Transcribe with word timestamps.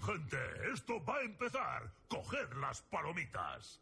gente, 0.00 0.38
esto 0.72 1.04
va 1.04 1.16
a 1.16 1.22
empezar. 1.22 1.92
Coged 2.08 2.52
las 2.60 2.82
palomitas. 2.82 3.80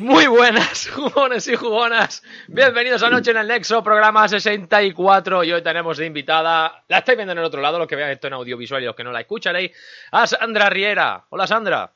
Muy 0.00 0.26
buenas, 0.28 0.88
jugones 0.94 1.46
y 1.46 1.56
jugonas. 1.56 2.22
Bienvenidos 2.48 3.02
a 3.02 3.10
Noche 3.10 3.32
en 3.32 3.36
el 3.36 3.46
Nexo, 3.46 3.84
programa 3.84 4.26
64. 4.26 5.44
Y 5.44 5.52
hoy 5.52 5.62
tenemos 5.62 5.98
de 5.98 6.06
invitada, 6.06 6.84
la 6.88 6.98
estáis 6.98 7.18
viendo 7.18 7.32
en 7.32 7.38
el 7.38 7.44
otro 7.44 7.60
lado, 7.60 7.78
los 7.78 7.86
que 7.86 7.96
vean 7.96 8.10
esto 8.10 8.26
en 8.26 8.32
audiovisual 8.32 8.82
y 8.82 8.86
los 8.86 8.96
que 8.96 9.04
no 9.04 9.12
la 9.12 9.20
escucharéis, 9.20 9.72
a 10.10 10.26
Sandra 10.26 10.70
Riera. 10.70 11.26
Hola, 11.28 11.46
Sandra. 11.46 11.92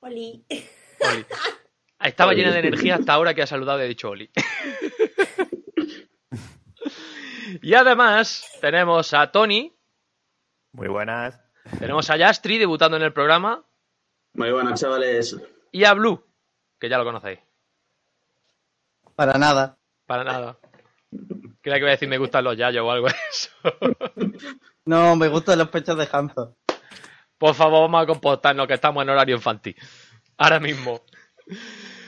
Oli. 0.00 0.44
Oli. 0.48 1.24
Estaba 2.00 2.34
llena 2.34 2.50
de 2.50 2.58
energía 2.58 2.96
hasta 2.96 3.12
ahora 3.12 3.32
que 3.32 3.42
ha 3.42 3.46
saludado 3.46 3.78
y 3.78 3.82
ha 3.82 3.86
dicho 3.86 4.10
Oli. 4.10 4.28
y 7.62 7.74
además 7.74 8.58
tenemos 8.60 9.14
a 9.14 9.30
Tony, 9.30 9.72
Muy 10.72 10.88
buenas. 10.88 11.40
tenemos 11.78 12.10
a 12.10 12.16
Yastri 12.16 12.58
debutando 12.58 12.96
en 12.96 13.04
el 13.04 13.12
programa 13.12 13.64
Muy 14.32 14.50
buenas, 14.50 14.80
chavales. 14.80 15.36
Y 15.74 15.84
a 15.84 15.92
Blue, 15.92 16.24
que 16.78 16.88
ya 16.88 16.98
lo 16.98 17.04
conocéis. 17.04 17.40
Para 19.16 19.38
nada. 19.38 19.76
Para 20.06 20.22
nada. 20.22 20.56
Creía 21.60 21.76
que 21.76 21.80
iba 21.80 21.88
a 21.88 21.90
decir 21.92 22.08
me 22.08 22.18
gustan 22.18 22.44
los 22.44 22.56
yayos 22.56 22.84
o 22.84 22.90
algo 22.92 23.08
de 23.08 23.14
eso. 23.30 23.50
No, 24.86 25.16
me 25.16 25.28
gustan 25.28 25.58
los 25.58 25.70
pechos 25.70 25.96
de 25.96 26.06
Hanzo. 26.12 26.56
Por 27.38 27.54
favor, 27.54 27.80
vamos 27.80 28.02
a 28.02 28.06
comportarnos 28.06 28.66
que 28.68 28.74
estamos 28.74 29.02
en 29.02 29.08
horario 29.08 29.34
infantil. 29.36 29.74
Ahora 30.36 30.60
mismo. 30.60 31.00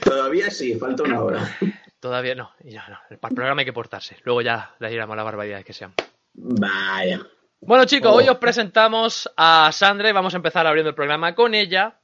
Todavía 0.05 0.51
sí, 0.51 0.75
falta 0.79 1.03
una 1.05 1.23
hora. 1.23 1.57
Todavía 2.01 2.35
no. 2.35 2.53
Ya 2.61 2.87
no. 2.89 2.99
Para 3.19 3.31
el 3.33 3.35
programa 3.35 3.61
hay 3.63 3.65
que 3.65 3.73
portarse. 3.73 4.19
Luego 4.25 4.43
ya 4.43 4.75
le 4.79 4.91
diremos 4.91 5.17
las 5.17 5.25
barbaridades 5.25 5.65
que 5.65 5.73
sean. 5.73 5.95
Vaya. 6.35 7.21
Bueno, 7.61 7.87
chicos, 7.87 8.13
Oh. 8.13 8.17
hoy 8.17 8.29
os 8.29 8.37
presentamos 8.37 9.33
a 9.39 9.71
Sandra 9.73 10.11
y 10.11 10.13
vamos 10.13 10.35
a 10.35 10.37
empezar 10.37 10.67
abriendo 10.67 10.91
el 10.91 10.95
programa 10.95 11.35
con 11.35 11.55
ella. 11.55 11.99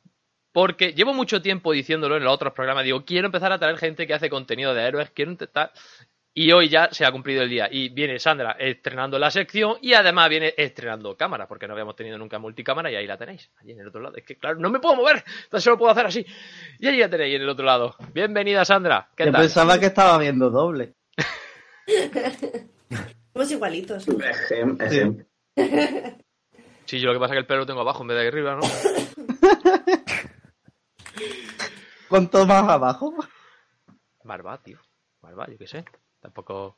Porque 0.53 0.93
llevo 0.93 1.15
mucho 1.15 1.41
tiempo 1.41 1.73
diciéndolo 1.73 2.17
en 2.17 2.25
los 2.25 2.35
otros 2.35 2.53
programas. 2.53 2.85
Digo, 2.85 3.05
quiero 3.05 3.27
empezar 3.27 3.53
a 3.53 3.59
traer 3.59 3.79
gente 3.79 4.07
que 4.07 4.15
hace 4.15 4.29
contenido 4.31 4.75
de 4.75 4.83
héroes. 4.83 5.11
Quiero 5.11 5.31
intentar. 5.31 5.73
Y 6.35 6.51
hoy 6.53 6.69
ya 6.69 6.89
se 6.93 7.05
ha 7.05 7.13
cumplido 7.13 7.43
el 7.43 7.49
día. 7.51 7.69
Y 7.71 7.89
viene 7.91 8.19
Sandra 8.19 8.53
estrenando 8.59 9.19
la 9.19 9.31
sección 9.31 9.77
y 9.83 9.93
además 9.95 10.29
viene 10.31 10.55
estrenando 10.57 11.17
cámara. 11.17 11.47
Porque 11.49 11.67
no 11.67 11.73
habíamos 11.73 11.97
tenido 11.97 12.19
nunca 12.19 12.39
multicámara 12.39 12.91
y 12.91 12.97
ahí 12.97 13.07
la 13.07 13.17
tenéis. 13.19 13.51
Allí 13.61 13.73
en 13.73 13.81
el 13.81 13.89
otro 13.89 14.01
lado. 14.03 14.17
Es 14.17 14.25
que, 14.25 14.37
claro, 14.37 14.59
no 14.59 14.71
me 14.71 14.79
puedo 14.81 14.97
mover. 14.97 15.25
Entonces 15.45 15.65
solo 15.65 15.79
puedo 15.79 15.93
hacer 15.93 16.07
así. 16.07 16.25
Y 16.79 16.87
ahí 16.87 16.99
la 16.99 17.09
tenéis 17.09 17.37
en 17.37 17.43
el 17.43 17.49
otro 17.49 17.65
lado. 17.65 17.95
Bienvenida, 18.13 18.65
Sandra. 18.65 19.09
¿Qué 19.17 19.27
Yo 19.27 19.33
tal? 19.33 19.41
pensaba 19.43 19.79
que 19.79 19.87
estaba 19.87 20.19
viendo 20.19 20.51
doble. 20.51 20.95
Somos 23.33 23.51
igualitos. 23.51 24.07
Ejem, 24.09 24.79
ejem. 24.81 25.25
Sí, 26.85 27.01
yo 27.01 27.09
lo 27.09 27.15
que 27.15 27.21
pasa 27.21 27.33
es 27.33 27.37
que 27.37 27.41
el 27.41 27.47
pelo 27.47 27.61
lo 27.61 27.67
tengo 27.67 27.81
abajo 27.81 28.03
en 28.03 28.09
vez 28.09 28.19
de 28.19 28.29
arriba, 28.29 28.57
¿no? 28.57 28.63
¿Cuánto 32.09 32.47
más 32.47 32.69
abajo? 32.69 33.15
Barba, 34.25 34.59
tío. 34.63 34.79
Barba, 35.21 35.47
yo 35.51 35.59
qué 35.59 35.67
sé. 35.67 35.85
Tampoco. 36.21 36.77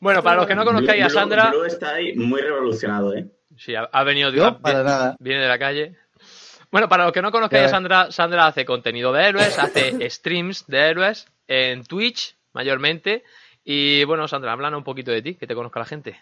Bueno, 0.00 0.22
para 0.22 0.36
los 0.36 0.46
que 0.46 0.54
no 0.54 0.64
conozcáis 0.64 1.04
a 1.04 1.08
Sandra, 1.10 1.50
Blue 1.50 1.64
está 1.64 1.94
ahí 1.94 2.14
muy 2.14 2.40
revolucionado, 2.40 3.14
¿eh? 3.14 3.26
sí, 3.56 3.74
ha, 3.74 3.82
ha 3.84 4.04
venido 4.04 4.30
de, 4.30 4.38
Yo, 4.38 4.46
ha- 4.46 4.58
para 4.58 4.82
nada. 4.82 5.16
viene 5.18 5.42
de 5.42 5.48
la 5.48 5.58
calle. 5.58 5.96
Bueno, 6.70 6.88
para 6.88 7.04
los 7.04 7.12
que 7.12 7.22
no 7.22 7.30
conozcáis 7.30 7.66
a. 7.66 7.68
Sandra, 7.70 8.10
Sandra 8.12 8.46
hace 8.46 8.64
contenido 8.64 9.12
de 9.12 9.24
héroes, 9.28 9.58
hace 9.58 10.10
streams 10.10 10.66
de 10.66 10.78
héroes 10.90 11.26
en 11.46 11.84
Twitch, 11.84 12.36
mayormente. 12.52 13.24
Y 13.64 14.04
bueno, 14.04 14.28
Sandra, 14.28 14.52
háblanos 14.52 14.78
un 14.78 14.84
poquito 14.84 15.10
de 15.10 15.22
ti, 15.22 15.34
que 15.36 15.46
te 15.46 15.54
conozca 15.54 15.78
la 15.80 15.86
gente. 15.86 16.20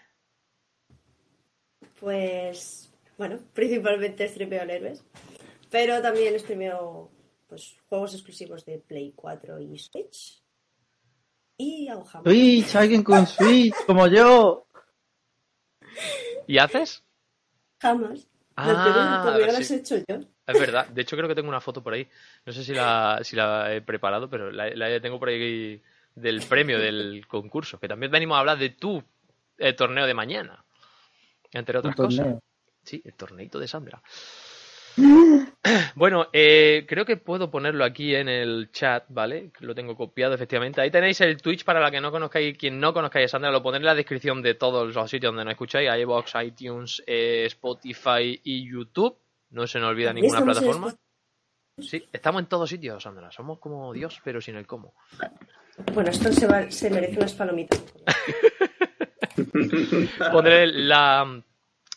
Pues, 1.99 2.91
bueno, 3.17 3.39
principalmente 3.53 4.27
streameo 4.27 4.63
héroes. 4.63 5.03
Pero 5.73 5.99
también 6.03 6.39
streameo 6.39 7.09
pues, 7.47 7.75
juegos 7.89 8.13
exclusivos 8.13 8.63
de 8.63 8.77
Play 8.77 9.11
4 9.15 9.59
y 9.59 9.79
Switch. 9.79 10.39
Y 11.57 11.87
hago 11.87 12.05
jamás. 12.05 12.25
Switch, 12.25 12.75
alguien 12.75 13.03
con 13.03 13.25
Switch, 13.27 13.73
como 13.87 14.05
yo. 14.05 14.67
¿Y 16.45 16.59
haces? 16.59 17.03
Jamás. 17.81 18.27
Ah, 18.55 19.33
sí. 19.35 19.45
las 19.47 19.71
he 19.71 19.75
hecho 19.77 19.95
yo. 20.07 20.19
Es 20.45 20.59
verdad. 20.59 20.89
De 20.89 21.01
hecho, 21.01 21.17
creo 21.17 21.27
que 21.27 21.33
tengo 21.33 21.49
una 21.49 21.59
foto 21.59 21.81
por 21.81 21.93
ahí. 21.93 22.07
No 22.45 22.53
sé 22.53 22.63
si 22.63 22.71
la, 22.75 23.21
si 23.23 23.35
la 23.35 23.73
he 23.73 23.81
preparado, 23.81 24.29
pero 24.29 24.51
la, 24.51 24.69
la 24.69 25.01
tengo 25.01 25.17
por 25.17 25.29
ahí 25.29 25.81
del 26.13 26.41
premio 26.43 26.77
del 26.77 27.25
concurso. 27.25 27.79
Que 27.79 27.87
también 27.87 28.11
venimos 28.11 28.35
a 28.35 28.41
hablar 28.41 28.59
de 28.59 28.69
tu 28.69 29.03
eh, 29.57 29.73
torneo 29.73 30.05
de 30.05 30.13
mañana. 30.13 30.63
Entre 31.51 31.79
otras 31.79 31.95
cosas. 31.95 32.37
Sí, 32.83 33.01
el 33.03 33.15
torneito 33.15 33.57
de 33.57 33.67
Sandra. 33.67 34.03
Bueno, 35.95 36.27
eh, 36.33 36.85
creo 36.87 37.05
que 37.05 37.17
puedo 37.17 37.49
ponerlo 37.49 37.85
aquí 37.85 38.13
en 38.15 38.27
el 38.27 38.69
chat, 38.71 39.05
¿vale? 39.09 39.51
Lo 39.59 39.73
tengo 39.73 39.95
copiado, 39.95 40.33
efectivamente. 40.33 40.81
Ahí 40.81 40.91
tenéis 40.91 41.21
el 41.21 41.41
Twitch 41.41 41.63
para 41.63 41.79
la 41.79 41.89
que 41.89 42.01
no 42.01 42.11
conozcáis, 42.11 42.57
quien 42.57 42.79
no 42.79 42.93
conozcáis 42.93 43.25
a 43.25 43.29
Sandra, 43.29 43.51
lo 43.51 43.63
pondré 43.63 43.79
en 43.79 43.85
la 43.85 43.95
descripción 43.95 44.41
de 44.41 44.55
todos 44.55 44.93
los 44.93 45.09
sitios 45.09 45.29
donde 45.31 45.45
nos 45.45 45.53
escucháis, 45.53 45.89
iVoox, 46.01 46.31
iTunes, 46.43 47.03
eh, 47.07 47.45
Spotify 47.47 48.39
y 48.43 48.69
YouTube. 48.69 49.17
No 49.51 49.65
se 49.67 49.79
nos 49.79 49.89
olvida 49.91 50.11
ninguna 50.11 50.43
plataforma. 50.43 50.93
Sí, 51.79 52.07
estamos 52.11 52.41
en 52.41 52.47
todos 52.47 52.69
sitios, 52.69 53.01
Sandra. 53.01 53.31
Somos 53.31 53.59
como 53.59 53.93
Dios, 53.93 54.19
pero 54.23 54.41
sin 54.41 54.55
el 54.57 54.67
cómo. 54.67 54.93
Bueno, 55.93 56.09
esto 56.09 56.31
se, 56.31 56.45
va- 56.45 56.69
se 56.69 56.89
merece 56.89 57.17
unas 57.17 57.33
palomitas. 57.33 57.81
Pondré 60.31 60.67
la, 60.67 61.41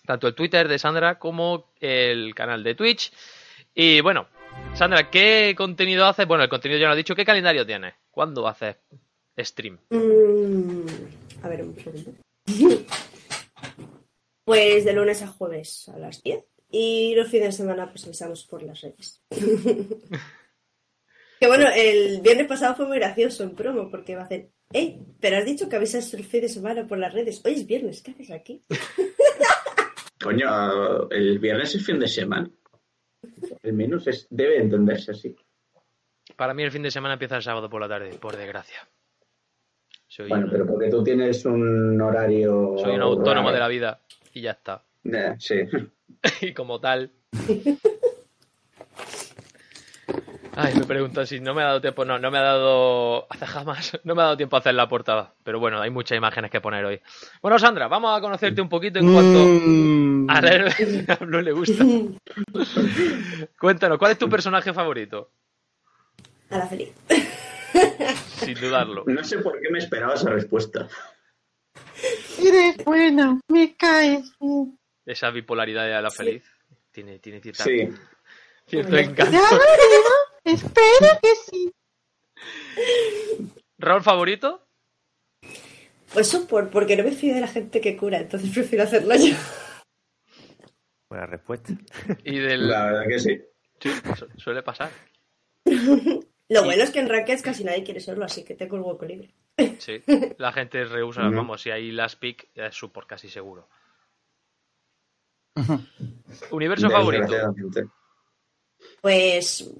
tanto 0.07 0.29
el 0.29 0.35
Twitter 0.35 0.69
de 0.69 0.79
Sandra 0.79 1.19
como 1.19 1.73
el 1.81 2.35
canal 2.35 2.63
de 2.63 2.75
Twitch. 2.75 3.13
Y 3.79 4.01
bueno, 4.01 4.27
Sandra, 4.75 5.11
¿qué 5.11 5.55
contenido 5.55 6.07
haces? 6.07 6.27
Bueno, 6.27 6.43
el 6.43 6.49
contenido 6.49 6.81
ya 6.81 6.89
lo 6.89 6.95
he 6.95 6.97
dicho. 6.97 7.15
¿Qué 7.15 7.27
calendario 7.27 7.67
tienes? 7.67 7.93
¿Cuándo 8.11 8.49
haces 8.49 8.77
stream? 9.39 9.79
Mm, 9.91 10.87
a 11.43 11.49
ver, 11.49 11.63
un 11.63 11.77
segundo. 11.79 12.13
Pues 14.47 14.85
de 14.85 14.93
lunes 14.93 15.23
a 15.23 15.27
jueves 15.27 15.89
a 15.89 15.99
las 15.99 16.23
10. 16.23 16.45
Y 16.71 17.17
los 17.17 17.29
fines 17.29 17.49
de 17.49 17.53
semana 17.53 17.91
pues 17.91 18.07
avisamos 18.07 18.45
por 18.45 18.63
las 18.63 18.81
redes. 18.81 19.21
que 21.41 21.49
bueno, 21.49 21.67
el 21.75 22.21
viernes 22.21 22.47
pasado 22.47 22.77
fue 22.77 22.87
muy 22.87 22.99
gracioso 22.99 23.43
en 23.43 23.57
promo 23.57 23.91
porque 23.91 24.15
va 24.15 24.23
a 24.23 24.27
hacer, 24.27 24.51
¡Ey! 24.73 25.01
Pero 25.21 25.39
has 25.39 25.45
dicho 25.45 25.69
que 25.69 25.75
avisas 25.75 26.15
el 26.15 26.25
fin 26.25 26.43
de 26.43 26.49
semana 26.49 26.87
por 26.87 26.97
las 26.97 27.13
redes. 27.13 27.43
Hoy 27.45 27.55
es 27.55 27.67
viernes, 27.67 28.03
¿qué 28.03 28.13
haces 28.13 28.31
aquí? 28.31 28.63
Coño, 30.23 31.11
el 31.11 31.41
viernes 31.41 31.75
es 31.75 31.85
fin 31.85 31.99
de 31.99 32.07
semana. 32.07 32.49
El 33.63 33.73
menos 33.73 34.07
es, 34.07 34.27
debe 34.31 34.59
entenderse 34.59 35.13
así. 35.13 35.37
Para 36.37 36.55
mí 36.55 36.63
el 36.63 36.71
fin 36.71 36.83
de 36.83 36.91
semana 36.91 37.15
empieza 37.15 37.37
el 37.37 37.43
sábado 37.43 37.69
por 37.71 37.81
la 37.81 37.89
tarde, 37.89 38.11
por 38.21 38.37
desgracia. 38.37 38.79
Soy, 40.09 40.29
Bueno, 40.29 40.49
pero 40.51 40.67
porque 40.67 40.89
tú 40.89 41.03
tienes 41.03 41.45
un 41.45 42.01
horario. 42.01 42.77
soy 42.79 42.95
un 42.95 43.03
autónomo 43.03 43.53
de 43.53 43.59
la 43.59 43.69
vida 43.69 44.01
y 44.33 44.41
ya 44.43 44.53
está. 44.53 44.83
Eh, 45.05 45.35
sí. 45.39 45.63
y 46.43 46.53
como 46.53 46.81
tal. 46.81 47.11
Ay, 50.59 50.75
me 50.75 50.85
pregunto 50.87 51.27
si 51.27 51.39
no 51.39 51.55
me 51.55 51.63
ha 51.63 51.67
dado 51.67 51.81
tiempo. 51.83 52.05
No, 52.05 52.19
no 52.19 52.31
me 52.31 52.39
ha 52.39 52.43
dado. 52.43 53.27
Hace 53.31 53.47
jamás. 53.47 53.99
No 54.05 54.15
me 54.15 54.23
ha 54.23 54.25
dado 54.25 54.37
tiempo 54.37 54.57
a 54.57 54.61
hacer 54.61 54.75
la 54.75 54.89
portada. 54.89 55.35
Pero 55.45 55.61
bueno, 55.61 55.81
hay 55.81 55.91
muchas 55.91 56.17
imágenes 56.17 56.51
que 56.51 56.61
poner 56.61 56.85
hoy. 56.85 57.01
Bueno, 57.43 57.59
Sandra, 57.59 57.89
vamos 57.89 58.17
a 58.17 58.21
conocerte 58.21 58.61
un 58.63 58.69
poquito 58.69 58.99
en 58.99 59.13
cuanto 59.13 59.39
Mm, 59.39 60.31
a 60.31 60.41
leer. 60.41 61.07
A 61.11 61.25
Blue 61.25 61.43
le 61.43 61.53
gusta. 61.53 61.85
Cuéntanos, 63.59 63.99
¿cuál 63.99 64.13
es 64.13 64.19
tu 64.19 64.29
personaje 64.29 64.73
favorito? 64.73 65.31
A 66.51 66.59
la 66.59 66.67
feliz. 66.67 66.93
Sin 68.37 68.55
dudarlo. 68.61 69.05
No 69.07 69.25
sé 69.25 69.39
por 69.39 69.61
qué 69.61 69.69
me 69.71 69.79
esperaba 69.79 70.15
esa 70.15 70.31
respuesta. 70.31 70.89
Eres 72.39 72.77
bueno, 72.85 73.41
me 73.49 73.77
caes. 73.77 74.33
Esa 75.05 75.31
bipolaridad 75.31 75.85
de 75.87 76.01
la 76.03 76.11
feliz. 76.11 76.43
Tiene, 76.93 77.19
tiene 77.19 77.41
cierta- 77.41 77.65
Sí. 77.65 77.89
cierto 78.67 78.97
encanto. 78.97 79.39
Espero 80.47 81.21
que 81.23 81.35
sí. 81.51 81.73
¿Rol 83.79 84.03
favorito? 84.03 84.67
Pues 86.13 86.29
support, 86.29 86.71
porque 86.71 86.97
no 86.97 87.03
me 87.05 87.13
fío 87.13 87.35
de 87.35 87.41
la 87.41 87.49
gente 87.49 87.81
que 87.81 87.97
cura, 87.97 88.19
entonces 88.19 88.51
prefiero 88.53 88.85
hacerlo 88.85 89.15
yo. 89.17 89.35
Buena 91.11 91.27
respuesta. 91.27 91.73
Y 92.25 92.39
del. 92.39 92.69
La 92.69 92.87
verdad 92.87 93.05
que 93.09 93.19
sí. 93.19 93.41
Sí, 93.81 93.91
su- 94.17 94.29
suele 94.39 94.63
pasar. 94.63 94.91
Lo 96.49 96.63
bueno 96.65 96.85
es 96.85 96.91
que 96.91 97.01
en 97.01 97.09
Rankeds 97.09 97.43
casi 97.43 97.65
nadie 97.65 97.83
quiere 97.83 97.99
serlo, 98.01 98.25
así 98.25 98.45
que 98.45 98.55
tengo 98.55 98.77
el 98.77 98.83
hueco 98.83 99.05
libre. 99.05 99.35
Sí, 99.79 100.01
la 100.39 100.53
gente 100.53 100.85
rehúsa, 100.85 101.23
vamos, 101.29 101.61
si 101.63 101.71
hay 101.71 101.91
last 101.91 102.21
pick, 102.21 102.49
es 102.55 102.75
su 102.75 102.93
por 102.93 103.07
casi 103.07 103.29
seguro. 103.29 103.69
Universo 106.51 106.89
favorito. 106.91 107.35
Pues 109.01 109.71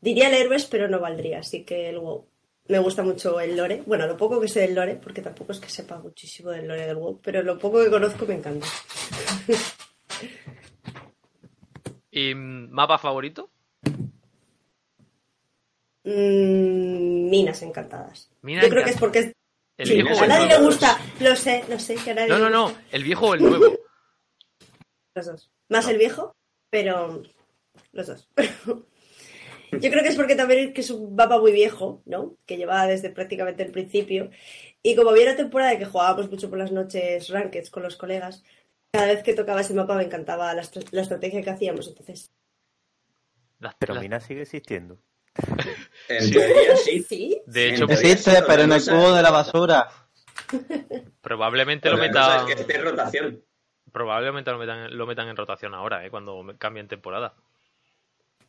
diría 0.00 0.28
el 0.28 0.34
héroes, 0.34 0.66
pero 0.66 0.88
no 0.88 1.00
valdría, 1.00 1.40
así 1.40 1.64
que 1.64 1.88
el 1.88 1.98
WoW. 1.98 2.26
Me 2.68 2.78
gusta 2.78 3.02
mucho 3.02 3.40
el 3.40 3.56
lore. 3.56 3.82
Bueno, 3.86 4.06
lo 4.06 4.16
poco 4.16 4.40
que 4.40 4.48
sé 4.48 4.60
del 4.60 4.74
lore, 4.74 4.96
porque 4.96 5.22
tampoco 5.22 5.52
es 5.52 5.58
que 5.60 5.70
sepa 5.70 5.98
muchísimo 5.98 6.50
del 6.50 6.68
lore 6.68 6.86
del 6.86 6.96
WoW, 6.96 7.18
pero 7.22 7.42
lo 7.42 7.58
poco 7.58 7.82
que 7.82 7.88
conozco 7.90 8.26
me 8.26 8.34
encanta. 8.34 8.66
¿Y 12.10 12.34
mapa 12.34 12.98
favorito? 12.98 13.50
Mm, 16.04 17.28
minas 17.30 17.62
encantadas. 17.62 18.30
Mina 18.42 18.62
Yo 18.62 18.68
creo 18.70 18.84
que 18.84 18.90
es 18.90 18.98
porque 18.98 19.18
es- 19.20 19.32
¿El 19.76 19.86
sí, 19.86 20.00
a 20.00 20.26
nadie 20.26 20.48
le 20.48 20.58
gusta. 20.58 20.98
Lo 21.20 21.36
sé, 21.36 21.64
lo 21.68 21.78
sé 21.78 21.94
que 21.94 22.10
a 22.10 22.14
nadie 22.14 22.28
No, 22.28 22.38
no, 22.38 22.50
no, 22.50 22.74
el 22.90 23.04
viejo 23.04 23.28
o 23.28 23.34
el 23.34 23.42
nuevo. 23.42 23.64
Los 25.14 25.26
dos. 25.26 25.50
Más 25.68 25.86
el 25.88 25.98
viejo, 25.98 26.34
pero 26.70 27.22
los 27.92 28.06
dos. 28.06 28.28
Yo 29.70 29.90
creo 29.90 30.02
que 30.02 30.08
es 30.08 30.16
porque 30.16 30.34
también 30.34 30.68
es 30.68 30.74
que 30.74 30.80
es 30.80 30.90
un 30.90 31.14
mapa 31.14 31.38
muy 31.38 31.52
viejo, 31.52 32.02
¿no? 32.06 32.36
Que 32.46 32.56
llevaba 32.56 32.86
desde 32.86 33.10
prácticamente 33.10 33.62
el 33.62 33.70
principio. 33.70 34.30
Y 34.82 34.96
como 34.96 35.10
había 35.10 35.24
una 35.24 35.36
temporada 35.36 35.76
que 35.78 35.84
jugábamos 35.84 36.30
mucho 36.30 36.48
por 36.48 36.58
las 36.58 36.72
noches 36.72 37.28
rankeds 37.28 37.68
con 37.68 37.82
los 37.82 37.96
colegas, 37.96 38.42
cada 38.90 39.06
vez 39.08 39.22
que 39.22 39.34
tocaba 39.34 39.60
ese 39.60 39.74
mapa 39.74 39.94
me 39.94 40.04
encantaba 40.04 40.54
la, 40.54 40.62
la 40.92 41.02
estrategia 41.02 41.42
que 41.42 41.50
hacíamos. 41.50 41.86
Entonces, 41.88 42.32
Las- 43.60 43.74
Pero 43.78 43.94
las- 43.94 44.02
Mina 44.02 44.20
sigue 44.20 44.42
existiendo. 44.42 44.98
En 46.08 46.22
Sí. 46.22 46.32
teoría 46.32 46.76
sí. 46.76 47.02
sí, 47.08 47.42
de 47.46 47.68
hecho, 47.74 47.84
Existe, 47.84 48.30
sí, 48.30 48.36
pero 48.46 48.62
en 48.62 48.72
el 48.72 48.82
cubo 48.82 49.12
de 49.12 49.22
la 49.22 49.30
basura. 49.30 49.88
probablemente 51.20 51.90
lo 51.90 51.98
metan. 51.98 52.48
es 52.48 52.54
que 52.54 52.60
esté 52.62 52.76
en 52.76 52.84
rotación. 52.84 53.44
Probablemente 53.92 54.50
lo 54.50 54.58
metan, 54.58 54.96
lo 54.96 55.06
metan 55.06 55.28
en 55.28 55.36
rotación 55.36 55.74
ahora, 55.74 56.04
¿eh? 56.06 56.10
Cuando 56.10 56.42
cambien 56.58 56.88
temporada. 56.88 57.34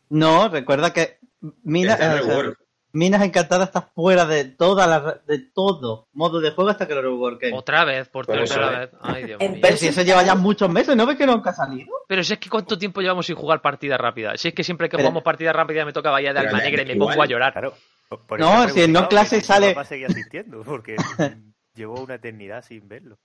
No, 0.10 0.50
recuerda 0.50 0.92
que 0.94 1.20
Mina- 1.64 1.94
Está 1.94 2.06
en 2.06 2.12
eh, 2.12 2.22
o 2.22 2.24
sea, 2.26 2.36
rework. 2.36 2.60
Minas 2.92 3.22
Encantadas 3.22 3.68
está 3.70 3.82
fuera 3.84 4.26
de 4.26 4.46
toda 4.46 4.88
la, 4.88 5.22
de 5.28 5.38
todo 5.38 6.08
modo 6.12 6.42
de 6.42 6.50
juego 6.52 6.72
hasta 6.72 6.88
que 6.88 6.96
lo 6.96 7.04
reworken. 7.04 7.54
Otra 7.54 7.86
vez, 7.86 8.10
por 8.10 8.26
tercera 8.26 8.80
vez. 8.80 8.90
Ay, 9.00 9.26
Dios 9.26 9.40
En 9.40 9.52
mío. 9.52 9.60
Pero 9.62 9.78
si 9.78 9.88
eso 9.90 10.02
lleva 10.02 10.24
ya 10.24 10.34
muchos 10.34 10.68
meses, 10.72 10.96
¿no 10.96 11.06
ves 11.06 11.16
que 11.16 11.28
nunca 11.28 11.52
ha 11.52 11.54
salido? 11.54 11.88
Pero 12.08 12.24
si 12.24 12.34
es 12.34 12.40
que 12.40 12.50
cuánto 12.50 12.80
tiempo 12.80 13.02
llevamos 13.02 13.28
sin 13.28 13.36
jugar 13.36 13.62
partida 13.62 13.96
rápida. 13.96 14.36
Si 14.38 14.48
es 14.48 14.54
que 14.56 14.64
siempre 14.64 14.88
que 14.90 14.98
Pero- 14.98 15.04
jugamos 15.10 15.22
partida 15.24 15.54
rápida 15.54 15.86
me 15.86 15.94
toca 15.94 16.10
Bahía 16.10 16.34
de 16.34 16.40
Alma 16.40 16.58
Negra 16.60 16.82
y 16.82 16.86
me 16.88 16.96
pongo 16.96 17.22
a 17.22 17.28
llorar. 17.28 17.52
Claro. 17.54 17.76
Por- 18.10 18.26
por 18.26 18.40
No, 18.40 18.68
si 18.70 18.82
en 18.82 18.92
no 18.92 19.08
clase 19.08 19.40
sale- 19.42 19.76
papá 19.76 19.86
seguía 19.86 20.08
asistiendo, 20.08 20.64
porque 20.64 20.96
llevó 21.76 22.02
una 22.02 22.16
eternidad 22.16 22.64
sin 22.66 22.88
verlo. 22.90 23.20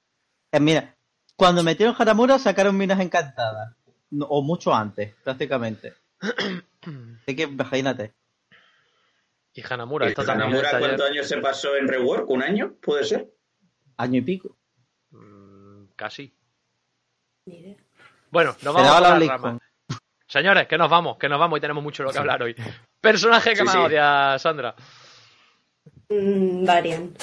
Eh, 0.52 0.60
mira, 0.60 0.94
cuando 1.36 1.62
metieron 1.62 1.96
Haramura 1.98 2.38
sacaron 2.38 2.76
Minas 2.76 3.00
Encantadas. 3.00 3.74
No, 4.10 4.26
o 4.26 4.42
mucho 4.42 4.74
antes, 4.74 5.14
prácticamente. 5.24 5.94
Así 7.22 7.36
que 7.36 7.42
imagínate. 7.42 8.14
Y 9.54 9.62
Hanamura, 9.68 10.06
¿Y 10.06 10.08
esto 10.10 10.24
también 10.24 10.48
Hanamura 10.48 10.66
está 10.68 10.78
cuántos 10.80 11.00
ayer. 11.06 11.12
años 11.18 11.28
se 11.28 11.36
pasó 11.38 11.76
en 11.76 11.86
rework? 11.88 12.28
¿Un 12.28 12.42
año? 12.42 12.74
¿Puede 12.82 13.04
ser? 13.04 13.30
Año 13.96 14.18
y 14.18 14.22
pico. 14.22 14.56
Mm, 15.10 15.84
Casi. 15.96 16.34
ni 17.46 17.58
idea. 17.58 17.76
Bueno, 18.30 18.56
nos 18.62 18.74
vamos 18.74 18.90
por 18.92 19.02
la 19.02 19.14
BlizzCon. 19.14 19.42
ramas. 19.42 19.62
Señores, 20.26 20.66
que 20.66 20.76
nos 20.76 20.90
vamos, 20.90 21.16
que 21.18 21.28
nos 21.28 21.38
vamos 21.38 21.58
y 21.58 21.60
tenemos 21.60 21.84
mucho 21.84 22.02
lo 22.02 22.10
que 22.10 22.18
hablar 22.18 22.42
hoy. 22.42 22.56
Personaje 23.00 23.50
que 23.50 23.56
Sí, 23.58 23.62
más 23.64 23.74
sí. 23.74 23.78
odia, 23.78 24.36
Sandra. 24.40 24.74
Mm, 26.08 26.64
varian. 26.64 27.14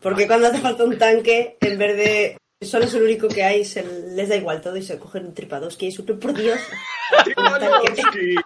Porque 0.00 0.26
cuando 0.28 0.46
hace 0.46 0.58
falta 0.60 0.84
un 0.84 0.96
tanque, 0.96 1.56
en 1.60 1.78
vez 1.78 1.96
de 1.96 2.38
solo 2.66 2.84
es 2.84 2.94
el 2.94 3.02
único 3.02 3.28
que 3.28 3.42
hay, 3.42 3.64
se 3.64 3.82
les 3.82 4.28
da 4.28 4.36
igual 4.36 4.60
todo 4.60 4.76
y 4.76 4.82
se 4.82 4.98
cogen 4.98 5.26
un 5.26 5.34
tripadoski 5.34 5.86
y 5.86 5.92
super 5.92 6.18
por 6.18 6.34
Dios. 6.34 6.58
un. 7.36 8.36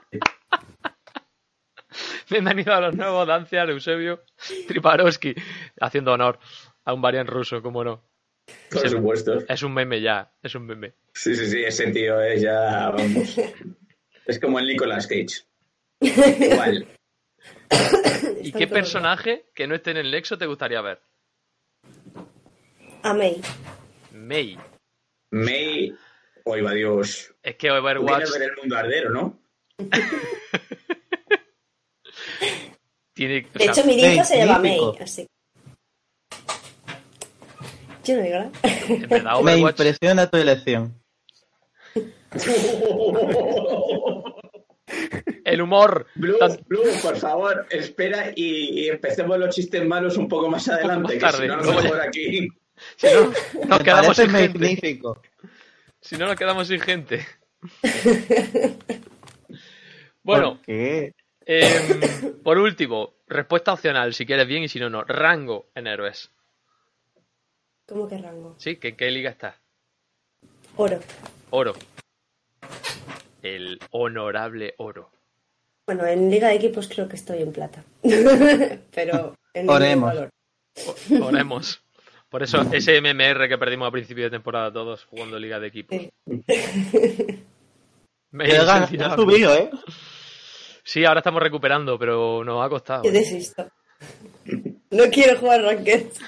Bienvenido 2.31 2.73
a 2.75 2.81
los 2.81 2.95
nuevos 2.95 3.27
Dancia, 3.27 3.63
Eusebio, 3.65 4.23
Triparowski, 4.69 5.35
haciendo 5.81 6.13
honor 6.13 6.39
a 6.85 6.95
un 6.95 7.03
variant 7.03 7.29
ruso, 7.29 7.61
como 7.61 7.83
no. 7.83 8.05
Por 8.71 8.83
Sí. 8.83 8.89
supuesto. 8.91 9.39
Es 9.49 9.63
un 9.63 9.75
meme 9.75 10.01
ya, 10.01 10.33
es 10.43 10.55
un 10.55 10.67
meme. 10.67 10.95
Sí, 11.13 11.35
sí, 11.35 11.47
sí, 11.47 11.65
ese 11.65 11.91
tío 11.91 12.21
es 12.21 12.41
ya, 12.43 12.91
vamos. 12.91 13.37
Es 14.27 14.39
como 14.41 14.59
el 14.59 14.67
Nicolas 14.67 15.07
Cage. 15.07 15.45
Igual. 16.01 16.89
¿Y 18.41 18.53
qué 18.53 18.67
personaje 18.67 19.51
que 19.55 19.67
no 19.67 19.75
esté 19.75 19.91
en 19.91 19.99
el 19.99 20.11
Nexo 20.11 20.39
te 20.39 20.47
gustaría 20.47 20.81
ver? 20.81 21.03
A 23.03 23.13
Mei. 23.13 23.43
Mei. 24.19 24.57
May. 25.33 25.93
Hoy 26.45 26.61
va 26.61 26.73
Dios. 26.73 27.35
Es 27.43 27.57
que 27.57 27.69
Overwatch 27.71 28.31
ver 28.33 28.43
el 28.43 28.57
mundo 28.57 28.77
ardero, 28.77 29.11
¿no? 29.11 29.41
tiene... 33.13 33.43
De 33.43 33.49
sea, 33.59 33.73
hecho, 33.73 33.85
mi 33.85 33.97
ninja 33.97 34.23
se 34.25 34.39
llama 34.39 34.59
Mei, 34.61 34.79
Magnífico. 34.79 35.05
así. 35.05 35.27
Yo 38.05 38.17
no 38.17 38.23
digo 38.23 38.37
nada. 38.39 38.51
en 38.89 39.09
verdad 39.09 39.41
Me 39.41 39.57
impresiona 39.59 40.31
tu 40.31 40.37
elección. 40.37 40.95
El 45.45 45.61
humor. 45.61 46.07
Blue, 46.15 46.39
tan- 46.39 46.59
Blue, 46.69 46.83
por 47.03 47.17
favor, 47.17 47.67
espera 47.71 48.31
y, 48.35 48.85
y 48.85 48.89
empecemos 48.89 49.39
los 49.39 49.55
chistes 49.55 49.85
malos 49.85 50.17
un 50.17 50.29
poco 50.29 50.49
más 50.51 50.69
adelante, 50.69 51.19
más 51.21 51.37
que 51.37 51.43
si 51.43 51.49
no, 51.49 51.57
nos 51.57 51.67
luego 51.67 51.81
vamos 51.83 51.97
ya- 51.97 52.03
aquí. 52.09 52.49
Si 52.97 53.07
no, 53.07 53.33
nos 53.69 53.79
Me 53.79 53.85
quedamos 53.85 54.17
sin 54.17 54.31
gente. 54.31 55.03
Si 56.01 56.17
no, 56.17 56.27
nos 56.27 56.37
quedamos 56.37 56.69
sin 56.69 56.81
gente. 56.81 57.27
Bueno, 60.23 60.57
¿Por 60.57 60.63
qué? 60.63 61.13
em, 61.47 62.39
por 62.43 62.59
último, 62.59 63.15
respuesta 63.27 63.73
opcional, 63.73 64.15
si 64.15 64.27
quieres 64.27 64.47
bien 64.47 64.63
y 64.63 64.69
si 64.69 64.81
no, 64.81 64.89
no. 64.91 65.05
Rango 65.05 65.71
en 65.75 65.87
héroes. 65.87 66.31
¿Cómo 67.87 68.09
que 68.09 68.17
rango? 68.19 68.55
¿Sí? 68.59 68.77
¿Que, 68.77 68.97
¿Qué 68.97 69.11
liga 69.11 69.31
está? 69.31 69.61
Oro. 70.77 71.01
Oro. 71.51 71.75
El 73.43 73.79
honorable 73.91 74.75
oro. 74.79 75.11
Bueno, 75.87 76.07
en 76.07 76.31
Liga 76.31 76.49
de 76.49 76.55
Equipos 76.55 76.89
creo 76.89 77.07
que 77.09 77.17
estoy 77.17 77.43
en 77.43 77.53
plata. 77.53 77.85
Pero 78.95 79.37
en 79.53 79.69
Oremos. 79.69 80.15
valor. 80.15 80.31
Oremos. 81.23 81.84
Por 82.35 82.43
eso, 82.43 82.63
ese 82.73 83.01
MMR 83.01 83.49
que 83.49 83.57
perdimos 83.59 83.87
a 83.87 83.93
principio 83.93 84.25
de 84.25 84.31
temporada 84.31 84.73
todos 84.73 85.05
jugando 85.05 85.39
Liga 85.39 85.61
de 85.61 85.69
Equipos. 85.69 85.97
Sí. 85.97 86.11
Me 88.33 88.45
Te 88.49 88.57
hizo 88.57 88.69
ha 88.73 88.79
el 88.79 88.87
final. 88.89 89.13
ha 89.13 89.15
subido, 89.15 89.55
¿eh? 89.55 89.71
Sí, 90.83 91.05
ahora 91.05 91.21
estamos 91.21 91.41
recuperando, 91.41 91.97
pero 91.97 92.43
nos 92.43 92.67
ha 92.67 92.69
costado. 92.69 93.05
Yo 93.05 93.11
¿eh? 93.11 93.13
desisto. 93.13 93.71
No 94.91 95.05
quiero 95.13 95.39
jugar 95.39 95.63
Ranked. 95.63 96.07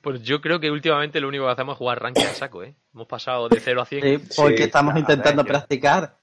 Pues 0.00 0.22
yo 0.22 0.40
creo 0.40 0.58
que 0.58 0.70
últimamente 0.70 1.20
lo 1.20 1.28
único 1.28 1.44
que 1.44 1.50
hacemos 1.50 1.74
es 1.74 1.78
jugar 1.78 2.00
ranking 2.00 2.22
a 2.24 2.32
saco, 2.32 2.62
¿eh? 2.62 2.76
Hemos 2.94 3.08
pasado 3.08 3.48
de 3.50 3.60
0 3.60 3.82
a 3.82 3.84
100. 3.84 4.02
Sí, 4.20 4.34
porque 4.36 4.56
Sí, 4.58 4.62
estamos 4.62 4.96
intentando 4.96 5.42
ver, 5.42 5.52
yo- 5.52 5.58
practicar. 5.58 6.16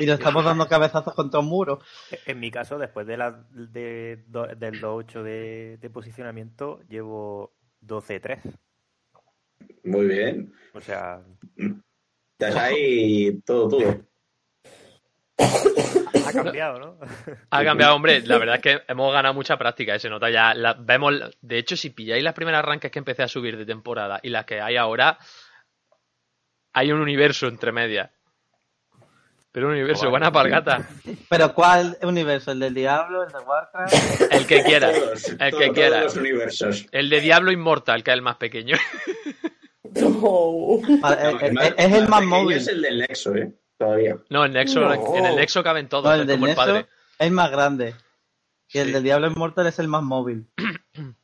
Y 0.00 0.06
nos 0.06 0.18
estamos 0.18 0.44
dando 0.44 0.66
cabezazos 0.68 1.14
contra 1.14 1.38
un 1.40 1.46
muro. 1.46 1.80
En 2.26 2.40
mi 2.40 2.50
caso, 2.50 2.78
después 2.78 3.06
de 3.06 3.16
la, 3.16 3.44
de, 3.52 4.24
del 4.56 4.80
2.8 4.80 5.22
de, 5.22 5.76
de 5.80 5.90
posicionamiento, 5.90 6.80
llevo 6.88 7.52
12-3. 7.86 8.40
Muy 9.84 10.06
bien. 10.06 10.52
O 10.74 10.80
sea, 10.80 11.20
Estás 12.38 12.56
ahí 12.56 13.40
todo, 13.44 13.68
todo. 13.68 14.00
ha 15.38 16.32
cambiado, 16.32 16.78
¿no? 16.78 16.98
Ha 17.50 17.64
cambiado, 17.64 17.94
hombre. 17.94 18.20
La 18.22 18.38
verdad 18.38 18.56
es 18.56 18.62
que 18.62 18.82
hemos 18.88 19.12
ganado 19.12 19.34
mucha 19.34 19.56
práctica, 19.58 19.94
¿eh? 19.94 19.98
se 19.98 20.08
nota 20.10 20.30
ya. 20.30 20.54
la- 20.54 20.74
vemos, 20.74 21.14
de 21.40 21.58
hecho, 21.58 21.76
si 21.76 21.90
pilláis 21.90 22.22
las 22.22 22.34
primeras 22.34 22.64
rankings 22.64 22.90
que 22.92 22.98
empecé 22.98 23.22
a 23.22 23.28
subir 23.28 23.56
de 23.56 23.66
temporada 23.66 24.20
y 24.22 24.28
las 24.30 24.44
que 24.44 24.60
hay 24.60 24.76
ahora, 24.76 25.18
hay 26.72 26.92
un 26.92 27.00
universo 27.00 27.46
entre 27.48 27.72
medias. 27.72 28.10
Pero 29.52 29.66
un 29.66 29.72
universo, 29.72 30.08
buena 30.10 30.30
palgata. 30.30 30.88
Pero 31.28 31.52
¿cuál 31.54 31.98
universo? 32.02 32.52
¿El 32.52 32.60
del 32.60 32.74
Diablo? 32.74 33.24
¿El 33.24 33.32
de 33.32 33.38
Warcraft? 33.38 34.20
El 34.32 34.46
que 34.46 34.62
quiera. 34.62 34.92
Todos, 34.92 35.28
El 35.28 35.38
todo- 35.50 35.60
que 35.60 35.70
quiera. 35.72 36.00
Todos 36.00 36.14
los 36.14 36.16
universos. 36.16 36.86
El 36.92 37.10
de 37.10 37.20
Diablo 37.20 37.50
Inmortal, 37.50 38.04
que 38.04 38.10
es 38.10 38.14
el 38.14 38.22
más 38.22 38.36
pequeño. 38.36 38.76
No. 39.92 40.78
Eh, 40.86 41.50
No, 41.52 41.62
eh, 41.62 41.74
es 41.76 41.92
el 41.92 42.06
más 42.08 42.22
móvil. 42.22 42.58
Es 42.58 42.68
el 42.68 42.80
del 42.80 42.98
Nexo, 43.00 43.34
¿eh? 43.34 43.52
Todavía. 43.76 44.16
No, 44.28 44.44
el 44.44 44.52
Nexo, 44.52 44.78
No. 44.80 45.16
en 45.16 45.26
el 45.26 45.34
Nexo 45.34 45.64
caben 45.64 45.88
todos, 45.88 46.04
No, 46.04 46.12
el 46.14 46.26
del 46.28 46.36
como 46.36 46.46
el 46.46 46.50
Nexo 46.50 46.64
padre. 46.64 46.86
es 47.18 47.30
más 47.32 47.50
grande. 47.50 47.94
Y 48.68 48.78
el 48.78 48.86
Sí. 48.86 48.92
del 48.92 49.02
Diablo 49.02 49.26
Inmortal 49.26 49.66
es 49.66 49.80
el 49.80 49.88
más 49.88 50.02
móvil. 50.04 50.46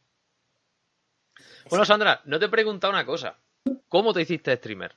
Bueno, 1.68 1.84
Sandra, 1.84 2.20
no 2.24 2.38
te 2.38 2.46
he 2.46 2.48
preguntado 2.48 2.92
una 2.92 3.04
cosa. 3.04 3.38
¿Cómo 3.88 4.12
te 4.14 4.22
hiciste 4.22 4.56
streamer? 4.56 4.94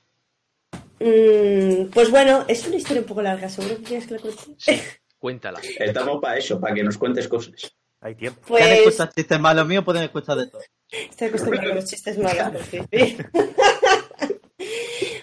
Mm, 1.00 1.86
pues 1.92 2.10
bueno, 2.10 2.44
es 2.46 2.66
una 2.66 2.76
historia 2.76 3.00
un 3.00 3.08
poco 3.08 3.22
larga, 3.22 3.48
seguro 3.48 3.76
que 3.78 3.82
quieres 3.82 4.06
que 4.06 4.14
la 4.14 4.20
cuente. 4.20 4.42
Cuéntala. 5.18 5.60
Estamos 5.78 6.20
para 6.20 6.38
eso, 6.38 6.60
para 6.60 6.74
que 6.74 6.82
nos 6.82 6.96
cuentes 6.98 7.26
cosas. 7.28 7.74
Hay 8.00 8.14
tiempo. 8.14 8.40
Si 8.46 8.54
han 8.54 8.68
Pues 8.68 8.78
escuchado 8.78 9.10
chistes 9.14 9.40
malos 9.40 9.66
míos, 9.66 9.84
pueden 9.84 10.02
escuchar 10.04 10.36
de 10.38 10.46
todo. 10.46 10.62
estoy 10.90 11.28
acostumbrada 11.28 11.72
a 11.72 11.74
los 11.74 11.84
chistes 11.86 12.18
malos. 12.18 12.62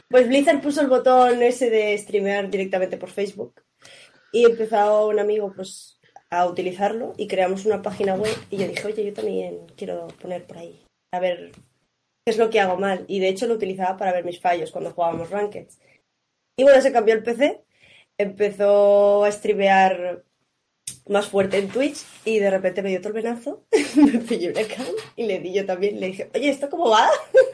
Pues 0.10 0.28
Blizzard 0.28 0.62
puso 0.62 0.80
el 0.82 0.88
botón 0.88 1.44
ese 1.44 1.70
de 1.70 1.98
streamear 1.98 2.50
directamente 2.50 2.96
por 2.98 3.10
Facebook 3.10 3.62
y 4.32 4.46
empezó 4.46 5.08
un 5.08 5.20
amigo 5.20 5.52
pues 5.54 6.00
a 6.30 6.46
utilizarlo 6.48 7.14
y 7.18 7.28
creamos 7.28 7.66
una 7.66 7.82
página 7.82 8.16
web 8.16 8.34
y 8.50 8.58
yo 8.58 8.68
dije, 8.68 8.88
oye, 8.88 9.06
yo 9.06 9.14
también 9.14 9.68
quiero 9.76 10.08
poner 10.22 10.46
por 10.48 10.58
ahí, 10.60 10.82
a 11.12 11.20
ver 11.20 11.52
es 12.32 12.38
lo 12.38 12.50
que 12.50 12.60
hago 12.60 12.78
mal. 12.78 13.06
Y 13.08 13.20
de 13.20 13.30
hecho 13.30 13.48
lo 13.48 13.56
utilizaba 13.56 13.98
para 13.98 14.12
ver 14.12 14.26
mis 14.26 14.40
fallos 14.40 14.72
cuando 14.72 14.92
jugábamos 14.92 15.30
Rankeds. 15.30 15.80
Y 16.58 16.64
bueno, 16.64 16.82
se 16.82 16.92
cambió 16.92 17.14
el 17.14 17.24
PC, 17.24 17.64
empezó 18.18 19.24
a 19.24 19.32
streamear 19.32 20.24
más 21.08 21.28
fuerte 21.28 21.58
en 21.58 21.70
Twitch 21.70 22.00
y 22.26 22.40
de 22.40 22.50
repente 22.50 22.82
me 22.82 22.90
dio 22.90 23.14
venazo, 23.14 23.66
me 23.96 24.20
pillé 24.20 24.52
una 24.52 24.64
cam 24.68 24.88
y 25.16 25.26
le 25.26 25.40
di 25.40 25.54
yo 25.54 25.66
también, 25.66 26.00
le 26.00 26.08
dije, 26.08 26.30
oye, 26.34 26.50
¿esto 26.50 26.70
cómo 26.70 26.90
va? 26.90 27.08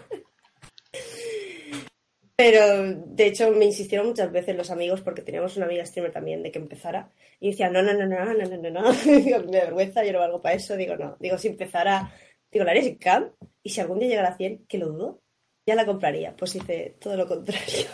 Pero 2.36 2.96
de 3.06 3.28
hecho 3.28 3.52
me 3.52 3.66
insistieron 3.66 4.08
muchas 4.08 4.32
veces 4.32 4.56
los 4.56 4.72
amigos 4.72 5.02
porque 5.02 5.22
teníamos 5.22 5.56
una 5.56 5.68
amiga 5.68 5.86
streamer 5.86 6.12
también 6.12 6.42
de 6.42 6.52
que 6.52 6.58
empezara 6.58 7.12
y 7.40 7.52
decía 7.52 7.70
no, 7.70 7.84
no, 7.84 7.94
no, 7.94 8.08
no, 8.08 8.26
no, 8.26 8.34
no, 8.34 8.58
no, 8.58 8.70
no. 8.70 8.92
Digo, 9.06 9.40
me 9.40 9.60
vergüenza, 9.60 10.04
yo 10.04 10.14
no 10.14 10.20
valgo 10.20 10.42
para 10.42 10.56
eso. 10.56 10.76
Digo, 10.76 10.98
no. 10.98 11.16
Digo, 11.20 11.38
si 11.38 11.50
empezara, 11.50 12.12
digo, 12.54 12.66
la 12.66 12.72
haré 12.72 12.84
sin 12.84 12.96
cam 12.96 13.32
y 13.62 13.70
si 13.70 13.82
algún 13.82 14.00
día 14.00 14.10
llegara 14.10 14.30
a 14.30 14.38
100, 14.38 14.66
que 14.68 14.78
lo 14.78 14.88
dudo, 14.88 15.22
ya 15.66 15.76
la 15.76 15.86
compraría. 15.86 16.36
Pues 16.36 16.56
hice 16.56 16.96
todo 17.02 17.18
lo 17.18 17.28
contrario. 17.28 17.88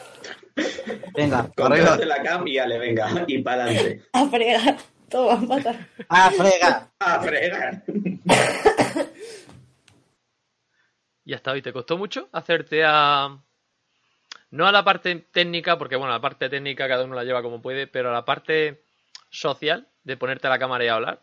Venga, 1.14 1.50
arriba. 1.58 1.98
La 1.98 2.22
cam 2.22 2.48
y 2.48 2.58
ale, 2.58 2.78
venga, 2.78 3.26
y 3.28 3.40
para 3.40 3.64
adelante. 3.64 4.04
A 4.14 4.28
fregar, 4.28 4.78
todo 5.10 5.32
a 5.32 5.38
matar. 5.38 5.88
¡Ah, 6.10 6.32
frega! 6.32 6.92
¡A 7.00 7.22
fregar! 7.22 7.84
Ya 11.26 11.36
está. 11.36 11.56
¿Y 11.58 11.62
te 11.62 11.74
costó 11.74 11.98
mucho 11.98 12.30
hacerte 12.32 12.84
a... 12.86 13.40
No 14.52 14.66
a 14.66 14.72
la 14.72 14.84
parte 14.84 15.16
técnica, 15.32 15.78
porque 15.78 15.96
bueno, 15.96 16.12
la 16.12 16.22
parte 16.22 16.50
técnica 16.50 16.88
cada 16.88 17.06
uno 17.06 17.16
la 17.16 17.24
lleva 17.24 17.44
como 17.44 17.62
puede, 17.62 17.86
pero 17.86 18.10
a 18.10 18.14
la 18.14 18.26
parte 18.26 18.84
social 19.30 19.88
de 20.04 20.18
ponerte 20.18 20.48
a 20.48 20.50
la 20.50 20.60
cámara 20.60 20.86
y 20.86 20.88
hablar. 20.88 21.22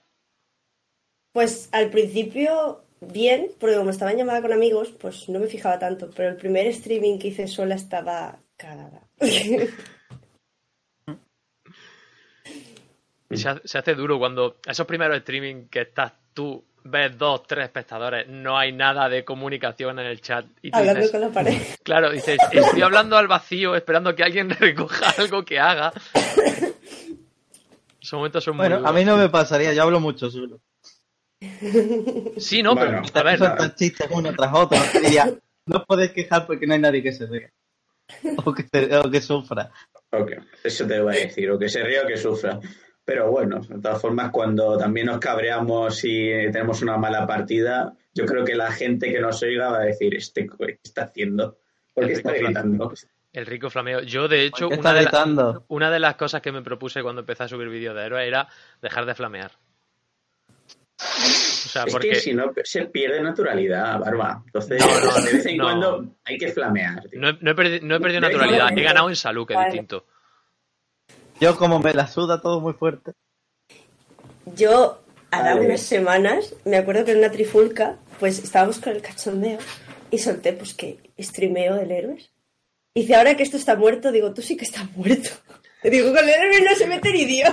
Pues 1.33 1.69
al 1.73 1.91
principio 1.91 2.86
bien, 3.01 3.51
porque 3.59 3.77
como 3.77 3.91
estaba 3.91 4.13
en 4.13 4.19
llamada 4.19 4.43
con 4.43 4.53
amigos, 4.53 4.93
pues 5.01 5.29
no 5.29 5.39
me 5.39 5.47
fijaba 5.47 5.79
tanto, 5.79 6.11
pero 6.15 6.29
el 6.31 6.37
primer 6.37 6.67
streaming 6.69 7.19
que 7.19 7.29
hice 7.29 7.47
sola 7.49 7.75
estaba 7.75 8.39
cagada. 8.57 9.03
Se, 13.31 13.49
ha- 13.49 13.61
se 13.65 13.79
hace 13.79 13.95
duro 13.95 14.19
cuando 14.19 14.57
esos 14.67 14.87
primeros 14.87 15.17
streaming 15.19 15.67
que 15.69 15.81
estás 15.83 16.13
tú, 16.33 16.65
ves 16.85 17.19
dos, 17.19 17.43
tres 17.47 17.65
espectadores, 17.65 18.29
no 18.29 18.57
hay 18.57 18.73
nada 18.73 19.09
de 19.09 19.25
comunicación 19.25 19.99
en 19.99 20.07
el 20.07 20.21
chat. 20.21 20.47
Y 20.63 20.71
Hablando 20.73 21.01
dices, 21.01 21.11
con 21.13 21.21
la 21.21 21.29
pared. 21.31 21.55
claro, 21.83 22.11
dices, 22.11 22.39
estoy 22.53 22.83
hablando 22.83 23.17
al 23.17 23.27
vacío 23.27 23.75
esperando 23.75 24.15
que 24.15 24.23
alguien 24.23 24.49
recoja 24.61 25.11
algo 25.19 25.45
que 25.45 25.59
haga. 25.59 25.93
Esos 28.01 28.17
momentos 28.19 28.45
son 28.45 28.57
muy 28.57 28.69
Bueno, 28.69 28.77
a 28.77 28.79
duros. 28.79 28.95
mí 28.95 29.05
no 29.05 29.17
me 29.17 29.29
pasaría, 29.29 29.73
yo 29.75 29.83
hablo 29.83 29.99
mucho 29.99 30.31
solo. 30.31 30.61
Sí, 32.39 32.63
no, 32.63 32.75
Bueno, 32.75 33.03
pero 33.13 33.21
a 33.21 33.23
ver, 33.33 33.39
Son 33.39 33.75
chistes 33.75 34.09
uno 34.11 34.33
tras 34.35 34.53
otro. 34.55 34.79
Diría, 35.03 35.33
no 35.67 35.85
podéis 35.85 36.13
quejar 36.13 36.47
porque 36.47 36.67
no 36.67 36.75
hay 36.75 36.81
nadie 36.81 37.03
que 37.03 37.13
se 37.13 37.27
ría. 37.27 37.51
O 38.45 38.55
que, 38.55 38.63
se- 38.63 38.97
o 38.97 39.11
que 39.11 39.21
sufra. 39.21 39.71
Ok, 40.11 40.33
eso 40.63 40.87
te 40.87 41.01
voy 41.01 41.17
a 41.17 41.21
decir, 41.21 41.51
o 41.51 41.59
que 41.59 41.69
se 41.69 41.83
ría 41.83 42.03
o 42.03 42.07
que 42.07 42.17
sufra. 42.17 42.61
Pero 43.05 43.31
bueno, 43.31 43.61
de 43.61 43.79
todas 43.81 44.01
formas, 44.01 44.31
cuando 44.31 44.77
también 44.79 45.07
nos 45.07 45.19
cabreamos 45.19 46.05
y 46.05 46.29
tenemos 46.53 46.83
una 46.83 46.97
mala 46.97 47.27
partida, 47.27 47.93
yo 48.15 48.25
creo 48.27 48.45
que 48.45 48.55
la 48.55 48.71
gente 48.73 49.13
que 49.13 49.21
nos 49.21 49.43
oiga 49.43 49.71
va 49.71 49.79
a 49.79 49.85
decir, 49.85 50.15
¿este 50.15 50.47
qué 50.47 50.79
está 50.83 51.03
haciendo? 51.05 51.59
¿Por 51.95 52.07
qué 52.07 52.13
está 52.15 52.33
gritando? 52.33 52.93
el 53.33 53.45
rico 53.47 53.69
flameo. 53.69 54.01
Yo, 54.01 54.29
de 54.29 54.45
hecho, 54.47 54.69
una 55.69 55.91
de 55.91 55.99
las 56.01 56.15
cosas 56.17 56.41
que 56.41 56.53
me 56.53 56.63
propuse 56.63 57.03
cuando 57.03 57.21
empecé 57.21 57.43
a 57.43 57.49
subir 57.49 57.69
vídeos 57.69 57.95
de 57.95 58.07
héroes 58.07 58.27
era 58.27 58.49
dejar 58.81 59.05
de 59.05 59.15
flamear. 59.15 59.53
O 60.99 61.69
sea, 61.69 61.85
Es 61.85 61.93
porque... 61.93 62.09
que 62.11 62.15
si 62.17 62.33
no, 62.33 62.53
se 62.65 62.87
pierde 62.87 63.21
naturalidad, 63.23 63.99
Barba. 64.01 64.43
Entonces, 64.47 64.81
No, 64.81 65.01
no, 65.01 65.15
de 65.25 65.33
vez 65.33 65.47
en 65.47 65.57
no. 65.59 65.65
cuando 65.65 66.15
hay 66.25 66.39
que 66.39 66.53
flamear. 66.53 67.03
No 67.13 67.29
he, 67.31 67.39
no 67.41 67.51
he 67.51 67.55
perdi- 67.55 67.83
no 67.83 67.97
he 67.97 68.01
perdido 68.01 68.21
naturalidad, 68.23 68.69
he 68.77 68.83
ganado 68.83 69.09
en 69.11 69.17
salud, 69.17 69.47
que 69.47 69.53
es 69.53 69.59
Vale. 69.59 69.71
distinto. 69.71 70.07
Yo 71.41 71.57
como 71.57 71.79
me 71.81 71.93
la 71.93 72.07
suda 72.07 72.41
todo 72.41 72.61
muy 72.61 72.73
fuerte. 72.73 73.13
Yo, 74.55 75.03
hará 75.31 75.55
Vale. 75.55 75.67
unas 75.67 75.81
semanas, 75.83 76.55
me 76.65 76.77
acuerdo 76.79 77.05
que 77.05 77.13
en 77.13 77.19
una 77.19 77.31
trifulca, 77.31 77.97
pues 78.19 78.39
estábamos 78.39 78.79
con 78.79 78.95
el 78.95 79.03
cachondeo 79.03 79.59
y 80.11 80.19
solté, 80.19 80.53
pues 80.55 80.73
que 80.73 80.99
streameo 81.19 81.75
del 81.75 81.91
héroes. 81.91 82.31
Y 82.95 83.03
dice, 83.03 83.17
ahora 83.17 83.37
que 83.37 83.43
esto 83.43 83.59
está 83.59 83.77
muerto, 83.77 84.11
digo, 84.13 84.33
tú 84.33 84.41
sí 84.41 84.57
que 84.57 84.65
estás 84.65 84.91
muerto. 84.97 85.29
Y 85.85 85.91
digo, 85.91 86.09
con 86.15 86.25
el 86.27 86.31
héroe 86.31 86.63
no 86.63 86.75
se 86.75 86.87
mete 86.87 87.13
ni 87.13 87.27
Dios. 87.27 87.53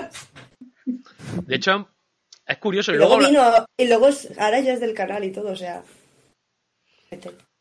De 0.85 1.55
hecho, 1.55 1.89
es 2.45 2.57
curioso. 2.57 2.91
Y 2.91 2.95
Y 2.95 2.97
luego, 2.97 3.13
habla- 3.15 3.27
vino, 3.29 3.65
y 3.77 3.87
luego 3.87 4.09
ahora 4.37 4.59
ya 4.59 4.73
es 4.73 4.79
del 4.79 4.93
canal 4.93 5.23
y 5.23 5.31
todo, 5.31 5.51
o 5.51 5.55
sea. 5.55 5.83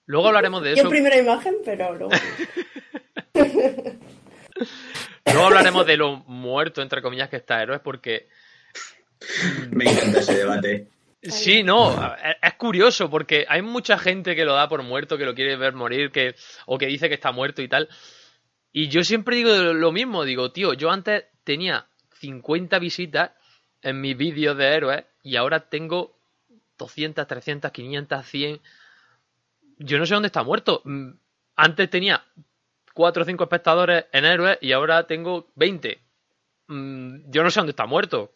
luego 0.06 0.28
hablaremos 0.28 0.62
de 0.62 0.70
Yo 0.70 0.74
eso. 0.76 0.84
en 0.84 0.90
primera 0.90 1.16
imagen, 1.18 1.56
pero 1.64 1.94
luego. 1.94 2.10
Luego 5.24 5.46
hablaremos 5.46 5.86
de 5.86 5.96
lo 5.96 6.16
muerto, 6.26 6.82
entre 6.82 7.00
comillas, 7.00 7.28
que 7.30 7.36
está 7.36 7.62
héroes, 7.62 7.80
porque 7.80 8.28
Me 9.70 9.84
encanta 9.90 10.18
ese 10.20 10.34
debate. 10.36 10.88
Sí, 11.22 11.62
no, 11.62 11.92
es- 12.16 12.36
es 12.42 12.54
curioso 12.54 13.08
porque 13.08 13.46
hay 13.48 13.62
mucha 13.62 13.96
gente 13.96 14.34
que 14.34 14.44
lo 14.44 14.54
da 14.54 14.68
por 14.68 14.82
muerto, 14.82 15.16
que 15.16 15.24
lo 15.24 15.34
quiere 15.34 15.56
ver 15.56 15.72
morir, 15.72 16.10
que 16.10 16.34
o 16.66 16.76
que 16.76 16.86
dice 16.86 17.08
que 17.08 17.14
está 17.14 17.30
muerto 17.32 17.62
y 17.62 17.68
tal. 17.68 17.88
Y 18.72 18.88
yo 18.88 19.04
siempre 19.04 19.36
digo 19.36 19.50
lo 19.54 19.92
mismo, 19.92 20.24
digo, 20.24 20.50
tío, 20.52 20.74
yo 20.74 20.90
antes 20.90 21.24
tenía 21.44 21.86
50 22.20 22.78
visitas 22.80 23.30
en 23.82 24.00
mis 24.00 24.16
vídeos 24.16 24.56
de 24.56 24.66
héroes 24.66 25.04
y 25.22 25.36
ahora 25.36 25.60
tengo 25.60 26.16
200, 26.78 27.26
300, 27.26 27.70
500, 27.70 28.26
100. 28.26 28.60
Yo 29.78 29.98
no 29.98 30.06
sé 30.06 30.14
dónde 30.14 30.28
está 30.28 30.42
muerto. 30.42 30.82
Mm, 30.84 31.10
Antes 31.56 31.90
tenía 31.90 32.24
4 32.94 33.22
o 33.22 33.26
5 33.26 33.44
espectadores 33.44 34.06
en 34.12 34.24
héroes 34.24 34.58
y 34.60 34.72
ahora 34.72 35.06
tengo 35.06 35.50
20. 35.54 35.98
Mm, 36.68 37.30
Yo 37.30 37.42
no 37.42 37.50
sé 37.50 37.60
dónde 37.60 37.70
está 37.70 37.86
muerto. 37.86 38.32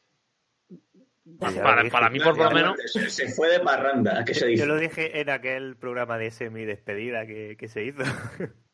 Para, 1.40 1.82
dije. 1.82 1.90
para 1.90 2.08
mí, 2.08 2.20
por 2.20 2.38
lo 2.38 2.50
menos. 2.52 2.76
Se, 3.08 3.28
fue 3.32 3.48
de 3.50 3.60
parranda, 3.60 4.24
¿qué 4.24 4.32
se 4.32 4.46
dice? 4.46 4.60
Yo 4.60 4.66
lo 4.66 4.76
dije 4.76 5.20
en 5.20 5.28
aquel 5.28 5.76
programa 5.76 6.18
de 6.18 6.30
semi 6.30 6.64
despedida 6.64 7.26
que, 7.26 7.56
que 7.58 7.68
se 7.68 7.84
hizo. 7.84 8.02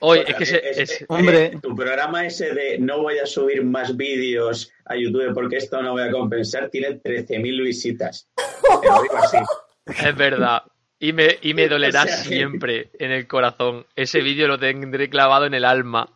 Oye, 0.00 0.20
Joder, 0.22 0.30
es 0.30 0.36
que 0.36 0.46
se- 0.46 0.70
es- 0.70 0.78
es- 0.78 1.00
eh, 1.02 1.06
Hombre. 1.08 1.58
tu 1.62 1.74
programa 1.74 2.26
ese 2.26 2.52
de 2.54 2.78
no 2.78 3.02
voy 3.02 3.18
a 3.18 3.26
subir 3.26 3.64
más 3.64 3.96
vídeos 3.96 4.70
a 4.84 4.94
YouTube 4.96 5.32
porque 5.34 5.56
esto 5.56 5.82
no 5.82 5.92
voy 5.92 6.02
a 6.02 6.10
compensar 6.10 6.68
tiene 6.70 7.00
13.000 7.00 7.62
visitas. 7.62 8.28
Te 8.36 8.88
lo 8.88 9.02
digo 9.02 9.16
así. 9.16 9.38
Es 9.86 10.16
verdad. 10.16 10.62
Y 10.98 11.12
me, 11.12 11.38
y 11.42 11.54
me 11.54 11.68
dolerá 11.68 12.02
O 12.04 12.06
sea, 12.06 12.16
siempre 12.16 12.90
en 12.98 13.10
el 13.12 13.26
corazón. 13.26 13.86
Ese 13.94 14.20
vídeo 14.20 14.48
lo 14.48 14.58
tendré 14.58 15.08
clavado 15.08 15.46
en 15.46 15.54
el 15.54 15.64
alma. 15.64 16.08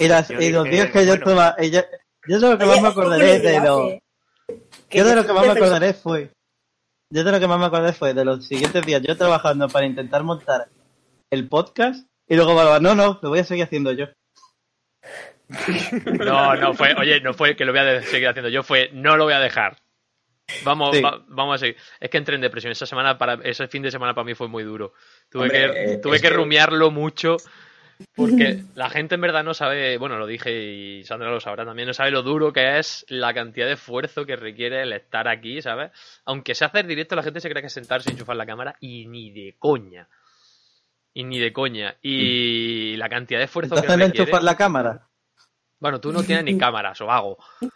Y, 0.00 0.08
las, 0.08 0.28
Yo 0.28 0.40
y 0.40 0.50
los 0.50 0.64
días 0.64 0.90
que 0.90 1.06
yo 1.06 1.14
estaba... 1.14 1.56
yo, 1.62 1.80
yo 2.28 2.40
de 2.40 2.50
lo 2.50 2.58
que 2.58 2.64
más 2.66 2.82
me 2.82 2.88
acordaré 2.88 3.38
de 3.38 3.42
que 3.42 4.98
Yo 4.98 5.04
de 5.04 5.14
lo 5.16 5.24
que 5.26 5.32
más 5.32 5.46
me 5.46 5.52
acordaré 5.52 5.94
fue... 5.94 6.30
Yo 7.10 7.22
de 7.22 7.30
lo 7.32 7.38
que 7.38 7.46
más 7.46 7.58
me 7.60 7.66
acordé 7.66 7.92
fue 7.92 8.12
de 8.12 8.24
los 8.24 8.46
siguientes 8.46 8.84
días 8.84 9.00
yo 9.02 9.16
trabajando 9.16 9.68
para 9.68 9.86
intentar 9.86 10.24
montar 10.24 10.66
el 11.34 11.48
podcast 11.48 12.06
y 12.28 12.36
luego 12.36 12.54
Barba, 12.54 12.80
no, 12.80 12.94
no, 12.94 13.18
lo 13.22 13.28
voy 13.28 13.40
a 13.40 13.44
seguir 13.44 13.64
haciendo 13.64 13.92
yo. 13.92 14.06
No, 16.24 16.54
no 16.56 16.74
fue, 16.74 16.94
oye, 16.94 17.20
no 17.20 17.34
fue 17.34 17.54
que 17.56 17.64
lo 17.64 17.72
voy 17.72 17.80
a 17.80 18.02
seguir 18.02 18.28
haciendo 18.28 18.48
yo, 18.48 18.62
fue 18.62 18.90
no 18.92 19.16
lo 19.16 19.24
voy 19.24 19.34
a 19.34 19.40
dejar. 19.40 19.76
Vamos, 20.64 20.94
Sí. 20.96 21.02
va- 21.02 21.22
vamos 21.28 21.54
a 21.54 21.58
seguir. 21.58 21.76
Es 22.00 22.10
que 22.10 22.18
entré 22.18 22.34
en 22.34 22.40
depresión. 22.42 22.70
Esa 22.72 22.86
semana, 22.86 23.16
para, 23.16 23.34
ese 23.44 23.66
fin 23.68 23.82
de 23.82 23.90
semana 23.90 24.14
para 24.14 24.24
mí 24.26 24.34
fue 24.34 24.48
muy 24.48 24.62
duro. 24.62 24.92
Tuve 25.30 25.44
Hombre, 25.44 25.58
que, 25.72 25.92
eh, 25.94 25.98
tuve 25.98 26.16
es 26.16 26.22
que 26.22 26.28
que- 26.28 26.34
rumiarlo 26.34 26.90
mucho. 26.90 27.36
Porque 28.16 28.62
la 28.74 28.90
gente 28.90 29.14
en 29.14 29.20
verdad 29.22 29.44
no 29.44 29.54
sabe, 29.54 29.96
bueno, 29.98 30.18
lo 30.18 30.26
dije 30.26 30.50
y 30.52 31.04
Sandra 31.04 31.30
lo 31.30 31.40
sabrá 31.40 31.64
también, 31.64 31.86
no 31.88 31.94
sabe 31.94 32.10
lo 32.10 32.22
duro 32.22 32.52
que 32.52 32.78
es 32.78 33.06
la 33.08 33.32
cantidad 33.32 33.66
de 33.66 33.74
esfuerzo 33.74 34.26
que 34.26 34.36
requiere 34.36 34.82
el 34.82 34.92
estar 34.92 35.28
aquí, 35.28 35.62
¿sabes? 35.62 35.92
Aunque 36.26 36.54
se 36.54 36.64
hace 36.64 36.80
el 36.80 36.88
directo, 36.88 37.14
la 37.16 37.22
gente 37.22 37.40
se 37.40 37.48
cree 37.48 37.62
que 37.62 37.68
es 37.68 37.72
sentarse 37.72 38.10
y 38.10 38.12
enchufar 38.14 38.36
la 38.36 38.46
cámara 38.46 38.74
y 38.80 39.06
ni 39.06 39.30
de 39.30 39.54
coña. 39.58 40.08
Y 41.14 41.24
ni 41.24 41.38
de 41.38 41.52
coña. 41.52 41.96
Y 42.02 42.96
la 42.96 43.08
cantidad 43.08 43.38
de 43.38 43.44
esfuerzo 43.46 43.76
Entonces 43.76 43.96
que 43.96 44.02
requiere... 44.04 44.22
enchufar 44.24 44.42
la 44.42 44.56
cámara. 44.56 45.08
Bueno, 45.78 46.00
tú 46.00 46.12
no 46.12 46.22
tienes 46.22 46.44
ni 46.44 46.58
cámara, 46.58 46.92
o 47.00 47.10
hago. 47.10 47.38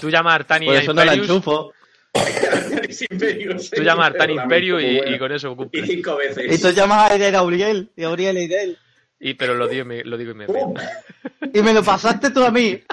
Tú 0.00 0.08
llamas 0.08 0.32
a 0.32 0.36
Artani 0.36 0.66
Por 0.66 0.76
a 0.76 0.80
eso 0.80 0.94
no 0.94 1.04
la 1.04 1.12
enchufo. 1.14 1.72
tú 2.12 3.82
llamas 3.82 4.04
a 4.04 4.06
Artani 4.06 4.32
Imperio 4.34 4.80
y, 4.80 4.98
y 5.14 5.18
con 5.18 5.30
eso 5.30 5.52
Y 5.52 5.56
cumples. 5.56 5.86
cinco 5.86 6.18
Y 6.22 6.28
veces. 6.28 6.62
tú 6.62 6.70
llamas 6.70 6.98
a 6.98 7.12
Auriel, 7.12 7.34
Auriel 7.34 7.90
y 7.96 8.04
Auriel 8.04 8.36
a 8.36 8.40
Auriel. 8.40 8.78
Y, 9.20 9.34
pero 9.34 9.54
lo 9.54 9.68
digo, 9.68 9.82
y 9.82 9.84
me- 9.84 10.04
lo 10.04 10.16
digo 10.16 10.30
y 10.30 10.34
me 10.34 10.46
río. 10.46 10.54
¡Pum! 10.54 10.74
Y 11.52 11.60
me 11.60 11.74
lo 11.74 11.82
pasaste 11.84 12.30
tú 12.30 12.42
a 12.44 12.50
mí. 12.50 12.80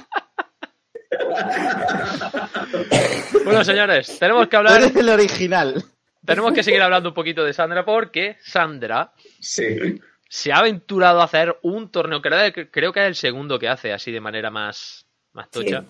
Bueno, 3.46 3.64
señores, 3.64 4.20
tenemos 4.20 4.44
que 4.48 4.52
Tú 4.52 4.58
hablar, 4.58 4.82
eres 4.82 4.96
el 4.96 5.08
original. 5.10 5.84
Tenemos 6.28 6.54
que 6.54 6.62
seguir 6.64 6.82
hablando 6.82 7.10
un 7.10 7.16
poquito 7.16 7.44
de 7.44 7.54
Sandra 7.54 7.84
porque 7.84 8.38
Sandra 8.42 9.12
Sí. 9.40 10.00
se 10.30 10.52
ha 10.54 10.58
aventurado 10.58 11.22
a 11.22 11.24
hacer 11.26 11.58
un 11.64 11.90
torneo, 11.90 12.22
creo, 12.22 12.54
que- 12.54 12.70
creo 12.70 12.94
que 12.94 13.00
es 13.02 13.08
el 13.08 13.16
segundo 13.16 13.58
que 13.58 13.68
hace 13.70 13.92
así 13.94 14.12
de 14.12 14.22
manera 14.22 14.52
más, 14.52 15.06
más 15.34 15.50
tocha. 15.50 15.84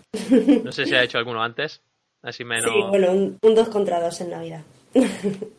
No 0.63 0.71
sé 0.71 0.85
si 0.85 0.95
ha 0.95 1.03
hecho 1.03 1.17
alguno 1.17 1.43
antes, 1.43 1.81
así 2.21 2.43
menos... 2.45 2.71
Sí, 2.71 2.79
bueno, 2.89 3.11
un, 3.11 3.37
un 3.41 3.55
2 3.55 3.69
contra 3.69 3.99
2 3.99 4.21
en 4.21 4.29
Navidad. 4.29 4.63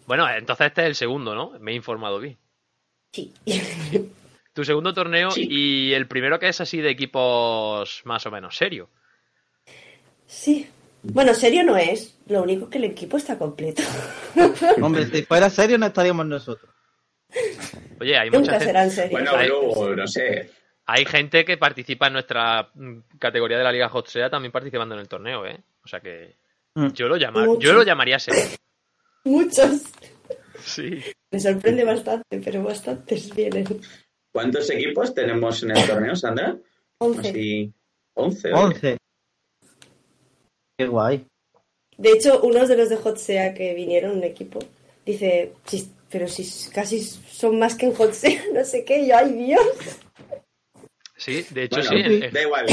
Bueno, 0.07 0.29
entonces 0.31 0.67
este 0.69 0.81
es 0.83 0.87
el 0.89 0.95
segundo, 0.95 1.35
¿no? 1.35 1.59
Me 1.61 1.73
he 1.73 1.75
informado 1.75 2.19
bien. 2.19 2.37
Sí. 3.13 3.33
Tu 4.53 4.65
segundo 4.65 4.93
torneo 4.93 5.31
Sí. 5.31 5.47
y 5.49 5.93
el 5.95 6.09
primero 6.09 6.39
que 6.41 6.49
es 6.49 6.61
así 6.61 6.81
de 6.81 6.91
equipos 6.91 8.01
más 8.05 8.27
o 8.27 8.31
menos 8.31 8.57
serio. 8.57 8.89
Sí. 10.27 10.69
Bueno, 11.03 11.33
serio 11.35 11.63
no 11.65 11.77
es. 11.77 12.19
Lo 12.27 12.43
único 12.43 12.69
que 12.69 12.79
el 12.79 12.85
equipo 12.85 13.17
está 13.17 13.39
completo. 13.39 13.83
Hombre, 14.83 15.07
si 15.07 15.23
fuera 15.23 15.49
serio 15.51 15.79
no 15.79 15.87
estaríamos 15.87 16.27
nosotros. 16.27 16.71
Oye, 18.01 18.17
hay 18.17 18.29
mucha 18.31 18.39
Nunca 18.41 18.53
gente, 18.53 18.65
serán 18.67 18.91
serios. 18.91 19.13
Bueno, 19.13 19.33
luego, 19.37 19.95
no 19.97 20.07
sé. 20.07 20.51
hay 20.87 21.05
gente 21.05 21.45
que 21.45 21.57
participa 21.59 22.07
en 22.07 22.15
nuestra 22.15 22.71
mm, 22.75 22.99
categoría 23.19 23.59
de 23.59 23.65
la 23.65 23.73
Liga 23.73 23.89
Hot 23.89 24.07
Sea 24.09 24.31
también 24.31 24.53
participando 24.53 24.95
en 24.95 25.01
el 25.03 25.09
torneo, 25.09 25.47
¿eh? 25.47 25.59
O 25.85 25.89
sea 25.89 26.01
que 26.01 26.37
Mm. 26.75 26.93
yo 26.93 27.09
lo, 27.09 27.17
llama- 27.17 27.45
Mucho. 27.45 27.61
yo 27.61 27.73
lo 27.73 27.83
llamaría 27.83 28.19
serio. 28.21 28.43
Muchos. 29.25 29.83
Sí. 30.61 31.03
Me 31.31 31.41
sorprende 31.41 31.83
bastante, 31.83 32.41
pero 32.45 32.63
bastantes 32.63 33.35
vienen. 33.35 33.67
¿Cuántos 34.31 34.71
equipos 34.71 35.13
tenemos 35.15 35.63
en 35.65 35.73
el 35.77 35.87
torneo, 35.87 36.15
Sandra? 36.15 36.57
11. 36.99 37.29
Así, 37.31 37.73
11. 38.15 38.53
oye. 38.53 38.98
11. 40.79 40.85
Qué 40.85 40.87
guay. 40.87 41.27
De 41.97 42.13
hecho, 42.13 42.41
unos 42.43 42.69
de 42.69 42.77
los 42.77 42.89
de 42.89 42.97
Hot 42.97 43.17
Sea 43.19 43.53
que 43.55 43.75
vinieron, 43.75 44.13
un 44.19 44.25
equipo, 44.25 44.61
dice, 45.05 45.53
"Sí, 45.67 45.93
pero 46.11 46.29
si 46.29 46.71
casi 46.71 47.01
son 47.03 47.59
más 47.59 47.75
que 47.75 47.87
en 47.87 47.95
Hot 47.95 48.13
Sea, 48.13 48.41
no 48.55 48.65
sé 48.65 48.85
qué, 48.85 49.01
y 49.01 49.09
yo, 49.09 49.17
ay 49.17 49.33
Dios. 49.33 49.63
Sí, 51.17 51.45
de 51.51 51.65
hecho 51.65 51.81
Bueno, 51.81 51.91
sí. 51.91 51.97
en- 52.25 52.33
Da 52.33 52.43
igual. 52.43 52.67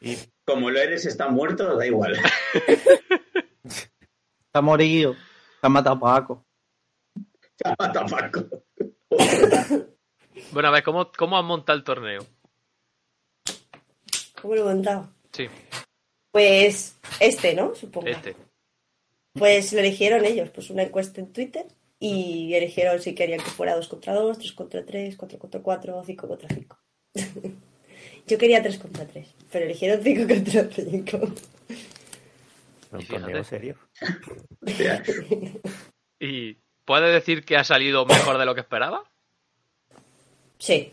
Y 0.00 0.16
como 0.44 0.70
lo 0.70 0.80
eres, 0.80 1.06
está 1.06 1.28
muerto, 1.28 1.76
da 1.76 1.86
igual. 1.86 2.18
Está 4.46 4.60
morido. 4.62 5.16
Está 5.56 5.68
matado 5.68 5.96
a 5.96 6.00
Paco. 6.00 6.46
Mata 7.78 8.00
a 8.00 8.06
Paco. 8.06 8.44
Bueno, 10.50 10.68
a 10.68 10.72
ver, 10.72 10.82
¿cómo, 10.82 11.10
¿cómo 11.16 11.38
has 11.38 11.44
montado 11.44 11.78
el 11.78 11.84
torneo? 11.84 12.26
¿Cómo 14.40 14.54
lo 14.56 14.60
he 14.62 14.64
montado? 14.74 15.08
Sí, 15.32 15.48
Pues 16.34 16.96
este, 17.20 17.54
¿no? 17.54 17.76
Supongo. 17.76 18.08
este. 18.08 18.34
Pues 19.34 19.72
lo 19.72 19.78
eligieron 19.78 20.24
ellos, 20.24 20.50
pues 20.50 20.68
una 20.68 20.82
encuesta 20.82 21.20
en 21.20 21.32
Twitter 21.32 21.64
y 22.00 22.52
eligieron 22.54 23.00
si 23.00 23.14
querían 23.14 23.38
que 23.38 23.50
fuera 23.50 23.76
2 23.76 23.86
contra 23.86 24.14
2, 24.14 24.38
3 24.38 24.52
contra 24.52 24.84
3, 24.84 25.16
4 25.16 25.38
contra 25.38 25.60
4, 25.62 26.02
5 26.04 26.28
contra 26.28 26.48
5. 26.48 26.78
Yo 28.26 28.36
quería 28.36 28.60
3 28.60 28.78
contra 28.78 29.06
3, 29.06 29.28
pero 29.52 29.64
eligieron 29.66 30.02
5 30.02 30.26
contra 30.34 30.68
5. 30.72 31.16
Un 32.90 33.00
Y 33.00 33.04
fíjate. 33.04 33.20
torneo 33.22 33.44
serio. 33.44 33.76
¿Y 36.18 36.56
puedes 36.84 37.12
decir 37.12 37.44
que 37.44 37.56
ha 37.56 37.62
salido 37.62 38.06
mejor 38.06 38.38
de 38.38 38.44
lo 38.44 38.56
que 38.56 38.62
esperaba? 38.62 39.04
Sí, 40.58 40.92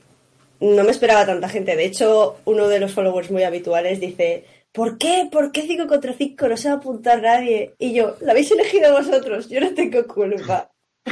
no 0.59 0.83
me 0.83 0.91
esperaba 0.91 1.25
tanta 1.25 1.49
gente. 1.49 1.75
De 1.75 1.85
hecho, 1.85 2.39
uno 2.45 2.67
de 2.67 2.79
los 2.79 2.93
followers 2.93 3.31
muy 3.31 3.41
habituales 3.41 3.99
dice, 3.99 4.45
¿por 4.71 4.97
qué? 4.97 5.27
¿Por 5.31 5.51
qué 5.51 5.61
5 5.63 5.87
contra 5.87 6.13
5? 6.13 6.47
No 6.47 6.57
se 6.57 6.67
va 6.69 6.75
a 6.75 6.77
apuntar 6.77 7.21
nadie. 7.21 7.75
Y 7.77 7.93
yo, 7.93 8.15
lo 8.21 8.31
habéis 8.31 8.51
elegido 8.51 8.91
vosotros, 8.93 9.49
yo 9.49 9.59
no 9.61 9.73
tengo 9.73 10.05
culpa. 10.07 10.71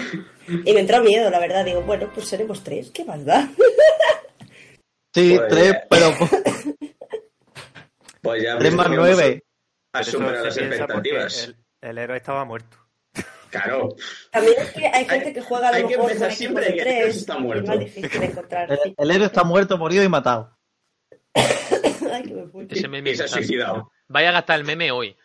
Y 0.65 0.73
me 0.73 0.79
entró 0.79 1.03
miedo, 1.03 1.29
la 1.29 1.37
verdad. 1.39 1.63
Digo, 1.63 1.83
bueno, 1.83 2.09
pues 2.11 2.27
seremos 2.27 2.63
tres, 2.63 2.89
¿qué 2.89 3.05
más 3.05 3.23
da? 3.25 3.47
Sí, 5.13 5.35
Pues- 5.37 5.47
tres, 5.47 5.75
pero 5.89 6.07
Pues 8.21 8.43
ya 8.43 8.57
tres 8.57 8.73
más 8.73 8.89
nueve. 8.89 9.43
Se 10.03 10.17
las 10.19 10.57
expectativas. 10.57 11.43
El, 11.45 11.55
el 11.89 11.97
héroe 11.99 12.17
estaba 12.17 12.45
muerto. 12.45 12.77
Claro. 13.51 13.95
También 14.31 14.55
es 14.59 14.71
que 14.71 14.87
hay 14.87 15.05
gente 15.05 15.27
Hay- 15.27 15.33
que 15.33 15.41
juega 15.41 15.69
a 15.69 15.73
hay 15.75 15.81
lo 15.83 15.87
que 15.87 15.95
mejor 15.97 16.11
empezar 16.11 16.29
con 16.29 16.37
siempre 16.37 16.65
de 16.65 16.73
que 16.73 16.79
el 16.79 16.85
tres. 16.85 17.15
está 17.17 17.37
muerto. 17.37 17.63
Es 17.63 17.69
más 17.69 17.79
difícil 17.79 18.23
encontrar. 18.23 18.71
El, 18.71 18.93
el 18.97 19.11
héroe 19.11 19.25
está 19.27 19.43
muerto, 19.43 19.77
morido 19.77 20.03
y 20.03 20.09
matado. 20.09 20.57
Ay, 22.13 22.23
que 22.23 22.33
me 22.33 22.47
fui. 22.47 22.67
Ese 22.69 22.87
meme 22.87 23.15
se 23.15 23.23
ha 23.23 23.27
suicidado. 23.27 23.91
Vaya 24.07 24.29
a 24.29 24.33
gastar 24.33 24.59
el 24.59 24.65
meme 24.65 24.91
hoy. 24.91 25.15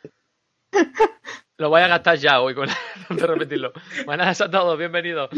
Lo 1.57 1.71
voy 1.71 1.81
a 1.81 1.89
gastar 1.89 2.17
ya 2.19 2.41
hoy 2.41 2.55
con 2.55 2.69
de 3.11 3.27
repetirlo. 3.27 3.73
Buenas 4.05 4.41
a 4.41 4.51
todos, 4.51 4.77
bienvenidos. 4.77 5.31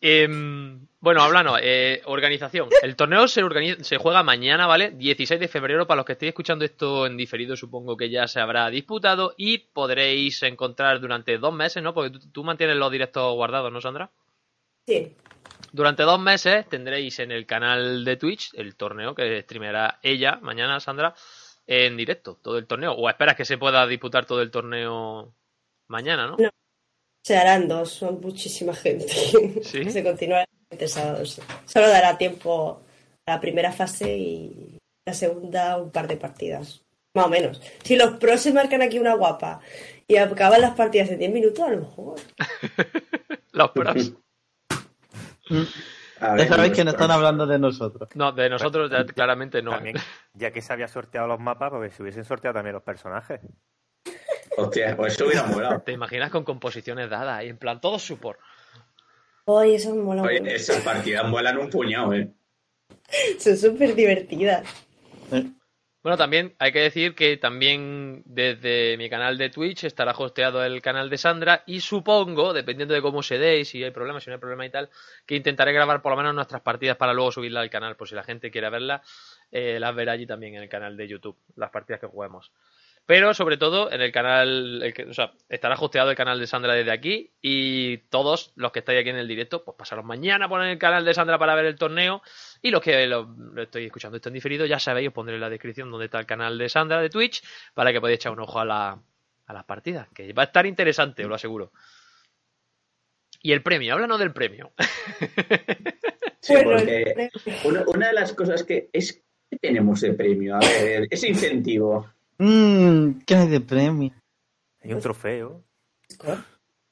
Em, 0.00 0.86
bueno, 0.98 1.22
hablando, 1.22 1.58
eh, 1.60 2.00
organización. 2.06 2.70
El 2.80 2.96
torneo 2.96 3.28
se, 3.28 3.42
organiza, 3.42 3.84
se 3.84 3.98
juega 3.98 4.22
mañana, 4.22 4.66
¿vale? 4.66 4.90
16 4.92 5.38
de 5.38 5.48
febrero. 5.48 5.86
Para 5.86 5.98
los 5.98 6.06
que 6.06 6.12
estéis 6.12 6.30
escuchando 6.30 6.64
esto 6.64 7.06
en 7.06 7.18
diferido, 7.18 7.54
supongo 7.54 7.96
que 7.96 8.08
ya 8.08 8.26
se 8.26 8.40
habrá 8.40 8.70
disputado 8.70 9.34
y 9.36 9.58
podréis 9.58 10.42
encontrar 10.42 11.00
durante 11.00 11.36
dos 11.36 11.52
meses, 11.52 11.82
¿no? 11.82 11.92
Porque 11.92 12.18
tú, 12.18 12.30
tú 12.32 12.42
mantienes 12.42 12.76
los 12.76 12.90
directos 12.90 13.34
guardados, 13.34 13.70
¿no, 13.70 13.80
Sandra? 13.80 14.10
Sí, 14.86 15.14
Durante 15.72 16.02
dos 16.02 16.20
meses 16.20 16.68
tendréis 16.68 17.18
en 17.18 17.30
el 17.30 17.46
canal 17.46 18.04
de 18.04 18.16
Twitch 18.16 18.50
el 18.54 18.76
torneo 18.76 19.14
que 19.14 19.42
streamerá 19.42 20.00
ella 20.02 20.38
mañana, 20.42 20.80
Sandra, 20.80 21.14
en 21.66 21.96
directo, 21.96 22.38
todo 22.42 22.58
el 22.58 22.66
torneo. 22.66 22.92
O 22.92 23.08
esperas 23.08 23.36
que 23.36 23.44
se 23.44 23.58
pueda 23.58 23.86
disputar 23.86 24.26
todo 24.26 24.42
el 24.42 24.50
torneo 24.50 25.34
mañana, 25.88 26.26
¿no? 26.26 26.36
No. 26.38 26.50
se 27.22 27.36
harán 27.36 27.68
dos, 27.68 27.90
son 27.90 28.20
muchísima 28.20 28.74
gente. 28.74 29.08
¿Sí? 29.62 29.90
se 29.90 30.02
continuará 30.02 30.46
el 30.70 30.88
sábado. 30.88 31.24
sí. 31.24 31.40
Solo 31.66 31.88
dará 31.88 32.18
tiempo 32.18 32.82
a 33.26 33.32
la 33.32 33.40
primera 33.40 33.72
fase 33.72 34.16
y 34.16 34.78
la 35.06 35.14
segunda 35.14 35.76
un 35.78 35.90
par 35.90 36.08
de 36.08 36.16
partidas. 36.16 36.82
Más 37.14 37.26
o 37.26 37.28
menos. 37.28 37.60
Si 37.84 37.96
los 37.96 38.16
pros 38.16 38.40
se 38.40 38.52
marcan 38.52 38.80
aquí 38.80 38.98
una 38.98 39.14
guapa 39.14 39.60
y 40.08 40.16
acaban 40.16 40.62
las 40.62 40.74
partidas 40.74 41.10
en 41.10 41.18
10 41.18 41.32
minutos, 41.32 41.60
a 41.66 41.70
lo 41.70 41.80
mejor. 41.80 42.20
Los 43.52 43.70
pros. 43.70 44.12
A 46.20 46.28
Ya 46.28 46.32
ver, 46.34 46.48
sabéis 46.48 46.72
que 46.72 46.84
no 46.84 46.90
están 46.92 47.10
hablando 47.10 47.46
de 47.46 47.58
nosotros. 47.58 48.08
No, 48.14 48.32
de 48.32 48.48
nosotros 48.48 48.90
ya 48.90 49.04
claramente 49.04 49.60
no. 49.62 49.72
¿eh? 49.72 49.74
También, 49.74 49.96
ya 50.34 50.52
que 50.52 50.62
se 50.62 50.72
había 50.72 50.88
sorteado 50.88 51.26
los 51.26 51.40
mapas, 51.40 51.70
porque 51.70 51.90
se 51.90 52.02
hubiesen 52.02 52.24
sorteado 52.24 52.54
también 52.54 52.74
los 52.74 52.82
personajes. 52.82 53.40
Hostia, 54.56 54.96
pues 54.96 55.14
eso 55.14 55.26
hubiera 55.26 55.44
molado. 55.44 55.80
¿Te 55.84 55.92
imaginas 55.92 56.30
con 56.30 56.44
composiciones 56.44 57.10
dadas 57.10 57.38
ahí? 57.38 57.48
En 57.48 57.58
plan, 57.58 57.80
todo 57.80 57.98
support. 57.98 58.38
Oye, 59.46 59.74
eso 59.74 59.94
mola 59.94 60.22
Oye, 60.22 60.54
esas 60.54 60.82
partidas 60.82 61.28
molan 61.28 61.58
un 61.58 61.70
puñado, 61.70 62.14
¿eh? 62.14 62.30
Son 63.38 63.56
súper 63.56 63.94
divertidas. 63.94 64.64
Bueno, 66.02 66.16
también 66.16 66.56
hay 66.58 66.72
que 66.72 66.80
decir 66.80 67.14
que 67.14 67.36
también 67.36 68.22
desde 68.24 68.96
mi 68.96 69.08
canal 69.08 69.38
de 69.38 69.50
Twitch 69.50 69.84
estará 69.84 70.10
hosteado 70.10 70.64
el 70.64 70.82
canal 70.82 71.08
de 71.08 71.16
Sandra 71.16 71.62
y 71.64 71.80
supongo, 71.80 72.52
dependiendo 72.52 72.92
de 72.92 73.00
cómo 73.00 73.22
se 73.22 73.38
dé 73.38 73.60
y 73.60 73.64
si 73.64 73.84
hay 73.84 73.92
problemas, 73.92 74.24
si 74.24 74.30
no 74.30 74.34
hay 74.34 74.40
problema 74.40 74.66
y 74.66 74.70
tal, 74.70 74.90
que 75.26 75.36
intentaré 75.36 75.72
grabar 75.72 76.02
por 76.02 76.10
lo 76.10 76.16
menos 76.16 76.34
nuestras 76.34 76.60
partidas 76.60 76.96
para 76.96 77.14
luego 77.14 77.30
subirlas 77.30 77.62
al 77.62 77.70
canal, 77.70 77.94
por 77.94 78.08
si 78.08 78.16
la 78.16 78.24
gente 78.24 78.50
quiere 78.50 78.68
verlas, 78.68 79.08
eh, 79.52 79.78
las 79.78 79.94
verá 79.94 80.12
allí 80.12 80.26
también 80.26 80.56
en 80.56 80.62
el 80.64 80.68
canal 80.68 80.96
de 80.96 81.06
YouTube, 81.06 81.36
las 81.54 81.70
partidas 81.70 82.00
que 82.00 82.08
juguemos. 82.08 82.50
Pero 83.04 83.34
sobre 83.34 83.56
todo 83.56 83.90
en 83.90 84.00
el 84.00 84.12
canal, 84.12 84.80
el 84.82 84.94
que- 84.94 85.04
o 85.04 85.12
sea, 85.12 85.32
estará 85.48 85.74
hosteado 85.74 86.10
el 86.10 86.16
canal 86.16 86.38
de 86.38 86.46
Sandra 86.46 86.72
desde 86.74 86.92
aquí 86.92 87.32
y 87.42 87.98
todos 88.08 88.52
los 88.54 88.70
que 88.72 88.78
estáis 88.78 89.00
aquí 89.00 89.10
en 89.10 89.16
el 89.16 89.26
directo, 89.26 89.64
pues 89.64 89.76
pasaros 89.76 90.04
mañana 90.04 90.48
por 90.48 90.62
el 90.62 90.78
canal 90.78 91.04
de 91.04 91.12
Sandra 91.12 91.36
para 91.38 91.54
ver 91.56 91.64
el 91.66 91.76
torneo 91.76 92.22
y 92.62 92.70
los 92.70 92.80
que 92.80 93.06
lo, 93.08 93.24
lo 93.24 93.62
estoy 93.62 93.86
escuchando 93.86 94.16
esto 94.16 94.28
en 94.28 94.34
diferido, 94.34 94.66
ya 94.66 94.78
sabéis, 94.78 95.08
os 95.08 95.14
pondré 95.14 95.34
en 95.34 95.40
la 95.40 95.50
descripción 95.50 95.90
donde 95.90 96.06
está 96.06 96.20
el 96.20 96.26
canal 96.26 96.56
de 96.56 96.68
Sandra 96.68 97.00
de 97.02 97.10
Twitch 97.10 97.42
para 97.74 97.92
que 97.92 98.00
podáis 98.00 98.16
echar 98.16 98.32
un 98.32 98.40
ojo 98.40 98.60
a, 98.60 98.64
la, 98.64 99.02
a 99.46 99.52
las 99.52 99.64
partidas, 99.64 100.08
que 100.14 100.32
va 100.32 100.42
a 100.44 100.46
estar 100.46 100.64
interesante, 100.64 101.24
os 101.24 101.28
lo 101.28 101.34
aseguro. 101.34 101.72
Y 103.42 103.50
el 103.50 103.62
premio, 103.64 103.94
háblanos 103.94 104.20
del 104.20 104.32
premio. 104.32 104.72
Sí, 106.44 106.54
Bueno, 106.54 106.70
porque 106.80 107.30
una, 107.64 107.84
una 107.86 108.06
de 108.08 108.12
las 108.14 108.32
cosas 108.32 108.64
que 108.64 108.90
es 108.92 109.22
que 109.48 109.58
tenemos 109.58 110.00
de 110.00 110.12
premio, 110.14 110.56
a 110.56 110.58
ver, 110.58 111.06
ese 111.08 111.28
incentivo. 111.28 112.10
Mmm, 112.38 113.20
¿qué 113.26 113.34
hay 113.34 113.48
de 113.48 113.60
premio? 113.60 114.12
Hay 114.82 114.92
un 114.92 115.00
trofeo. 115.00 115.62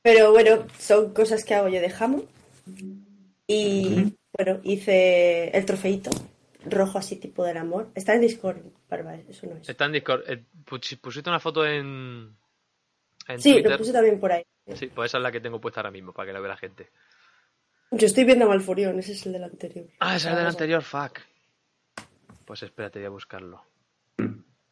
Pero 0.02 0.32
bueno, 0.32 0.66
son 0.78 1.12
cosas 1.12 1.44
que 1.44 1.54
hago 1.54 1.68
yo 1.68 1.80
de 1.80 1.90
jamón. 1.90 2.24
Y 3.46 4.14
bueno, 4.36 4.60
hice 4.62 5.48
el 5.56 5.64
trofeito 5.66 6.10
rojo 6.64 6.98
así 6.98 7.16
tipo 7.16 7.44
del 7.44 7.56
amor. 7.56 7.90
Está 7.94 8.14
en 8.14 8.20
Discord, 8.20 8.58
Barba, 8.88 9.16
eso 9.16 9.46
no 9.46 9.56
es. 9.56 9.68
Está 9.68 9.86
en 9.86 9.92
Discord. 9.92 10.22
Eh, 10.30 10.44
pus- 10.64 10.96
pusiste 11.00 11.28
una 11.28 11.40
foto 11.40 11.66
en, 11.66 12.36
en 13.28 13.40
Sí, 13.40 13.52
Twitter. 13.54 13.72
lo 13.72 13.78
puse 13.78 13.92
también 13.92 14.20
por 14.20 14.32
ahí. 14.32 14.44
Sí, 14.74 14.86
pues 14.86 15.10
esa 15.10 15.18
es 15.18 15.22
la 15.22 15.32
que 15.32 15.40
tengo 15.40 15.60
puesta 15.60 15.80
ahora 15.80 15.90
mismo 15.90 16.12
para 16.12 16.26
que 16.28 16.32
la 16.32 16.40
vea 16.40 16.50
la 16.50 16.56
gente. 16.56 16.90
Yo 17.90 18.06
estoy 18.06 18.22
viendo 18.24 18.44
a 18.44 18.48
Malfurion, 18.48 18.96
ese 19.00 19.12
es 19.12 19.26
el 19.26 19.32
del 19.32 19.44
anterior. 19.44 19.86
Ah, 19.98 20.14
es 20.14 20.24
el 20.24 20.36
del 20.36 20.46
anterior, 20.46 20.82
fuck. 20.82 21.18
Pues 22.44 22.62
espérate, 22.62 23.00
voy 23.00 23.06
a 23.06 23.10
buscarlo. 23.10 23.64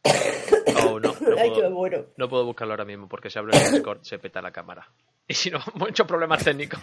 Oh, 0.81 1.01
no, 1.01 1.13
no 1.21 1.37
Ay, 1.39 1.49
qué 1.51 1.57
puedo, 1.61 1.71
bueno. 1.75 2.05
no 2.17 2.29
puedo 2.29 2.45
buscarlo 2.45 2.73
ahora 2.75 2.85
mismo 2.85 3.09
porque 3.09 3.31
si 3.31 3.39
abro 3.39 3.53
el 3.53 3.73
Discord 3.73 4.03
se 4.03 4.19
peta 4.19 4.41
la 4.41 4.53
cámara. 4.53 4.89
Y 5.27 5.35
si 5.35 5.51
no, 5.51 5.59
muchos 5.75 6.07
problemas 6.07 6.45
técnicos. 6.45 6.81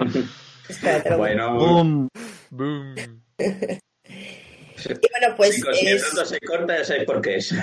Espérate, 0.67 1.09
lo- 1.11 1.17
Bueno, 1.17 1.53
Boom. 1.55 2.07
Boom. 2.49 2.95
Y 3.38 5.09
bueno, 5.09 5.35
pues 5.38 5.55
chicos, 5.55 5.77
si 5.79 5.88
es... 5.88 6.03
pronto 6.03 6.25
se 6.25 6.39
corta, 6.41 6.77
ya 6.77 6.83
sabéis 6.83 7.05
por 7.05 7.21
qué 7.21 7.35
es. 7.38 7.55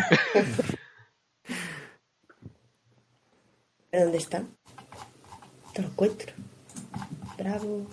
¿Dónde 3.92 4.18
está? 4.18 4.42
Te 5.75 5.83
lo 5.83 5.88
encuentro. 5.88 6.33
Bravo. 7.37 7.87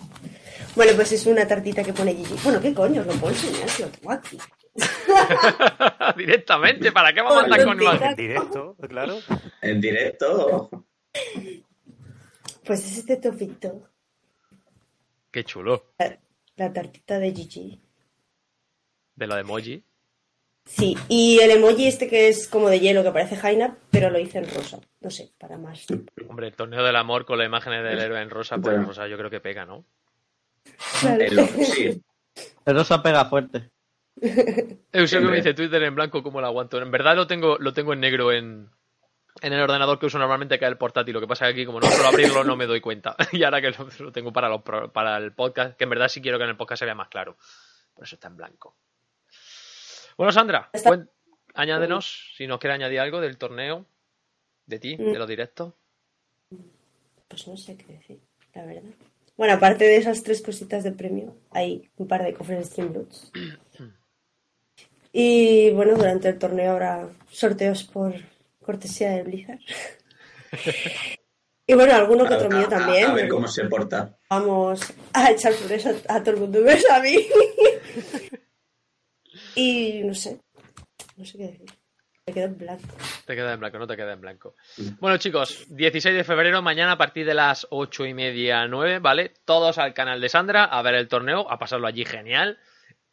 Bueno, 0.76 0.94
pues 0.96 1.12
es 1.12 1.26
una 1.26 1.48
tartita 1.48 1.84
que 1.84 1.94
pone 1.94 2.14
Gigi. 2.16 2.36
Bueno, 2.44 2.62
¿qué 2.62 2.74
coño? 2.74 3.04
Lo 3.04 3.14
puedo 3.14 3.34
enseñar 3.34 3.70
si 3.70 3.82
lo 3.84 3.90
tengo 3.90 4.12
aquí. 4.12 4.38
Directamente, 6.18 6.92
¿para 6.92 7.14
qué 7.14 7.22
vamos 7.22 7.44
a 7.44 7.46
estar 7.46 7.66
con 7.66 7.82
imagen? 7.82 8.10
En 8.10 8.16
directo, 8.16 8.76
claro. 8.88 9.18
En 9.62 9.82
directo. 9.82 10.70
Pues 12.66 12.86
es 12.86 12.98
este 13.00 13.18
topito. 13.18 13.90
Qué 15.32 15.44
chulo. 15.44 15.94
La, 16.00 16.20
la 16.56 16.74
tartita 16.74 17.20
de 17.20 17.32
Gigi. 17.32 17.82
De 19.16 19.28
lo 19.28 19.36
de 19.36 19.42
emoji. 19.42 19.84
Sí, 20.66 20.96
y 21.08 21.40
el 21.40 21.50
emoji 21.52 21.88
este 21.88 22.08
que 22.08 22.28
es 22.28 22.48
como 22.48 22.70
de 22.70 22.80
hielo, 22.80 23.02
que 23.02 23.12
parece 23.12 23.36
Jaina, 23.36 23.76
pero 23.90 24.12
lo 24.12 24.20
hice 24.20 24.38
en 24.38 24.54
rosa. 24.54 24.80
No 25.02 25.10
sé, 25.10 25.32
para 25.40 25.58
más. 25.58 25.88
Hombre, 26.28 26.48
el 26.48 26.56
torneo 26.56 26.84
del 26.84 26.96
amor 26.96 27.26
con 27.26 27.40
las 27.40 27.48
imágenes 27.48 27.84
del 27.84 28.00
héroe 28.00 28.22
en 28.22 28.30
rosa, 28.30 28.58
pues 28.60 28.76
en 28.76 28.86
rosa 28.86 29.08
yo 29.08 29.18
creo 29.18 29.32
que 29.32 29.40
pega, 29.40 29.66
¿no? 29.66 29.86
Claro. 31.02 31.26
Sí. 31.64 32.02
El 32.66 32.76
rosa 32.76 33.02
pega 33.02 33.26
fuerte. 33.26 33.72
Eusebio 34.92 35.30
me 35.30 35.38
dice 35.38 35.54
Twitter 35.54 35.82
en 35.84 35.96
blanco, 35.96 36.22
¿cómo 36.24 36.42
lo 36.42 36.48
aguanto? 36.48 36.78
En 36.82 36.92
verdad 36.92 37.16
lo 37.16 37.28
tengo, 37.28 37.58
lo 37.58 37.74
tengo 37.74 37.94
en 37.94 38.00
negro 38.00 38.32
en, 38.32 38.70
en 39.42 39.54
el 39.54 39.62
ordenador 39.62 39.98
que 40.00 40.08
uso 40.08 40.18
normalmente, 40.20 40.58
que 40.60 40.66
es 40.66 40.72
el 40.72 40.78
portátil. 40.78 41.14
Lo 41.14 41.22
que 41.22 41.28
pasa 41.28 41.48
es 41.48 41.54
que 41.56 41.62
aquí, 41.62 41.66
como 41.66 41.80
no 41.80 41.88
suelo 41.90 42.08
abrirlo, 42.10 42.44
no 42.44 42.56
me 42.56 42.66
doy 42.66 42.82
cuenta. 42.82 43.16
Y 43.32 43.44
ahora 43.44 43.62
que 43.62 43.72
lo, 43.72 43.88
lo 44.00 44.12
tengo 44.12 44.34
para, 44.34 44.50
los 44.50 44.62
pro- 44.62 44.92
para 44.92 45.18
el 45.18 45.32
podcast, 45.34 45.78
que 45.78 45.84
en 45.86 45.90
verdad 45.92 46.08
sí 46.10 46.22
quiero 46.22 46.38
que 46.38 46.44
en 46.44 46.50
el 46.52 46.58
podcast 46.58 46.80
se 46.80 46.86
vea 46.86 46.96
más 46.96 47.08
claro. 47.10 47.38
Por 47.94 48.06
eso 48.06 48.16
está 48.16 48.28
en 48.28 48.38
blanco. 48.38 48.76
Bueno, 50.18 50.32
Sandra, 50.32 50.70
Está- 50.74 50.90
cuen- 50.90 51.10
añádenos 51.54 52.34
si 52.36 52.46
nos 52.48 52.60
quiere 52.60 52.74
añadir 52.74 53.00
algo 53.00 53.22
del 53.22 53.38
torneo, 53.38 53.86
de 54.66 54.80
ti, 54.80 54.96
de 54.98 55.18
los 55.18 55.28
directos. 55.28 55.74
Pues 57.28 57.48
no 57.48 57.56
sé 57.58 57.78
qué 57.78 57.86
decir, 57.94 58.20
la 58.54 58.66
verdad. 58.66 58.90
Bueno, 59.38 59.54
aparte 59.54 59.86
de 59.86 59.96
esas 59.98 60.24
tres 60.24 60.42
cositas 60.42 60.84
de 60.84 60.92
premio, 60.92 61.38
hay 61.52 61.90
un 61.96 62.08
par 62.08 62.24
de 62.24 62.34
cofres 62.34 62.60
de 62.60 62.66
Streamloots. 62.66 63.32
Y 65.12 65.72
bueno, 65.72 65.96
durante 65.96 66.30
el 66.30 66.38
torneo 66.40 66.72
habrá 66.74 67.10
sorteos 67.32 67.84
por 67.84 68.14
cortesía 68.64 69.12
de 69.12 69.24
Blizzard. 69.24 69.60
Y 71.66 71.74
bueno, 71.76 71.94
alguno 71.94 72.28
que 72.28 72.34
otro 72.36 72.50
mío 72.50 72.66
a- 72.66 72.70
también. 72.70 73.06
A, 73.12 73.14
ver 73.14 73.28
cómo 73.28 73.48
se 73.48 73.66
porta. 73.66 74.18
Vamos 74.30 74.82
a 75.14 75.32
echar 75.32 75.54
flores 75.54 75.86
a, 75.86 76.16
a 76.16 76.24
todo 76.24 76.36
el 76.36 76.42
mundo, 76.42 76.62
menos 76.62 76.84
a 76.92 77.00
mí. 77.00 77.16
y 79.56 80.02
no 80.04 80.14
sé, 80.14 80.40
no 81.18 81.26
sé 81.26 81.38
qué 81.38 81.44
decir. 81.48 81.66
Me 82.28 82.34
quedo 82.34 82.46
en 82.46 82.58
blanco. 82.60 82.88
Te 83.26 83.36
queda 83.36 83.54
en 83.54 83.60
blanco, 83.60 83.80
no 83.80 83.88
te 83.88 83.96
queda 83.96 84.14
en 84.14 84.22
blanco. 84.22 84.56
Bueno, 85.00 85.18
chicos, 85.18 85.66
16 85.70 86.16
de 86.16 86.24
febrero, 86.24 86.62
mañana 86.62 86.92
a 86.92 86.98
partir 86.98 87.26
de 87.26 87.34
las 87.34 87.66
8 87.72 88.06
y 88.06 88.14
media, 88.14 88.68
9, 88.68 89.00
¿vale? 89.00 89.34
Todos 89.46 89.80
al 89.80 89.96
canal 89.96 90.22
de 90.22 90.30
Sandra 90.30 90.66
a 90.66 90.82
ver 90.84 90.94
el 90.94 91.08
torneo, 91.08 91.50
a 91.52 91.58
pasarlo 91.58 91.88
allí 91.88 92.06
genial. 92.06 92.60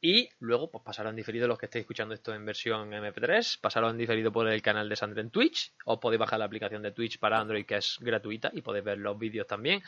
Y 0.00 0.28
luego, 0.40 0.70
pues 0.70 0.85
pasarlo 0.85 1.11
en 1.11 1.16
diferido 1.16 1.48
los 1.48 1.59
que 1.59 1.66
estéis 1.66 1.82
escuchando 1.82 2.14
esto 2.14 2.35
en 2.35 2.44
versión 2.44 2.90
MP3, 2.92 3.61
pasarlo 3.61 3.90
en 3.90 3.96
diferido 3.96 4.30
por 4.30 4.46
el 4.48 4.61
canal 4.61 4.88
de 4.88 4.96
Sandra 4.96 5.22
en 5.22 5.30
Twitch. 5.30 5.72
Os 5.85 5.98
podéis 5.98 6.20
bajar 6.20 6.38
la 6.38 6.44
aplicación 6.44 6.82
de 6.82 6.92
Twitch 6.92 7.18
para 7.18 7.40
Android 7.40 7.64
que 7.64 7.76
es 7.76 7.98
gratuita 8.00 8.50
y 8.52 8.62
podéis 8.62 8.85
ver 8.85 8.98
los 8.98 9.18
vídeos 9.18 9.46
también. 9.46 9.82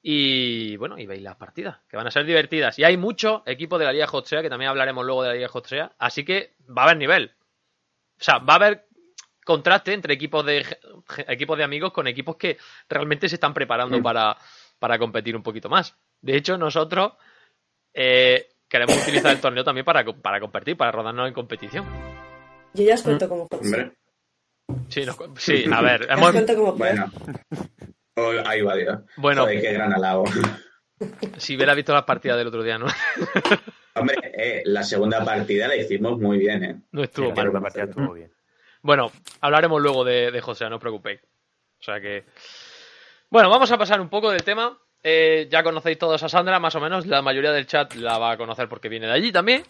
Y 0.00 0.76
bueno, 0.76 0.98
y 0.98 1.06
veis 1.06 1.22
las 1.22 1.36
partidas, 1.36 1.80
que 1.88 1.96
van 1.96 2.06
a 2.06 2.12
ser 2.12 2.24
divertidas. 2.24 2.78
Y 2.78 2.84
hay 2.84 2.96
mucho 2.96 3.42
equipo 3.44 3.78
de 3.78 3.86
la 3.86 3.92
Liga 3.92 4.06
Hot 4.06 4.26
Sea, 4.26 4.42
que 4.42 4.48
también 4.48 4.70
hablaremos 4.70 5.04
luego 5.04 5.22
de 5.22 5.28
la 5.30 5.34
Liga 5.34 5.48
Hot 5.48 5.66
Sea, 5.66 5.92
así 5.98 6.24
que 6.24 6.54
va 6.68 6.82
a 6.82 6.84
haber 6.84 6.96
nivel. 6.98 7.32
O 8.20 8.22
sea, 8.22 8.38
va 8.38 8.54
a 8.54 8.56
haber 8.56 8.86
contraste 9.44 9.92
entre 9.92 10.14
equipos 10.14 10.44
de 10.44 10.64
equipos 11.28 11.56
de 11.56 11.64
amigos 11.64 11.92
con 11.92 12.06
equipos 12.06 12.36
que 12.36 12.58
realmente 12.88 13.28
se 13.28 13.36
están 13.36 13.54
preparando 13.54 14.02
para, 14.02 14.36
para 14.78 14.98
competir 14.98 15.36
un 15.36 15.42
poquito 15.42 15.68
más. 15.68 15.96
De 16.20 16.36
hecho, 16.36 16.58
nosotros 16.58 17.12
eh, 17.94 18.48
queremos 18.68 18.96
utilizar 19.02 19.32
el 19.32 19.40
torneo 19.40 19.64
también 19.64 19.84
para, 19.84 20.04
para 20.04 20.40
competir, 20.40 20.76
para 20.76 20.92
rodarnos 20.92 21.28
en 21.28 21.34
competición. 21.34 21.84
Yo 22.74 22.84
ya 22.84 22.94
os 22.94 23.02
cuento 23.02 23.28
cómo. 23.28 23.46
Hombre. 23.50 23.92
Sí, 24.88 25.04
sí 25.36 25.64
a 25.72 25.80
ver, 25.80 26.06
Ya 26.08 26.14
os 26.14 26.34
hemos, 26.34 26.46
fue. 26.46 26.72
Bueno. 26.72 27.10
Oh, 28.16 28.32
ahí 28.46 28.62
va 28.62 28.74
Dios. 28.76 28.98
Bueno. 29.16 29.42
Joder, 29.42 29.60
qué 29.60 29.72
gran 29.72 29.92
halago. 29.92 30.24
si 31.36 31.54
hubiera 31.56 31.74
visto 31.74 31.92
las 31.92 32.04
partidas 32.04 32.38
del 32.38 32.46
otro 32.48 32.62
día, 32.62 32.78
no, 32.78 32.86
Hombre, 33.94 34.16
eh, 34.36 34.62
la 34.64 34.82
segunda 34.82 35.24
partida 35.24 35.68
la 35.68 35.76
hicimos 35.76 36.18
muy 36.18 36.38
bien, 36.38 36.64
¿eh? 36.64 36.80
no 36.92 37.02
estuvo 37.02 37.28
Sí, 37.28 37.32
mal. 37.36 37.52
la 37.52 37.60
partida 37.60 37.84
estuvo 37.84 38.12
bien. 38.14 38.32
Bueno, 38.82 39.10
hablaremos 39.40 39.80
luego 39.80 40.04
de, 40.04 40.30
de 40.30 40.40
José, 40.40 40.68
no 40.68 40.76
os 40.76 40.80
preocupéis. 40.80 41.20
O 41.80 41.82
sea 41.82 42.00
que. 42.00 42.24
Bueno, 43.30 43.50
vamos 43.50 43.70
a 43.72 43.78
pasar 43.78 44.00
un 44.00 44.08
poco 44.08 44.30
del 44.30 44.42
tema. 44.44 44.78
Eh, 45.08 45.46
ya 45.48 45.62
conocéis 45.62 45.98
todos 45.98 46.20
a 46.24 46.28
Sandra, 46.28 46.58
más 46.58 46.74
o 46.74 46.80
menos. 46.80 47.06
La 47.06 47.22
mayoría 47.22 47.52
del 47.52 47.68
chat 47.68 47.94
la 47.94 48.18
va 48.18 48.32
a 48.32 48.36
conocer 48.36 48.68
porque 48.68 48.88
viene 48.88 49.06
de 49.06 49.12
allí 49.12 49.30
también. 49.30 49.62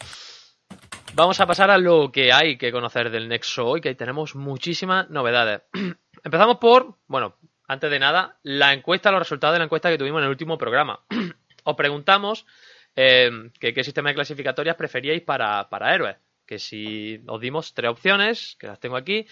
Vamos 1.12 1.38
a 1.40 1.46
pasar 1.46 1.70
a 1.70 1.77
lo 1.77 2.11
que 2.11 2.33
hay 2.33 2.57
que 2.57 2.72
conocer 2.72 3.11
del 3.11 3.29
Nexo 3.29 3.66
hoy, 3.66 3.83
que 3.83 3.90
ahí 3.90 3.94
tenemos 3.94 4.35
muchísimas 4.35 5.11
novedades. 5.11 5.61
Empezamos 6.25 6.57
por, 6.57 6.96
bueno, 7.07 7.37
antes 7.68 7.90
de 7.90 7.99
nada, 7.99 8.38
la 8.44 8.72
encuesta, 8.72 9.11
los 9.11 9.18
resultados 9.18 9.53
de 9.53 9.59
la 9.59 9.66
encuesta 9.66 9.90
que 9.90 9.99
tuvimos 9.99 10.20
en 10.20 10.25
el 10.25 10.31
último 10.31 10.57
programa. 10.57 11.01
Os 11.64 11.77
preguntamos 11.77 12.46
eh, 12.94 13.31
qué 13.61 13.85
sistema 13.85 14.09
de 14.09 14.14
clasificatorias 14.14 14.77
preferíais 14.77 15.20
para, 15.20 15.68
para 15.68 15.94
héroes. 15.94 16.16
Que 16.46 16.59
si 16.59 17.20
os 17.27 17.40
dimos 17.42 17.75
tres 17.75 17.90
opciones, 17.90 18.57
que 18.59 18.68
las 18.68 18.81
tengo 18.81 18.96
aquí, 18.96 19.27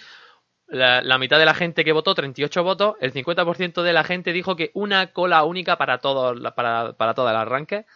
la, 0.66 1.02
la 1.02 1.18
mitad 1.18 1.38
de 1.38 1.44
la 1.44 1.54
gente 1.54 1.84
que 1.84 1.92
votó, 1.92 2.14
38 2.14 2.62
votos, 2.64 2.94
el 3.00 3.12
50% 3.12 3.82
de 3.82 3.92
la 3.92 4.04
gente 4.04 4.32
dijo 4.32 4.56
que 4.56 4.70
una 4.74 5.12
cola 5.12 5.44
única 5.44 5.76
para 5.78 5.98
todo, 5.98 6.34
para, 6.54 6.92
para 6.94 7.14
todo 7.14 7.28
el 7.30 7.36
arranque, 7.36 7.86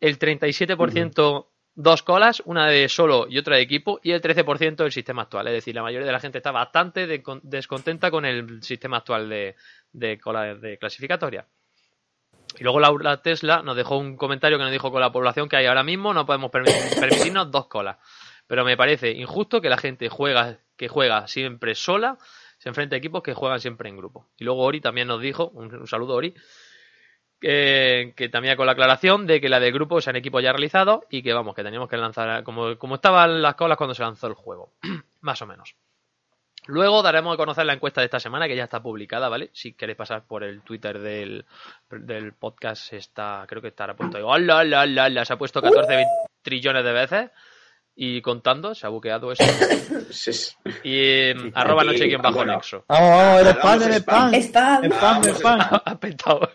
el 0.00 0.18
37% 0.18 1.46
dos 1.74 2.02
colas, 2.02 2.42
una 2.44 2.66
de 2.68 2.88
solo 2.88 3.26
y 3.28 3.38
otra 3.38 3.56
de 3.56 3.62
equipo, 3.62 3.98
y 4.02 4.12
el 4.12 4.20
13% 4.20 4.84
el 4.84 4.92
sistema 4.92 5.22
actual. 5.22 5.46
Es 5.48 5.54
decir, 5.54 5.74
la 5.74 5.82
mayoría 5.82 6.06
de 6.06 6.12
la 6.12 6.20
gente 6.20 6.38
está 6.38 6.50
bastante 6.50 7.06
de- 7.06 7.22
descontenta 7.42 8.10
con 8.10 8.24
el 8.26 8.62
sistema 8.62 8.98
actual 8.98 9.28
de, 9.28 9.56
de 9.92 10.18
cola 10.20 10.54
de 10.54 10.76
clasificatoria. 10.78 11.46
Y 12.58 12.64
luego 12.64 12.80
Laura 12.80 13.22
Tesla 13.22 13.62
nos 13.62 13.74
dejó 13.76 13.96
un 13.96 14.16
comentario 14.18 14.58
que 14.58 14.64
nos 14.64 14.72
dijo 14.72 14.90
con 14.90 15.00
la 15.00 15.10
población 15.10 15.48
que 15.48 15.56
hay 15.56 15.64
ahora 15.66 15.82
mismo 15.82 16.12
no 16.12 16.26
podemos 16.26 16.50
permi- 16.50 17.00
permitirnos 17.00 17.50
dos 17.50 17.66
colas. 17.68 17.96
Pero 18.52 18.66
me 18.66 18.76
parece 18.76 19.12
injusto 19.12 19.62
que 19.62 19.70
la 19.70 19.78
gente 19.78 20.10
juega, 20.10 20.58
que 20.76 20.86
juega 20.86 21.26
siempre 21.26 21.74
sola, 21.74 22.18
se 22.58 22.68
enfrenta 22.68 22.94
a 22.94 22.98
equipos 22.98 23.22
que 23.22 23.32
juegan 23.32 23.60
siempre 23.60 23.88
en 23.88 23.96
grupo. 23.96 24.28
Y 24.36 24.44
luego 24.44 24.60
Ori 24.64 24.82
también 24.82 25.08
nos 25.08 25.22
dijo, 25.22 25.48
un, 25.54 25.74
un 25.74 25.86
saludo 25.86 26.16
Ori, 26.16 26.34
que, 27.40 28.12
que 28.14 28.28
también 28.28 28.54
con 28.58 28.66
la 28.66 28.72
aclaración 28.72 29.26
de 29.26 29.40
que 29.40 29.48
la 29.48 29.58
del 29.58 29.72
grupo 29.72 30.02
sean 30.02 30.16
equipos 30.16 30.42
ya 30.42 30.52
realizados 30.52 31.00
y 31.08 31.22
que 31.22 31.32
vamos, 31.32 31.54
que 31.54 31.64
teníamos 31.64 31.88
que 31.88 31.96
lanzar 31.96 32.44
como, 32.44 32.76
como 32.76 32.96
estaban 32.96 33.40
las 33.40 33.54
colas 33.54 33.78
cuando 33.78 33.94
se 33.94 34.02
lanzó 34.02 34.26
el 34.26 34.34
juego. 34.34 34.74
Más 35.22 35.40
o 35.40 35.46
menos. 35.46 35.74
Luego 36.66 37.02
daremos 37.02 37.32
a 37.32 37.38
conocer 37.38 37.64
la 37.64 37.72
encuesta 37.72 38.02
de 38.02 38.04
esta 38.04 38.20
semana, 38.20 38.46
que 38.48 38.54
ya 38.54 38.64
está 38.64 38.82
publicada, 38.82 39.30
¿vale? 39.30 39.48
Si 39.54 39.72
queréis 39.72 39.96
pasar 39.96 40.26
por 40.26 40.44
el 40.44 40.60
Twitter 40.60 40.98
del, 40.98 41.46
del 41.88 42.34
podcast, 42.34 42.92
está, 42.92 43.46
creo 43.48 43.62
que 43.62 43.68
estará 43.68 43.94
a 43.94 43.96
punto 43.96 44.18
de. 44.18 44.24
¡Hola, 44.24 44.58
hola, 44.58 44.82
hola, 44.82 45.04
hola! 45.06 45.24
Se 45.24 45.32
ha 45.32 45.38
puesto 45.38 45.62
14 45.62 46.04
trillones 46.42 46.84
de 46.84 46.92
veces 46.92 47.30
y 47.94 48.20
contando, 48.22 48.74
se 48.74 48.86
ha 48.86 48.90
buqueado 48.90 49.32
eso. 49.32 49.42
Sí, 50.10 50.32
sí. 50.32 50.52
Y 50.84 50.92
eh, 50.94 51.34
arroba 51.54 51.82
Aquí, 51.82 51.92
noche 51.92 52.06
quien 52.08 52.20
bajo 52.20 52.36
bueno. 52.36 52.54
nexo. 52.54 52.84
Vamos, 52.86 53.10
vamos, 53.10 53.40
el 53.40 53.46
spam, 53.48 53.82
el 53.82 53.92
spam. 53.94 54.34
spam. 54.42 54.82
Spam. 54.92 55.24
Spam, 55.34 55.60
ha 55.86 55.98
petado. 55.98 56.50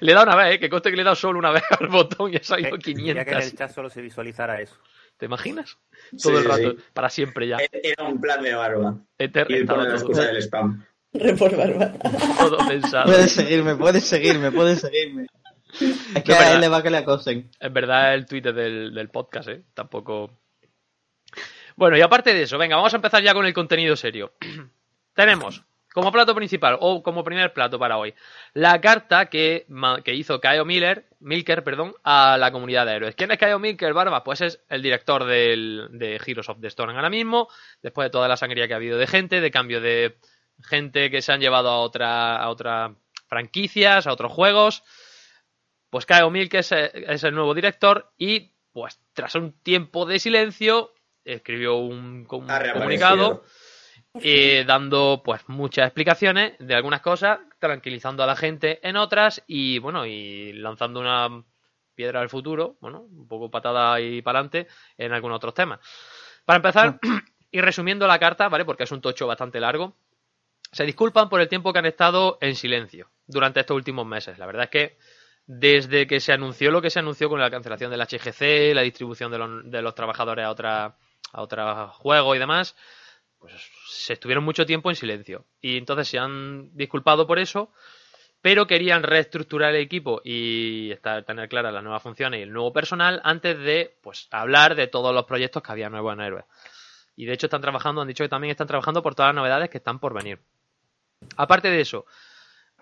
Le 0.00 0.12
he 0.12 0.14
dado 0.14 0.26
una 0.28 0.36
vez, 0.36 0.54
¿eh? 0.54 0.58
que 0.60 0.70
conste 0.70 0.90
que 0.90 0.96
le 0.96 1.02
he 1.02 1.04
dado 1.04 1.16
solo 1.16 1.38
una 1.40 1.50
vez 1.50 1.64
al 1.80 1.88
botón 1.88 2.32
y 2.32 2.36
ha 2.36 2.42
salido 2.44 2.76
Eh, 2.76 2.78
Quería 2.78 3.24
que 3.24 3.32
en 3.32 3.38
500. 3.40 3.44
el 3.52 3.58
chat 3.58 3.74
solo 3.74 3.90
se 3.90 4.00
visualizara 4.00 4.60
eso. 4.60 4.76
¿Te 5.16 5.26
imaginas? 5.26 5.76
Sí, 6.12 6.16
Todo 6.22 6.38
el 6.38 6.44
rato, 6.44 6.70
sí. 6.70 6.76
para 6.92 7.10
siempre 7.10 7.48
ya. 7.48 7.56
Era 7.72 8.04
un 8.04 8.20
plan 8.20 8.40
de 8.42 8.54
barba. 8.54 8.96
Eter- 9.18 9.46
Y 9.50 9.64
poner 9.64 9.88
la 9.88 9.94
excusa 9.94 10.22
del 10.24 10.36
spam. 10.42 10.84
Report 11.12 11.56
bárbara. 11.56 11.92
todo 12.38 12.58
pensado. 12.68 13.06
Puedes 13.06 13.32
seguirme, 13.32 13.74
puedes 13.76 14.04
seguirme, 14.04 14.52
puedes 14.52 14.80
seguirme. 14.80 15.26
Es 15.80 16.22
que 16.22 16.32
No, 16.32 16.34
a 16.34 16.38
verdad. 16.38 16.54
él 16.54 16.60
le 16.60 16.68
va 16.68 16.82
que 16.82 16.90
le 16.90 16.98
acosen. 16.98 17.50
En 17.58 17.72
verdad 17.74 18.14
el 18.14 18.26
Twitter 18.26 18.54
del, 18.54 18.94
del 18.94 19.08
podcast, 19.10 19.48
¿eh? 19.48 19.62
Tampoco... 19.74 20.30
Bueno, 21.76 21.96
y 21.96 22.00
aparte 22.00 22.32
de 22.32 22.42
eso, 22.42 22.58
venga, 22.58 22.76
vamos 22.76 22.92
a 22.92 22.96
empezar 22.96 23.22
ya 23.22 23.34
con 23.34 23.46
el 23.46 23.54
contenido 23.54 23.96
serio. 23.96 24.32
Tenemos 25.14 25.64
como 25.94 26.10
plato 26.10 26.34
principal 26.34 26.76
o 26.80 27.04
como 27.04 27.22
primer 27.22 27.52
plato 27.52 27.78
para 27.78 27.98
hoy, 27.98 28.14
la 28.52 28.80
carta 28.80 29.26
que, 29.26 29.64
que 30.02 30.14
hizo 30.14 30.40
Kyle 30.40 30.64
Miller, 30.64 31.06
Milker 31.20 31.62
perdón, 31.62 31.94
a 32.02 32.36
la 32.36 32.50
comunidad 32.50 32.84
de 32.84 32.94
héroes. 32.94 33.14
¿Quién 33.14 33.30
es 33.30 33.38
Kyle 33.38 33.60
Milker, 33.60 33.92
Barba? 33.92 34.24
Pues 34.24 34.40
es 34.40 34.60
el 34.68 34.82
director 34.82 35.24
del, 35.24 35.86
de 35.92 36.16
Heroes 36.16 36.48
of 36.48 36.60
the 36.60 36.66
Storm 36.66 36.96
ahora 36.96 37.10
mismo, 37.10 37.48
después 37.80 38.06
de 38.06 38.10
toda 38.10 38.26
la 38.26 38.36
sangría 38.36 38.66
que 38.66 38.74
ha 38.74 38.78
habido 38.78 38.98
de 38.98 39.06
gente, 39.06 39.40
de 39.40 39.50
cambio 39.52 39.80
de 39.80 40.18
gente 40.64 41.12
que 41.12 41.22
se 41.22 41.30
han 41.30 41.40
llevado 41.40 41.70
a 41.70 41.78
otra 41.78 42.38
a 42.38 42.48
otras 42.48 42.90
franquicias, 43.28 44.08
a 44.08 44.12
otros 44.12 44.32
juegos. 44.32 44.82
Pues 45.90 46.06
Kyle 46.06 46.28
Milker 46.28 46.58
es, 46.58 46.72
es 46.72 47.22
el 47.22 47.36
nuevo 47.36 47.54
director 47.54 48.12
y 48.18 48.50
pues 48.72 48.98
tras 49.12 49.36
un 49.36 49.52
tiempo 49.62 50.06
de 50.06 50.18
silencio 50.18 50.92
escribió 51.24 51.76
un, 51.76 52.24
com- 52.24 52.46
reaparecido. 52.46 52.74
comunicado 52.74 53.44
eh, 54.20 54.64
dando 54.66 55.22
pues 55.24 55.42
muchas 55.48 55.86
explicaciones 55.86 56.54
de 56.60 56.74
algunas 56.74 57.00
cosas, 57.00 57.40
tranquilizando 57.58 58.22
a 58.22 58.26
la 58.26 58.36
gente 58.36 58.86
en 58.86 58.96
otras 58.96 59.42
y 59.46 59.78
bueno, 59.80 60.06
y 60.06 60.52
lanzando 60.52 61.00
una 61.00 61.42
piedra 61.94 62.20
al 62.20 62.28
futuro, 62.28 62.76
bueno, 62.80 63.00
un 63.00 63.26
poco 63.26 63.50
patada 63.50 64.00
y 64.00 64.22
para 64.22 64.38
adelante 64.38 64.68
en 64.98 65.12
algunos 65.12 65.36
otros 65.36 65.54
temas. 65.54 65.80
Para 66.44 66.56
empezar, 66.58 66.98
y 67.50 67.60
resumiendo 67.60 68.06
la 68.06 68.18
carta, 68.18 68.48
¿vale? 68.48 68.64
Porque 68.64 68.84
es 68.84 68.92
un 68.92 69.00
tocho 69.00 69.26
bastante 69.26 69.58
largo, 69.58 69.96
se 70.70 70.84
disculpan 70.84 71.28
por 71.28 71.40
el 71.40 71.48
tiempo 71.48 71.72
que 71.72 71.78
han 71.80 71.86
estado 71.86 72.38
en 72.40 72.54
silencio 72.54 73.10
durante 73.26 73.60
estos 73.60 73.76
últimos 73.76 74.06
meses. 74.06 74.38
La 74.38 74.46
verdad 74.46 74.64
es 74.64 74.70
que 74.70 74.98
desde 75.46 76.06
que 76.06 76.20
se 76.20 76.32
anunció 76.32 76.70
lo 76.70 76.80
que 76.80 76.90
se 76.90 77.00
anunció 77.00 77.28
con 77.28 77.40
la 77.40 77.50
cancelación 77.50 77.90
del 77.90 78.00
HGC, 78.00 78.74
la 78.74 78.82
distribución 78.82 79.30
de 79.30 79.38
los, 79.38 79.70
de 79.70 79.82
los 79.82 79.94
trabajadores 79.94 80.44
a 80.44 80.50
otra 80.50 80.96
a 81.34 81.42
otros 81.42 81.90
juegos 81.96 82.36
y 82.36 82.38
demás, 82.38 82.76
pues 83.38 83.52
se 83.88 84.14
estuvieron 84.14 84.44
mucho 84.44 84.64
tiempo 84.64 84.88
en 84.88 84.96
silencio. 84.96 85.44
Y 85.60 85.76
entonces 85.76 86.08
se 86.08 86.18
han 86.18 86.74
disculpado 86.76 87.26
por 87.26 87.38
eso, 87.38 87.70
pero 88.40 88.66
querían 88.66 89.02
reestructurar 89.02 89.74
el 89.74 89.82
equipo 89.82 90.20
y 90.24 90.92
estar, 90.92 91.24
tener 91.24 91.48
claras 91.48 91.74
las 91.74 91.82
nuevas 91.82 92.02
funciones 92.02 92.40
y 92.40 92.42
el 92.44 92.52
nuevo 92.52 92.72
personal 92.72 93.20
antes 93.24 93.58
de 93.58 93.96
pues 94.00 94.28
hablar 94.30 94.76
de 94.76 94.86
todos 94.86 95.12
los 95.12 95.24
proyectos 95.24 95.62
que 95.62 95.72
había 95.72 95.90
nuevos 95.90 96.14
en 96.14 96.20
Héroes. 96.20 96.44
Y 97.16 97.26
de 97.26 97.32
hecho 97.32 97.46
están 97.46 97.60
trabajando, 97.60 98.00
han 98.00 98.08
dicho 98.08 98.24
que 98.24 98.28
también 98.28 98.52
están 98.52 98.66
trabajando 98.66 99.02
por 99.02 99.14
todas 99.14 99.30
las 99.30 99.36
novedades 99.36 99.70
que 99.70 99.78
están 99.78 99.98
por 99.98 100.14
venir. 100.14 100.38
Aparte 101.36 101.68
de 101.68 101.80
eso, 101.80 102.06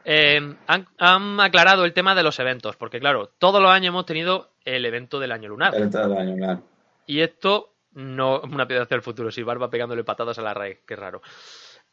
eh, 0.05 0.57
han, 0.67 0.89
han 0.99 1.41
aclarado 1.41 1.85
el 1.85 1.93
tema 1.93 2.15
de 2.15 2.23
los 2.23 2.39
eventos, 2.39 2.77
porque 2.77 3.01
claro, 3.01 3.31
todos 3.39 3.63
los 3.63 3.71
años 3.71 3.89
hemos 3.89 4.07
tenido 4.07 4.53
el 4.65 4.85
evento 4.85 5.19
del 5.21 5.33
año 5.33 5.49
lunar. 5.49 5.75
El 5.75 5.91
todo 5.91 6.05
el 6.05 6.19
año, 6.19 6.37
claro. 6.37 6.63
Y 7.07 7.21
esto 7.21 7.72
no 7.95 8.41
una 8.41 8.67
piedra 8.67 8.85
hacia 8.85 8.95
el 8.95 9.03
futuro, 9.03 9.31
si 9.31 9.43
Barba 9.43 9.71
pegándole 9.71 10.05
patadas 10.05 10.39
a 10.39 10.43
la 10.43 10.55
raíz, 10.55 10.79
qué 10.87 10.97
raro. 10.97 11.23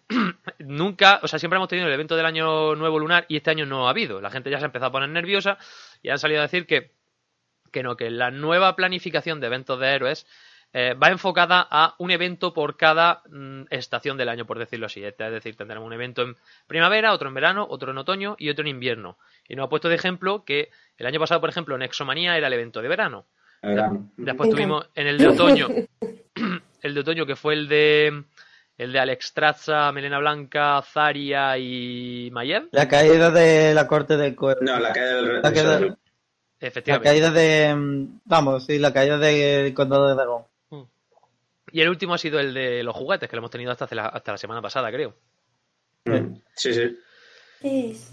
Nunca, 0.58 1.20
o 1.22 1.28
sea, 1.28 1.38
siempre 1.38 1.56
hemos 1.56 1.68
tenido 1.68 1.86
el 1.86 1.94
evento 1.94 2.16
del 2.16 2.26
año 2.26 2.74
nuevo 2.74 2.98
lunar 2.98 3.24
y 3.28 3.36
este 3.36 3.50
año 3.50 3.66
no 3.66 3.86
ha 3.86 3.90
habido. 3.90 4.20
La 4.20 4.30
gente 4.30 4.50
ya 4.50 4.58
se 4.58 4.64
ha 4.64 4.66
empezado 4.66 4.88
a 4.88 4.92
poner 4.92 5.08
nerviosa 5.08 5.58
y 6.02 6.10
han 6.10 6.18
salido 6.18 6.40
a 6.40 6.44
decir 6.44 6.66
que, 6.66 6.92
que 7.70 7.82
no, 7.82 7.96
que 7.96 8.10
la 8.10 8.30
nueva 8.30 8.74
planificación 8.74 9.40
de 9.40 9.46
eventos 9.46 9.78
de 9.78 9.88
héroes 9.88 10.26
eh, 10.76 10.94
va 10.94 11.10
enfocada 11.10 11.64
a 11.70 11.94
un 11.98 12.10
evento 12.10 12.52
por 12.52 12.76
cada 12.76 13.22
mm, 13.30 13.66
estación 13.70 14.16
del 14.16 14.28
año, 14.28 14.44
por 14.44 14.58
decirlo 14.58 14.86
así. 14.86 15.04
Es 15.04 15.16
decir, 15.16 15.56
tendremos 15.56 15.86
un 15.86 15.92
evento 15.92 16.22
en 16.22 16.36
primavera, 16.66 17.12
otro 17.12 17.28
en 17.28 17.34
verano, 17.34 17.64
otro 17.70 17.92
en 17.92 17.98
otoño 17.98 18.34
y 18.40 18.50
otro 18.50 18.62
en 18.62 18.68
invierno. 18.68 19.16
Y 19.48 19.54
nos 19.54 19.66
ha 19.66 19.68
puesto 19.68 19.88
de 19.88 19.94
ejemplo 19.94 20.44
que 20.44 20.70
el 20.98 21.06
año 21.06 21.20
pasado, 21.20 21.40
por 21.40 21.48
ejemplo, 21.48 21.76
en 21.76 21.82
Exomanía 21.82 22.36
era 22.36 22.48
el 22.48 22.52
evento 22.52 22.82
de 22.82 22.88
verano. 22.88 23.24
Verano. 23.64 24.10
Después 24.16 24.50
tuvimos 24.50 24.88
en 24.94 25.06
el 25.06 25.18
de 25.18 25.28
otoño, 25.28 25.68
el 26.82 26.94
de 26.94 27.00
otoño 27.00 27.26
que 27.26 27.36
fue 27.36 27.54
el 27.54 27.68
de 27.68 28.24
el 28.76 28.92
de 28.92 28.98
Alex 28.98 29.32
Traza, 29.34 29.92
Melena 29.92 30.18
Blanca, 30.18 30.82
Zaria 30.82 31.56
y 31.58 32.28
Mayev. 32.32 32.68
La 32.72 32.88
caída 32.88 33.30
de 33.30 33.72
la 33.74 33.86
corte 33.86 34.16
del 34.16 34.34
cuervo. 34.34 34.62
No, 34.64 34.78
la 34.80 34.92
caída 34.92 35.14
del 35.16 35.42
La 35.42 35.52
caída- 35.52 35.80
La 35.80 35.96
Efectivamente. 36.60 37.08
caída 37.10 37.30
de. 37.30 38.06
Vamos, 38.24 38.64
sí, 38.66 38.78
la 38.78 38.92
caída 38.92 39.18
del 39.18 39.74
condado 39.74 40.08
de 40.08 40.14
Dragón. 40.14 40.44
Y 41.72 41.80
el 41.80 41.88
último 41.88 42.14
ha 42.14 42.18
sido 42.18 42.38
el 42.40 42.54
de 42.54 42.82
los 42.84 42.94
juguetes, 42.94 43.28
que 43.28 43.34
lo 43.36 43.40
hemos 43.40 43.50
tenido 43.50 43.70
hasta, 43.72 43.84
hace 43.86 43.94
la, 43.96 44.06
hasta 44.06 44.32
la 44.32 44.38
semana 44.38 44.62
pasada, 44.62 44.90
creo. 44.92 45.14
Mm, 46.04 46.36
Sí, 46.54 46.72
sí. 46.72 46.96
Es- 47.64 48.12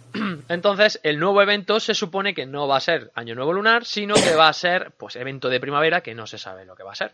Entonces, 0.49 0.99
el 1.03 1.19
nuevo 1.19 1.41
evento 1.41 1.79
se 1.79 1.93
supone 1.93 2.33
que 2.33 2.45
no 2.45 2.67
va 2.67 2.77
a 2.77 2.81
ser 2.81 3.11
Año 3.15 3.35
Nuevo 3.35 3.53
Lunar, 3.53 3.85
sino 3.85 4.15
que 4.15 4.35
va 4.35 4.47
a 4.47 4.53
ser, 4.53 4.91
pues, 4.97 5.15
evento 5.15 5.49
de 5.49 5.59
primavera, 5.59 6.01
que 6.01 6.15
no 6.15 6.25
se 6.25 6.37
sabe 6.37 6.65
lo 6.65 6.75
que 6.75 6.83
va 6.83 6.93
a 6.93 6.95
ser. 6.95 7.13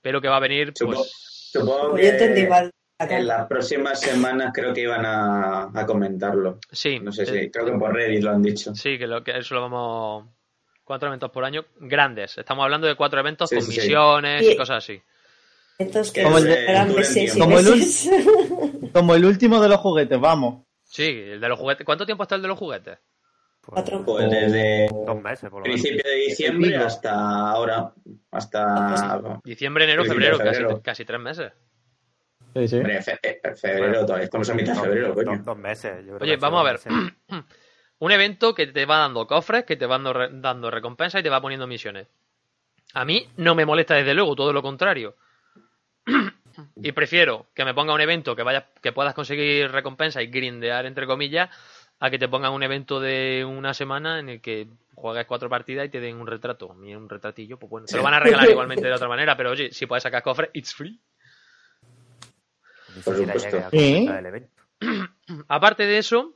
Pero 0.00 0.20
que 0.20 0.28
va 0.28 0.36
a 0.36 0.40
venir, 0.40 0.72
Supongo, 0.76 0.98
pues... 0.98 1.12
supongo 1.52 1.90
Pues 1.90 2.02
yo 2.04 2.08
entendí 2.10 2.46
que 3.08 3.14
en 3.16 3.26
las 3.26 3.46
próximas 3.46 4.00
semanas 4.00 4.52
creo 4.54 4.72
que 4.72 4.82
iban 4.82 5.04
a, 5.04 5.70
a 5.74 5.86
comentarlo. 5.86 6.58
Sí, 6.70 6.98
No 7.00 7.12
sé 7.12 7.26
si, 7.26 7.36
eh, 7.36 7.50
creo 7.50 7.66
que 7.66 7.72
por 7.72 7.92
Reddit 7.92 8.22
lo 8.22 8.30
han 8.30 8.42
dicho. 8.42 8.74
Sí, 8.74 8.96
que, 8.98 9.06
lo, 9.06 9.22
que 9.22 9.36
eso 9.36 9.54
lo 9.54 9.62
vamos. 9.62 10.26
Cuatro 10.84 11.08
eventos 11.08 11.30
por 11.32 11.44
año 11.44 11.64
grandes. 11.80 12.38
Estamos 12.38 12.62
hablando 12.62 12.86
de 12.86 12.94
cuatro 12.94 13.18
eventos 13.18 13.50
Sí, 13.50 13.56
con 13.56 13.64
sí, 13.64 13.70
misiones 13.72 14.42
y 14.44 14.56
cosas 14.56 14.78
así. 14.78 15.02
Que 15.78 16.22
Como 16.22 16.38
el 16.38 16.44
de-. 16.44 17.30
Como 17.38 17.58
el. 17.58 18.90
Como 18.92 19.14
el 19.14 19.24
último 19.24 19.60
de 19.60 19.68
los 19.68 19.78
juguetes, 19.78 20.18
vamos. 20.20 20.65
Sí, 20.88 21.04
el 21.26 21.40
de 21.40 21.48
los 21.48 21.58
juguetes. 21.58 21.84
¿Cuánto 21.84 22.06
tiempo 22.06 22.22
está 22.22 22.36
el 22.36 22.42
de 22.42 22.48
los 22.48 22.58
juguetes? 22.58 22.98
Cuatro. 23.64 24.04
Pues 24.04 24.30
desde 24.30 24.86
dos 24.88 25.20
meses, 25.20 25.50
por 25.50 25.60
lo 25.60 25.64
menos. 25.66 25.80
principio 25.82 26.08
de 26.08 26.16
diciembre 26.18 26.70
pico. 26.70 26.84
hasta 26.84 27.50
ahora. 27.50 27.92
Hasta. 28.30 29.40
Diciembre, 29.44 29.84
enero, 29.84 30.04
febrero, 30.04 30.38
casi, 30.82 31.04
tres 31.04 31.20
meses. 31.20 31.52
Sí, 32.54 32.68
sí. 32.68 32.76
Hombre, 32.76 33.02
fe- 33.02 33.18
eh, 33.22 33.40
febrero, 33.56 34.06
todavía 34.06 34.24
estamos 34.24 34.48
a 34.48 34.54
mitad 34.54 34.72
de 34.72 34.78
Dos- 34.78 34.84
febrero, 34.86 35.08
dos- 35.08 35.24
coño. 35.24 35.42
Dos 35.42 35.58
meses. 35.58 35.96
yo 36.06 36.16
creo 36.16 36.18
Oye, 36.22 36.30
que 36.32 36.36
vamos 36.36 36.60
a 36.60 36.62
ver. 36.72 36.80
Un 37.98 38.12
evento 38.12 38.54
que 38.54 38.66
te 38.68 38.86
va 38.86 38.98
dando 38.98 39.26
cofres, 39.26 39.64
que 39.64 39.76
te 39.76 39.86
va 39.86 39.94
dando, 39.96 40.12
re- 40.12 40.28
dando 40.32 40.70
recompensas 40.70 41.20
y 41.20 41.24
te 41.24 41.30
va 41.30 41.40
poniendo 41.40 41.66
misiones. 41.66 42.06
A 42.94 43.04
mí 43.04 43.28
no 43.36 43.54
me 43.54 43.66
molesta 43.66 43.94
desde 43.94 44.14
luego, 44.14 44.36
todo 44.36 44.52
lo 44.52 44.62
contrario. 44.62 45.16
y 46.76 46.92
prefiero 46.92 47.46
que 47.54 47.64
me 47.64 47.74
ponga 47.74 47.94
un 47.94 48.00
evento 48.00 48.36
que 48.36 48.42
vaya, 48.42 48.66
que 48.82 48.92
puedas 48.92 49.14
conseguir 49.14 49.70
recompensa 49.70 50.22
y 50.22 50.28
grindear 50.28 50.86
entre 50.86 51.06
comillas, 51.06 51.50
a 51.98 52.10
que 52.10 52.18
te 52.18 52.28
pongan 52.28 52.52
un 52.52 52.62
evento 52.62 53.00
de 53.00 53.44
una 53.44 53.72
semana 53.74 54.18
en 54.18 54.28
el 54.28 54.40
que 54.40 54.68
juegues 54.94 55.26
cuatro 55.26 55.48
partidas 55.48 55.86
y 55.86 55.88
te 55.88 56.00
den 56.00 56.16
un 56.16 56.26
retrato. 56.26 56.72
A 56.72 56.74
mí 56.74 56.94
un 56.94 57.08
retratillo, 57.08 57.58
pues 57.58 57.70
bueno, 57.70 57.86
te 57.86 57.96
lo 57.96 58.02
van 58.02 58.14
a 58.14 58.20
regalar 58.20 58.48
igualmente 58.50 58.86
de 58.86 58.92
otra 58.92 59.08
manera, 59.08 59.36
pero 59.36 59.50
oye, 59.50 59.70
si 59.72 59.86
puedes 59.86 60.02
sacar 60.02 60.22
cofres, 60.22 60.50
it's 60.52 60.74
free. 60.74 61.00
Aparte 65.48 65.86
de 65.86 65.98
eso, 65.98 66.34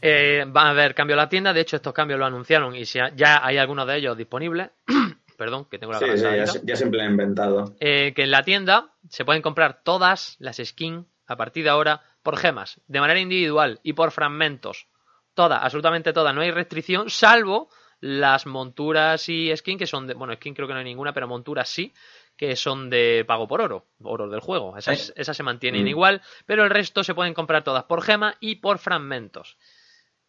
eh, 0.00 0.44
va 0.44 0.62
a 0.62 0.70
haber 0.70 0.94
cambio 0.94 1.14
en 1.14 1.18
la 1.18 1.28
tienda. 1.28 1.52
De 1.52 1.60
hecho, 1.60 1.76
estos 1.76 1.92
cambios 1.92 2.18
lo 2.18 2.26
anunciaron 2.26 2.74
y 2.74 2.84
ya 2.84 3.44
hay 3.44 3.58
algunos 3.58 3.86
de 3.86 3.96
ellos 3.96 4.16
disponibles. 4.16 4.70
Perdón, 5.38 5.66
que 5.70 5.78
tengo 5.78 5.92
la 5.92 6.00
Sí, 6.00 6.06
sí, 6.16 6.22
ya, 6.22 6.44
ya 6.64 6.76
siempre 6.76 6.98
lo 6.98 7.04
he 7.04 7.10
inventado. 7.10 7.76
Eh, 7.78 8.12
que 8.14 8.24
en 8.24 8.32
la 8.32 8.42
tienda 8.42 8.92
se 9.08 9.24
pueden 9.24 9.40
comprar 9.40 9.82
todas 9.84 10.34
las 10.40 10.56
skins 10.56 11.06
a 11.28 11.36
partir 11.36 11.62
de 11.62 11.70
ahora 11.70 12.02
por 12.24 12.36
gemas, 12.36 12.80
de 12.88 13.00
manera 13.00 13.20
individual 13.20 13.78
y 13.84 13.92
por 13.92 14.10
fragmentos. 14.10 14.88
Todas, 15.34 15.60
absolutamente 15.62 16.12
todas. 16.12 16.34
No 16.34 16.40
hay 16.40 16.50
restricción, 16.50 17.08
salvo 17.08 17.70
las 18.00 18.46
monturas 18.46 19.28
y 19.28 19.56
skin 19.56 19.78
que 19.78 19.86
son 19.86 20.08
de. 20.08 20.14
Bueno, 20.14 20.34
skin 20.34 20.54
creo 20.54 20.66
que 20.66 20.74
no 20.74 20.80
hay 20.80 20.84
ninguna, 20.84 21.12
pero 21.14 21.28
monturas 21.28 21.68
sí, 21.68 21.94
que 22.36 22.56
son 22.56 22.90
de 22.90 23.24
pago 23.26 23.46
por 23.46 23.60
oro, 23.60 23.86
oro 24.02 24.28
del 24.28 24.40
juego. 24.40 24.76
Esas, 24.76 25.12
esas 25.16 25.36
se 25.36 25.42
mantienen 25.44 25.84
Mm. 25.84 25.88
igual, 25.88 26.22
pero 26.46 26.64
el 26.64 26.70
resto 26.70 27.04
se 27.04 27.14
pueden 27.14 27.32
comprar 27.34 27.62
todas 27.62 27.84
por 27.84 28.02
gema 28.02 28.34
y 28.40 28.56
por 28.56 28.78
fragmentos. 28.78 29.56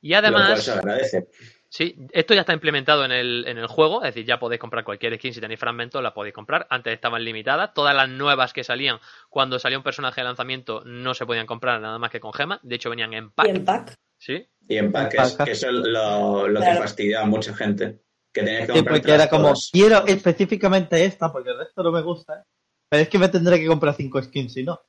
Y 0.02 0.13
Lo 0.13 0.22
cual 0.22 0.36
además. 0.36 0.63
se 0.63 0.72
agradece. 0.72 1.28
Sí, 1.72 1.96
esto 2.14 2.34
ya 2.34 2.42
está 2.42 2.54
implementado 2.54 3.06
en 3.06 3.12
el, 3.12 3.46
en 3.48 3.60
el 3.60 3.68
juego, 3.68 4.02
es 4.04 4.08
decir, 4.16 4.26
ya 4.26 4.40
podéis 4.40 4.60
comprar 4.60 4.84
cualquier 4.84 5.16
skin 5.18 5.36
si 5.36 5.40
tenéis 5.40 5.60
fragmentos, 5.60 6.02
la 6.02 6.16
podéis 6.16 6.34
comprar. 6.34 6.66
Antes 6.72 6.94
estaban 6.94 7.24
limitadas, 7.24 7.76
todas 7.76 7.96
las 7.96 8.10
nuevas 8.10 8.54
que 8.54 8.64
salían 8.64 8.98
cuando 9.30 9.60
salía 9.60 9.78
un 9.78 9.84
personaje 9.84 10.22
de 10.22 10.26
lanzamiento 10.26 10.82
no 10.84 11.14
se 11.14 11.28
podían 11.28 11.46
comprar 11.46 11.80
nada 11.80 12.00
más 12.00 12.10
que 12.10 12.20
con 12.20 12.34
gemas, 12.34 12.60
de 12.64 12.76
hecho 12.76 12.90
venían 12.90 13.14
en 13.14 13.30
pack. 13.30 13.46
Y 13.46 13.50
en 13.52 13.66
pack. 13.66 13.94
Sí, 14.18 14.48
Y 14.68 14.78
empaques, 14.78 15.22
Empaca. 15.34 15.46
que 15.46 15.52
eso 15.52 15.68
es 15.70 15.74
lo, 15.76 16.48
lo 16.48 16.60
que 16.60 16.74
fastidia 16.76 17.22
a 17.22 17.26
mucha 17.26 17.54
gente. 17.56 18.02
Que 18.34 18.42
tenías 18.44 18.62
que 18.62 18.74
Sí, 18.74 18.80
comprar 18.80 18.96
porque 19.02 19.14
era 19.14 19.30
como, 19.30 19.54
quiero 19.72 20.06
específicamente 20.08 21.06
esta, 21.06 21.32
porque 21.32 21.52
el 21.52 21.58
resto 21.60 21.84
no 21.84 21.92
me 21.92 22.02
gusta. 22.02 22.44
Pero 22.90 23.04
es 23.04 23.10
que 23.10 23.20
me 23.20 23.30
tendré 23.30 23.60
que 23.60 23.68
comprar 23.68 23.94
cinco 23.96 24.22
skins, 24.22 24.54
si 24.54 24.64
no. 24.64 24.80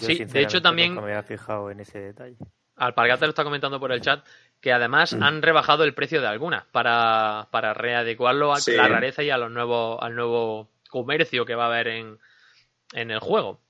Yo, 0.00 0.08
Sí, 0.08 0.24
de 0.24 0.42
hecho, 0.42 0.60
también- 0.60 0.90
nunca 0.90 1.06
me 1.06 1.12
había 1.12 1.22
fijado 1.22 1.70
en 1.70 1.78
ese 1.80 2.00
detalle. 2.00 2.36
Alpargata 2.76 3.26
lo 3.26 3.30
está 3.30 3.44
comentando 3.44 3.78
por 3.78 3.92
el 3.92 4.00
chat 4.00 4.24
que 4.60 4.72
además 4.72 5.12
Mm. 5.14 5.22
han 5.22 5.42
rebajado 5.42 5.84
el 5.84 5.92
precio 5.94 6.20
de 6.20 6.28
algunas 6.28 6.64
para, 6.66 7.48
para 7.50 7.74
readecuarlo 7.74 8.52
a 8.52 8.56
Sí. 8.60 8.72
la 8.76 8.86
rareza 8.88 9.22
y 9.22 9.30
a 9.30 9.36
los 9.36 9.50
nuevos, 9.50 9.98
al 10.00 10.14
nuevo 10.14 10.70
comercio 10.88 11.44
que 11.44 11.54
va 11.54 11.64
a 11.64 11.66
haber 11.68 11.88
en, 11.88 12.18
en 12.92 13.10
el 13.10 13.18
juego. 13.18 13.60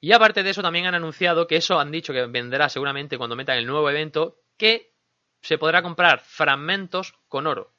Y 0.00 0.12
aparte 0.12 0.42
de 0.42 0.50
eso, 0.50 0.62
también 0.62 0.86
han 0.86 0.94
anunciado 0.94 1.46
que 1.46 1.56
eso 1.56 1.78
han 1.80 1.90
dicho 1.90 2.12
que 2.12 2.26
venderá 2.26 2.68
seguramente 2.68 3.16
cuando 3.18 3.36
metan 3.36 3.56
el 3.58 3.66
nuevo 3.66 3.88
evento, 3.88 4.38
que 4.56 4.92
se 5.40 5.58
podrá 5.58 5.82
comprar 5.82 6.20
fragmentos 6.20 7.14
con 7.28 7.46
oro. 7.46 7.72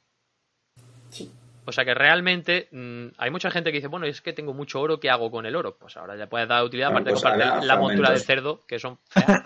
Sí. 1.10 1.30
O 1.66 1.72
sea 1.72 1.84
que 1.84 1.92
realmente 1.94 2.68
mm, 2.72 3.08
hay 3.18 3.30
mucha 3.30 3.50
gente 3.50 3.70
que 3.70 3.76
dice, 3.78 3.88
bueno, 3.88 4.06
es 4.06 4.22
que 4.22 4.32
tengo 4.32 4.54
mucho 4.54 4.80
oro, 4.80 4.98
¿qué 4.98 5.10
hago 5.10 5.30
con 5.30 5.44
el 5.44 5.54
oro? 5.54 5.76
Pues 5.76 5.96
ahora 5.98 6.16
ya 6.16 6.26
puedes 6.28 6.48
dar 6.48 6.64
utilidad, 6.64 6.88
Bueno, 6.92 7.00
aparte 7.02 7.10
de 7.10 7.12
pues 7.14 7.22
comprarte 7.22 7.44
ahora 7.50 7.66
la 7.66 7.76
montura 7.76 8.10
de 8.10 8.18
cerdo, 8.20 8.64
que 8.66 8.78
son 8.78 8.98
feas. 9.08 9.42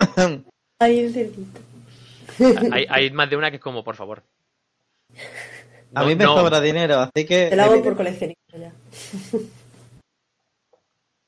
Un 0.91 1.13
cerdito. 1.13 1.59
hay, 2.71 2.85
hay 2.89 3.11
más 3.11 3.29
de 3.29 3.35
una 3.37 3.49
que 3.49 3.57
es 3.57 3.61
como, 3.63 3.83
por 3.83 3.95
favor. 3.95 4.23
A 5.95 6.01
No, 6.01 6.07
mí 6.07 6.15
me 6.15 6.23
no, 6.23 6.35
sobra 6.35 6.59
dinero, 6.59 6.99
así 6.99 7.25
que... 7.25 7.49
Te 7.49 7.55
lo 7.55 7.63
hago 7.63 7.83
por 7.83 7.95
coleccionista 7.95 8.57
ya. 8.57 8.71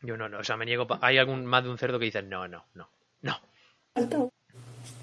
Yo 0.02 0.18
no, 0.18 0.30
no, 0.30 0.39
o 0.39 0.44
sea, 0.44 0.58
me 0.58 0.65
niego. 0.65 0.86
pa- 0.86 1.00
Hay 1.02 1.18
algún 1.18 1.46
más 1.46 1.63
de 1.63 1.70
un 1.70 1.78
cerdo 1.78 1.98
que 2.00 2.06
dice, 2.06 2.22
no, 2.22 2.48
no, 2.48 2.65
no, 2.76 2.89
no. 3.22 3.39
Falta 3.96 4.18
uno. 4.18 4.32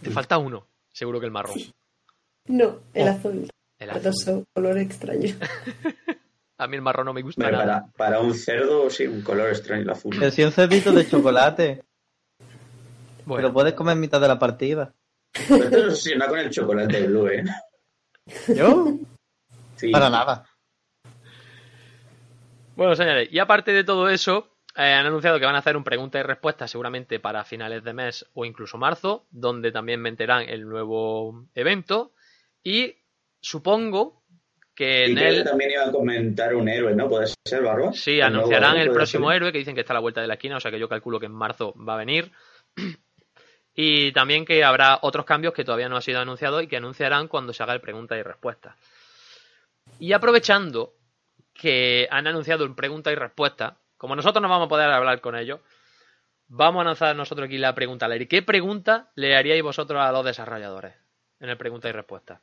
Te 0.02 0.10
falta 0.10 0.38
uno, 0.38 0.66
seguro 0.92 1.18
que 1.20 1.26
el 1.26 1.32
marrón. 1.32 1.58
No, 2.46 2.80
el 2.94 3.08
Oh, 3.08 3.10
azul. 3.10 3.50
El 3.78 3.88
Los 3.88 3.96
azul. 3.96 4.02
dos 4.04 4.20
son 4.20 4.44
color 4.54 4.78
extraño. 4.78 5.34
A 6.58 6.66
mí 6.68 6.76
el 6.76 6.82
marrón 6.82 7.06
no 7.06 7.12
me 7.12 7.22
gusta 7.22 7.50
nada. 7.50 7.64
para, 7.64 7.86
para 7.96 8.20
un 8.20 8.34
cerdo, 8.34 8.88
sí, 8.90 9.06
un 9.06 9.22
color 9.22 9.48
extraño 9.48 9.82
el 9.82 9.90
azul. 9.90 10.14
Pero 10.16 10.30
si 10.30 10.44
un 10.44 10.52
cerdito 10.52 10.92
de 10.92 11.08
chocolate, 11.08 11.82
pero 13.24 13.34
Bueno, 13.34 13.52
puedes 13.52 13.74
comer 13.74 13.94
en 13.94 14.00
mitad 14.00 14.20
de 14.20 14.28
la 14.28 14.38
partida. 14.38 14.92
Pero 15.48 15.64
esto 15.64 15.78
se 15.78 15.86
obsesiona 15.86 16.28
con 16.28 16.38
el 16.38 16.50
chocolate 16.50 17.06
blue, 17.06 17.28
¿eh? 17.28 17.44
¿Yo? 18.54 18.98
Sí. 19.76 19.90
Para 19.90 20.10
nada. 20.10 20.46
bueno, 22.76 22.94
señores, 22.94 23.28
y 23.32 23.38
aparte 23.38 23.72
de 23.72 23.84
todo 23.84 24.08
eso, 24.08 24.52
eh, 24.76 24.82
han 24.82 25.06
anunciado 25.06 25.38
que 25.38 25.46
van 25.46 25.54
a 25.54 25.58
hacer 25.58 25.76
un 25.76 25.84
pregunta 25.84 26.18
y 26.18 26.22
respuesta 26.22 26.66
seguramente 26.66 27.20
para 27.20 27.44
finales 27.44 27.84
de 27.84 27.92
mes 27.92 28.26
o 28.34 28.44
incluso 28.44 28.78
marzo, 28.78 29.26
donde 29.30 29.72
también 29.72 30.00
meterán 30.00 30.48
el 30.48 30.68
nuevo 30.68 31.46
evento. 31.54 32.12
Y 32.62 32.94
supongo 33.40 34.22
que 34.74 35.08
Y 35.08 35.12
en 35.12 35.18
él 35.18 35.44
también 35.44 35.72
iba 35.72 35.84
a 35.84 35.92
comentar 35.92 36.54
un 36.54 36.68
héroe, 36.68 36.94
¿no? 36.94 37.08
¿Puede 37.08 37.26
ser, 37.44 37.62
Barba? 37.62 37.92
Sí, 37.92 38.20
anunciarán 38.20 38.78
el 38.78 38.90
próximo 38.90 39.28
ser. 39.28 39.36
héroe, 39.36 39.52
que 39.52 39.58
dicen 39.58 39.74
que 39.74 39.82
está 39.82 39.92
a 39.92 39.94
la 39.94 40.00
vuelta 40.00 40.22
de 40.22 40.26
la 40.26 40.34
esquina, 40.34 40.56
o 40.56 40.60
sea 40.60 40.70
que 40.70 40.78
yo 40.78 40.88
calculo 40.88 41.20
que 41.20 41.26
en 41.26 41.32
marzo 41.32 41.74
va 41.76 41.94
a 41.94 41.98
venir. 41.98 42.30
Y 43.74 44.12
también 44.12 44.44
que 44.44 44.64
habrá 44.64 44.98
otros 45.02 45.24
cambios 45.24 45.54
que 45.54 45.64
todavía 45.64 45.88
no 45.88 45.96
han 45.96 46.02
sido 46.02 46.20
anunciados 46.20 46.62
y 46.62 46.66
que 46.66 46.76
anunciarán 46.76 47.28
cuando 47.28 47.52
se 47.52 47.62
haga 47.62 47.72
el 47.72 47.80
pregunta 47.80 48.16
y 48.16 48.22
respuesta. 48.22 48.76
Y 49.98 50.12
aprovechando 50.12 50.94
que 51.54 52.08
han 52.10 52.26
anunciado 52.26 52.64
el 52.64 52.74
pregunta 52.74 53.10
y 53.12 53.14
respuesta, 53.14 53.78
como 53.96 54.16
nosotros 54.16 54.42
no 54.42 54.48
vamos 54.48 54.66
a 54.66 54.68
poder 54.68 54.90
hablar 54.90 55.20
con 55.20 55.36
ellos, 55.36 55.60
vamos 56.48 56.82
a 56.82 56.84
lanzar 56.84 57.16
nosotros 57.16 57.46
aquí 57.46 57.58
la 57.58 57.74
pregunta. 57.74 58.08
¿Qué 58.28 58.42
pregunta 58.42 59.10
le 59.14 59.36
haríais 59.36 59.62
vosotros 59.62 60.00
a 60.00 60.12
los 60.12 60.24
desarrolladores 60.24 60.94
en 61.40 61.48
el 61.48 61.56
pregunta 61.56 61.88
y 61.88 61.92
respuesta? 61.92 62.40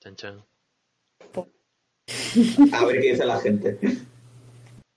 Chan, 0.00 0.16
chan. 0.16 0.44
A 2.72 2.84
ver 2.84 3.00
qué 3.00 3.12
dice 3.12 3.24
la 3.24 3.40
gente. 3.40 3.78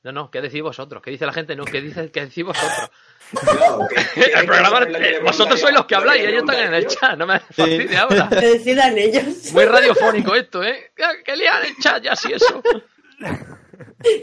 No, 0.08 0.14
no, 0.14 0.32
¿qué 0.32 0.42
decís 0.42 0.62
vosotros? 0.62 1.02
¿Qué 1.04 1.12
dice 1.12 1.26
la 1.26 1.34
gente? 1.34 1.54
No, 1.56 1.66
¿qué, 1.66 1.82
dice, 1.82 2.10
qué 2.12 2.22
decís 2.28 2.46
vosotros? 2.46 2.90
No, 3.34 3.88
¿qué- 3.90 3.96
qué- 4.16 4.32
el 4.40 4.46
programa, 4.46 4.84
eh, 4.84 5.20
vosotros 5.22 5.60
sois 5.60 5.74
los 5.76 5.86
que 5.86 5.96
habláis, 5.96 6.24
ellos 6.24 6.44
están 6.44 6.60
en 6.68 6.74
el 6.74 6.88
chat, 6.88 7.18
no 7.18 7.28
me 7.28 7.40
fastidies 7.42 7.96
ahora. 7.98 8.30
Que 8.30 8.36
decidan 8.48 8.98
ellos. 8.98 9.52
Muy 9.52 9.66
radiofónico 9.66 10.34
esto, 10.34 10.64
¿eh? 10.64 10.92
Que- 10.96 11.36
lian 11.36 11.66
el 11.66 11.76
chat 11.78 12.02
ya 12.04 12.16
sí 12.16 12.32
eso. 12.32 12.64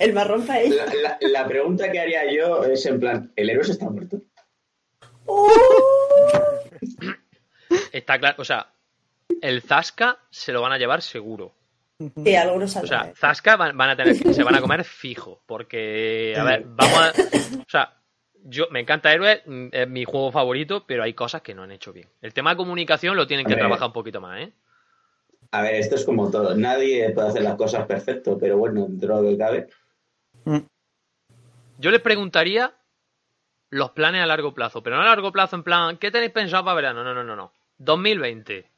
El 0.00 0.12
marrón 0.14 0.46
para 0.46 0.60
ellos. 0.60 0.76
La, 0.76 0.94
la- 0.94 1.18
la 1.20 1.46
pregunta 1.46 1.90
que 1.92 2.00
haría 2.00 2.32
yo 2.32 2.64
es 2.64 2.86
en 2.86 2.98
plan, 3.00 3.32
¿el 3.36 3.50
héroe 3.50 3.62
está 3.70 3.90
muerto? 3.90 4.22
¡Oh! 5.26 5.50
Está 7.92 8.18
claro, 8.18 8.36
o 8.38 8.44
sea, 8.44 8.68
el 9.40 9.62
Zasca 9.62 10.18
se 10.30 10.52
lo 10.52 10.62
van 10.62 10.72
a 10.72 10.78
llevar 10.78 11.02
seguro. 11.02 11.52
Sí, 11.98 12.34
algunos 12.34 12.74
O 12.76 12.86
sea, 12.86 13.12
Zasca 13.14 13.56
van, 13.56 13.76
van 13.76 13.90
a 13.90 13.96
tener, 13.96 14.16
se 14.16 14.42
van 14.42 14.56
a 14.56 14.60
comer 14.60 14.84
fijo, 14.84 15.42
porque, 15.46 16.34
a 16.36 16.44
ver, 16.44 16.64
vamos 16.66 16.98
a, 16.98 17.10
o 17.10 17.68
sea, 17.68 17.94
yo 18.44 18.66
me 18.70 18.80
encanta 18.80 19.12
Héroe, 19.12 19.42
mm, 19.46 19.68
es 19.72 19.88
mi 19.88 20.04
juego 20.04 20.32
favorito, 20.32 20.84
pero 20.86 21.02
hay 21.02 21.14
cosas 21.14 21.42
que 21.42 21.54
no 21.54 21.62
han 21.62 21.70
hecho 21.70 21.92
bien. 21.92 22.08
El 22.20 22.34
tema 22.34 22.50
de 22.50 22.56
comunicación 22.56 23.16
lo 23.16 23.26
tienen 23.26 23.46
que 23.46 23.52
ver. 23.52 23.60
trabajar 23.60 23.88
un 23.88 23.92
poquito 23.92 24.20
más, 24.20 24.40
¿eh? 24.42 24.52
A 25.50 25.62
ver, 25.62 25.76
esto 25.76 25.94
es 25.94 26.04
como 26.04 26.30
todo. 26.30 26.54
Nadie 26.56 27.10
puede 27.10 27.28
hacer 27.28 27.42
las 27.42 27.54
cosas 27.54 27.86
perfecto, 27.86 28.36
pero 28.38 28.58
bueno, 28.58 28.82
dentro 28.82 29.16
de 29.16 29.22
lo 29.22 29.28
que 29.30 29.38
cabe. 29.38 29.68
Yo 31.78 31.90
les 31.90 32.00
preguntaría 32.00 32.74
los 33.70 33.90
planes 33.90 34.22
a 34.22 34.26
largo 34.26 34.52
plazo, 34.52 34.82
pero 34.82 34.96
no 34.96 35.02
a 35.02 35.06
largo 35.06 35.32
plazo 35.32 35.56
en 35.56 35.62
plan, 35.62 35.96
¿qué 35.96 36.10
tenéis 36.10 36.32
pensado 36.32 36.64
para 36.64 36.74
verano? 36.74 37.04
No, 37.04 37.14
no, 37.14 37.24
no, 37.24 37.36
no. 37.36 37.52
2020. 37.78 38.73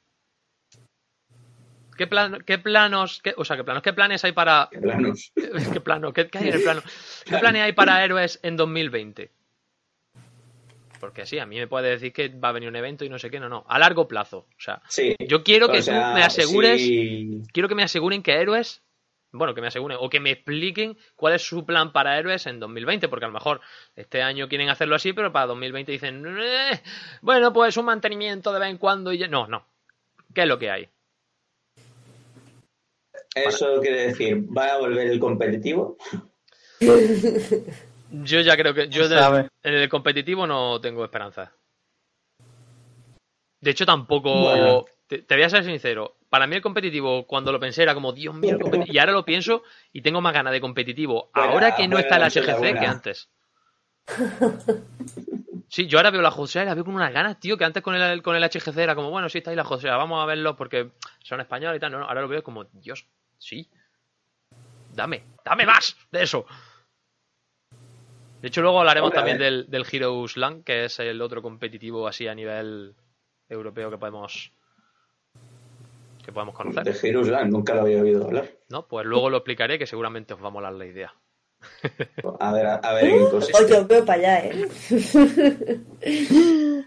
¿Qué, 1.97 2.07
plan, 2.07 2.43
qué 2.47 2.59
planos, 2.59 3.21
qué- 3.23 3.35
o 3.37 3.45
sea, 3.45 3.57
qué 3.57 3.65
planos, 3.65 3.83
qué 3.83 3.93
planes 3.93 4.25
hay 4.25 4.33
para, 4.33 4.69
qué 4.71 4.79
planos. 4.79 5.33
qué 5.73 5.81
plano, 5.81 6.13
qué, 6.13 6.29
qué 6.29 6.39
hay 6.39 6.49
en 6.49 6.55
el 6.55 6.63
plano? 6.63 6.83
¿Qué 7.25 7.39
planes 7.39 7.63
hay 7.63 7.73
para 7.73 8.05
héroes 8.05 8.39
en 8.43 8.57
2020? 8.57 9.31
Porque 11.01 11.27
sí, 11.27 11.39
a 11.39 11.47
mí 11.47 11.59
me 11.59 11.67
puede 11.67 11.91
decir 11.91 12.13
que 12.13 12.29
va 12.29 12.49
a 12.49 12.53
venir 12.53 12.69
un 12.69 12.77
evento 12.77 13.05
y 13.05 13.09
no 13.09 13.19
sé 13.19 13.31
qué, 13.31 13.39
no, 13.39 13.49
no. 13.49 13.65
A 13.69 13.79
largo 13.79 14.09
plazo. 14.09 14.47
O 14.49 14.61
sea, 14.61 14.81
Sí. 14.89 15.15
yo 15.29 15.45
quiero 15.45 15.69
que 15.71 15.83
sea, 15.83 16.11
tú 16.11 16.15
me 16.17 16.23
asegures 16.25 16.81
sí. 16.81 17.43
quiero 17.53 17.69
que 17.69 17.75
me 17.75 17.83
aseguren 17.83 18.23
que 18.23 18.33
héroes, 18.33 18.83
bueno, 19.31 19.55
que 19.55 19.61
me 19.61 19.67
aseguren 19.67 19.99
o 20.01 20.09
que 20.09 20.21
me 20.21 20.31
expliquen 20.31 20.97
cuál 21.15 21.35
es 21.35 21.43
su 21.47 21.67
plan 21.67 21.93
para 21.93 22.19
héroes 22.19 22.47
en 22.47 22.59
2020, 22.61 23.09
porque 23.09 23.27
a 23.27 23.29
lo 23.29 23.35
mejor 23.35 23.61
este 23.95 24.23
año 24.23 24.49
quieren 24.49 24.71
hacerlo 24.71 24.97
así, 24.97 25.13
pero 25.13 25.31
para 25.33 25.47
2020 25.47 25.93
dicen, 25.93 26.25
"Eh, 26.39 26.81
bueno, 27.21 27.53
pues 27.53 27.77
un 27.77 27.85
mantenimiento 27.85 28.51
de 28.55 28.61
vez 28.61 28.71
en 28.71 28.79
cuando 28.79 29.13
y 29.13 29.19
ya... 29.19 29.29
No, 29.29 29.47
no. 29.47 29.67
¿Qué 30.35 30.43
es 30.43 30.49
lo 30.49 30.59
que 30.59 30.71
hay? 30.71 30.89
Eso 33.37 33.81
quiere 33.81 34.09
decir, 34.09 34.45
¿va 34.57 34.73
a 34.73 34.79
volver 34.79 35.09
el 35.09 35.21
competitivo? 35.21 35.99
Yo 38.11 38.41
ya 38.41 38.57
creo 38.57 38.73
que 38.73 38.89
yo 38.89 39.05
en 39.63 39.75
el 39.75 39.89
competitivo 39.89 40.47
no 40.47 40.81
tengo 40.81 41.05
esperanza. 41.05 41.53
De 43.61 43.71
hecho, 43.71 43.85
tampoco... 43.85 44.43
Bueno. 44.43 44.85
Te, 45.07 45.19
te 45.19 45.35
voy 45.37 45.45
a 45.45 45.51
ser 45.51 45.65
sincero. 45.65 46.17
Para 46.29 46.49
mí 46.49 46.57
el 46.57 46.63
competitivo, 46.63 47.27
cuando 47.27 47.53
lo 47.53 47.61
pensé, 47.61 47.83
era 47.83 47.95
como, 47.95 48.13
Dios 48.13 48.35
mío, 48.35 48.55
el 48.55 48.59
competi-". 48.59 48.91
y 48.93 48.99
ahora 48.99 49.13
lo 49.13 49.25
pienso 49.25 49.63
y 49.93 50.03
tengo 50.03 50.21
más 50.21 50.33
ganas 50.35 50.53
de 50.53 50.61
competitivo 50.61 51.31
Buena- 51.33 51.51
ahora 51.53 51.75
que 51.77 51.87
no 51.87 51.99
está 51.99 52.17
el 52.17 52.23
la 52.23 52.27
HGC 52.29 52.59
buena. 52.59 52.81
que 52.81 52.87
antes. 52.87 53.29
Sí, 55.69 55.87
yo 55.87 55.99
ahora 55.99 56.11
veo 56.11 56.23
la 56.23 56.31
Josea 56.31 56.63
y 56.63 56.67
la 56.67 56.75
veo 56.75 56.85
con 56.85 56.95
unas 56.95 57.13
ganas, 57.13 57.39
tío, 57.39 57.57
que 57.57 57.65
antes 57.65 57.83
con 57.83 57.95
el, 57.95 58.23
con 58.23 58.35
el 58.35 58.43
HGC 58.43 58.79
era 58.79 58.95
como, 58.97 59.11
bueno, 59.11 59.29
sí 59.29 59.39
está 59.39 59.51
ahí 59.51 59.57
la 59.57 59.65
Josea, 59.65 59.97
vamos 59.97 60.21
a 60.23 60.27
verlo 60.27 60.57
porque 60.57 60.91
son 61.23 61.41
españoles 61.41 61.77
y 61.77 61.81
tal. 61.81 61.93
No, 61.93 61.99
no, 62.01 62.07
ahora 62.07 62.23
lo 62.23 62.29
veo 62.29 62.43
como, 62.43 62.65
Dios, 62.73 63.07
sí. 63.39 63.69
Dame, 64.93 65.25
dame 65.45 65.67
más 65.67 65.97
de 66.11 66.23
eso. 66.23 66.47
De 68.41 68.49
hecho, 68.49 68.63
luego 68.63 68.81
hablaremos 68.81 69.09
Hombre, 69.09 69.19
también 69.19 69.39
del, 69.39 69.71
del 69.71 69.87
Heroes 69.91 70.37
Land, 70.37 70.65
que 70.65 70.85
es 70.85 70.99
el 71.01 71.21
otro 71.21 71.43
competitivo 71.43 72.07
así 72.07 72.29
a 72.29 72.35
nivel 72.35 72.95
europeo 73.49 73.91
que 73.91 73.99
podemos 73.99 74.53
que 76.25 76.33
podemos 76.33 76.55
conocer. 76.55 76.85
De 76.85 77.09
Heroes 77.09 77.29
Land, 77.29 77.53
nunca 77.53 77.75
lo 77.75 77.83
había 77.83 78.03
oído 78.03 78.25
hablar. 78.27 78.51
¿No? 78.69 78.87
Pues 78.87 79.07
luego 79.07 79.31
lo 79.31 79.39
explicaré 79.39 79.79
que 79.79 79.87
seguramente 79.87 80.35
os 80.35 80.43
va 80.43 80.49
a 80.49 80.51
molar 80.51 80.73
la 80.73 80.87
idea. 80.87 81.15
A 82.41 82.53
ver, 82.53 82.67
a, 82.67 82.75
a 82.77 82.95
ver 82.95 83.05
en 83.05 83.25
qué 83.25 83.31
consiste. 83.31 83.65
Oye, 83.65 83.77
os 83.79 83.87
veo 83.87 84.05
para 84.05 84.19
allá, 84.19 84.47
¿eh? 84.47 84.69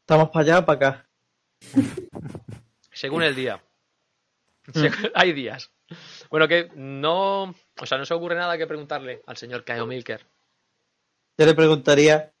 Estamos 0.00 0.30
para 0.30 0.40
allá, 0.40 0.66
para 0.66 0.76
acá. 0.76 1.08
Según 2.92 3.22
el 3.22 3.34
día. 3.34 3.62
Hay 5.14 5.32
días. 5.32 5.72
Bueno, 6.30 6.46
que 6.48 6.70
no. 6.74 7.54
O 7.80 7.86
sea, 7.86 7.98
no 7.98 8.04
se 8.04 8.14
ocurre 8.14 8.36
nada 8.36 8.56
que 8.58 8.66
preguntarle 8.66 9.22
al 9.26 9.36
señor 9.36 9.64
Kaio 9.64 9.86
Milker. 9.86 10.24
Yo 11.38 11.46
le 11.46 11.54
preguntaría 11.54 12.32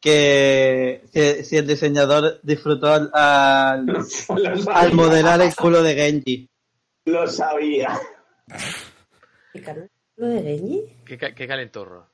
que 0.00 1.02
si, 1.12 1.44
si 1.44 1.56
el 1.56 1.66
diseñador 1.66 2.38
disfrutó 2.42 2.92
al, 2.92 3.10
al, 3.12 3.86
modelar 4.92 5.40
el 5.40 5.54
culo 5.56 5.82
de 5.82 5.94
Genji. 5.94 6.48
Lo 7.06 7.26
sabía. 7.26 7.98
¿Lo 10.16 10.26
de 10.28 10.42
Genji? 10.42 10.96
Qué, 11.04 11.18
ca- 11.18 11.34
qué 11.34 11.46
calentorro. 11.48 12.08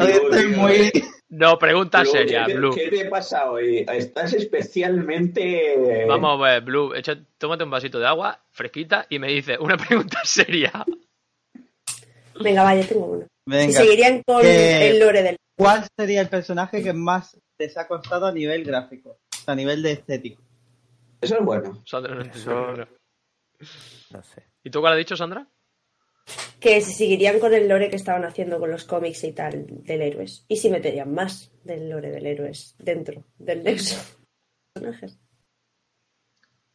Estoy 0.00 0.46
muy... 0.48 0.90
No, 1.30 1.58
pregunta 1.58 2.00
Blue, 2.02 2.10
seria, 2.10 2.46
¿qué, 2.46 2.52
te- 2.52 2.58
Blue. 2.58 2.74
¿Qué 2.74 2.88
te 2.90 3.04
pasa 3.06 3.50
hoy? 3.50 3.84
Estás 3.92 4.32
especialmente... 4.32 6.04
Vamos 6.08 6.38
a 6.40 6.42
ver, 6.42 6.62
Blue. 6.62 6.94
echa- 6.94 7.22
tómate 7.36 7.64
un 7.64 7.70
vasito 7.70 7.98
de 7.98 8.06
agua 8.06 8.40
fresquita 8.50 9.06
y 9.10 9.18
me 9.18 9.28
dice 9.28 9.58
una 9.58 9.76
pregunta 9.88 10.20
seria. 10.24 10.72
Venga, 12.40 12.62
vaya, 12.62 12.86
tengo 12.86 13.06
uno. 13.06 13.20
Si 13.22 13.28
Venga, 13.50 13.72
seguirían 13.80 14.22
con 14.26 14.44
el 14.44 14.98
lore 14.98 15.22
del... 15.22 15.36
¿cuál 15.56 15.84
sería 15.98 16.20
el 16.20 16.28
personaje 16.28 16.82
que 16.82 16.92
más 16.92 17.36
les 17.58 17.76
ha 17.76 17.86
costado 17.88 18.26
a 18.26 18.32
nivel 18.32 18.64
gráfico? 18.64 19.10
O 19.10 19.36
sea, 19.44 19.52
a 19.52 19.56
nivel 19.56 19.82
de 19.82 19.92
estético. 19.92 20.42
Eso 21.20 21.36
es 21.38 21.44
bueno. 21.44 21.82
Sandra 21.84 22.14
no 22.14 22.22
Eso-. 22.22 22.86
No 24.10 24.22
sé. 24.22 24.44
¿Y 24.64 24.70
tú 24.70 24.80
cuál 24.80 24.92
has 24.94 24.98
dicho, 24.98 25.16
Sandra? 25.16 25.46
Que 26.60 26.80
si 26.80 26.92
seguirían 26.92 27.38
con 27.40 27.54
el 27.54 27.68
lore 27.68 27.88
que 27.90 27.96
estaban 27.96 28.24
haciendo 28.24 28.58
con 28.58 28.70
los 28.70 28.84
cómics 28.84 29.24
y 29.24 29.32
tal 29.32 29.64
del 29.84 30.02
héroes. 30.02 30.44
Y 30.48 30.56
si 30.56 30.70
meterían 30.70 31.12
más 31.14 31.50
del 31.64 31.88
lore 31.88 32.10
del 32.10 32.26
héroes 32.26 32.74
dentro 32.78 33.24
del 33.38 33.62
nexo. 33.64 33.96
Personajes. 34.72 35.18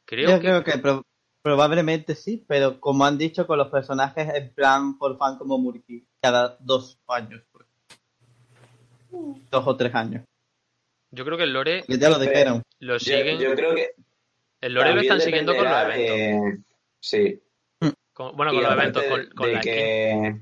Creo 0.05 0.29
Yo 0.29 0.35
que. 0.35 0.41
creo 0.41 0.63
que 0.63 0.77
pro- 0.79 1.03
Probablemente 1.41 2.15
sí, 2.15 2.45
pero 2.47 2.79
como 2.79 3.03
han 3.05 3.17
dicho, 3.17 3.45
con 3.45 3.57
los 3.57 3.67
personajes 3.69 4.29
en 4.33 4.53
plan 4.53 4.97
por 4.97 5.17
fan 5.17 5.37
como 5.37 5.57
Murky, 5.57 6.07
cada 6.21 6.55
dos 6.61 6.97
años. 7.07 7.41
ejemplo. 7.41 7.67
Dos 9.51 9.67
o 9.67 9.75
tres 9.75 9.93
años. 9.93 10.23
Yo 11.11 11.25
creo 11.25 11.37
que 11.37 11.43
el 11.43 11.51
lore 11.51 11.83
Que 11.85 11.97
ya 11.97 12.09
lo 12.09 12.17
dijeron. 12.17 12.63
lo 12.79 12.97
siguen. 12.97 13.39
yo 13.39 13.53
creo 13.55 13.75
que 13.75 13.93
el 14.61 14.73
lore 14.73 14.95
lo 14.95 15.01
están 15.01 15.19
siguiendo 15.19 15.53
con 15.53 15.65
los 15.65 15.73
eventos. 15.83 16.65
sí. 17.01 17.39
Con- 18.13 18.35
bueno, 18.37 18.53
Y 18.53 18.55
con 18.55 18.63
los 18.63 18.73
eventos, 18.73 19.03
con, 19.03 19.19
de- 19.21 19.29
con 19.29 19.47
de 19.47 19.53
la 19.53 19.61
skin. 19.61 19.73
que 19.73 20.41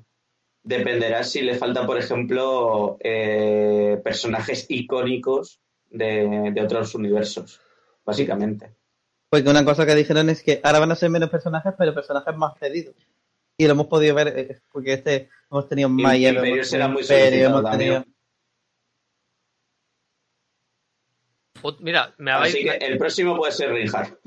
dependerá 0.63 1.23
si 1.23 1.41
le 1.41 1.55
falta, 1.55 1.85
por 1.85 1.97
ejemplo, 1.97 2.97
eh, 2.99 3.99
personajes 4.03 4.65
icónicos 4.69 5.59
de, 5.89 6.51
de 6.53 6.61
otros 6.61 6.93
universos, 6.95 7.59
básicamente. 8.05 8.75
Porque 9.29 9.49
una 9.49 9.63
cosa 9.63 9.85
que 9.85 9.95
dijeron 9.95 10.29
es 10.29 10.43
que 10.43 10.59
ahora 10.63 10.79
van 10.79 10.91
a 10.91 10.95
ser 10.95 11.09
menos 11.09 11.29
personajes, 11.29 11.73
pero 11.77 11.93
personajes 11.93 12.35
más 12.35 12.57
pedidos. 12.59 12.95
Y 13.57 13.65
lo 13.65 13.71
hemos 13.71 13.87
podido 13.87 14.13
ver, 14.15 14.27
eh, 14.37 14.61
porque 14.71 14.93
este 14.93 15.29
hemos 15.49 15.67
tenido 15.69 15.87
Imperio 15.89 16.43
hemos 16.43 16.67
será 16.67 16.85
tenido 16.85 16.89
muy 16.89 17.01
Imperio, 17.03 17.47
hemos 17.47 17.71
tenido... 17.71 18.05
Mira, 21.79 22.13
me 22.17 22.31
habéis. 22.31 22.55
Así 22.55 22.63
que 22.63 22.71
el 22.85 22.97
próximo 22.97 23.37
puede 23.37 23.51
ser 23.51 23.69
Reinhardt. 23.69 24.17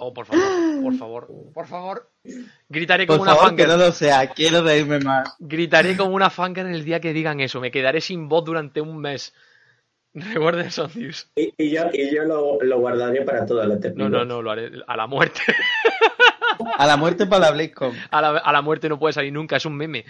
Oh, 0.00 0.14
por 0.14 0.26
favor, 0.26 0.42
por 0.82 0.94
favor, 0.98 1.28
por 1.52 1.66
favor. 1.66 2.10
Gritaré 2.68 3.06
Por 3.06 3.16
como 3.16 3.22
una 3.24 3.34
favor, 3.34 3.56
que 3.56 3.62
fangirl. 3.64 3.78
no 3.80 3.86
lo 3.86 3.92
sea, 3.92 4.28
quiero 4.30 4.62
reírme 4.62 5.00
más. 5.00 5.34
Gritaré 5.40 5.96
como 5.96 6.14
una 6.14 6.30
fangirl 6.30 6.68
el 6.68 6.84
día 6.84 7.00
que 7.00 7.12
digan 7.12 7.40
eso. 7.40 7.60
Me 7.60 7.70
quedaré 7.70 8.00
sin 8.00 8.28
voz 8.28 8.44
durante 8.44 8.80
un 8.80 8.98
mes. 9.00 9.34
Recuerden 10.14 10.70
son 10.70 10.90
news. 10.94 11.30
Y, 11.36 11.52
y 11.58 11.70
yo, 11.70 11.82
y 11.92 12.14
yo 12.14 12.24
lo, 12.24 12.60
lo 12.62 12.78
guardaré 12.80 13.22
para 13.22 13.44
toda 13.44 13.66
la 13.66 13.74
eternidad. 13.74 14.08
No, 14.08 14.18
no, 14.18 14.24
no, 14.24 14.42
lo 14.42 14.50
haré 14.50 14.70
a 14.86 14.96
la 14.96 15.06
muerte. 15.06 15.40
A 16.76 16.86
la 16.86 16.96
muerte 16.96 17.26
para 17.26 17.46
la 17.46 17.50
BlizzCon. 17.52 17.94
A 18.10 18.20
la, 18.22 18.28
a 18.38 18.52
la 18.52 18.62
muerte 18.62 18.88
no 18.88 18.98
puede 18.98 19.12
salir 19.12 19.32
nunca, 19.32 19.56
es 19.56 19.66
un 19.66 19.76
meme. 19.76 20.04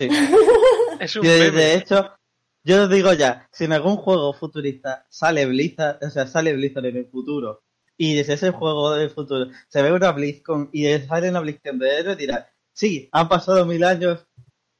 Sí. 0.00 0.08
Es 1.00 1.14
un 1.16 1.24
Y 1.24 1.28
de, 1.28 1.38
meme. 1.38 1.56
de 1.58 1.74
hecho, 1.74 2.16
yo 2.64 2.82
os 2.84 2.90
digo 2.90 3.12
ya, 3.12 3.46
si 3.52 3.64
en 3.64 3.72
algún 3.72 3.96
juego 3.96 4.32
futurista 4.32 5.06
sale 5.08 5.46
Blizzard, 5.46 5.98
o 6.02 6.10
sea, 6.10 6.26
sale 6.26 6.52
Blizzard 6.54 6.86
en 6.86 6.96
el 6.96 7.06
futuro, 7.06 7.62
y 7.98 8.14
desde 8.14 8.32
ese 8.34 8.50
juego 8.52 8.94
del 8.94 9.10
futuro 9.10 9.50
se 9.68 9.82
ve 9.82 9.92
una 9.92 10.12
BlizzCon 10.12 10.70
y 10.72 10.86
sale 11.00 11.28
una 11.28 11.40
BlizzCon 11.40 11.78
de 11.78 11.98
héroes, 11.98 12.16
dirá, 12.16 12.50
sí, 12.72 13.08
han 13.12 13.28
pasado 13.28 13.66
mil 13.66 13.84
años, 13.84 14.24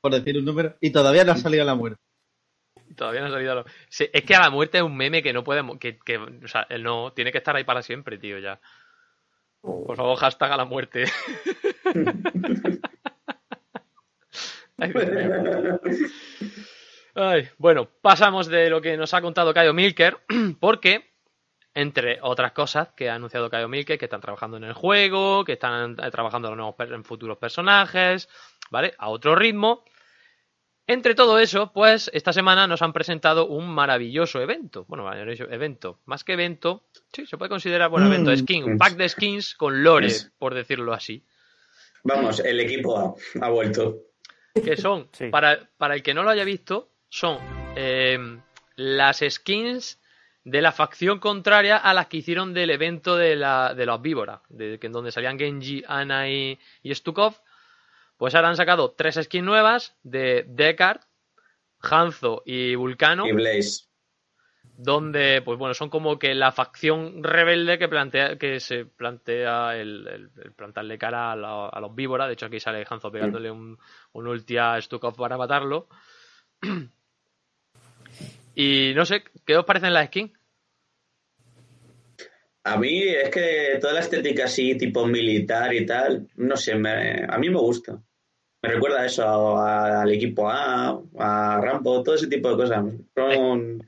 por 0.00 0.14
decir 0.14 0.38
un 0.38 0.44
número, 0.46 0.76
y 0.80 0.90
todavía 0.90 1.24
no 1.24 1.32
ha 1.32 1.36
salido 1.36 1.64
la 1.66 1.74
muerte. 1.74 2.00
Todavía 2.96 3.20
no 3.20 3.26
ha 3.26 3.30
salido. 3.30 3.52
a 3.52 3.54
lo- 3.56 3.64
Sí, 3.90 4.08
es 4.12 4.22
que 4.24 4.34
a 4.34 4.40
la 4.40 4.50
muerte 4.50 4.78
es 4.78 4.82
un 4.84 4.96
meme 4.96 5.22
que 5.22 5.32
no 5.34 5.44
podemos. 5.44 5.78
Que, 5.78 5.98
que, 5.98 6.16
o 6.16 6.48
sea, 6.48 6.66
él 6.70 6.82
no 6.82 7.12
tiene 7.12 7.30
que 7.32 7.38
estar 7.38 7.54
ahí 7.54 7.64
para 7.64 7.82
siempre, 7.82 8.16
tío, 8.18 8.38
ya. 8.38 8.60
Por 9.60 9.94
favor, 9.96 10.16
hashtag 10.16 10.52
a 10.52 10.56
la 10.56 10.64
muerte. 10.64 11.04
Ay. 14.78 14.92
Ay, 17.14 17.48
bueno, 17.58 17.88
pasamos 18.00 18.46
de 18.46 18.70
lo 18.70 18.80
que 18.80 18.96
nos 18.96 19.12
ha 19.12 19.20
contado 19.20 19.52
Caio 19.52 19.74
Milker, 19.74 20.18
porque, 20.60 21.07
entre 21.80 22.18
otras 22.22 22.50
cosas 22.52 22.88
que 22.96 23.08
ha 23.08 23.14
anunciado 23.14 23.48
Caio 23.48 23.68
Milker, 23.68 23.98
que 23.98 24.06
están 24.06 24.20
trabajando 24.20 24.56
en 24.56 24.64
el 24.64 24.72
juego, 24.72 25.44
que 25.44 25.52
están 25.52 25.96
eh, 26.02 26.10
trabajando 26.10 26.48
en, 26.48 26.56
nuevos 26.56 26.74
en 26.80 27.04
futuros 27.04 27.38
personajes, 27.38 28.28
¿vale? 28.70 28.94
A 28.98 29.08
otro 29.10 29.36
ritmo. 29.36 29.84
Entre 30.88 31.14
todo 31.14 31.38
eso, 31.38 31.70
pues 31.72 32.10
esta 32.14 32.32
semana 32.32 32.66
nos 32.66 32.82
han 32.82 32.92
presentado 32.92 33.46
un 33.46 33.68
maravilloso 33.68 34.40
evento. 34.40 34.86
Bueno, 34.88 35.04
maravilloso 35.04 35.48
evento. 35.52 36.00
Más 36.06 36.24
que 36.24 36.32
evento, 36.32 36.84
sí, 37.12 37.26
se 37.26 37.36
puede 37.38 37.50
considerar 37.50 37.90
buen 37.90 38.04
Mm. 38.04 38.12
evento. 38.12 38.36
Skin, 38.36 38.64
un 38.64 38.78
pack 38.78 38.96
de 38.96 39.08
skins 39.08 39.54
con 39.54 39.84
lore, 39.84 40.08
por 40.38 40.54
decirlo 40.54 40.92
así. 40.94 41.24
Vamos, 42.02 42.40
el 42.40 42.58
equipo 42.60 43.16
ha 43.40 43.48
vuelto. 43.50 43.98
que 44.64 44.76
son, 44.76 45.08
Sí. 45.12 45.28
para, 45.28 45.68
para 45.76 45.94
el 45.94 46.02
que 46.02 46.12
no 46.14 46.24
lo 46.24 46.30
haya 46.30 46.42
visto, 46.42 46.88
son 47.08 47.38
eh, 47.76 48.18
las 48.74 49.22
skins 49.28 50.00
de 50.50 50.62
la 50.62 50.72
facción 50.72 51.18
contraria 51.18 51.76
a 51.76 51.92
las 51.94 52.06
que 52.06 52.18
hicieron 52.18 52.54
del 52.54 52.70
evento 52.70 53.16
de, 53.16 53.36
la, 53.36 53.74
de 53.74 53.86
los 53.86 54.00
víboras, 54.00 54.40
de, 54.48 54.78
en 54.80 54.92
donde 54.92 55.12
salían 55.12 55.38
Genji, 55.38 55.82
Ana 55.86 56.28
y, 56.28 56.58
y 56.82 56.94
Stukov. 56.94 57.34
Pues 58.16 58.34
ahora 58.34 58.48
han 58.48 58.56
sacado 58.56 58.92
tres 58.92 59.16
skins 59.22 59.44
nuevas 59.44 59.94
de 60.02 60.44
Deckard, 60.48 61.00
Hanzo 61.80 62.42
y 62.46 62.74
Vulcano 62.74 63.26
Y 63.26 63.32
Blaze. 63.32 63.84
donde 64.76 65.42
pues 65.44 65.58
bueno 65.58 65.74
son 65.74 65.90
como 65.90 66.18
que 66.18 66.34
la 66.34 66.50
facción 66.50 67.22
rebelde 67.22 67.78
que 67.78 67.88
plantea 67.88 68.36
que 68.38 68.58
se 68.60 68.84
plantea 68.86 69.76
el, 69.76 70.06
el- 70.08 70.30
el 70.44 70.52
plantarle 70.52 70.98
cara 70.98 71.32
a, 71.32 71.36
la- 71.36 71.68
a 71.68 71.80
los 71.80 71.94
víboras 71.94 72.26
de 72.28 72.32
hecho 72.34 72.46
aquí 72.46 72.58
sale 72.58 72.84
Hanzo 72.88 73.10
pegándole 73.12 73.50
un, 73.50 73.78
un 74.12 74.26
ulti 74.26 74.56
a 74.56 74.80
Stukov 74.80 75.14
para 75.16 75.36
matarlo 75.36 75.88
y 78.54 78.92
no 78.94 79.04
sé 79.04 79.22
¿qué 79.46 79.56
os 79.56 79.64
parecen 79.64 79.92
las 79.92 80.06
skins? 80.06 80.32
A 82.72 82.76
mí 82.76 83.02
es 83.02 83.30
que 83.30 83.78
toda 83.80 83.92
la 83.94 84.00
estética 84.00 84.44
así, 84.44 84.76
tipo 84.76 85.06
militar 85.06 85.72
y 85.74 85.86
tal, 85.86 86.28
no 86.36 86.56
sé, 86.56 86.74
me- 86.74 87.24
a 87.28 87.38
mí 87.38 87.48
me 87.50 87.58
gusta. 87.58 88.00
Me 88.62 88.70
recuerda 88.70 89.06
eso 89.06 89.24
a- 89.56 90.02
al 90.02 90.10
equipo 90.12 90.48
A, 90.50 91.00
a 91.18 91.60
Rambo, 91.62 92.02
todo 92.02 92.14
ese 92.16 92.26
tipo 92.26 92.50
de 92.50 92.56
cosas. 92.56 92.84
Son- 93.14 93.82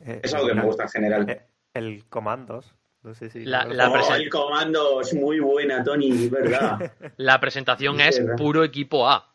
Eh, 0.00 0.20
es 0.22 0.34
algo 0.34 0.48
que 0.48 0.54
me 0.54 0.62
gusta 0.62 0.82
en 0.84 0.88
general. 0.90 1.30
eh, 1.30 1.42
El 1.74 2.04
Comandos. 2.08 2.74
No 3.02 3.14
sé 3.14 3.30
si. 3.30 3.44
La- 3.44 3.64
la 3.64 3.88
Oh, 3.90 4.14
el 4.16 4.28
comando 4.28 5.00
es 5.00 5.14
muy 5.14 5.38
buena, 5.38 5.84
Tony, 5.84 6.10
es 6.10 6.30
verdad. 6.30 6.78
la 7.18 7.40
presentación 7.40 8.00
es 8.00 8.18
¿verdad? 8.18 8.36
puro 8.36 8.64
equipo 8.64 9.08
A 9.08 9.32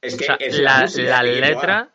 Es 0.00 0.14
o 0.14 0.18
que 0.18 0.24
sea, 0.24 0.34
es 0.36 0.58
la- 0.58 0.80
música 0.82 1.08
las 1.10 1.22
del 1.22 1.30
equipo 1.34 1.46
A. 1.46 1.50
letras 1.50 1.88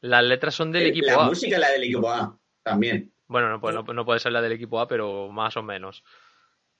las 0.00 0.24
letras 0.24 0.54
son 0.54 0.72
del 0.72 0.82
Eh, 0.84 0.88
equipo 0.88 1.06
La 1.06 1.14
A 1.14 1.28
música 1.28 1.54
es 1.56 1.60
la 1.60 1.70
del 1.70 1.84
equipo 1.84 2.08
A, 2.10 2.38
también. 2.64 3.12
Bueno 3.26 3.48
no, 3.48 3.60
pues 3.60 3.74
no, 3.74 3.82
no 3.82 4.04
puede 4.04 4.20
ser 4.20 4.32
la 4.32 4.40
del 4.42 4.52
equipo 4.52 4.80
A 4.80 4.88
pero 4.88 5.28
más 5.30 5.56
o 5.56 5.62
menos 5.62 6.02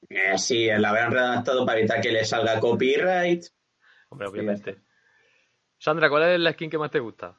Eh, 0.09 0.37
sí, 0.37 0.67
la 0.67 0.91
habrán 0.91 1.13
redactado 1.13 1.65
para 1.65 1.79
evitar 1.79 2.01
que 2.01 2.11
le 2.13 2.25
salga 2.25 2.59
copyright. 2.61 3.45
hombre 4.09 4.27
Sí, 4.27 4.33
obviamente 4.33 4.83
Sandra 5.79 6.09
¿cuál 6.09 6.25
es 6.25 6.41
la 6.41 6.53
skin 6.53 6.71
que 6.71 6.79
más 6.79 6.91
te 6.91 7.01
gusta? 7.01 7.37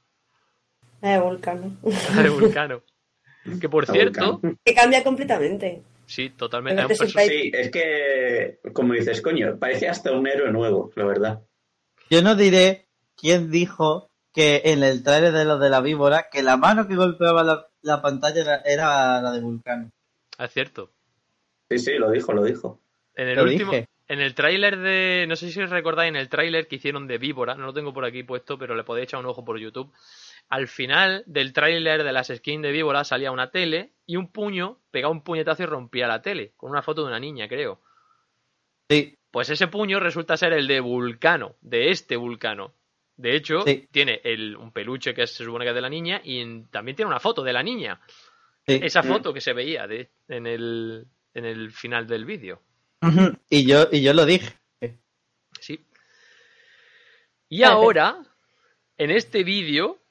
Eh, 1.01 1.19
Vulcano. 1.19 1.77
La 2.15 2.23
de 2.23 2.29
Vulcano. 2.29 2.81
Que 3.59 3.67
por 3.67 3.85
La 3.87 3.93
cierto, 3.93 4.33
Vulcano. 4.33 4.57
Que 4.63 4.73
cambia 4.73 5.03
completamente. 5.03 5.83
sí, 6.05 6.29
totalmente. 6.29 6.81
Es 6.93 7.01
un 7.01 7.07
Sí, 7.09 7.51
es 7.53 7.69
que, 7.71 8.59
como 8.71 8.93
dices, 8.93 9.21
coño, 9.21 9.57
parece 9.59 9.89
hasta 9.89 10.13
un 10.13 10.25
héroe 10.27 10.49
nuevo, 10.51 10.91
la 10.95 11.03
verdad. 11.05 11.41
Yo 12.09 12.21
no 12.21 12.35
diré 12.35 12.87
quién 13.17 13.51
dijo 13.51 14.11
que 14.33 14.61
en 14.65 14.81
el 14.83 15.03
trailer 15.03 15.33
de 15.33 15.43
los 15.43 15.59
de 15.59 15.69
la 15.69 15.81
víbora, 15.81 16.27
que 16.31 16.41
la 16.41 16.55
mano 16.55 16.87
que 16.87 16.95
golpeaba 16.95 17.43
la, 17.43 17.67
la 17.83 18.01
pantalla 18.01 18.41
era, 18.41 18.55
era 18.65 19.21
la 19.21 19.31
de 19.31 19.41
Vulcano. 19.41 19.89
Es 20.39 20.51
cierto. 20.51 20.91
Sí, 21.69 21.77
sí, 21.79 21.93
lo 21.97 22.11
dijo, 22.11 22.33
lo 22.33 22.43
dijo. 22.43 22.79
En 23.15 23.27
el 23.29 23.35
Lo 23.35 23.43
último, 23.43 23.71
dije. 23.71 23.87
en 24.07 24.19
el 24.21 24.33
tráiler 24.33 24.77
de, 24.79 25.25
no 25.27 25.35
sé 25.35 25.51
si 25.51 25.61
os 25.61 25.69
recordáis, 25.69 26.09
en 26.09 26.15
el 26.15 26.29
tráiler 26.29 26.67
que 26.67 26.77
hicieron 26.77 27.07
de 27.07 27.17
Víbora, 27.19 27.55
no 27.55 27.65
lo 27.67 27.73
tengo 27.73 27.93
por 27.93 28.05
aquí 28.05 28.23
puesto, 28.23 28.57
pero 28.57 28.75
le 28.75 28.83
podéis 28.83 29.05
echar 29.05 29.19
un 29.19 29.27
ojo 29.27 29.45
por 29.45 29.59
YouTube. 29.59 29.91
Al 30.49 30.67
final 30.67 31.23
del 31.25 31.53
tráiler 31.53 32.03
de 32.03 32.11
las 32.11 32.27
skins 32.27 32.63
de 32.63 32.71
Víbora 32.71 33.03
salía 33.03 33.31
una 33.31 33.51
tele 33.51 33.91
y 34.05 34.17
un 34.17 34.27
puño 34.31 34.79
pegaba 34.91 35.11
un 35.13 35.21
puñetazo 35.23 35.63
y 35.63 35.67
rompía 35.67 36.07
la 36.07 36.21
tele, 36.21 36.53
con 36.57 36.71
una 36.71 36.81
foto 36.81 37.01
de 37.01 37.07
una 37.07 37.19
niña, 37.19 37.47
creo. 37.47 37.79
Sí, 38.89 39.17
Pues 39.31 39.49
ese 39.49 39.67
puño 39.67 39.99
resulta 39.99 40.37
ser 40.37 40.53
el 40.53 40.67
de 40.67 40.79
Vulcano, 40.79 41.55
de 41.61 41.89
este 41.89 42.15
Vulcano. 42.17 42.73
De 43.15 43.35
hecho, 43.35 43.61
Sí. 43.63 43.87
tiene 43.91 44.21
el, 44.23 44.55
un 44.57 44.71
peluche 44.71 45.13
que 45.13 45.27
se 45.27 45.43
supone 45.43 45.65
que 45.65 45.69
es 45.69 45.75
de 45.75 45.81
la 45.81 45.89
niña 45.89 46.19
y 46.23 46.39
en- 46.39 46.67
también 46.69 46.95
tiene 46.95 47.09
una 47.09 47.19
foto 47.19 47.43
de 47.43 47.53
la 47.53 47.61
niña. 47.63 47.99
sí. 48.65 48.79
Esa 48.81 49.01
Mm. 49.03 49.07
foto 49.07 49.33
que 49.33 49.41
se 49.41 49.51
veía 49.53 49.85
de, 49.87 50.09
en, 50.29 50.47
el, 50.47 51.05
en 51.33 51.45
el 51.45 51.71
final 51.71 52.07
del 52.07 52.23
vídeo. 52.25 52.61
Y 53.49 53.65
yo, 53.67 53.87
y 53.91 54.01
yo 54.01 54.13
lo 54.13 54.25
dije. 54.25 54.57
Sí. 55.59 55.85
Y 57.49 57.63
ahora, 57.63 58.17
en 58.97 59.11
este 59.11 59.43
vídeo, 59.43 60.01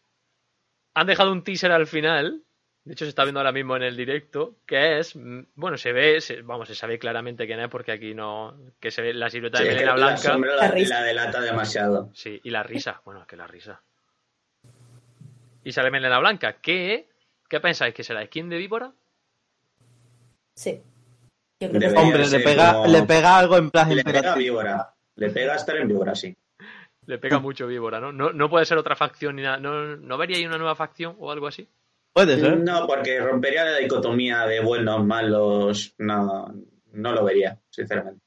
han 0.95 1.07
dejado 1.07 1.33
un 1.33 1.43
teaser 1.43 1.73
al 1.73 1.87
final. 1.87 2.43
De 2.85 2.95
hecho, 2.95 3.05
se 3.05 3.11
está 3.11 3.23
viendo 3.23 3.39
ahora 3.39 3.53
mismo 3.53 3.77
en 3.77 3.85
el 3.85 3.97
directo. 3.97 4.57
Que 4.67 4.99
es. 4.99 5.15
mm, 5.15 5.41
Bueno, 5.55 5.77
se 5.79 5.93
ve. 5.93 6.21
se- 6.21 6.43
vamos, 6.43 6.67
se 6.69 6.75
sabe 6.75 6.99
claramente 6.99 7.47
quién 7.47 7.61
es 7.61 7.69
porque 7.69 7.93
aquí 7.93 8.13
no. 8.15 8.57
Que 8.81 8.91
se 8.91 9.03
ve 9.03 9.15
la 9.15 9.31
silueta 9.31 9.59
Sí, 9.59 9.65
de 9.65 9.71
que 9.71 9.75
Melena 9.77 9.97
la 9.97 10.07
Blanca. 10.07 10.39
La 10.39 10.69
la, 10.69 11.03
delata 11.03 11.41
demasiado. 11.41 12.11
Sí, 12.13 12.41
y 12.43 12.51
la 12.51 12.63
risa. 12.65 13.01
Bueno, 13.05 13.21
es 13.23 13.27
que 13.29 13.37
la 13.37 13.47
risa. 13.47 13.81
Y 15.65 15.71
sale 15.73 15.91
Melena 15.93 16.19
Blanca. 16.19 16.55
¿Qué? 16.61 17.09
¿Qué 17.49 17.61
pensáis? 17.61 17.95
¿Que 17.95 18.03
será 18.03 18.25
skin 18.27 18.49
de 18.49 18.57
víbora? 18.57 18.93
Sí. 20.57 20.81
Yo 21.61 21.71
creo 21.71 21.93
que. 21.93 21.99
Hombre, 21.99 22.27
le 22.27 22.41
pega, 22.41 22.73
como- 22.73 22.87
le 22.89 23.03
pega 23.05 23.39
algo 23.39 23.57
en 23.59 23.71
plan 23.71 23.95
Le 23.95 24.03
pega 24.03 24.35
víbora. 24.35 24.93
Le 25.17 25.31
pega 25.31 25.53
a 25.53 25.57
estar 25.57 25.77
en 25.77 25.87
víbora, 25.89 26.15
sí. 26.15 26.37
Le 27.07 27.19
pega 27.19 27.39
mucho 27.39 27.67
víbora, 27.67 28.01
¿no? 28.01 28.13
¿no? 28.13 28.33
No 28.33 28.49
puede 28.51 28.65
ser 28.65 28.79
otra 28.79 28.97
facción 28.97 29.37
ni 29.37 29.43
nada. 29.43 29.59
¿No, 29.59 29.97
¿no 29.97 30.19
vería 30.19 30.37
ahí 30.37 30.47
una 30.47 30.59
nueva 30.59 30.75
facción 30.75 31.15
o 31.19 31.31
algo 31.31 31.47
así? 31.47 31.69
Puede 32.13 32.39
ser. 32.39 32.59
No, 32.59 32.87
porque 32.87 33.21
rompería 33.21 33.65
la 33.65 33.79
dicotomía 33.79 34.45
de 34.47 34.61
buenos, 34.61 35.05
malos. 35.05 35.95
No, 35.99 36.53
no 36.93 37.13
lo 37.13 37.25
vería, 37.25 37.59
sinceramente. 37.71 38.21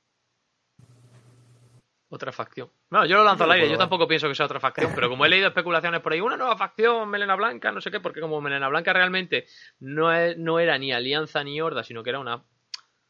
Otra 2.10 2.32
facción. 2.32 2.70
No, 2.92 3.06
yo 3.06 3.18
lo 3.18 3.24
lanzo 3.24 3.44
al 3.44 3.52
aire, 3.52 3.66
yo 3.66 3.72
Bueno. 3.72 3.80
tampoco 3.84 4.08
pienso 4.08 4.28
que 4.28 4.36
sea 4.36 4.46
otra 4.46 4.60
facción, 4.60 4.92
pero 4.96 5.10
como 5.10 5.26
he 5.26 5.30
leído 5.30 5.48
especulaciones 5.48 6.02
por 6.02 6.14
ahí, 6.14 6.22
una 6.22 6.38
nueva 6.38 6.56
facción, 6.56 7.10
Melena 7.10 7.36
Blanca, 7.36 7.72
no 7.72 7.82
sé 7.82 7.92
qué, 7.92 8.00
porque 8.00 8.22
como 8.22 8.40
Melena 8.42 8.70
Blanca 8.70 8.94
realmente 8.94 9.48
no, 9.80 10.14
es- 10.14 10.38
no 10.38 10.60
era 10.60 10.78
ni 10.78 10.94
alianza 10.94 11.44
ni 11.44 11.60
horda, 11.60 11.84
sino 11.84 12.04
que 12.04 12.12
era 12.12 12.20
una 12.20 12.44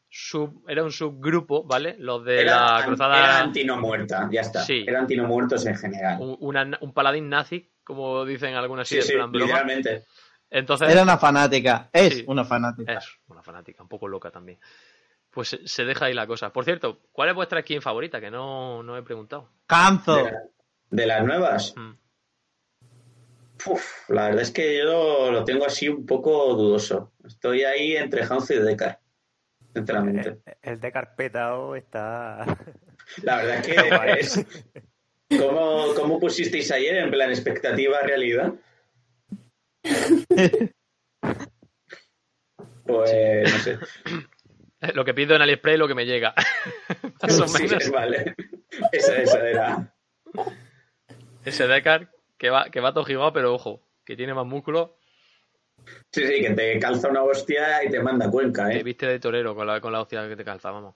sub, 0.08 0.64
era 0.66 0.82
un 0.82 0.90
subgrupo, 0.90 1.62
¿vale? 1.64 1.94
Los 1.98 2.24
de 2.24 2.40
Era, 2.40 2.56
la 2.72 2.76
era 2.78 2.86
cruzada, 2.86 3.40
antino 3.40 3.76
muerta, 3.76 4.28
ya 4.32 4.40
está. 4.40 4.60
Sí. 4.62 4.84
Era 4.86 5.00
antino 5.00 5.24
muertos 5.24 5.64
en 5.66 5.76
general. 5.76 6.16
un, 6.20 6.36
una- 6.40 6.78
un 6.80 6.92
paladín 6.92 7.28
nazi, 7.28 7.70
como 7.84 8.24
dicen 8.24 8.54
algunas 8.54 8.88
Sí, 8.88 9.00
sí, 9.02 9.12
literalmente. 9.32 10.04
Entonces, 10.50 10.88
Era 10.90 11.02
una 11.02 11.18
fanática. 11.18 11.88
Es 11.92 12.14
Sí. 12.18 12.24
una 12.28 12.44
fanática. 12.44 12.92
es 12.94 13.06
una 13.28 13.42
fanática, 13.42 13.82
un 13.82 13.88
poco 13.88 14.06
loca 14.08 14.30
también. 14.30 14.58
Pues 15.30 15.58
se- 15.64 15.84
deja 15.84 16.06
ahí 16.06 16.14
la 16.14 16.26
cosa. 16.26 16.50
Por 16.52 16.64
cierto, 16.64 17.00
¿cuál 17.12 17.28
es 17.30 17.34
vuestra 17.34 17.60
skin 17.62 17.82
favorita? 17.82 18.20
Que 18.20 18.30
no, 18.30 18.82
no 18.82 18.96
he 18.96 19.02
preguntado. 19.02 19.50
Canzo. 19.66 20.16
De, 20.16 20.22
la- 20.24 20.42
de 20.90 21.06
las 21.06 21.24
nuevas, 21.24 21.74
Mm. 21.76 21.92
uf, 23.66 24.08
la 24.10 24.26
verdad 24.26 24.42
es 24.42 24.50
que 24.50 24.78
yo 24.78 25.30
lo 25.30 25.44
tengo 25.44 25.66
así 25.66 25.88
un 25.88 26.06
poco 26.06 26.54
dudoso. 26.54 27.12
Estoy 27.26 27.64
ahí 27.64 27.96
entre 27.96 28.22
Hanzo 28.24 28.54
y 28.54 28.58
Decar, 28.60 29.00
sinceramente. 29.74 30.38
El, 30.62 30.72
el 30.72 30.80
de 30.80 30.92
carpetao 30.92 31.74
está. 31.76 32.44
La 33.22 33.36
verdad 33.36 33.56
es 33.58 33.66
que 33.66 33.74
es... 34.20 34.46
¿Cómo, 35.40 35.92
¿Cómo 35.96 36.20
pusisteis 36.20 36.70
ayer 36.70 36.96
en 36.98 37.10
plan 37.10 37.30
expectativa 37.30 38.00
realidad? 38.00 38.52
Pues 42.86 43.52
no 43.52 43.58
sé. 43.60 43.78
Lo 44.94 45.04
que 45.04 45.12
pido 45.14 45.34
en 45.34 45.42
AliExpress 45.42 45.72
es 45.74 45.78
lo 45.80 45.88
que 45.88 45.94
me 45.96 46.06
llega. 46.06 46.32
Más 47.22 47.40
o 47.40 47.48
Sí, 47.48 47.64
menos. 47.64 47.90
vale. 47.90 48.34
Esa, 48.92 49.16
esa 49.16 49.48
era. 49.48 49.94
Ese 51.44 51.66
Deckard 51.66 52.08
que 52.38 52.50
va, 52.50 52.66
que 52.70 52.78
va 52.80 52.92
todo 52.92 53.04
gigado, 53.04 53.32
pero 53.32 53.54
ojo, 53.54 53.82
que 54.04 54.16
tiene 54.16 54.34
más 54.34 54.46
músculo, 54.46 54.98
Sí, 56.12 56.26
sí, 56.26 56.40
que 56.42 56.50
te 56.50 56.78
calza 56.78 57.08
una 57.08 57.22
hostia 57.22 57.82
y 57.84 57.90
te 57.90 58.00
manda 58.00 58.26
a 58.26 58.30
Cuenca, 58.30 58.68
que 58.68 58.78
¿eh? 58.78 58.82
viste 58.82 59.06
de 59.06 59.18
torero 59.18 59.54
con 59.54 59.66
la, 59.66 59.80
con 59.80 59.92
la 59.92 60.00
hostia 60.02 60.28
que 60.28 60.36
te 60.36 60.44
calza, 60.44 60.70
vamos. 60.70 60.94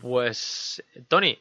Pues, 0.00 0.82
Tony. 1.08 1.38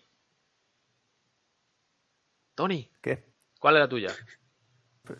Tony, 2.55 2.89
¿Qué? 3.01 3.24
¿cuál 3.59 3.76
es 3.76 3.80
la 3.82 3.89
tuya? 3.89 4.09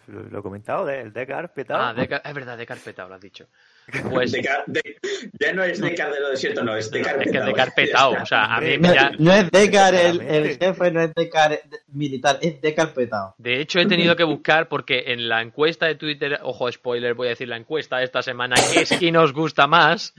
Lo, 0.08 0.24
lo 0.24 0.40
he 0.40 0.42
comentado, 0.42 0.86
de- 0.86 1.02
el 1.02 1.14
de 1.14 1.26
carpetao. 1.28 1.80
Ah, 1.82 1.94
Deckard, 1.94 2.22
es 2.26 2.34
verdad, 2.34 2.58
Deckard 2.58 2.80
petado, 2.80 3.10
lo 3.10 3.16
has 3.16 3.22
dicho. 3.22 3.48
Pues, 4.12 4.32
De 4.32 4.42
de- 4.68 4.98
ya 5.40 5.54
no 5.54 5.64
es 5.64 5.82
de 5.82 5.94
Cardero 5.96 6.30
Desierto, 6.30 6.64
no, 6.64 6.76
es 6.76 6.90
de 6.92 7.02
es 7.02 7.08
que 7.08 7.14
carpetado. 7.14 7.40
es 7.40 7.46
Deckard 7.48 7.74
petado, 7.74 8.12
o 8.22 8.26
sea, 8.26 8.56
a 8.56 8.62
mí 8.62 8.78
No, 8.78 8.94
ya... 8.94 9.12
no 9.18 9.34
es 9.34 9.50
Decar 9.52 9.94
el, 9.96 10.22
el 10.22 10.58
jefe, 10.58 10.92
no 10.92 11.02
es 11.02 11.14
Decar 11.14 11.60
militar, 11.88 12.40
es 12.42 12.62
Decar 12.62 12.94
petado. 12.94 13.36
De 13.38 13.60
hecho, 13.60 13.80
he 13.80 13.86
tenido 13.88 14.16
que 14.16 14.24
buscar 14.24 14.68
porque 14.70 15.06
en 15.08 15.28
la 15.28 15.42
encuesta 15.42 15.88
de 15.88 15.96
Twitter, 15.96 16.40
ojo, 16.44 16.72
spoiler, 16.72 17.14
voy 17.16 17.28
a 17.28 17.32
decir 17.32 17.48
la 17.48 17.58
encuesta 17.58 17.98
de 17.98 18.06
esta 18.06 18.22
semana, 18.22 18.56
¿qué 18.74 18.86
skin 18.86 19.18
os 19.18 19.34
gusta 19.34 19.68
más? 19.68 20.14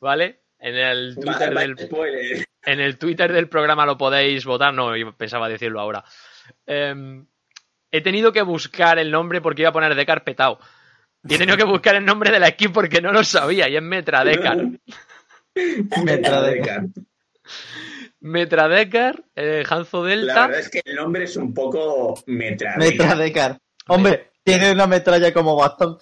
¿Vale? 0.00 0.40
En 0.58 0.74
el 0.76 1.14
Twitter 1.14 1.52
vale, 1.54 1.74
del, 1.74 1.78
spoiler. 1.78 2.44
en 2.64 2.80
el 2.80 2.98
Twitter 2.98 3.32
del 3.32 3.48
programa 3.48 3.84
lo 3.86 3.96
podéis 3.98 4.44
votar. 4.44 4.72
No, 4.72 4.96
yo 4.96 5.12
pensaba 5.16 5.48
decirlo 5.48 5.80
ahora. 5.80 6.04
Em, 6.66 7.26
he 7.96 8.00
tenido 8.00 8.32
que 8.32 8.42
buscar 8.42 8.98
el 8.98 9.10
nombre 9.10 9.40
porque 9.40 9.62
iba 9.62 9.70
a 9.70 9.72
poner 9.72 9.94
Decar 9.94 10.24
petao. 10.24 10.58
Y 11.28 11.34
he 11.34 11.38
tenido 11.38 11.56
que 11.56 11.64
buscar 11.64 11.96
el 11.96 12.04
nombre 12.04 12.30
de 12.30 12.38
la 12.38 12.48
skin 12.50 12.72
porque 12.72 13.00
no 13.00 13.12
lo 13.12 13.24
sabía. 13.24 13.68
Y 13.68 13.76
es 13.76 13.82
Metra 13.82 14.24
Decar. 14.24 14.58
Metra 16.04 16.42
Decar. 16.42 16.82
Metra 18.20 18.68
Decar, 18.68 19.22
eh, 19.34 19.62
Hanzo 19.68 20.02
La 20.02 20.10
Delta. 20.10 20.46
verdad 20.46 20.60
es 20.60 20.68
que 20.70 20.80
el 20.84 20.96
nombre 20.96 21.24
es 21.24 21.36
un 21.36 21.52
poco 21.54 22.22
metra. 22.26 22.76
Metra 22.76 23.14
Decar. 23.14 23.58
Hombre, 23.88 24.30
tiene 24.42 24.72
una 24.72 24.86
metralla 24.86 25.32
como 25.32 25.56
bastón. 25.56 25.98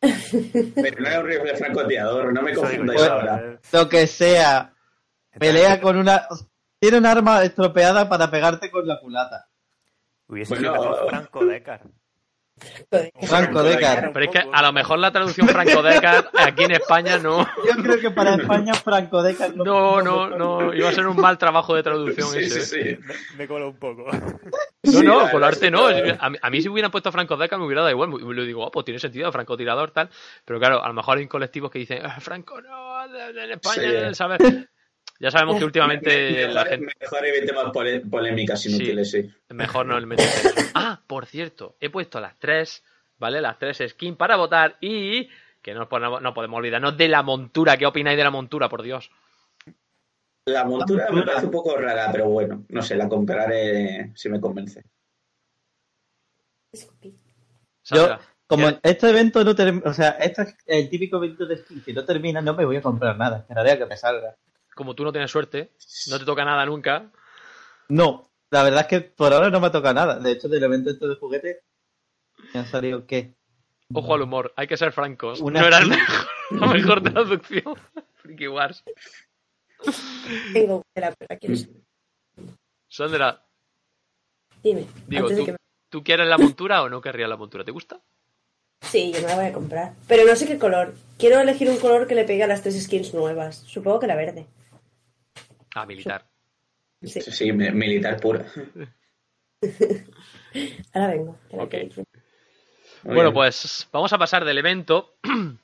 Pero 0.00 1.00
no 1.00 1.08
es 1.08 1.18
un 1.18 1.26
rifle 1.26 1.56
francotirador, 1.56 2.32
no 2.32 2.42
me 2.42 2.54
confundáis 2.54 3.00
yo, 3.00 3.12
ahora. 3.12 3.40
eh. 3.54 3.58
Lo 3.72 3.88
que 3.88 4.06
sea. 4.06 4.74
Pelea 5.38 5.80
con 5.80 5.96
una. 5.96 6.26
Tiene 6.78 6.98
un 6.98 7.06
arma 7.06 7.42
estropeada 7.44 8.08
para 8.08 8.30
pegarte 8.30 8.70
con 8.70 8.86
la 8.86 8.98
culata. 9.00 9.46
Hubiese 10.32 10.54
Bueno, 10.54 10.72
sido 10.72 10.82
mejor 10.90 11.08
Franco 11.10 11.44
Decar. 11.44 11.82
Franco 13.22 13.62
Decar. 13.62 14.10
Pero 14.12 14.24
es 14.24 14.30
que 14.30 14.38
a 14.52 14.62
lo 14.62 14.72
mejor 14.72 14.98
la 14.98 15.10
traducción 15.10 15.48
Franco 15.48 15.82
Decar 15.82 16.30
aquí 16.38 16.64
en 16.64 16.70
España 16.72 17.18
no. 17.18 17.44
Yo 17.66 17.82
creo 17.82 17.98
que 18.00 18.10
para 18.10 18.34
España 18.36 18.72
Franco 18.74 19.22
Decar 19.22 19.54
No, 19.56 20.00
no, 20.00 20.28
no. 20.30 20.72
Iba 20.72 20.88
a 20.88 20.92
ser 20.92 21.06
un 21.06 21.16
mal 21.16 21.36
trabajo 21.38 21.74
de 21.74 21.82
traducción 21.82 22.28
Sí, 22.28 22.38
ese. 22.38 22.60
sí, 22.62 22.78
¿eh? 22.80 22.98
sí. 23.00 23.04
Me, 23.04 23.14
me 23.38 23.48
coló 23.48 23.68
un 23.70 23.78
poco. 23.78 24.06
No, 24.84 25.02
no, 25.02 25.22
la 25.24 25.30
colarte 25.30 25.70
no. 25.70 25.88
que 25.88 26.16
A 26.18 26.30
mí, 26.30 26.38
a 26.40 26.50
mí 26.50 26.62
si 26.62 26.68
hubieran 26.68 26.90
puesto 26.90 27.10
Franco 27.12 27.36
Deca 27.36 27.58
me 27.58 27.64
hubiera 27.66 27.82
dado 27.82 27.92
igual. 27.92 28.08
Me 28.10 28.34
lo 28.34 28.42
digo, 28.44 28.64
oh, 28.66 28.70
pues 28.70 28.84
tiene 28.84 29.00
sentido, 29.00 29.30
francotirador, 29.32 29.90
tal. 29.90 30.08
Pero 30.44 30.58
claro, 30.58 30.82
a 30.82 30.88
lo 30.88 30.94
mejor 30.94 31.18
hay 31.18 31.26
colectivos 31.28 31.70
que 31.70 31.78
dicen, 31.80 32.00
"Ah, 32.04 32.20
Franco 32.20 32.60
no, 32.60 33.04
en 33.28 33.50
España, 33.52 34.08
Sí. 34.08 34.14
¿sabes? 34.14 34.38
Ya 35.22 35.30
sabemos 35.30 35.56
que 35.56 35.64
últimamente 35.64 36.32
Mejor, 36.32 36.52
la 36.52 36.64
gente... 36.64 36.94
mejor 37.00 37.26
evitemos 37.26 37.72
polémicas 38.10 38.66
inútiles, 38.66 39.08
sí. 39.08 39.30
Mejor 39.50 39.86
no 39.86 39.96
el 39.96 40.10
eso. 40.12 40.50
Ah, 40.74 41.00
por 41.06 41.26
cierto, 41.26 41.76
he 41.78 41.90
puesto 41.90 42.18
las 42.20 42.36
tres, 42.40 42.82
¿vale? 43.18 43.40
Las 43.40 43.56
tres 43.56 43.78
skins 43.88 44.16
para 44.16 44.34
votar 44.36 44.78
y 44.80 45.28
que 45.62 45.74
no, 45.74 45.88
podemos- 45.88 46.20
no 46.20 46.34
podemos 46.34 46.58
olvidarnos 46.58 46.96
de 46.96 47.06
la 47.06 47.22
montura. 47.22 47.76
¿Qué 47.76 47.86
opináis 47.86 48.16
de 48.16 48.24
la 48.24 48.30
montura, 48.32 48.68
por 48.68 48.82
Dios? 48.82 49.12
La 50.46 50.64
montura 50.64 51.04
me 51.04 51.10
montura. 51.12 51.26
parece 51.34 51.46
un 51.46 51.52
poco 51.52 51.76
rara, 51.76 52.08
pero 52.10 52.26
bueno, 52.28 52.64
no 52.68 52.82
sé, 52.82 52.96
la 52.96 53.08
compraré 53.08 54.10
si 54.16 54.28
me 54.28 54.40
convence. 54.40 54.82
Sandra, 57.82 58.20
Como 58.48 58.64
¿quieres- 58.66 58.80
este 58.82 59.08
evento 59.10 59.44
no 59.44 59.54
termina, 59.54 59.88
o 59.88 59.94
sea, 59.94 60.10
este 60.20 60.42
es 60.42 60.56
el 60.66 60.90
típico 60.90 61.18
evento 61.18 61.46
de 61.46 61.58
skin 61.58 61.80
que 61.84 61.92
no 61.92 62.04
termina, 62.04 62.40
no 62.40 62.54
me 62.54 62.64
voy 62.64 62.76
a 62.76 62.82
comprar 62.82 63.16
nada, 63.16 63.38
esperaré 63.38 63.70
a 63.70 63.78
que 63.78 63.86
me 63.86 63.96
salga. 63.96 64.36
Como 64.74 64.94
tú 64.94 65.04
no 65.04 65.12
tienes 65.12 65.30
suerte, 65.30 65.72
no 66.08 66.18
te 66.18 66.24
toca 66.24 66.44
nada 66.44 66.64
nunca, 66.66 67.10
No, 67.88 68.30
la 68.50 68.62
verdad 68.62 68.82
es 68.82 68.86
que 68.86 69.00
por 69.00 69.32
ahora 69.32 69.50
no 69.50 69.60
me 69.60 69.70
toca 69.70 69.92
nada. 69.92 70.18
De 70.18 70.30
hecho, 70.32 70.48
del 70.48 70.62
evento 70.64 70.90
este 70.90 71.06
de 71.08 71.14
juguete, 71.16 71.62
me 72.54 72.60
han 72.60 72.66
salido 72.66 73.06
qué? 73.06 73.34
Ojo 73.94 74.14
al 74.14 74.22
humor, 74.22 74.52
hay 74.56 74.66
que 74.66 74.76
ser 74.76 74.92
francos. 74.92 75.40
Una 75.40 75.60
no 75.60 75.66
era 75.66 75.78
el 75.78 75.84
skin. 75.84 75.98
mejor- 76.50 76.60
la 76.60 76.66
mejor 76.66 77.02
traducción. 77.02 77.74
Freaky 78.16 78.48
Wars. 78.48 78.82
Tengo 80.52 80.82
que 80.94 81.00
la 81.00 81.12
pero 81.12 81.38
quiero 81.40 81.56
saber. 81.56 81.76
Sandra, 82.88 83.44
Dime, 84.62 84.86
digo, 85.06 85.22
antes 85.26 85.36
de 85.36 85.42
¿tú, 85.42 85.46
que 85.46 85.52
me- 85.52 85.58
¿tú 85.90 86.04
quieres 86.04 86.26
la 86.28 86.38
montura 86.38 86.82
o 86.82 86.88
no 86.88 87.00
querrías 87.00 87.28
la 87.28 87.36
montura? 87.36 87.64
¿Te 87.64 87.72
gusta? 87.72 88.00
Sí, 88.82 89.12
yo 89.12 89.20
me 89.22 89.28
la 89.28 89.36
voy 89.36 89.46
a 89.46 89.52
comprar. 89.52 89.94
Pero 90.08 90.24
no 90.26 90.36
sé 90.36 90.46
qué 90.46 90.58
color. 90.58 90.94
Quiero 91.18 91.40
elegir 91.40 91.68
un 91.70 91.78
color 91.78 92.06
que 92.06 92.14
le 92.14 92.24
pegue 92.24 92.42
a 92.42 92.46
las 92.46 92.62
tres 92.62 92.80
skins 92.82 93.12
nuevas. 93.14 93.58
Supongo 93.66 94.00
que 94.00 94.06
la 94.06 94.16
verde. 94.16 94.46
Ah, 95.74 95.86
militar. 95.86 96.24
Sí, 97.02 97.20
Sí, 97.20 97.52
mi- 97.52 97.70
militar 97.72 98.20
pura. 98.20 98.46
ahora 100.94 101.08
vengo. 101.08 101.36
Espera 101.44 101.62
Ok. 101.64 101.70
que 101.70 101.78
disfrute. 101.84 102.18
Muy 103.04 103.14
Bueno, 103.14 103.30
bien. 103.30 103.34
pues 103.34 103.88
vamos 103.92 104.12
a 104.12 104.18
pasar 104.18 104.44
del 104.44 104.58
evento. 104.58 105.16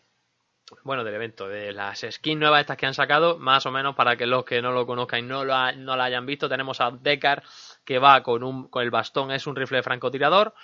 Bueno, 0.85 1.03
del 1.05 1.15
evento, 1.15 1.49
de 1.49 1.73
las 1.73 2.01
skins 2.11 2.41
nuevas 2.41 2.61
estas 2.61 2.77
que 2.77 2.85
han 2.87 2.93
sacado, 2.93 3.39
más 3.39 3.65
o 3.67 3.71
menos 3.73 3.95
para 3.95 4.17
que 4.17 4.27
los 4.27 4.45
que 4.45 4.61
no 4.61 4.71
lo 4.73 4.87
conozcan 4.87 5.21
y 5.21 5.23
no, 5.23 5.45
lo 5.45 5.55
ha- 5.55 5.73
no 5.73 5.97
la 5.97 6.05
hayan 6.05 6.27
visto, 6.27 6.49
tenemos 6.49 6.81
a 6.83 6.91
Deckard 6.91 7.43
que 7.87 7.99
va 7.99 8.23
con, 8.23 8.43
un, 8.43 8.69
con 8.69 8.83
el 8.83 8.91
bastón, 8.91 9.31
es 9.31 9.47
un 9.47 9.57
rifle 9.57 9.79
de 9.79 9.83
francotirador, 9.83 10.55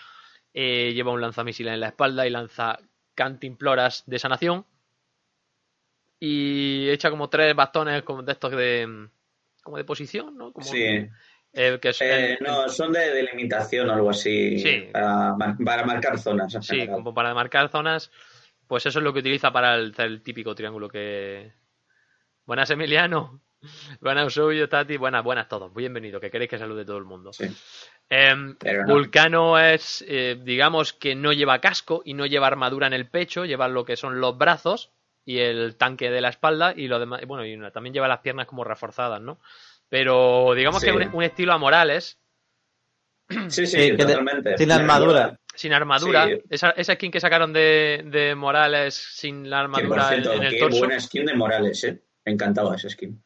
eh, 0.55 0.93
lleva 0.95 1.13
un 1.13 1.23
lanzamisiles 1.23 1.75
en 1.75 1.81
la 1.81 1.89
espalda 1.89 2.27
y 2.27 2.31
lanza 2.31 2.79
cantimploras 3.15 4.05
de 4.07 4.19
sanación 4.19 4.67
y 6.21 6.89
echa 6.91 7.11
como 7.11 7.29
tres 7.29 7.55
bastones 7.55 8.03
como 8.03 8.23
de 8.23 8.33
estos 8.33 8.53
de 8.53 9.09
como 9.65 9.77
de 9.79 9.85
posición, 9.85 10.37
¿no? 10.37 10.53
Como, 10.53 10.65
Sí. 10.67 10.85
eh, 11.53 11.79
que 11.81 11.89
es- 11.89 12.01
Eh, 12.01 12.39
no, 12.41 12.69
son 12.69 12.93
de 12.93 13.11
delimitación 13.13 13.89
o 13.91 13.95
algo 13.95 14.11
así. 14.11 14.59
Sí. 14.61 14.89
Para, 14.93 15.35
mar- 15.35 15.57
para 15.65 15.85
marcar 15.85 16.19
zonas. 16.19 16.53
Sí, 16.53 16.77
general. 16.77 16.95
como 16.97 17.13
para 17.15 17.35
marcar 17.35 17.69
zonas, 17.71 18.13
pues 18.69 18.87
eso 18.87 18.99
es 19.01 19.03
lo 19.05 19.13
que 19.13 19.19
utiliza 19.21 19.51
para 19.53 19.75
el, 19.75 19.93
el 19.99 20.23
típico 20.23 20.55
triángulo 20.55 20.89
que... 20.89 21.53
Buenas, 22.47 22.71
Emiliano. 22.71 23.41
Buenas, 24.01 24.25
Eusebio, 24.25 24.69
Tati. 24.69 24.97
Buenas, 24.99 25.25
buenas 25.25 25.49
todos. 25.49 25.73
Bienvenido, 25.75 26.21
que 26.21 26.31
queréis 26.31 26.51
que 26.51 26.59
salude 26.59 26.85
todo 26.85 26.99
el 26.99 27.05
mundo. 27.05 27.33
Sí. 27.33 27.47
Em, 28.11 28.55
no. 28.63 28.87
Vulcano 28.87 29.59
es, 29.59 30.05
eh, 30.07 30.39
digamos 30.43 30.93
que 30.93 31.15
no 31.15 31.33
lleva 31.33 31.61
casco 31.61 32.03
y 32.05 32.13
no 32.13 32.27
lleva 32.27 32.47
armadura 32.49 32.87
en 32.87 32.93
el 32.93 33.09
pecho, 33.09 33.47
lleva 33.47 33.67
lo 33.69 33.85
que 33.87 33.97
son 33.97 34.21
los 34.21 34.37
brazos 34.37 34.93
y 35.25 35.39
el 35.39 35.77
tanque 35.77 36.11
de 36.11 36.21
la 36.21 36.29
espalda 36.29 36.73
y 36.77 36.87
lo 36.89 36.99
demás, 36.99 37.23
bueno, 37.27 37.45
y 37.47 37.55
una- 37.55 37.71
también 37.71 37.95
lleva 37.95 38.09
las 38.09 38.21
piernas 38.21 38.47
como 38.47 38.65
reforzadas, 38.65 39.21
¿no? 39.21 39.39
Pero 39.89 40.53
digamos 40.55 40.81
Sí. 40.83 40.87
que 40.87 40.93
un, 40.93 41.15
un 41.15 41.23
estilo 41.23 41.53
a 41.53 41.59
Morales, 41.59 42.19
Sí, 43.29 43.39
sí, 43.49 43.67
Sí, 43.67 43.77
que 43.93 43.97
te- 43.97 44.05
totalmente. 44.05 44.59
sin 44.59 44.71
armadura. 44.71 45.39
sin 45.55 45.73
armadura. 45.73 46.27
Sí. 46.27 46.43
Esa, 46.51 46.71
esa 46.73 46.95
skin 46.95 47.11
que 47.11 47.21
sacaron 47.21 47.53
de, 47.55 48.03
de 48.07 48.35
Morales 48.35 48.95
sin 48.95 49.49
la 49.49 49.61
armadura 49.61 50.15
en, 50.15 50.23
cierto, 50.23 50.33
en 50.35 50.43
el 50.43 50.53
qué 50.53 50.59
torso. 50.59 50.79
buena 50.81 51.01
skin 51.01 51.25
de 51.25 51.35
Morales, 51.35 51.85
¿eh? 51.85 52.03
Me 52.27 52.33
encantaba 52.33 52.77
esa 52.77 52.91
skin. 52.91 53.23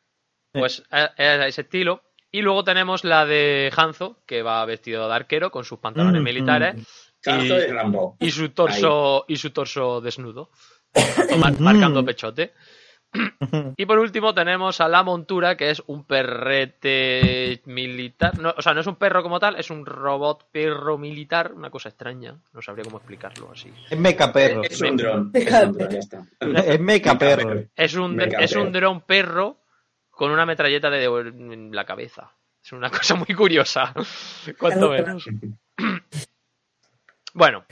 Pues 0.53 0.85
es 0.91 1.11
es 1.17 1.47
ese 1.47 1.61
estilo. 1.63 2.05
Y 2.31 2.43
luego 2.43 2.63
tenemos 2.63 3.03
la 3.05 3.25
de 3.27 3.73
Hanzo, 3.77 4.23
que 4.27 4.43
va 4.43 4.65
vestido 4.67 5.09
de 5.09 5.15
arquero 5.15 5.51
con 5.51 5.65
sus 5.65 5.79
pantalones 5.81 6.21
Mm, 6.21 6.25
militares 6.25 6.75
Canto 7.21 7.59
Y- 7.59 7.67
Rambo. 7.67 8.17
y 8.21 8.31
su 8.31 8.51
torso 8.51 9.25
y 9.27 9.37
su 9.37 9.51
torso 9.51 10.01
desnudo, 10.01 10.51
mar- 11.39 11.61
marcando 11.61 12.05
pechote. 12.05 12.53
Y 13.79 13.87
por 13.87 13.99
último 13.99 14.35
tenemos 14.35 14.83
a 14.83 14.89
la 14.89 15.03
montura, 15.03 15.57
que 15.57 15.71
es 15.71 15.83
un 15.87 16.05
perrete 16.05 17.63
militar. 17.65 18.39
No, 18.39 18.53
o 18.55 18.61
sea, 18.61 18.75
no 18.75 18.83
es 18.83 18.87
un 18.87 18.97
perro 18.97 19.23
como 19.23 19.41
tal, 19.41 19.57
es 19.57 19.71
un 19.71 19.87
robot 19.87 20.51
perro 20.53 20.99
militar, 20.99 21.53
una 21.55 21.71
cosa 21.71 21.89
extraña. 21.89 22.37
No 22.53 22.61
sabría 22.61 22.85
cómo 22.85 22.99
explicarlo 22.99 23.51
así. 23.51 23.73
Es 23.89 23.99
meca 23.99 24.31
perro. 24.31 24.63
Es 24.63 24.79
un 24.83 24.97
dron. 24.99 25.31
Es 25.33 25.51
un 25.51 25.73
dron. 25.73 26.57
Es 26.57 26.81
meca 26.81 27.19
perro. 27.19 27.63
Es 27.75 27.95
un, 27.95 28.21
es 28.21 28.55
un 28.57 28.73
dron 28.73 29.01
perro 29.01 29.57
con 30.11 30.31
una 30.31 30.45
metralleta 30.45 30.91
de 30.91 31.05
en 31.07 31.75
la 31.75 31.87
cabeza. 31.87 32.31
Es 32.63 32.73
una 32.73 32.91
cosa 32.91 33.15
muy 33.15 33.35
curiosa. 33.35 33.95
Cuanto 34.59 34.91
menos. 34.91 35.25
Bueno, 37.35 37.65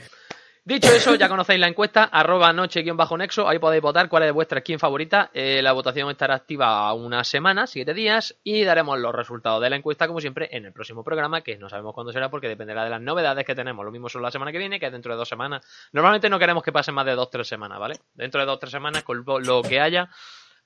dicho 0.67 0.89
eso, 0.89 1.15
ya 1.15 1.29
conocéis 1.29 1.59
la 1.59 1.67
encuesta, 1.67 2.03
arroba 2.05 2.51
noche-nexo, 2.53 3.47
ahí 3.47 3.57
podéis 3.59 3.81
votar 3.81 4.09
cuál 4.09 4.23
es 4.23 4.33
vuestra 4.33 4.59
skin 4.59 4.79
favorita. 4.79 5.29
Eh, 5.33 5.61
la 5.61 5.71
votación 5.71 6.09
estará 6.09 6.35
activa 6.35 6.93
una 6.93 7.23
semana, 7.23 7.67
siete 7.67 7.93
días, 7.93 8.35
y 8.43 8.63
daremos 8.63 8.99
los 8.99 9.13
resultados 9.15 9.61
de 9.61 9.69
la 9.69 9.77
encuesta, 9.77 10.07
como 10.07 10.19
siempre, 10.19 10.49
en 10.51 10.65
el 10.65 10.73
próximo 10.73 11.03
programa, 11.03 11.41
que 11.41 11.57
no 11.57 11.69
sabemos 11.69 11.93
cuándo 11.93 12.11
será 12.11 12.29
porque 12.29 12.47
dependerá 12.47 12.83
de 12.83 12.89
las 12.89 13.01
novedades 13.01 13.45
que 13.45 13.55
tenemos. 13.55 13.85
Lo 13.85 13.91
mismo 13.91 14.09
son 14.09 14.21
la 14.21 14.31
semana 14.31 14.51
que 14.51 14.57
viene, 14.57 14.79
que 14.79 14.87
es 14.87 14.91
dentro 14.91 15.13
de 15.13 15.17
dos 15.17 15.29
semanas. 15.29 15.65
Normalmente 15.93 16.29
no 16.29 16.37
queremos 16.39 16.63
que 16.63 16.71
pasen 16.71 16.95
más 16.95 17.05
de 17.05 17.13
dos 17.15 17.29
tres 17.29 17.47
semanas, 17.47 17.79
¿vale? 17.79 17.95
Dentro 18.13 18.41
de 18.41 18.47
dos 18.47 18.59
tres 18.59 18.71
semanas, 18.71 19.03
con 19.03 19.23
lo- 19.25 19.61
que 19.61 19.79
haya, 19.79 20.09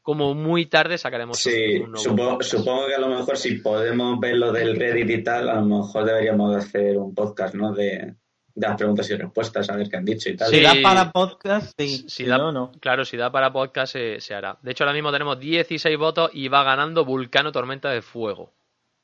como 0.02 0.34
muy 0.34 0.66
tarde 0.66 0.98
sacaremos 0.98 1.38
Sí, 1.38 1.76
un 1.78 1.92
nuevo 1.92 1.98
supongo, 1.98 2.42
supongo 2.44 2.88
que 2.88 2.96
a 2.96 3.00
lo 3.00 3.08
mejor 3.08 3.38
si 3.38 3.56
podemos 3.60 4.20
ver 4.20 4.36
lo 4.36 4.52
del 4.52 4.76
Reddit 4.76 5.10
y 5.10 5.24
tal, 5.24 5.48
a 5.50 5.56
lo 5.56 5.66
mejor 5.66 6.06
deberíamos 6.06 6.52
de 6.52 6.58
hacer 6.58 6.98
un 6.98 7.14
podcast, 7.14 7.54
¿no? 7.56 7.72
De, 7.72 8.16
de 8.54 8.68
las 8.68 8.78
preguntas 8.78 9.10
y 9.10 9.16
respuestas, 9.16 9.70
a 9.70 9.76
ver 9.76 9.90
qué 9.90 9.98
han 9.98 10.06
dicho 10.06 10.30
y 10.30 10.36
tal. 10.36 10.50
Sí. 10.50 10.58
Si 10.58 10.62
da 10.64 10.74
para 10.84 11.12
podcast, 11.12 11.74
sí. 11.78 11.88
Si 12.00 12.10
Si 12.10 12.26
da- 12.26 12.38
no, 12.38 12.52
no. 12.52 12.72
Claro, 12.80 13.06
si 13.06 13.18
da 13.18 13.32
para 13.32 13.52
podcast 13.54 13.94
se, 13.94 14.20
se 14.20 14.34
hará. 14.34 14.58
De 14.62 14.72
hecho, 14.72 14.84
ahora 14.84 14.94
mismo 14.94 15.12
tenemos 15.12 15.40
16 15.40 15.98
votos 15.98 16.32
y 16.34 16.48
va 16.48 16.64
ganando 16.64 17.06
Vulcano 17.06 17.52
Tormenta 17.52 17.90
de 17.90 18.02
Fuego 18.02 18.54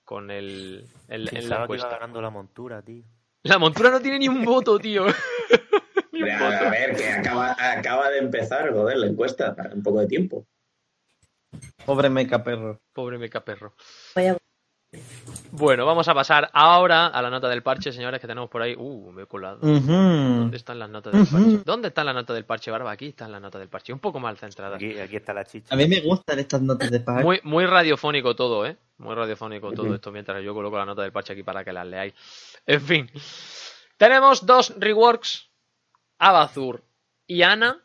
con 0.03 0.31
el, 0.31 0.85
el- 1.07 1.21
en 1.21 1.25
la 1.25 1.31
Pensaba 1.31 1.39
que 1.67 1.73
iba 1.73 1.75
encuesta. 1.75 1.89
ganando 1.89 2.21
la 2.21 2.29
montura, 2.29 2.81
tío. 2.81 3.03
La 3.43 3.57
montura 3.57 3.89
no 3.91 4.01
tiene 4.01 4.19
ni 4.19 4.27
un 4.27 4.43
voto, 4.43 4.77
tío. 4.79 5.05
Ni 6.11 6.23
un 6.23 6.31
A, 6.31 6.39
voto. 6.39 6.65
a 6.67 6.69
ver, 6.71 6.95
que 6.95 7.07
acaba, 7.09 7.55
acaba 7.59 8.09
de 8.09 8.17
empezar, 8.17 8.73
joder, 8.73 8.97
la 8.97 9.05
encuesta, 9.07 9.55
un 9.73 9.83
poco 9.83 9.99
de 9.99 10.07
tiempo. 10.07 10.47
Pobre 11.85 12.09
meca 12.09 12.43
perro. 12.43 12.81
Pobre 12.91 13.17
meca 13.17 13.43
perro. 13.45 13.73
Vaya- 14.15 14.37
Bueno, 15.51 15.85
vamos 15.85 16.07
a 16.07 16.13
pasar 16.13 16.49
ahora 16.53 17.07
a 17.07 17.21
la 17.21 17.29
nota 17.29 17.49
del 17.49 17.61
parche, 17.61 17.91
señores, 17.91 18.21
que 18.21 18.27
tenemos 18.27 18.49
por 18.49 18.61
ahí. 18.61 18.73
Uh, 18.77 19.11
me 19.11 19.23
he 19.23 19.25
colado. 19.25 19.59
¿Dónde 19.61 20.55
están 20.55 20.79
las 20.79 20.89
notas 20.89 21.13
del 21.13 21.27
parche? 21.27 21.63
¿Dónde 21.65 21.87
están 21.89 22.05
las 22.05 22.15
notas 22.15 22.35
del 22.35 22.45
parche, 22.45 22.71
Barba? 22.71 22.91
Aquí 22.91 23.07
están 23.07 23.31
las 23.31 23.41
notas 23.41 23.59
del 23.59 23.69
parche. 23.69 23.91
Un 23.91 23.99
poco 23.99 24.19
mal 24.19 24.37
centradas. 24.37 24.75
Aquí, 24.75 24.97
aquí 24.97 25.17
está 25.17 25.33
la 25.33 25.43
chicha. 25.45 25.73
A 25.73 25.77
mí 25.77 25.87
me 25.87 25.99
gustan 26.01 26.39
estas 26.39 26.61
notas 26.61 26.89
de 26.89 27.01
pack. 27.01 27.23
Muy, 27.23 27.41
muy 27.43 27.65
radiofónico 27.65 28.35
todo, 28.35 28.65
¿eh? 28.65 28.77
Muy 28.97 29.13
radiofónico 29.13 29.73
todo 29.73 29.93
esto 29.93 30.11
mientras 30.11 30.43
yo 30.43 30.53
coloco 30.53 30.77
la 30.77 30.85
nota 30.85 31.01
del 31.01 31.11
parche 31.11 31.33
aquí 31.33 31.43
para 31.43 31.63
que 31.65 31.73
las 31.73 31.85
leáis. 31.85 32.13
En 32.65 32.81
fin. 32.81 33.11
Tenemos 33.97 34.45
dos 34.45 34.73
reworks, 34.77 35.49
Abazur 36.17 36.83
y 37.25 37.41
Ana. 37.41 37.83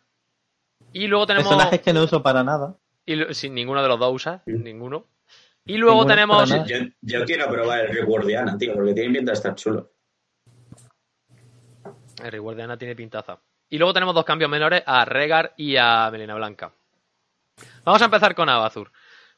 Y 0.92 1.07
luego 1.07 1.26
tenemos... 1.26 1.48
Personajes 1.48 1.80
que 1.80 1.92
no 1.92 2.05
uso 2.05 2.22
para 2.22 2.44
nada. 2.44 2.76
Y, 3.05 3.34
sin 3.34 3.55
ninguno 3.55 3.82
de 3.82 3.88
los 3.88 3.98
dos 3.98 4.14
usa, 4.14 4.42
ninguno. 4.46 5.07
Y 5.65 5.77
luego 5.77 6.05
tenemos... 6.07 6.49
Yo, 6.69 6.77
yo 7.01 7.25
quiero 7.25 7.49
probar 7.49 7.81
el 7.87 7.95
reward 7.95 8.27
de 8.27 8.37
Ana, 8.37 8.59
tío, 8.59 8.75
porque 8.75 8.95
tiene 8.95 9.15
pinta 9.15 9.33
de 9.33 9.37
estar 9.37 9.55
chulo. 9.55 9.93
El 12.23 12.33
reward 12.33 12.57
de 12.57 12.63
Ana 12.65 12.77
tiene 12.77 12.97
pintaza. 12.97 13.41
Y 13.71 13.79
luego 13.79 13.93
tenemos 13.95 14.15
dos 14.15 14.25
cambios 14.25 14.51
menores 14.51 14.83
a 14.87 15.05
Regar 15.05 15.55
y 15.57 15.77
a 15.77 16.09
Melina 16.11 16.35
Blanca. 16.35 16.73
Vamos 17.85 18.03
a 18.03 18.07
empezar 18.07 18.35
con 18.35 18.49
Abazur. 18.49 18.91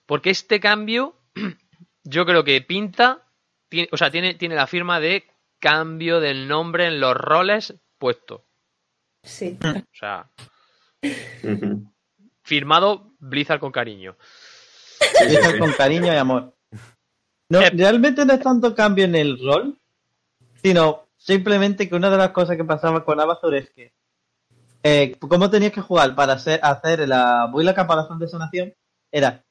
Porque 0.07 0.31
este 0.31 0.61
cambio, 0.61 1.17
yo 2.05 2.25
creo 2.27 2.43
que 2.43 2.61
pinta, 2.63 3.23
tiene- 3.69 3.89
o 3.93 3.97
sea, 3.97 4.11
tiene, 4.11 4.35
tiene 4.35 4.55
la 4.55 4.67
firma 4.67 5.01
de 5.01 5.25
cambio 5.61 6.21
del 6.21 6.49
nombre 6.49 6.87
en 6.87 7.01
los 7.01 7.15
roles 7.17 7.75
puesto. 7.99 8.45
Sí. 9.23 9.59
O 9.63 9.95
sea, 9.97 10.29
firmado 12.43 13.15
Blizzard 13.19 13.61
con 13.61 13.73
cariño. 13.73 14.17
Sí, 15.29 15.37
sí, 15.37 15.59
con 15.59 15.73
cariño 15.73 16.13
y 16.13 16.17
amor. 16.17 16.55
No, 17.49 17.61
Eh. 17.61 17.71
realmente 17.75 18.25
no 18.25 18.33
es 18.33 18.41
tanto 18.41 18.75
cambio 18.75 19.05
en 19.05 19.15
el 19.15 19.39
rol, 19.39 19.79
sino 20.63 21.09
simplemente 21.17 21.89
que 21.89 21.95
una 21.95 22.11
de 22.11 22.17
las 22.19 22.31
cosas 22.31 22.57
que 22.57 22.65
pasaba 22.65 23.05
con 23.05 23.21
Abazur 23.21 23.55
es 23.55 23.71
que 23.71 23.93
eh, 24.83 25.17
cómo 25.19 25.49
tenías 25.51 25.73
que 25.73 25.81
jugar 25.81 26.15
para 26.15 26.35
hacer, 26.35 26.61
hacer 26.63 27.09
la 27.09 27.51
build 27.53 27.75
caparazón 27.75 28.19
de 28.19 28.29
sanación 28.29 28.75
era 29.11 29.45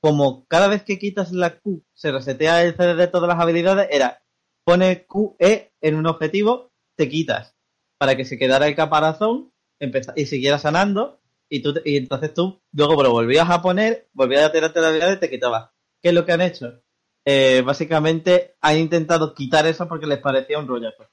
como 0.00 0.46
cada 0.46 0.66
vez 0.66 0.82
que 0.82 0.98
quitas 0.98 1.30
la 1.32 1.58
Q 1.60 1.84
se 1.94 2.10
resetea 2.10 2.62
el 2.64 2.74
CD 2.74 2.94
de 2.94 3.06
todas 3.06 3.28
las 3.28 3.38
habilidades, 3.38 3.86
era 3.90 4.22
pone 4.64 5.06
QE 5.06 5.72
en 5.80 5.94
un 5.94 6.06
objetivo, 6.06 6.72
te 6.96 7.08
quitas 7.08 7.54
para 7.98 8.16
que 8.16 8.24
se 8.24 8.38
quedara 8.38 8.66
el 8.66 8.74
caparazón 8.74 9.52
empeza- 9.78 10.14
y 10.16 10.26
siguiera 10.26 10.58
sanando 10.58 11.19
y, 11.50 11.60
tú 11.62 11.74
y 11.84 11.96
entonces 11.96 12.32
tú 12.32 12.62
luego 12.72 13.02
lo 13.02 13.10
volvías 13.10 13.50
a 13.50 13.60
poner, 13.60 14.08
volvías 14.12 14.44
a 14.44 14.52
tirarte 14.52 14.80
la 14.80 14.88
habilidad 14.88 15.12
y 15.12 15.20
te 15.20 15.28
quitabas. 15.28 15.70
¿Qué 16.00 16.08
es 16.08 16.14
lo 16.14 16.24
que 16.24 16.32
han 16.32 16.40
hecho? 16.40 16.80
Eh, 17.24 17.62
básicamente 17.66 18.56
han 18.60 18.78
intentado 18.78 19.34
quitar 19.34 19.66
eso 19.66 19.86
porque 19.86 20.06
les 20.06 20.18
parecía 20.18 20.58
un 20.58 20.68
rollazo. 20.68 21.08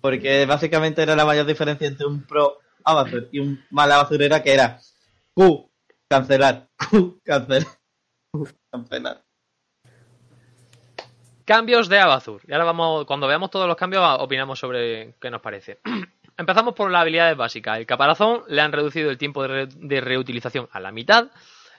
Porque 0.00 0.46
básicamente 0.46 1.02
era 1.02 1.16
la 1.16 1.26
mayor 1.26 1.44
diferencia 1.44 1.86
entre 1.86 2.06
un 2.06 2.24
pro 2.24 2.58
Abazur 2.84 3.28
y 3.30 3.40
un 3.40 3.62
mal 3.70 3.92
Abazur 3.92 4.22
era 4.22 4.42
que 4.42 4.54
era 4.54 4.80
Q, 5.34 5.70
cancelar, 6.08 6.68
Q, 6.90 7.20
cancelar, 7.24 7.66
Q, 8.30 8.48
cancelar. 8.70 9.24
Cambios 11.44 11.88
de 11.88 11.98
Abazur. 11.98 12.42
Y 12.46 12.52
ahora 12.52 12.64
vamos, 12.64 13.04
cuando 13.06 13.26
veamos 13.26 13.50
todos 13.50 13.66
los 13.66 13.76
cambios, 13.76 14.04
opinamos 14.20 14.58
sobre 14.58 15.16
qué 15.20 15.30
nos 15.30 15.40
parece. 15.40 15.80
Empezamos 16.38 16.74
por 16.74 16.90
las 16.90 17.02
habilidades 17.02 17.36
básicas. 17.36 17.78
El 17.78 17.86
caparazón 17.86 18.42
le 18.48 18.60
han 18.62 18.72
reducido 18.72 19.10
el 19.10 19.18
tiempo 19.18 19.42
de, 19.42 19.48
re- 19.48 19.66
de 19.66 20.00
reutilización 20.00 20.68
a 20.72 20.80
la 20.80 20.90
mitad, 20.92 21.30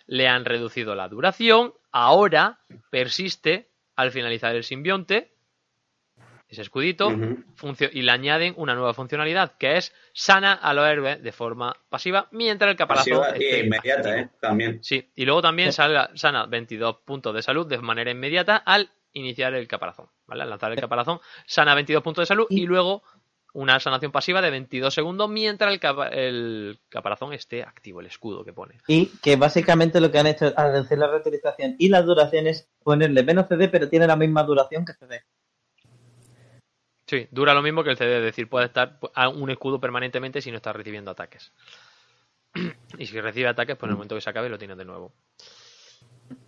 le 0.06 0.28
han 0.28 0.45
reducido 0.45 0.95
la 0.95 1.08
duración, 1.08 1.74
ahora 1.91 2.60
persiste 2.89 3.70
al 3.95 4.12
finalizar 4.12 4.56
el 4.56 4.64
simbionte, 4.64 5.32
ese 6.47 6.62
escudito, 6.62 7.10
y 7.91 8.01
le 8.04 8.12
añaden 8.12 8.54
una 8.58 8.76
nueva 8.76 8.93
funcionalidad 8.93 9.54
que 9.58 9.78
es 9.78 9.91
sana 10.14 10.54
a 10.54 10.74
los 10.76 10.86
héroes 10.86 11.24
de 11.24 11.32
forma 11.32 11.76
pasiva 11.89 12.28
mientras 12.32 12.70
el 12.70 12.78
caparazón 12.78 13.20
Pasiva 13.22 13.38
y 13.39 13.43
esté 13.45 13.60
inmediata, 13.66 14.10
activo. 14.10 14.16
¿eh? 14.26 14.30
También. 14.39 14.84
Sí, 14.84 15.10
y 15.16 15.26
luego 15.26 15.41
también 15.41 15.74
sale- 15.74 16.10
sana 16.16 16.45
22 16.45 16.97
puntos 17.06 17.34
de 17.34 17.41
salud 17.41 17.66
de 17.66 17.80
manera 17.80 18.12
inmediata 18.12 18.58
al 18.58 18.91
iniciar 19.14 19.54
el 19.56 19.68
caparazón, 19.68 20.08
¿vale? 20.28 20.43
Al 20.43 20.49
lanzar 20.49 20.72
el 20.72 20.80
caparazón, 20.80 21.20
sana 21.47 21.74
22 21.74 22.04
puntos 22.04 22.24
de 22.24 22.26
salud 22.28 22.45
y, 22.49 22.64
Y- 22.64 22.66
luego 22.68 23.04
una 23.54 23.80
sanación 23.80 24.12
pasiva 24.12 24.41
de 24.41 24.49
22 24.49 24.93
segundos 24.93 25.30
mientras 25.30 25.72
el, 25.72 25.80
capa- 25.80 26.08
el 26.10 26.80
caparazón 26.89 27.34
esté 27.34 27.62
activo, 27.64 27.99
el 28.01 28.08
escudo 28.08 28.43
que 28.43 28.51
pone. 28.54 28.80
Y 28.88 29.06
que 29.22 29.36
básicamente 29.36 30.01
lo 30.01 30.12
que 30.12 30.18
han 30.20 30.28
hecho 30.28 30.51
al 30.56 30.72
reducir 30.72 30.97
la 30.97 31.08
reutilización 31.08 31.76
y 31.78 31.89
las 31.89 32.06
duraciones 32.06 32.62
es 32.62 32.68
ponerle 32.84 33.24
menos 33.24 33.47
CD 33.47 33.70
pero 33.70 33.88
tiene 33.89 34.08
la 34.08 34.16
misma 34.16 34.43
duración 34.43 34.86
que 34.86 34.93
CD. 34.93 35.24
Sí, 37.06 37.28
dura 37.32 37.54
lo 37.54 37.62
mismo 37.62 37.84
que 37.84 37.91
el 37.91 37.97
CD, 37.97 38.18
es 38.18 38.24
decir, 38.24 38.49
puede 38.49 38.66
estar 38.66 38.97
a 39.14 39.30
un 39.30 39.49
escudo 39.49 39.80
permanentemente 39.80 40.41
si 40.41 40.49
no 40.51 40.58
está 40.58 40.74
recibiendo 40.74 41.12
ataques. 41.12 41.51
y 42.97 43.06
si 43.06 43.20
recibe 43.22 43.49
ataques, 43.49 43.76
pues 43.76 43.88
en 43.88 43.91
el 43.91 43.97
momento 43.97 44.16
que 44.16 44.22
se 44.22 44.30
acabe 44.30 44.49
lo 44.49 44.58
tienes 44.58 44.78
de 44.78 44.86
nuevo. 44.86 45.14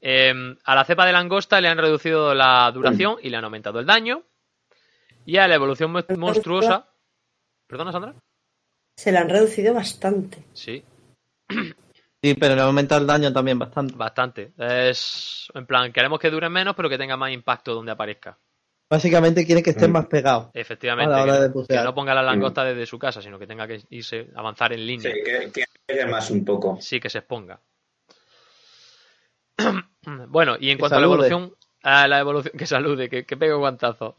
Eh, 0.02 0.34
a 0.64 0.76
la 0.76 0.86
cepa 0.86 1.06
de 1.06 1.12
langosta 1.12 1.60
le 1.62 1.68
han 1.68 1.78
reducido 1.78 2.34
la 2.34 2.72
duración 2.72 3.18
y 3.22 3.30
le 3.30 3.38
han 3.38 3.44
aumentado 3.44 3.80
el 3.80 3.86
daño. 3.86 4.24
Y 5.26 5.38
a 5.38 5.48
la 5.48 5.56
evolución 5.56 5.92
monstruosa. 6.18 6.88
¿Perdona, 7.68 7.92
Sandra? 7.92 8.16
Se 8.98 9.12
la 9.12 9.22
han 9.22 9.30
reducido 9.30 9.74
bastante. 9.74 10.44
Sí, 10.54 10.84
Sí, 12.24 12.34
pero 12.34 12.56
le 12.56 12.62
ha 12.62 12.64
aumentado 12.64 13.02
el 13.02 13.06
daño 13.08 13.32
también 13.32 13.60
bastante. 13.60 13.94
bastante. 13.96 14.52
Es. 14.58 15.48
En 15.54 15.68
plan, 15.68 15.94
queremos 15.94 16.20
que 16.20 16.32
dure 16.32 16.50
menos, 16.50 16.76
pero 16.76 16.90
que 16.90 16.98
tenga 16.98 17.16
más 17.18 17.32
impacto 17.32 17.76
donde 17.76 17.92
aparezca. 17.92 18.36
Básicamente 18.90 19.46
quiere 19.46 19.62
que 19.62 19.70
estén 19.72 19.92
Mm. 19.92 19.94
más 19.94 20.08
pegados. 20.08 20.50
Efectivamente. 20.54 21.14
A 21.14 21.18
la 21.18 21.24
hora 21.24 21.34
que, 21.36 21.40
de 21.42 21.48
no- 21.50 21.54
pusear. 21.54 21.80
que 21.80 21.86
no 21.86 21.94
ponga 21.94 22.16
la 22.16 22.24
langosta 22.24 22.64
desde 22.64 22.88
su 22.88 22.98
casa, 22.98 23.22
sino 23.22 23.38
que 23.38 23.46
tenga 23.46 23.68
que 23.68 23.82
irse, 23.90 24.32
avanzar 24.36 24.74
en 24.74 24.80
Sí, 24.80 24.86
línea. 24.86 25.14
que, 25.14 25.52
que 25.88 26.06
más 26.08 26.32
un 26.32 26.44
poco. 26.44 26.80
Sí, 26.82 27.00
que 27.00 27.10
se 27.12 27.20
exponga. 27.20 27.60
bueno, 30.30 30.56
y 30.60 30.72
en 30.72 30.78
Que 30.78 30.80
cuanto 30.80 30.96
a 30.98 31.00
la 31.00 31.06
evolución, 31.06 31.54
a 31.84 32.08
la 32.08 32.20
evolución, 32.20 32.54
que 32.58 32.66
salude, 32.66 33.10
que, 33.10 33.26
que 33.26 33.38
pegue 33.38 33.54
guantazo. 33.54 34.16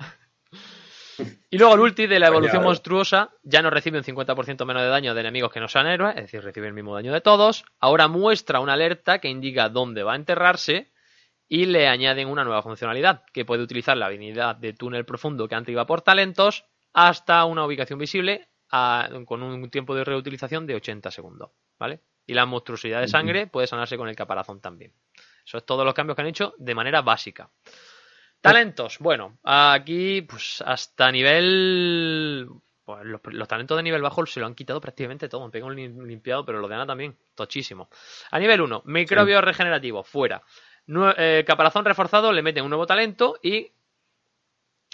Y 1.50 1.58
luego 1.58 1.74
el 1.74 1.80
ulti 1.80 2.06
de 2.06 2.18
la 2.18 2.26
evolución 2.26 2.56
monstruosa 2.68 3.30
ya 3.42 3.62
no 3.62 3.70
recibe 3.70 3.98
un 3.98 4.04
50% 4.04 4.64
menos 4.66 4.82
de 4.82 4.88
daño 4.88 5.14
de 5.14 5.20
enemigos 5.20 5.52
que 5.52 5.60
no 5.60 5.68
sean 5.68 5.86
héroes, 5.86 6.16
es 6.16 6.22
decir, 6.22 6.42
recibe 6.42 6.66
el 6.66 6.74
mismo 6.74 6.94
daño 6.94 7.12
de 7.12 7.20
todos. 7.20 7.64
Ahora 7.78 8.08
muestra 8.08 8.60
una 8.60 8.74
alerta 8.74 9.18
que 9.20 9.28
indica 9.28 9.68
dónde 9.68 10.02
va 10.02 10.12
a 10.14 10.16
enterrarse 10.16 10.92
y 11.48 11.66
le 11.66 11.86
añaden 11.88 12.28
una 12.28 12.44
nueva 12.44 12.62
funcionalidad, 12.62 13.22
que 13.32 13.44
puede 13.44 13.62
utilizar 13.62 13.96
la 13.96 14.06
habilidad 14.06 14.56
de 14.56 14.72
túnel 14.72 15.04
profundo 15.04 15.46
que 15.48 15.54
antes 15.54 15.72
iba 15.72 15.86
por 15.86 16.02
talentos 16.02 16.64
hasta 16.92 17.44
una 17.44 17.64
ubicación 17.64 17.98
visible 17.98 18.48
a- 18.70 19.08
con 19.24 19.42
un 19.42 19.70
tiempo 19.70 19.94
de 19.94 20.02
reutilización 20.04 20.66
de 20.66 20.74
80 20.74 21.10
segundos, 21.12 21.50
¿vale? 21.78 22.00
Y 22.26 22.34
la 22.34 22.44
monstruosidad 22.46 23.00
de 23.00 23.06
sangre 23.06 23.46
puede 23.46 23.68
sanarse 23.68 23.96
con 23.96 24.08
el 24.08 24.16
caparazón 24.16 24.60
también. 24.60 24.92
Eso 25.46 25.58
es 25.58 25.64
todos 25.64 25.84
los 25.84 25.94
cambios 25.94 26.16
que 26.16 26.22
han 26.22 26.28
hecho 26.28 26.54
de 26.58 26.74
manera 26.74 27.00
básica. 27.02 27.48
Talentos, 28.46 28.98
bueno, 28.98 29.38
aquí 29.44 30.22
pues 30.22 30.62
hasta 30.66 31.10
nivel... 31.10 32.48
Pues 32.84 33.04
los, 33.04 33.20
los 33.24 33.48
talentos 33.48 33.76
de 33.76 33.82
nivel 33.82 34.00
bajo 34.00 34.24
se 34.26 34.38
lo 34.38 34.46
han 34.46 34.54
quitado 34.54 34.80
prácticamente 34.80 35.28
todo, 35.28 35.44
han 35.44 35.50
pegado 35.50 35.72
un 35.72 35.76
lim- 35.76 36.06
limpiado, 36.06 36.44
pero 36.46 36.60
lo 36.60 36.68
de 36.68 36.76
Ana 36.76 36.86
también, 36.86 37.16
tochísimo. 37.34 37.88
A 38.30 38.38
nivel 38.38 38.60
1, 38.60 38.82
microbio 38.84 39.40
regenerativo, 39.40 40.04
fuera. 40.04 40.40
Eh, 41.18 41.42
caparazón 41.44 41.84
reforzado, 41.84 42.32
le 42.32 42.42
meten 42.42 42.62
un 42.62 42.70
nuevo 42.70 42.86
talento 42.86 43.38
y 43.42 43.72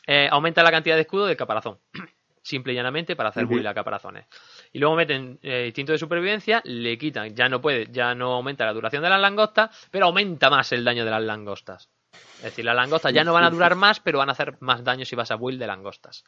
eh, 0.06 0.28
aumenta 0.30 0.62
la 0.62 0.70
cantidad 0.70 0.94
de 0.96 1.02
escudo 1.02 1.26
del 1.26 1.36
caparazón. 1.36 1.78
Simple 2.42 2.72
y 2.72 2.76
llanamente 2.76 3.14
para 3.14 3.28
hacer 3.28 3.46
build 3.46 3.66
a 3.68 3.74
caparazones. 3.74 4.26
Y 4.72 4.78
luego 4.80 4.96
meten 4.96 5.38
eh, 5.42 5.66
instinto 5.66 5.92
de 5.92 5.98
supervivencia, 5.98 6.60
le 6.64 6.98
quitan, 6.98 7.36
ya 7.36 7.48
no 7.48 7.60
puede, 7.60 7.86
ya 7.92 8.14
no 8.16 8.32
aumenta 8.32 8.64
la 8.66 8.72
duración 8.72 9.02
de 9.02 9.10
las 9.10 9.20
langostas, 9.20 9.88
pero 9.92 10.06
aumenta 10.06 10.50
más 10.50 10.72
el 10.72 10.82
daño 10.82 11.04
de 11.04 11.10
las 11.12 11.22
langostas. 11.22 11.88
Es 12.36 12.42
decir, 12.42 12.64
las 12.64 12.74
langostas 12.74 13.12
ya 13.12 13.24
no 13.24 13.32
van 13.32 13.44
a 13.44 13.50
durar 13.50 13.76
más, 13.76 14.00
pero 14.00 14.18
van 14.18 14.28
a 14.28 14.32
hacer 14.32 14.56
más 14.60 14.82
daño 14.82 15.04
si 15.04 15.14
vas 15.14 15.30
a 15.30 15.36
build 15.36 15.60
de 15.60 15.66
langostas. 15.66 16.24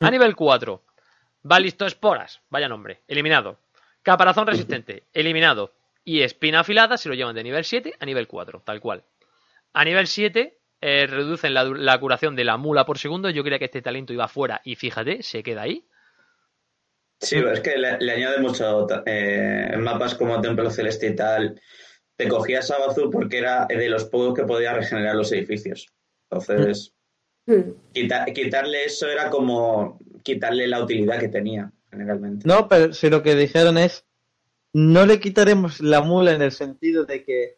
A 0.00 0.10
nivel 0.10 0.34
4, 0.34 0.82
Balisto 1.42 1.86
Esporas, 1.86 2.40
vaya 2.50 2.68
nombre, 2.68 3.02
eliminado. 3.08 3.58
Caparazón 4.02 4.46
resistente, 4.46 5.04
eliminado. 5.12 5.74
Y 6.04 6.22
espina 6.22 6.60
afilada 6.60 6.96
se 6.96 7.08
lo 7.08 7.14
llevan 7.14 7.34
de 7.34 7.42
nivel 7.42 7.64
7 7.64 7.94
a 8.00 8.06
nivel 8.06 8.26
4, 8.26 8.62
tal 8.64 8.80
cual. 8.80 9.04
A 9.72 9.84
nivel 9.84 10.06
7 10.06 10.58
eh, 10.80 11.06
reducen 11.06 11.54
la, 11.54 11.98
curación 11.98 12.34
de 12.34 12.44
la 12.44 12.56
mula 12.56 12.86
por 12.86 12.98
segundo. 12.98 13.30
Yo 13.30 13.42
creía 13.42 13.58
que 13.58 13.66
este 13.66 13.82
talento 13.82 14.12
iba 14.12 14.28
fuera 14.28 14.60
y 14.64 14.76
fíjate, 14.76 15.22
se 15.22 15.42
queda 15.42 15.62
ahí. 15.62 15.84
Sí, 17.20 17.36
es 17.36 17.60
que 17.60 17.76
le, 17.76 17.98
le 17.98 18.12
añade 18.12 18.38
mucho 18.38 18.86
eh, 19.04 19.70
en 19.72 19.82
mapas 19.82 20.14
como 20.14 20.40
Templo 20.40 20.70
Celeste 20.70 21.08
y 21.08 21.16
tal. 21.16 21.60
Te 22.18 22.28
cogías 22.28 22.70
a 22.72 22.78
Bazú 22.78 23.10
porque 23.10 23.38
era 23.38 23.64
de 23.66 23.88
los 23.88 24.04
pocos 24.04 24.34
que 24.34 24.44
podía 24.44 24.72
regenerar 24.74 25.14
los 25.14 25.30
edificios. 25.32 25.86
Entonces, 26.30 26.92
Hmm. 27.46 27.70
quita- 27.94 28.26
quitarle 28.26 28.84
eso 28.84 29.06
era 29.08 29.30
como 29.30 29.98
quitarle 30.22 30.66
la 30.66 30.82
utilidad 30.82 31.18
que 31.18 31.28
tenía, 31.28 31.72
generalmente. 31.90 32.46
No, 32.46 32.68
pero 32.68 32.92
si 32.92 33.08
lo 33.08 33.22
que 33.22 33.34
dijeron 33.36 33.78
es, 33.78 34.04
no 34.74 35.06
le 35.06 35.18
quitaremos 35.20 35.80
la 35.80 36.02
mula 36.02 36.32
en 36.32 36.42
el 36.42 36.52
sentido 36.52 37.04
de 37.06 37.24
que 37.24 37.56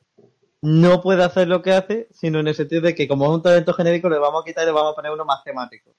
no 0.62 1.00
puede 1.00 1.24
hacer 1.24 1.48
lo 1.48 1.62
que 1.62 1.72
hace, 1.72 2.06
sino 2.12 2.38
en 2.38 2.46
el 2.48 2.54
sentido 2.54 2.82
de 2.82 2.94
que 2.94 3.08
como 3.08 3.24
es 3.24 3.30
un 3.32 3.42
talento 3.42 3.72
genérico 3.72 4.08
le 4.11 4.18
vamos 4.18 4.42
a 4.42 4.46
quitar 4.46 4.62
y 4.62 4.66
le 4.66 4.72
vamos 4.72 4.92
a 4.92 4.94
poner 4.96 5.11
uno 5.11 5.24
más 5.24 5.42
temático. 5.42 5.96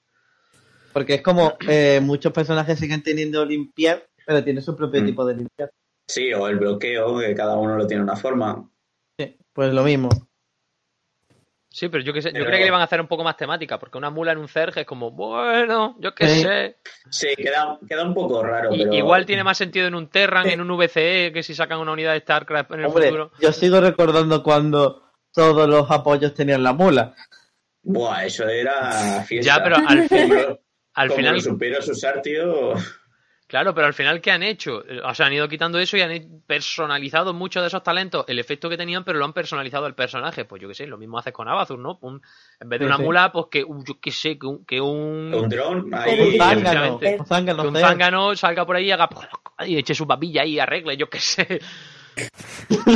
Porque 0.92 1.14
es 1.14 1.22
como 1.22 1.54
eh, 1.68 2.00
muchos 2.00 2.32
personajes 2.32 2.78
siguen 2.78 3.02
teniendo 3.02 3.44
limpiar, 3.44 4.06
pero 4.24 4.42
tiene 4.44 4.60
su 4.62 4.74
propio 4.76 5.02
Mm. 5.02 5.06
tipo 5.06 5.26
de 5.26 5.34
limpiar. 5.34 5.70
Sí, 6.12 6.30
o 6.34 6.46
el 6.46 6.58
bloqueo, 6.58 7.18
que 7.20 7.34
cada 7.34 7.56
uno 7.56 7.74
lo 7.76 7.86
tiene 7.86 8.02
una 8.02 8.16
forma. 8.16 8.68
Sí, 9.18 9.34
pues 9.52 9.72
lo 9.72 9.82
mismo. 9.82 10.10
Sí, 11.70 11.88
pero 11.88 12.04
yo 12.04 12.12
que 12.12 12.20
sé, 12.20 12.28
yo 12.28 12.34
Pero- 12.34 12.44
creía 12.44 12.58
que 12.58 12.64
le 12.64 12.68
iban 12.68 12.82
a 12.82 12.84
hacer 12.84 13.00
un 13.00 13.06
poco 13.06 13.24
más 13.24 13.34
temática, 13.38 13.78
porque 13.78 13.96
una 13.96 14.10
mula 14.10 14.32
en 14.32 14.38
un 14.38 14.46
Zerg 14.48 14.76
es 14.78 14.84
como, 14.84 15.10
bueno, 15.10 15.96
yo 16.00 16.14
qué 16.14 16.28
Sí. 16.28 16.42
sé. 16.42 16.76
Sí, 17.08 17.28
queda, 17.34 17.78
queda 17.88 18.04
un 18.04 18.12
poco 18.12 18.42
raro, 18.42 18.74
Y- 18.74 18.80
pero... 18.80 18.92
Igual 18.92 19.24
tiene 19.24 19.42
más 19.42 19.56
sentido 19.56 19.86
en 19.86 19.94
un 19.94 20.08
Terran, 20.08 20.50
en 20.50 20.60
un 20.60 20.68
VCE, 20.76 21.32
que 21.32 21.42
si 21.42 21.54
sacan 21.54 21.78
una 21.78 21.92
unidad 21.92 22.12
de 22.12 22.20
StarCraft 22.20 22.72
en 22.72 22.80
el 22.80 22.86
Hombre, 22.86 23.04
futuro. 23.06 23.32
yo 23.40 23.52
sigo 23.52 23.80
recordando 23.80 24.42
cuando 24.42 25.12
todos 25.32 25.66
los 25.66 25.90
apoyos 25.90 26.34
tenían 26.34 26.62
la 26.62 26.74
mula. 26.74 27.14
Buah, 27.82 28.26
eso 28.26 28.46
era 28.46 29.22
fiesta. 29.26 29.56
Ya, 29.56 29.64
pero 29.64 29.76
al, 29.76 30.08
Como 30.08 30.58
como 30.94 31.14
final, 31.16 31.34
lo 31.36 31.40
supieras 31.40 31.88
usar, 31.88 32.20
tío... 32.20 32.74
claro, 33.52 33.74
pero 33.74 33.86
al 33.86 33.92
final, 33.92 34.22
¿qué 34.22 34.30
han 34.30 34.42
hecho? 34.42 34.82
Eh, 34.88 35.02
O 35.04 35.14
sea, 35.14 35.26
han 35.26 35.32
ido 35.34 35.46
quitando 35.46 35.78
eso 35.78 35.98
y 35.98 36.00
han 36.00 36.42
personalizado 36.46 37.34
muchos 37.34 37.62
de 37.62 37.66
esos 37.66 37.82
talentos, 37.82 38.24
el 38.26 38.38
efecto 38.38 38.70
que 38.70 38.78
tenían, 38.78 39.04
pero 39.04 39.18
lo 39.18 39.26
han 39.26 39.34
personalizado 39.34 39.86
el 39.86 39.94
personaje. 39.94 40.46
Pues 40.46 40.62
yo 40.62 40.68
qué 40.68 40.74
sé, 40.74 40.86
lo 40.86 40.96
mismo 40.96 41.18
haces 41.18 41.34
con 41.34 41.48
Abazur, 41.48 41.78
¿no? 41.78 41.98
Un- 42.00 42.22
en 42.60 42.68
vez 42.70 42.80
de 42.80 42.86
Sí, 42.86 42.88
una 42.88 42.96
sí. 42.96 43.02
mula, 43.02 43.30
pues 43.30 43.46
que, 43.50 43.62
un- 43.62 43.84
yo 43.84 44.00
qué 44.00 44.10
sé, 44.10 44.38
que 44.38 44.46
un, 44.46 44.64
que 44.64 44.80
un, 44.80 45.34
Un 45.34 45.48
dron 45.50 45.94
ahí... 45.94 46.18
Un 46.18 46.38
zángano, 46.38 46.98
un 47.68 47.76
zángano 47.76 48.34
salga 48.36 48.64
por 48.64 48.76
ahí 48.76 48.86
y 48.86 48.90
haga 48.90 49.08
y 49.66 49.76
eche 49.76 49.94
su 49.94 50.06
papilla 50.06 50.42
ahí 50.42 50.54
y 50.54 50.58
arregle, 50.58 50.96
yo 50.96 51.10
qué 51.10 51.20
sé. 51.20 51.60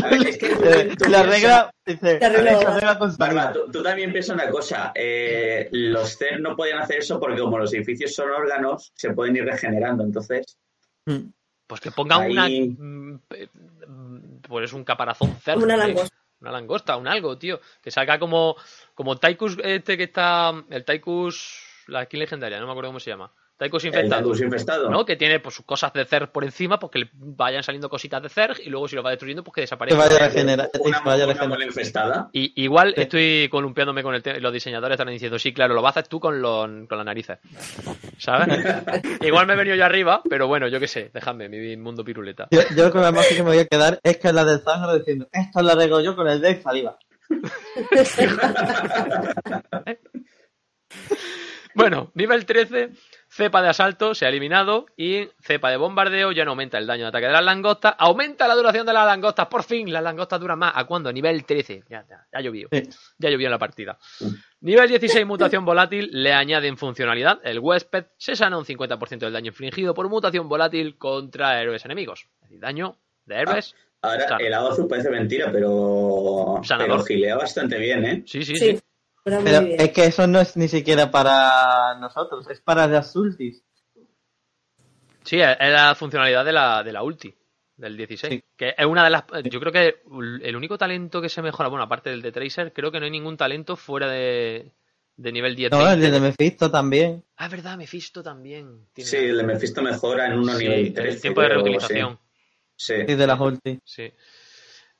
A 0.02 0.08
ver, 0.08 0.26
es 0.28 0.38
que 0.38 0.48
tú- 0.54 0.64
Eh, 0.64 0.94
tú 0.98 1.10
La 1.10 1.22
regla, 1.22 1.70
dice, 1.84 2.18
La 2.20 2.28
regla- 2.28 2.52
la 2.62 2.74
regla 2.74 2.98
con 2.98 3.16
Barba, 3.16 3.42
salida. 3.42 3.52
tú, 3.52 3.70
tú 3.72 3.82
también 3.82 4.12
piensa 4.12 4.34
una 4.34 4.48
cosa. 4.50 4.92
eh, 4.94 5.68
los 5.72 6.16
CER 6.16 6.40
no 6.40 6.54
podían 6.56 6.78
hacer 6.78 6.98
eso 6.98 7.18
porque 7.20 7.40
como 7.40 7.58
los 7.58 7.72
edificios 7.74 8.14
son 8.14 8.30
órganos, 8.30 8.92
se 8.94 9.12
pueden 9.12 9.36
ir 9.36 9.44
regenerando. 9.44 10.04
Entonces, 10.04 10.58
Mm. 11.06 11.30
Pues 11.68 11.80
que 11.80 11.90
pongan 11.92 12.22
Ahí- 12.22 12.32
una. 12.32 12.48
mm, 12.48 13.20
Pues 14.48 14.72
un 14.72 14.84
caparazón 14.84 15.36
cerdo. 15.40 15.64
Una 15.64 15.74
¿eh? 15.74 15.78
langosta. 15.78 16.16
Una 16.40 16.50
langosta, 16.52 16.96
un 16.96 17.08
algo, 17.08 17.38
tío. 17.38 17.60
Que 17.82 17.90
salga 17.90 18.18
como. 18.18 18.56
Como 18.94 19.16
Taikus 19.18 19.56
este 19.62 19.96
que 19.96 20.04
está. 20.04 20.52
El 20.70 20.84
Taikus. 20.84 21.62
La 21.88 22.04
skin 22.04 22.20
legendaria, 22.20 22.58
no 22.60 22.66
me 22.66 22.72
acuerdo 22.72 22.90
cómo 22.90 23.00
se 23.00 23.10
llama. 23.10 23.32
Taikus 23.58 23.84
el 23.84 23.88
infectado. 23.88 24.34
Infestado. 24.36 24.90
¿no? 24.90 25.06
Que 25.06 25.16
tiene 25.16 25.40
pues 25.40 25.54
sus 25.54 25.64
cosas 25.64 25.90
de 25.94 26.04
Zerg 26.04 26.30
por 26.30 26.44
encima, 26.44 26.78
pues 26.78 26.92
que 26.92 26.98
le 26.98 27.10
vayan 27.14 27.62
saliendo 27.62 27.88
cositas 27.88 28.22
de 28.22 28.28
Zerg 28.28 28.58
y 28.62 28.68
luego 28.68 28.86
si 28.86 28.96
lo 28.96 29.02
va 29.02 29.10
destruyendo, 29.10 29.42
pues 29.42 29.54
que 29.54 29.60
Que 29.60 29.62
desaparezca. 29.62 29.98
vaya 29.98 30.16
a 30.16 30.28
regenerar. 30.28 30.70
Una, 30.80 30.98
que 30.98 31.04
vaya 31.08 31.26
una 31.44 31.64
infestada. 31.64 32.28
Y, 32.32 32.52
igual 32.62 32.92
Sí. 32.94 33.00
estoy 33.02 33.48
columpiándome 33.50 34.02
con 34.02 34.14
el 34.14 34.22
te- 34.22 34.40
los 34.40 34.52
diseñadores 34.52 34.96
están 34.98 35.10
diciendo, 35.12 35.38
sí, 35.38 35.52
claro, 35.54 35.74
lo 35.74 35.80
vas 35.82 35.96
a 35.96 36.00
hacer 36.00 36.08
tú 36.08 36.20
con, 36.20 36.42
las 36.42 37.04
narices. 37.04 37.38
¿Sabes? 38.18 38.48
igual 39.22 39.46
me 39.46 39.54
he 39.54 39.56
venido 39.56 39.76
yo 39.76 39.84
arriba, 39.84 40.22
pero 40.28 40.46
bueno, 40.48 40.68
yo 40.68 40.78
qué 40.78 40.88
sé, 40.88 41.10
dejadme, 41.14 41.48
mi 41.48 41.76
mundo 41.78 42.04
piruleta. 42.04 42.48
Yo, 42.50 42.60
yo 42.76 42.90
con 42.92 43.00
la 43.02 43.12
más 43.12 43.26
que 43.28 43.36
me 43.42 43.50
voy 43.50 43.58
a 43.58 43.66
quedar 43.66 43.98
es 44.02 44.18
que 44.18 44.32
la 44.32 44.44
del 44.44 44.60
diciendo, 44.98 45.28
esto 45.32 45.62
lo 45.62 45.70
arreglo 45.72 46.00
yo 46.00 46.14
con 46.14 46.28
el 46.28 46.40
de 46.40 46.60
saliva. 46.60 46.98
Bueno, 51.74 52.10
nivel 52.14 52.46
13, 52.46 52.90
cepa 53.36 53.60
de 53.60 53.68
asalto 53.68 54.14
se 54.14 54.24
ha 54.24 54.30
eliminado 54.30 54.86
y 54.96 55.28
cepa 55.40 55.70
de 55.70 55.76
bombardeo 55.76 56.32
ya 56.32 56.44
no 56.44 56.52
aumenta 56.52 56.78
el 56.78 56.86
daño 56.86 57.02
de 57.02 57.08
ataque 57.08 57.26
de 57.26 57.32
las 57.32 57.44
langostas, 57.44 57.94
aumenta 57.98 58.48
la 58.48 58.54
duración 58.54 58.86
de 58.86 58.94
las 58.94 59.04
langostas, 59.04 59.46
por 59.46 59.62
fin 59.62 59.92
las 59.92 60.02
langostas 60.02 60.40
duran 60.40 60.58
más. 60.58 60.72
¿A 60.74 60.84
cuándo? 60.84 61.12
Nivel 61.12 61.44
13, 61.44 61.84
ya, 61.88 62.04
ya, 62.08 62.26
ya 62.32 62.40
llovió, 62.40 62.68
ya 62.70 63.30
llovió 63.30 63.46
en 63.46 63.50
la 63.50 63.58
partida. 63.58 63.98
Nivel 64.60 64.88
16, 64.88 65.26
mutación 65.26 65.66
volátil, 65.66 66.08
le 66.12 66.32
añaden 66.32 66.78
funcionalidad, 66.78 67.38
el 67.44 67.58
huésped 67.58 68.06
se 68.16 68.34
sana 68.34 68.56
un 68.56 68.64
50% 68.64 69.18
del 69.18 69.32
daño 69.32 69.48
infligido 69.48 69.92
por 69.92 70.08
mutación 70.08 70.48
volátil 70.48 70.96
contra 70.96 71.60
héroes 71.60 71.84
enemigos. 71.84 72.26
Es 72.36 72.48
decir, 72.48 72.60
daño 72.60 72.96
de 73.26 73.34
héroes. 73.36 73.74
Ahora, 74.00 74.38
el 74.38 74.54
Abazu 74.54 74.88
parece 74.88 75.10
mentira, 75.10 75.50
pero, 75.52 76.60
Sanador. 76.62 76.96
pero 76.96 77.04
gilea 77.04 77.36
bastante 77.36 77.78
bien, 77.78 78.04
¿eh? 78.04 78.22
Sí, 78.24 78.44
sí, 78.44 78.54
sí. 78.56 78.76
Sí, 78.76 78.80
Pero 79.26 79.60
es 79.60 79.90
que 79.90 80.04
eso 80.04 80.26
no 80.28 80.40
es 80.40 80.56
ni 80.56 80.68
siquiera 80.68 81.10
para 81.10 81.98
nosotros, 81.98 82.48
es 82.48 82.60
para 82.60 82.86
las 82.86 83.14
ultis. 83.16 83.60
Sí, 85.24 85.40
es 85.40 85.56
la 85.72 85.96
funcionalidad 85.96 86.44
de 86.44 86.52
la, 86.52 86.84
de 86.84 86.92
la 86.92 87.02
ulti, 87.02 87.34
del 87.76 87.96
16. 87.96 88.32
Sí. 88.32 88.44
Que 88.56 88.74
es 88.78 88.86
una 88.86 89.02
de 89.02 89.10
las. 89.10 89.24
Yo 89.50 89.58
creo 89.58 89.72
que 89.72 89.96
el 90.46 90.54
único 90.54 90.78
talento 90.78 91.20
que 91.20 91.28
se 91.28 91.42
mejora, 91.42 91.68
bueno, 91.68 91.82
aparte 91.82 92.10
del 92.10 92.22
de 92.22 92.30
Tracer, 92.30 92.72
creo 92.72 92.92
que 92.92 93.00
no 93.00 93.04
hay 93.06 93.10
ningún 93.10 93.36
talento 93.36 93.74
fuera 93.74 94.08
de, 94.08 94.70
de 95.16 95.32
nivel 95.32 95.56
10. 95.56 95.72
No, 95.72 95.80
el 95.90 95.98
20. 95.98 96.10
de 96.12 96.20
Mephisto 96.20 96.70
también. 96.70 97.24
Ah, 97.36 97.46
es 97.46 97.50
verdad, 97.50 97.76
Mephisto 97.76 98.22
también. 98.22 98.86
Tiene 98.92 99.10
Sí, 99.10 99.16
el 99.16 99.38
de 99.38 99.42
Mephisto 99.42 99.82
mejora 99.82 100.26
en 100.26 100.38
uno 100.38 100.52
Sí, 100.54 100.62
nivel 100.68 100.86
el 100.86 100.94
13. 100.94 101.20
tiempo 101.20 101.40
de 101.40 101.48
reutilización. 101.48 102.20
Sí. 102.76 102.94
Y 103.08 103.14
de 103.14 103.26
las 103.26 103.40
ultis. 103.40 103.80
Sí. 103.84 104.12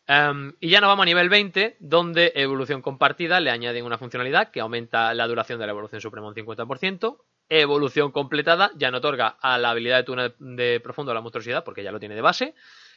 Em, 0.09 0.53
y 0.61 0.71
ya 0.71 0.81
nos 0.81 0.89
vamos 0.89 1.03
a 1.03 1.07
nivel 1.07 1.29
20, 1.29 1.77
donde 1.81 2.33
evolución 2.37 2.81
compartida 2.81 3.41
le 3.41 3.51
añaden 3.51 3.85
una 3.85 3.99
funcionalidad 3.99 4.51
que 4.51 4.61
aumenta 4.61 5.13
la 5.15 5.27
duración 5.27 5.59
de 5.59 5.67
la 5.67 5.73
evolución 5.73 6.01
suprema 6.01 6.29
un 6.29 6.35
50%. 6.35 7.19
Evolución 7.49 8.11
completada 8.13 8.71
ya 8.77 8.91
no 8.91 8.99
otorga 8.99 9.37
a 9.41 9.59
la 9.59 9.71
habilidad 9.71 9.99
de 9.99 10.05
túnel 10.05 10.35
de 10.39 10.81
profundo 10.81 11.15
la 11.15 11.21
monstruosidad, 11.21 11.65
porque 11.65 11.83
ya 11.83 11.93
lo 11.93 12.01
tiene 12.01 12.15
de 12.15 12.21
base, 12.21 12.55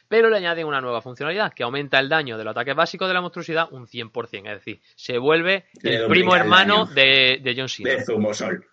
pero 0.08 0.28
le 0.28 0.36
añaden 0.36 0.66
una 0.66 0.80
nueva 0.80 1.02
funcionalidad 1.02 1.52
que 1.52 1.62
aumenta 1.62 1.98
el 2.00 2.08
daño 2.08 2.36
de 2.36 2.44
los 2.44 2.52
ataques 2.52 2.74
básicos 2.74 3.06
de 3.08 3.14
la 3.14 3.20
monstruosidad 3.20 3.68
un 3.72 3.86
100%. 3.86 4.48
Es 4.48 4.58
decir, 4.58 4.80
se 4.96 5.18
vuelve 5.18 5.66
Le 5.82 5.96
el 5.96 6.06
primo 6.08 6.34
hermano 6.34 6.86
de, 6.86 7.40
de 7.42 7.54
John 7.56 7.68
Cena. 7.68 7.90
De 7.90 8.04
Zumosol. 8.04 8.66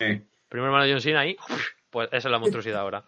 Eh. 0.00 0.22
Primo 0.48 0.66
hermano 0.66 0.84
de 0.84 0.92
John 0.92 1.00
Cena 1.00 1.20
ahí, 1.20 1.36
pues 1.90 2.08
esa 2.08 2.28
es 2.28 2.32
la 2.32 2.38
monstruosidad 2.38 2.80
ahora. 2.80 3.04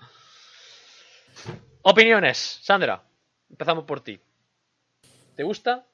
Opiniones, 1.82 2.58
Sandra. 2.62 3.02
Empezamos 3.48 3.84
por 3.84 4.00
ti. 4.00 4.18
¿Te 5.36 5.42
gusta? 5.44 5.86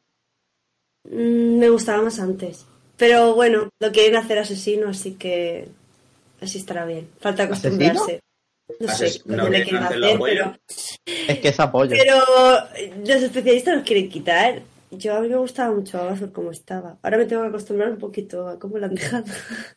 Mm, 1.05 1.59
Me 1.59 1.69
gustaba 1.69 2.03
más 2.03 2.19
antes. 2.21 2.67
Pero 2.97 3.35
bueno, 3.35 3.69
lo 3.81 3.93
quieren 3.93 4.17
hacer 4.17 4.39
asesino, 4.39 4.89
así 4.89 5.15
que 5.15 5.69
Así 6.41 6.59
estará 6.59 6.85
bien. 6.85 7.09
Falta 7.21 7.45
acostumbrarse. 7.45 8.21
No 8.81 8.89
sé 8.89 9.21
no 9.27 9.49
le 9.49 9.63
quieren 9.63 9.83
hacer, 9.85 10.19
pero, 10.21 10.57
Es 11.29 11.39
que 11.39 11.49
es 11.49 11.61
apoyo. 11.61 11.91
pero 11.91 12.17
los 12.99 13.23
especialistas 13.23 13.77
los 13.77 13.85
quieren 13.85 14.09
quitar. 14.09 14.63
Yo 14.91 15.15
a 15.17 15.21
mí 15.21 15.29
me 15.29 15.37
gustaba 15.37 15.73
mucho 15.73 15.99
Abazur 16.01 16.33
como 16.33 16.51
estaba. 16.51 16.99
Ahora 17.03 17.17
me 17.19 17.27
tengo 17.27 17.43
que 17.43 17.49
acostumbrar 17.49 17.91
un 17.91 17.99
poquito 17.99 18.49
a 18.49 18.59
cómo 18.59 18.79
lo 18.79 18.87
han 18.87 18.95
dejado. 18.97 19.25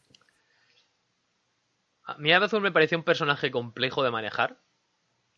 A 2.08 2.18
mí 2.18 2.32
Abazur 2.32 2.62
me 2.62 2.72
pareció 2.72 2.98
un 2.98 3.04
personaje 3.04 3.50
complejo 3.52 4.04
de 4.04 4.12
manejar, 4.12 4.60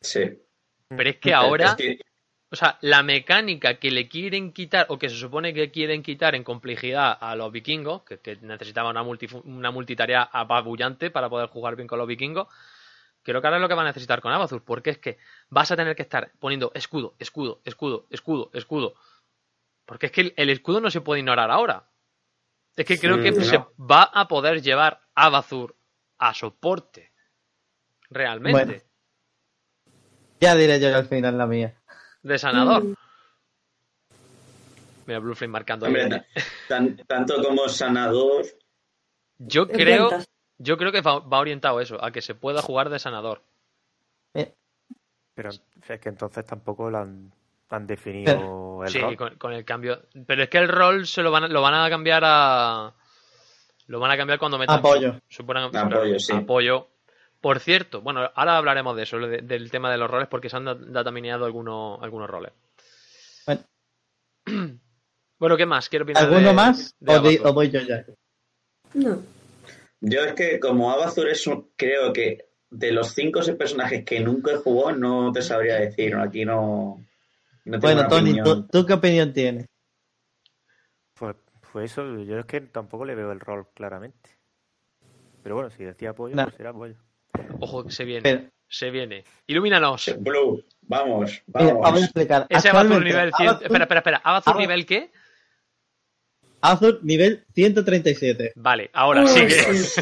Sí. 0.02 0.42
pero 0.90 1.10
es 1.10 1.18
que 1.18 1.34
ahora, 1.34 1.68
Es 1.70 1.76
que- 1.76 2.00
o 2.50 2.56
sea, 2.56 2.78
la 2.82 3.04
mecánica 3.04 3.76
que 3.76 3.92
le 3.92 4.08
quieren 4.08 4.54
quitar, 4.54 4.86
o 4.90 4.98
que 4.98 5.10
se 5.10 5.16
supone 5.18 5.54
que 5.54 5.70
quieren 5.72 6.02
quitar 6.04 6.34
en 6.36 6.44
complejidad 6.44 7.18
a 7.20 7.36
los 7.36 7.52
vikingos, 7.52 8.04
que, 8.04 8.20
que 8.20 8.38
necesitaban 8.38 8.98
una, 8.98 9.18
una 9.44 9.72
multitarea 9.72 10.24
apabullante 10.32 11.12
para 11.12 11.30
poder 11.30 11.50
jugar 11.50 11.76
bien 11.76 11.88
con 11.88 12.00
los 12.00 12.08
vikingos, 12.08 12.48
creo 13.24 13.42
que 13.42 13.48
ahora 13.48 13.58
es 13.58 13.62
lo 13.62 13.68
que 13.68 13.76
va 13.76 13.82
a 13.82 13.86
necesitar 13.86 14.22
con 14.22 14.32
Abazur, 14.32 14.64
porque 14.64 14.92
es 14.92 14.98
que 14.98 15.18
vas 15.50 15.70
a 15.72 15.76
tener 15.76 15.96
que 15.96 16.04
estar 16.04 16.32
poniendo 16.40 16.72
escudo, 16.74 17.16
escudo, 17.20 17.60
escudo, 17.66 18.08
escudo, 18.10 18.50
escudo. 18.54 18.94
Porque 19.86 20.06
es 20.06 20.12
que 20.14 20.22
el, 20.22 20.34
el 20.38 20.50
escudo 20.50 20.80
no 20.80 20.90
se 20.90 21.02
puede 21.02 21.20
ignorar 21.20 21.52
ahora. 21.52 21.90
Es 22.76 22.86
que 22.86 22.98
creo 22.98 23.18
Sí, 23.18 23.24
que 23.24 23.32
no. 23.32 23.44
se 23.44 23.58
va 23.80 24.04
a 24.04 24.28
poder 24.28 24.62
llevar 24.62 25.02
Abazur 25.16 25.76
a 26.20 26.34
soporte. 26.34 27.12
Realmente. 28.10 28.66
Bueno. 28.66 28.82
Ya 30.40 30.56
diré 30.56 30.80
yo 30.80 30.96
al 30.96 31.08
final 31.08 31.38
la 31.38 31.48
mía. 31.48 31.76
De 32.28 32.38
sanador. 32.38 32.84
Mm. 32.84 32.94
Mira, 35.06 35.20
Blue 35.20 35.36
Flame 35.36 35.52
marcando 35.54 35.86
ahí. 35.86 35.94
hombre, 35.96 36.26
tan- 36.68 36.98
tanto 37.08 37.42
como 37.42 37.70
sanador, 37.70 38.46
Yo 39.38 39.68
creo, 39.68 40.10
yo 40.58 40.78
creo 40.78 40.92
que 40.92 41.02
va, 41.02 41.20
va 41.20 41.40
orientado 41.40 41.80
eso, 41.80 42.04
a 42.04 42.12
que 42.12 42.22
se 42.22 42.36
pueda 42.36 42.62
jugar 42.62 42.90
de 42.90 43.00
sanador. 43.00 43.42
Pero 45.34 45.50
es 45.52 46.00
que 46.02 46.10
entonces 46.10 46.46
tampoco 46.46 46.90
lo 46.90 46.98
han, 46.98 47.32
han 47.70 47.86
definido 47.88 48.84
el 48.84 48.90
sí, 48.90 49.00
rol. 49.00 49.16
con, 49.16 49.36
con 49.36 49.54
el 49.54 49.64
cambio. 49.64 50.02
Pero 50.26 50.44
es 50.44 50.50
que 50.50 50.58
el 50.58 50.68
rol 50.68 51.06
se 51.06 51.22
lo 51.22 51.30
van, 51.32 51.44
a- 51.44 51.48
lo 51.48 51.62
van 51.62 51.76
a 51.76 51.90
cambiar 51.90 52.24
a. 52.26 52.94
Lo 53.86 54.00
van 54.00 54.12
a 54.12 54.18
cambiar 54.18 54.40
cuando 54.40 54.58
metan. 54.58 54.80
Apoyo. 54.80 55.14
suponen- 55.30 55.74
Apoyo, 55.78 56.20
sí. 56.20 56.34
apoyo. 56.34 56.88
Por 57.48 57.62
cierto, 57.62 58.02
bueno, 58.02 58.30
ahora 58.36 58.58
hablaremos 58.58 58.94
de 58.98 59.04
eso, 59.04 59.18
de- 59.20 59.42
del 59.42 59.72
tema 59.72 59.90
de 59.90 59.98
los 59.98 60.12
roles, 60.12 60.28
porque 60.28 60.50
se 60.50 60.58
han 60.58 60.66
da- 60.66 60.76
datamineado 60.76 61.46
algunos, 61.46 61.98
algunos 62.04 62.30
roles. 62.30 62.52
Bueno. 63.46 63.62
Bueno, 65.40 65.56
¿qué 65.56 65.66
más? 65.66 65.88
Quiero 65.88 66.04
opinar 66.04 66.24
¿Alguno 66.24 66.50
de- 66.50 66.54
más? 66.54 66.94
de 67.00 67.40
o, 67.46 67.54
voy 67.54 67.70
yo 67.70 67.80
ya? 67.80 68.04
No. 68.96 69.22
yo 70.02 70.20
es 70.26 70.34
que 70.34 70.60
como 70.60 70.92
Abazur 70.92 71.30
es 71.30 71.48
un- 71.48 71.72
creo 71.78 72.12
que 72.12 72.50
de 72.70 72.92
los 72.92 73.14
cinco 73.14 73.40
o 73.40 73.44
seis 73.44 73.56
personajes 73.56 74.04
que 74.04 74.20
nunca 74.20 74.52
he 74.52 74.58
jugado, 74.58 74.98
no 74.98 75.32
te 75.32 75.42
sabría 75.42 75.76
decir. 75.76 76.16
Aquí 76.18 76.44
no, 76.44 77.02
no 77.64 77.80
tengo 77.80 77.94
Bueno, 77.94 78.10
Tony, 78.10 78.32
opinión. 78.42 78.68
¿tú, 78.68 78.80
tú 78.82 78.86
qué 78.86 78.92
opinión 78.94 79.32
tienes? 79.32 79.68
Pues, 81.14 81.38
pues 81.72 81.92
eso, 81.94 82.04
yo 82.24 82.40
es 82.40 82.46
que 82.46 82.60
tampoco 82.60 83.06
le 83.06 83.16
veo 83.16 83.32
el 83.32 83.40
rol 83.40 83.70
claramente. 83.74 84.32
Pero 85.44 85.56
bueno, 85.56 85.70
si 85.70 85.86
decía 85.86 86.10
apoyo, 86.10 86.36
No. 86.36 86.44
pues 86.44 86.56
será 86.56 86.72
apoyo. 86.72 86.96
Ojo, 87.60 87.84
que 87.86 87.92
se 87.92 88.06
viene. 88.06 88.22
Pero, 88.22 88.42
Se 88.68 88.90
viene. 88.92 89.24
Ilumínanos. 89.48 90.14
Blue, 90.20 90.64
vamos, 90.82 91.42
mira, 91.48 91.68
vamos. 91.68 91.82
vamos 91.82 92.02
a 92.02 92.04
explicar. 92.06 92.46
Ese 92.50 92.72
nivel 92.74 93.32
100. 93.36 93.50
Abazur- 93.50 93.62
Espera, 93.64 93.84
espera, 93.86 94.00
espera. 94.00 94.22
¿Abazur 94.24 94.54
Abazur- 94.54 94.60
nivel 94.60 94.86
qué? 94.86 95.12
Azur 96.62 97.00
nivel 97.04 97.46
137. 97.54 98.54
Vale, 98.56 98.90
ahora 98.94 99.22
Uy, 99.22 99.28
sigue. 99.28 99.74
sí. 99.74 100.02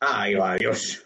Ay, 0.00 0.34
va, 0.34 0.54
Dios. 0.56 1.00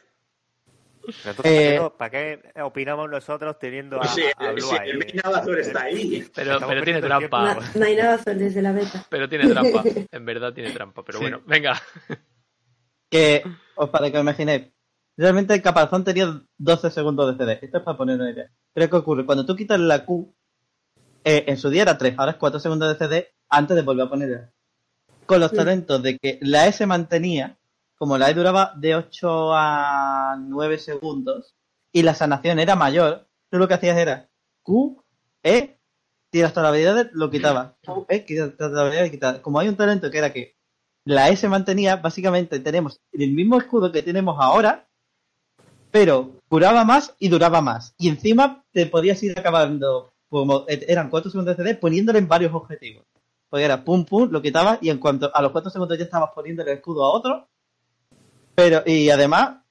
Eh, 1.43 1.81
¿para, 1.97 2.11
qué, 2.11 2.43
opinamos 2.63 3.09
nosotros 3.09 3.59
teniendo 3.59 3.99
a, 4.01 4.07
Sí, 4.07 4.23
a 4.37 4.53
Blue 4.53 4.61
sí, 4.61 4.77
ahí? 4.79 4.91
el 4.91 4.99
main 4.99 5.21
Abazur 5.25 5.59
está 5.59 5.83
ahí. 5.85 6.27
Pero, 6.35 6.83
tiene 6.85 7.01
trampa. 7.01 7.59
Main 7.79 8.01
Abazur 8.01 8.35
desde 8.35 8.61
la 8.61 8.73
beta. 8.73 9.05
Pero 9.09 9.29
tiene 9.29 9.49
trampa. 9.49 9.83
En 10.13 10.25
verdad 10.27 10.53
tiene 10.53 10.71
trampa. 10.71 11.03
Pero 11.05 11.19
Sí. 11.19 11.25
bueno, 11.25 11.41
venga. 11.47 11.81
Que, 13.11 13.43
os 13.77 13.91
para 13.91 14.11
que 14.11 14.17
os 14.19 14.23
imaginéis, 14.23 14.69
realmente 15.17 15.55
el 15.55 15.63
caparazón 15.63 16.05
tenía 16.05 16.41
12 16.59 16.91
segundos 16.91 17.37
de 17.37 17.45
CD. 17.45 17.59
Esto 17.63 17.79
es 17.79 17.85
para 17.85 17.97
poner 17.97 18.17
una 18.17 18.31
idea. 18.31 18.51
Pero 18.73 18.91
¿qué 18.91 18.97
ocurre? 18.97 19.27
Cuando 19.27 19.45
tú 19.47 19.57
quitas 19.57 19.81
la 19.81 20.05
Q, 20.05 20.35
eh, 21.25 21.45
en 21.49 21.57
su 21.57 21.71
día 21.71 21.83
era 21.83 21.99
3, 21.99 22.15
ahora 22.19 22.33
es 22.33 22.39
4 22.39 22.61
segundos 22.61 22.89
de 22.89 23.07
CD 23.07 23.29
antes 23.49 23.77
de 23.77 23.83
volver 23.83 24.07
a 24.07 24.11
ponerla. 24.11 24.53
Con 25.27 25.41
los 25.41 25.51
Sí. 25.51 25.57
talentos 25.57 26.03
de 26.03 26.19
que 26.19 26.39
la 26.43 26.67
E 26.67 26.73
se 26.73 26.87
mantenía, 26.87 27.59
como 27.97 28.17
la 28.17 28.31
E 28.31 28.35
duraba 28.35 28.73
de 28.77 28.95
8 28.95 29.53
a 29.55 30.37
9 30.39 30.79
segundos 30.79 31.55
y 31.93 32.03
la 32.03 32.15
sanación 32.15 32.59
era 32.59 32.77
mayor, 32.77 33.27
tú 33.51 33.59
lo 33.59 33.67
que 33.69 33.75
hacías 33.75 33.97
era 33.99 34.29
Q, 34.63 35.03
E, 35.43 35.79
tiras 36.31 36.53
todas 36.53 36.65
las 36.65 36.71
habilidades, 36.71 37.09
lo 37.13 37.31
quitabas. 37.31 37.73
Q, 37.85 38.07
E, 38.09 38.21
tiras 38.21 38.57
todas 38.57 38.73
las 38.73 38.83
habilidades 38.83 39.11
quitabas. 39.11 39.41
Como 39.41 39.59
hay 39.59 39.69
un 39.69 39.77
talento 39.77 40.11
que 40.11 40.19
era 40.19 40.33
que 40.33 40.57
la 41.09 41.35
se 41.37 41.49
mantenía, 41.49 41.97
básicamente 41.97 42.61
tenemos 42.61 43.01
el 43.13 43.33
mismo 43.33 43.57
escudo 43.57 43.91
que 43.91 44.03
tenemos 44.03 44.37
ahora, 44.39 44.87
pero 45.91 46.33
curaba 46.51 46.85
más 46.85 47.15
y 47.19 47.31
duraba 47.31 47.63
más. 47.63 47.95
Y 47.97 48.11
encima 48.11 48.63
te 48.73 48.85
podías 48.85 49.23
ir 49.23 49.39
acabando, 49.39 50.13
como 50.29 50.67
eran 50.69 51.09
4 51.09 51.31
segundos 51.31 51.57
de 51.57 51.65
CD, 51.65 51.75
poniéndole 51.77 52.19
en 52.19 52.29
varios 52.29 52.53
objetivos. 52.53 53.07
Porque 53.49 53.65
era 53.65 53.83
pum 53.83 54.05
pum, 54.05 54.29
lo 54.31 54.43
quitabas 54.43 54.81
y 54.83 54.91
en 54.91 54.99
cuanto 54.99 55.35
a 55.35 55.41
los 55.41 55.51
4 55.51 55.71
segundos 55.71 55.97
ya 55.97 56.05
estabas 56.05 56.31
poniéndole 56.35 56.73
el 56.73 56.77
escudo 56.77 57.03
a 57.03 57.09
otro. 57.09 57.49
Pero, 58.55 58.83
y 58.85 59.09
además, 59.09 59.63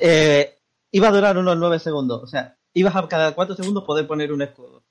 eh, 0.00 0.58
iba 0.90 1.06
a 1.06 1.12
durar 1.12 1.38
unos 1.38 1.56
9 1.56 1.78
segundos. 1.78 2.20
O 2.20 2.26
sea, 2.26 2.56
ibas 2.74 2.96
a 2.96 3.06
cada 3.06 3.32
4 3.32 3.54
segundos 3.54 3.84
poder 3.84 4.08
poner 4.08 4.32
un 4.32 4.42
escudo. 4.42 4.82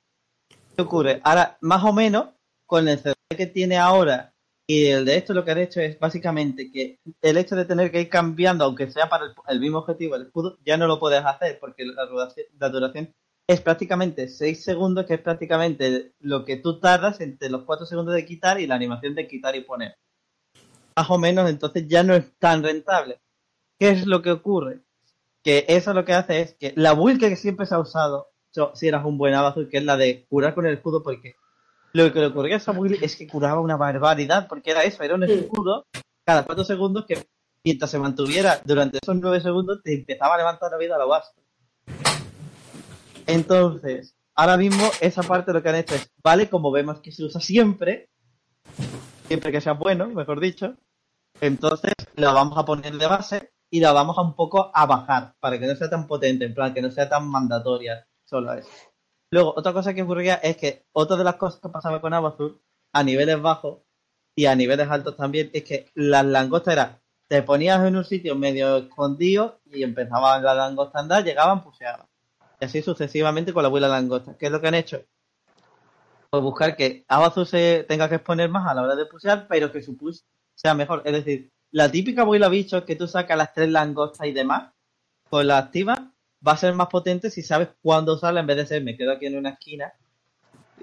¿Qué 0.78 0.82
ocurre? 0.82 1.20
Ahora, 1.26 1.58
más 1.60 1.84
o 1.84 1.92
menos, 1.92 2.28
con 2.66 2.88
el 2.88 3.00
CD 3.00 3.16
que 3.36 3.48
tiene 3.48 3.78
ahora 3.78 4.34
y 4.70 4.88
el 4.88 5.06
de 5.06 5.16
esto 5.16 5.34
lo 5.34 5.46
que 5.46 5.52
han 5.52 5.60
hecho 5.60 5.80
es 5.80 5.98
básicamente 5.98 6.70
que 6.70 7.00
el 7.22 7.38
hecho 7.38 7.56
de 7.56 7.64
tener 7.64 7.90
que 7.90 8.02
ir 8.02 8.10
cambiando, 8.10 8.66
aunque 8.66 8.92
sea 8.92 9.08
para 9.08 9.34
el, 9.48 9.60
mismo 9.62 9.78
objetivo, 9.78 10.16
el 10.16 10.24
escudo, 10.24 10.58
ya 10.66 10.76
no 10.76 10.88
lo 10.88 11.00
puedes 11.00 11.24
hacer 11.24 11.58
porque 11.60 11.86
la 11.86 12.06
duración, 12.06 12.46
la 12.60 12.68
duración 12.68 13.14
es 13.48 13.62
prácticamente 13.62 14.28
6 14.28 14.62
segundos, 14.62 15.06
que 15.06 15.14
es 15.14 15.22
prácticamente 15.22 16.12
lo 16.20 16.44
que 16.44 16.58
tú 16.58 16.82
tardas 16.82 17.22
entre 17.22 17.50
los 17.50 17.64
4 17.64 17.86
segundos 17.86 18.14
de 18.14 18.26
quitar 18.26 18.60
y 18.60 18.68
la 18.68 18.76
animación 18.76 19.16
de 19.16 19.26
quitar 19.26 19.56
y 19.56 19.62
poner. 19.62 19.96
Más 20.98 21.10
o 21.10 21.18
menos, 21.18 21.50
entonces 21.50 21.88
ya 21.88 22.04
no 22.04 22.14
es 22.14 22.26
tan 22.38 22.62
rentable. 22.62 23.22
¿Qué 23.80 23.92
es 23.92 24.06
lo 24.06 24.22
que 24.22 24.32
ocurre? 24.32 24.82
Que 25.44 25.64
eso 25.70 25.94
lo 25.94 26.04
que 26.04 26.14
hace 26.14 26.42
es 26.42 26.56
que 26.56 26.74
la 26.76 26.92
build 26.92 27.22
que 27.22 27.38
siempre 27.38 27.66
se 27.66 27.76
ha 27.76 27.80
usado, 27.80 28.28
si 28.74 28.88
eras 28.88 29.06
un 29.06 29.18
buen 29.18 29.34
Abazur, 29.34 29.70
que 29.70 29.78
es 29.78 29.86
la 29.86 29.96
de 29.96 30.26
curar 30.28 30.54
con 30.54 30.66
el 30.66 30.74
escudo, 30.74 31.02
porque 31.02 31.36
lo 31.94 32.14
que 32.14 32.20
le 32.20 32.28
ocurría 32.28 32.56
a 32.56 32.58
esa 32.58 32.72
build 32.72 33.04
es 33.04 33.16
que 33.16 33.28
curaba 33.28 33.62
una 33.62 33.78
barbaridad, 33.78 34.48
porque 34.48 34.72
era 34.72 34.84
eso, 34.84 35.04
era 35.04 35.16
un 35.16 35.24
escudo 35.24 35.86
cada 36.24 36.44
4 36.44 36.64
segundos 36.64 37.06
que 37.08 37.26
mientras 37.64 37.90
se 37.92 38.00
mantuviera 38.00 38.62
durante 38.64 39.00
esos 39.02 39.16
9 39.16 39.42
segundos 39.42 39.82
te 39.84 39.94
empezaba 39.94 40.36
a 40.36 40.38
levantar 40.38 40.72
la 40.72 40.78
vida 40.78 40.96
a 40.96 41.00
la 41.00 41.06
base. 41.06 41.32
Entonces, 43.26 44.16
ahora 44.36 44.58
mismo 44.58 44.90
esa 45.02 45.24
parte 45.24 45.54
lo 45.54 45.62
que 45.62 45.70
han 45.70 45.76
hecho 45.76 45.96
es, 45.96 46.12
vale, 46.24 46.50
como 46.50 46.72
vemos 46.72 47.00
que 47.02 47.12
se 47.12 47.24
usa 47.24 47.42
siempre, 47.42 48.10
siempre 49.28 49.52
que 49.52 49.62
sea 49.62 49.74
bueno, 49.74 50.08
mejor 50.08 50.40
dicho, 50.40 50.76
entonces 51.42 51.94
la 52.16 52.34
vamos 52.34 52.58
a 52.58 52.66
poner 52.66 52.98
de 52.98 53.08
base 53.08 53.52
y 53.70 53.80
la 53.80 53.92
vamos 53.92 54.18
a 54.18 54.22
un 54.22 54.36
poco 54.36 54.72
a 54.74 54.86
bajar 54.86 55.34
para 55.40 55.60
que 55.60 55.68
no 55.68 55.76
sea 55.76 55.90
tan 55.90 56.08
potente, 56.08 56.46
en 56.46 56.54
plan, 56.54 56.74
que 56.74 56.82
no 56.82 56.90
sea 56.90 57.10
tan 57.10 57.28
mandatoria 57.28 58.08
solo 58.24 58.54
eso. 58.54 58.70
Luego, 59.32 59.54
otra 59.56 59.74
cosa 59.74 59.94
que 59.94 60.04
ocurría 60.04 60.36
es 60.36 60.58
que 60.58 60.86
otra 60.94 61.18
de 61.18 61.24
las 61.24 61.36
cosas 61.36 61.60
que 61.62 61.70
pasaba 61.70 62.02
con 62.02 62.14
Abazur 62.14 62.62
a 62.94 63.04
niveles 63.04 63.42
bajos 63.42 63.80
y 64.36 64.46
a 64.46 64.56
niveles 64.56 64.90
altos 64.90 65.18
también 65.18 65.50
es 65.54 65.64
que 65.64 65.92
las 65.96 66.26
langostas 66.26 66.74
era 66.74 67.02
te 67.28 67.44
ponías 67.44 67.86
en 67.86 67.96
un 67.96 68.06
sitio 68.06 68.36
medio 68.36 68.78
escondido 68.78 69.60
y 69.66 69.84
empezaban 69.84 70.44
las 70.44 70.56
langostas 70.56 70.96
a 70.96 71.00
andar, 71.00 71.24
llegaban, 71.24 71.64
puseaban. 71.64 72.08
Y 72.60 72.66
así 72.66 72.82
sucesivamente 72.82 73.54
con 73.54 73.64
la 73.64 73.68
abuela 73.68 73.88
langosta. 73.88 74.38
¿Qué 74.38 74.48
es 74.48 74.52
lo 74.52 74.62
que 74.62 74.68
han 74.68 74.76
hecho? 74.76 75.04
Pues 76.30 76.44
buscar 76.44 76.76
que 76.76 77.06
Abazur 77.08 77.46
se 77.46 77.86
tenga 77.88 78.10
que 78.10 78.16
exponer 78.16 78.50
más 78.50 78.68
a 78.68 78.74
la 78.74 78.82
hora 78.82 78.96
de 78.96 79.06
pusear, 79.06 79.48
pero 79.48 79.72
que 79.72 79.82
su 79.82 79.98
push 79.98 80.22
sea 80.56 80.74
mejor. 80.74 81.02
Es 81.06 81.14
decir, 81.14 81.52
la 81.72 81.92
típica 81.92 82.22
abuela 82.22 82.50
bicho 82.50 82.86
que 82.86 82.96
tú 82.96 83.08
sacas 83.08 83.38
las 83.38 83.54
tres 83.54 83.70
langostas 83.70 84.28
y 84.28 84.32
demás, 84.32 84.72
con 85.30 85.48
la 85.48 85.58
activa, 85.58 86.14
va 86.46 86.54
a 86.54 86.58
ser 86.58 86.74
más 86.74 86.88
potente 86.88 87.30
si 87.30 87.42
sabes 87.44 87.70
cuándo 87.82 88.16
usarla 88.16 88.40
en 88.42 88.48
vez 88.48 88.58
de 88.58 88.66
ser 88.66 88.84
me 88.84 88.96
quedo 88.98 89.12
aquí 89.12 89.26
en 89.26 89.38
una 89.38 89.52
esquina 89.52 89.94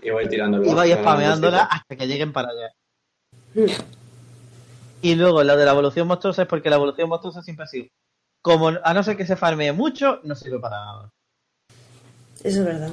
Y 0.02 0.10
voy 0.10 0.28
tirando 0.28 0.62
y 0.62 0.74
vais 0.74 0.94
spameándola 0.96 1.64
hasta 1.64 1.96
que 1.96 2.06
lleguen 2.06 2.32
para 2.32 2.48
allá. 2.50 2.74
Y 5.02 5.14
luego 5.14 5.42
la 5.42 5.56
de 5.56 5.64
la 5.64 5.72
evolución 5.72 6.08
monstruosa 6.08 6.42
es 6.42 6.48
porque 6.48 6.70
la 6.70 6.76
evolución 6.76 7.08
monstruosa 7.08 7.42
siempre 7.42 7.64
ha 7.64 7.68
sido. 7.68 7.86
Como 8.42 8.68
a 8.68 8.94
no 8.94 9.02
ser 9.02 9.16
que 9.16 9.26
se 9.26 9.36
farmee 9.36 9.72
mucho, 9.72 10.20
no 10.24 10.34
sirve 10.34 10.58
para 10.58 10.76
nada. 10.76 11.10
Eso 12.42 12.60
es 12.60 12.64
verdad. 12.64 12.92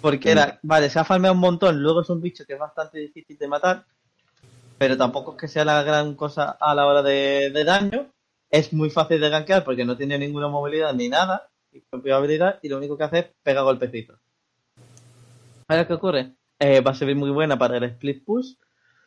Porque 0.00 0.30
era, 0.30 0.58
vale, 0.62 0.90
se 0.90 0.98
ha 0.98 1.04
farmeado 1.04 1.34
un 1.34 1.40
montón, 1.40 1.82
luego 1.82 2.02
es 2.02 2.10
un 2.10 2.20
bicho 2.20 2.44
que 2.46 2.54
es 2.54 2.58
bastante 2.58 2.98
difícil 2.98 3.36
de 3.36 3.48
matar. 3.48 3.84
pero 4.78 4.96
tampoco 4.96 5.32
es 5.32 5.38
que 5.38 5.48
sea 5.48 5.64
la 5.64 5.82
gran 5.82 6.14
cosa 6.14 6.56
a 6.60 6.74
la 6.74 6.86
hora 6.86 7.02
de, 7.02 7.50
de 7.50 7.64
daño. 7.64 8.12
Es 8.50 8.72
muy 8.72 8.90
fácil 8.90 9.20
de 9.20 9.28
gankear 9.28 9.64
porque 9.64 9.84
no 9.84 9.96
tiene 9.96 10.18
ninguna 10.18 10.48
movilidad 10.48 10.94
ni 10.94 11.08
nada, 11.08 11.47
y 11.72 11.80
propia 11.80 12.16
habilidad, 12.16 12.58
y 12.62 12.68
lo 12.68 12.78
único 12.78 12.96
que 12.96 13.04
hace 13.04 13.18
es 13.18 13.26
pegar 13.42 13.64
golpecitos. 13.64 14.18
Ahora, 15.68 15.86
¿qué 15.86 15.92
ocurre? 15.94 16.34
Eh, 16.58 16.80
va 16.80 16.90
a 16.92 16.94
ser 16.94 17.14
muy 17.14 17.30
buena 17.30 17.58
para 17.58 17.76
el 17.76 17.84
split 17.84 18.24
push 18.24 18.54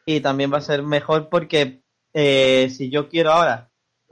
y 0.05 0.21
también 0.21 0.53
va 0.53 0.57
a 0.57 0.61
ser 0.61 0.83
mejor 0.83 1.27
porque 1.29 1.83
eh, 2.13 2.69
si 2.69 2.89
yo 2.89 3.09
quiero 3.09 3.31
ahora 3.31 3.69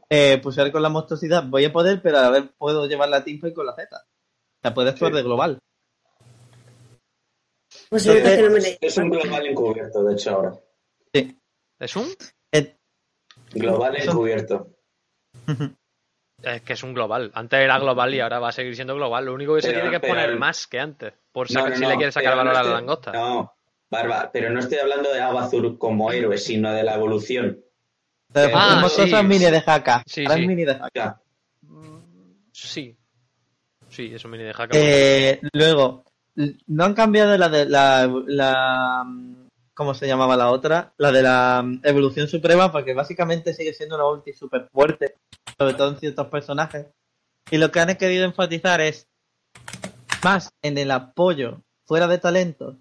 eh, 0.10 0.40
pulsar 0.42 0.72
con 0.72 0.82
la 0.82 0.90
monstruosidad, 0.90 1.44
voy 1.46 1.66
a 1.66 1.72
poder, 1.72 2.02
pero 2.02 2.18
a 2.18 2.22
la 2.24 2.30
vez 2.32 2.44
puedo 2.58 2.88
llevar 2.88 3.10
la 3.10 3.24
teamfight 3.24 3.54
con 3.54 3.66
la 3.66 3.76
Z. 3.76 3.96
O 3.96 4.62
sea, 4.62 4.74
puede 4.74 4.90
actuar 4.90 5.12
Sí. 5.12 5.18
de 5.18 5.24
global. 5.24 5.60
Pues 7.90 8.04
que 8.04 8.42
no 8.42 8.50
me. 8.50 8.78
Es 8.82 8.98
un 8.98 9.10
global 9.10 9.46
encubierto, 9.48 10.04
de 10.04 10.14
hecho, 10.14 10.32
ahora. 10.32 10.54
Sí. 11.14 11.40
¿Es 11.80 11.96
un? 11.96 12.08
Eh, 12.52 12.76
Global 13.54 13.96
encubierto. 13.96 14.76
Es 16.44 16.62
que 16.62 16.74
es 16.74 16.84
un 16.84 16.94
global. 16.94 17.32
Antes 17.34 17.60
era 17.60 17.78
global 17.80 18.14
y 18.14 18.20
ahora 18.20 18.40
va 18.40 18.50
a 18.50 18.52
seguir 18.54 18.76
siendo 18.76 18.96
global. 18.96 19.26
Lo 19.26 19.34
único 19.34 19.56
que 19.56 19.62
se 19.62 19.74
tiene 19.74 19.90
que 19.92 20.00
pero- 20.00 20.14
poner 20.14 20.38
más 20.38 20.68
que 20.68 20.80
antes. 20.80 21.14
Por 21.32 21.52
No, 21.52 21.68
no, 21.70 21.76
si 21.76 21.82
no, 21.82 21.90
le 21.90 21.96
quieres 21.98 22.14
sacar 22.14 22.36
valor 22.36 22.54
no 22.54 22.60
a 22.60 22.64
la 22.64 22.72
langosta. 22.72 23.12
No, 23.12 23.54
Barba, 23.90 24.30
pero 24.32 24.50
no 24.52 24.60
estoy 24.60 24.78
hablando 24.78 25.12
de 25.12 25.20
Abazur 25.22 25.78
como 25.78 26.12
héroe, 26.12 26.38
sino 26.38 26.72
de 26.72 26.84
la 26.84 26.96
evolución. 26.96 27.60
Pero 28.32 28.52
Ah, 28.56 28.86
sí. 28.90 29.02
cosas 29.02 29.24
mini 29.26 29.46
de 29.46 29.64
haka. 29.66 30.04
Sí, 30.06 30.22
Ahora 30.22 30.36
es 30.36 30.42
sí. 30.42 30.48
mini 30.48 30.64
de. 30.66 30.80
Ya. 30.94 31.20
Sí. 32.52 32.96
Sí, 33.90 34.12
eso 34.14 34.28
mini 34.28 34.44
de 34.44 34.54
hack. 34.54 34.70
Eh, 34.74 35.40
luego, 35.54 36.04
no 36.68 36.84
han 36.86 36.94
cambiado 36.94 37.36
la 37.38 37.50
de 37.50 37.66
la, 37.66 38.08
la 38.28 39.04
¿cómo 39.80 39.94
se 39.94 40.08
llamaba 40.08 40.36
la 40.36 40.52
otra? 40.52 40.94
La 40.98 41.10
de 41.10 41.22
la 41.22 41.64
mm, 41.64 41.84
evolución 41.86 42.28
suprema, 42.28 42.70
porque 42.70 42.94
básicamente 42.94 43.54
sigue 43.54 43.74
siendo 43.74 43.96
una 43.96 44.10
ulti 44.10 44.34
súper 44.34 44.68
fuerte, 44.74 45.16
sobre 45.58 45.74
todo 45.74 45.92
en 45.92 46.00
ciertos 46.00 46.28
personajes. 46.28 46.88
Y 47.50 47.58
lo 47.60 47.72
que 47.72 47.80
han 47.80 47.96
querido 47.96 48.26
enfatizar 48.26 48.82
es 48.82 49.08
más 50.22 50.50
en 50.62 50.78
el 50.78 50.92
apoyo 50.92 51.62
fuera 51.88 52.10
de 52.10 52.18
talentos 52.18 52.76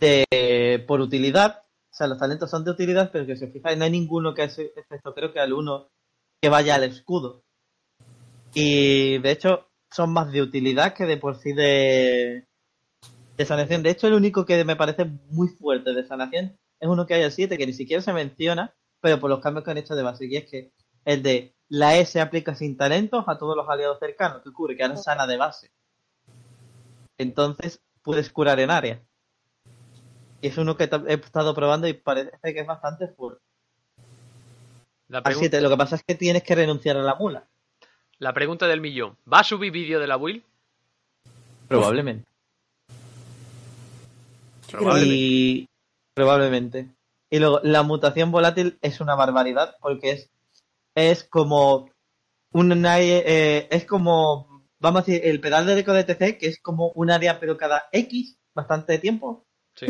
de, 0.00 0.84
por 0.88 1.00
utilidad. 1.00 1.62
O 1.62 1.94
sea, 1.94 2.08
los 2.08 2.18
talentos 2.18 2.50
son 2.50 2.64
de 2.64 2.72
utilidad, 2.72 3.12
pero 3.12 3.24
que 3.24 3.36
se 3.36 3.46
fijáis, 3.46 3.78
no 3.78 3.84
hay 3.84 3.92
ninguno 3.92 4.34
que 4.34 4.42
excepto 4.42 5.14
creo 5.14 5.32
que 5.32 5.38
al 5.38 5.52
uno 5.52 5.86
que 6.42 6.48
vaya 6.48 6.74
al 6.74 6.82
escudo. 6.82 7.44
Y 8.54 9.18
de 9.18 9.30
hecho, 9.30 9.68
son 9.88 10.12
más 10.12 10.32
de 10.32 10.42
utilidad 10.42 10.94
que 10.94 11.04
de 11.04 11.16
por 11.16 11.36
sí 11.36 11.52
de, 11.52 12.48
de 13.40 13.46
sanación. 13.46 13.82
De 13.82 13.88
hecho, 13.88 14.06
el 14.06 14.12
único 14.12 14.44
que 14.44 14.62
me 14.64 14.76
parece 14.76 15.06
muy 15.30 15.48
fuerte 15.48 15.94
de 15.94 16.06
sanación 16.06 16.58
es 16.78 16.88
uno 16.88 17.06
que 17.06 17.14
hay 17.14 17.22
al 17.22 17.32
7, 17.32 17.56
que 17.56 17.66
ni 17.66 17.72
siquiera 17.72 18.02
se 18.02 18.12
menciona, 18.12 18.74
pero 19.00 19.18
por 19.18 19.30
los 19.30 19.40
cambios 19.40 19.64
que 19.64 19.70
han 19.70 19.78
hecho 19.78 19.94
de 19.94 20.02
base. 20.02 20.26
Y 20.26 20.36
es 20.36 20.44
que 20.44 20.72
el 21.06 21.22
de 21.22 21.54
la 21.68 21.96
E 21.96 22.04
se 22.04 22.20
aplica 22.20 22.54
sin 22.54 22.76
talentos 22.76 23.24
a 23.26 23.38
todos 23.38 23.56
los 23.56 23.66
aliados 23.66 23.98
cercanos. 23.98 24.42
¿Qué 24.42 24.50
ocurre? 24.50 24.76
Que 24.76 24.82
ahora 24.82 24.96
sana 24.98 25.26
de 25.26 25.38
base. 25.38 25.70
Entonces, 27.16 27.80
puedes 28.02 28.30
curar 28.30 28.60
en 28.60 28.70
área. 28.70 29.02
Y 30.42 30.48
es 30.48 30.58
uno 30.58 30.76
que 30.76 30.84
he 30.84 31.14
estado 31.14 31.54
probando 31.54 31.88
y 31.88 31.94
parece 31.94 32.30
que 32.42 32.60
es 32.60 32.66
bastante 32.66 33.08
fuerte. 33.08 33.42
La, 35.08 35.22
pregunta, 35.22 35.48
7, 35.48 35.60
lo 35.62 35.70
que 35.70 35.76
pasa 35.78 35.96
es 35.96 36.02
que 36.02 36.14
tienes 36.14 36.42
que 36.42 36.54
renunciar 36.54 36.98
a 36.98 37.02
la 37.02 37.14
mula. 37.14 37.48
la 38.18 38.34
pregunta 38.34 38.66
del 38.66 38.82
millón. 38.82 39.16
¿Va 39.30 39.40
a 39.40 39.44
subir 39.44 39.72
vídeo 39.72 39.98
de 39.98 40.06
la 40.06 40.18
Will? 40.18 40.44
Probablemente. 41.68 42.29
Probablemente. 44.70 45.14
Y 45.14 45.68
probablemente. 46.14 46.88
Y 47.30 47.38
luego, 47.38 47.60
la 47.62 47.82
mutación 47.82 48.30
volátil 48.30 48.78
es 48.82 49.00
una 49.00 49.14
barbaridad 49.14 49.76
porque 49.80 50.10
es, 50.10 50.30
es 50.94 51.24
como 51.24 51.88
un 52.52 52.84
eh, 52.86 53.68
es 53.70 53.84
como, 53.84 54.64
vamos 54.80 55.02
a 55.02 55.04
decir, 55.04 55.22
el 55.24 55.40
pedal 55.40 55.66
de 55.66 55.78
eco 55.78 55.92
de 55.92 56.04
TC, 56.04 56.38
que 56.38 56.48
es 56.48 56.60
como 56.60 56.90
un 56.94 57.10
área 57.10 57.38
pero 57.38 57.56
cada 57.56 57.84
X, 57.92 58.36
bastante 58.54 58.98
tiempo, 58.98 59.44
Sí. 59.76 59.86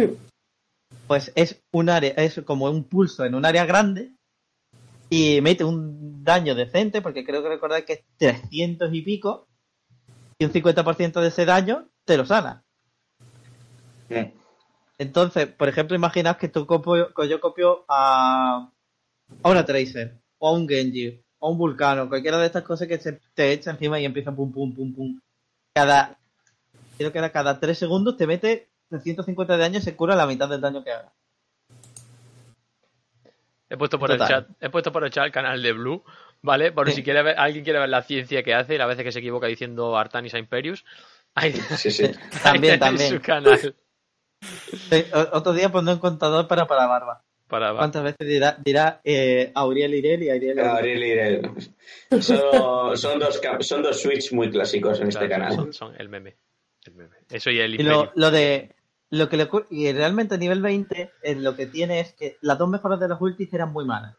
pues 1.07 1.33
es 1.35 1.63
un 1.73 1.89
área, 1.89 2.11
es 2.11 2.41
como 2.45 2.67
un 2.67 2.85
pulso 2.85 3.25
en 3.25 3.35
un 3.35 3.47
área 3.47 3.65
grande 3.65 4.13
y 5.09 5.41
mete 5.41 5.65
un 5.65 6.23
daño 6.23 6.55
decente, 6.55 7.01
porque 7.01 7.25
creo 7.25 7.43
que 7.43 7.49
recordar 7.49 7.85
que 7.85 7.95
es 7.95 8.05
300 8.19 8.93
y 8.93 9.03
pico, 9.03 9.49
y 10.39 10.45
un 10.45 10.53
50% 10.53 11.21
de 11.21 11.29
ese 11.29 11.45
daño 11.45 11.89
te 12.05 12.17
lo 12.17 12.25
sana. 12.27 12.63
Mm. 14.09 14.40
Entonces, 15.01 15.47
por 15.47 15.67
ejemplo, 15.67 15.97
imaginaos 15.97 16.37
que 16.37 16.49
tú 16.49 16.67
copio, 16.67 17.15
que 17.15 17.27
yo 17.27 17.41
copio 17.41 17.87
a, 17.89 18.71
a 19.43 19.49
una 19.49 19.65
Tracer, 19.65 20.13
o 20.37 20.49
a 20.49 20.53
un 20.53 20.69
Genji, 20.69 21.23
o 21.39 21.47
a 21.49 21.51
un 21.51 21.57
Vulcano, 21.57 22.07
cualquiera 22.07 22.37
de 22.39 22.45
estas 22.45 22.65
cosas 22.65 22.87
que 22.87 22.99
se 22.99 23.19
te 23.33 23.51
echa 23.51 23.71
encima 23.71 23.99
y 23.99 24.05
empieza 24.05 24.31
pum, 24.31 24.53
pum, 24.53 24.75
pum, 24.75 24.95
pum. 24.95 25.19
Cada, 25.75 26.19
creo 26.99 27.13
que 27.13 27.19
era 27.19 27.33
cada 27.33 27.59
3 27.59 27.79
segundos 27.79 28.19
te 28.19 28.27
mete 28.27 28.69
350 28.91 29.55
de 29.55 29.59
daño 29.59 29.79
y 29.79 29.83
se 29.83 29.97
cura 29.97 30.15
la 30.15 30.27
mitad 30.27 30.51
del 30.51 30.61
daño 30.61 30.85
que 30.85 30.93
haga. 30.93 31.11
He 33.71 33.79
puesto 33.79 33.99
por 33.99 34.11
el 34.11 34.19
chat, 34.19 34.49
he 34.61 34.69
puesto 34.69 34.93
por 34.93 35.03
el 35.03 35.11
chat 35.11 35.25
el 35.25 35.33
canal 35.33 35.63
de 35.63 35.73
Blue, 35.73 36.05
¿vale? 36.43 36.73
Por 36.73 36.91
Sí. 36.91 36.97
si 36.97 37.03
quiere 37.03 37.23
ver, 37.23 37.39
alguien 37.39 37.65
quiere 37.65 37.79
ver 37.79 37.89
la 37.89 38.03
ciencia 38.03 38.43
que 38.43 38.53
hace 38.53 38.75
y 38.75 38.79
las 38.79 38.89
veces 38.89 39.05
que 39.05 39.13
se 39.13 39.21
equivoca 39.21 39.47
diciendo 39.47 39.97
Artanis 39.97 40.35
a 40.35 40.39
Imperius. 40.39 40.85
Ahí, 41.35 41.53
Sí, 41.53 41.91
sí. 41.91 42.05
ahí 42.05 42.43
También, 42.43 42.79
también. 42.79 43.15
su 43.15 43.23
canal. 43.23 43.75
Sí, 44.41 45.05
otro 45.33 45.53
día 45.53 45.71
pondré 45.71 45.95
un 45.95 46.01
contador 46.01 46.49
para 46.49 46.67
para 46.67 46.87
barba. 46.87 47.23
Para, 47.47 47.75
¿Cuántas 47.75 48.05
veces 48.05 48.29
dirá, 48.29 48.57
dirá 48.65 49.01
eh, 49.03 49.51
Auriel 49.57 49.93
Irel 49.95 50.23
y 50.23 50.31
Auriel 50.31 50.59
Auriel? 50.61 50.75
Gabriel 50.75 51.03
Irel. 51.03 51.51
Son, 52.23 52.97
son, 52.97 53.19
dos, 53.19 53.41
son 53.61 53.83
dos 53.83 54.01
Switch 54.01 54.33
muy 54.33 54.51
clásicos 54.51 55.01
en 55.01 55.09
este 55.09 55.29
canal. 55.29 55.55
Son, 55.55 55.73
son 55.73 55.95
el 55.99 56.09
meme. 56.09 56.37
El 56.85 56.95
meme. 56.95 57.17
Eso 57.29 57.51
y 57.51 57.59
el 57.59 57.75
Y 57.75 57.83
lo, 57.83 58.31
de 58.31 58.73
lo 59.11 59.29
que 59.29 59.37
le 59.37 59.43
ocurre, 59.45 59.67
y 59.71 59.93
realmente 59.93 60.37
a 60.37 60.39
nivel 60.39 60.63
20 60.63 61.11
eh, 61.23 61.35
lo 61.35 61.57
que 61.57 61.67
tiene 61.67 61.99
es 61.99 62.13
que 62.13 62.37
las 62.41 62.57
dos 62.57 62.69
mejoras 62.69 63.01
de 63.01 63.09
los 63.09 63.21
ultis 63.21 63.53
eran 63.53 63.73
muy 63.73 63.85
malas. 63.85 64.17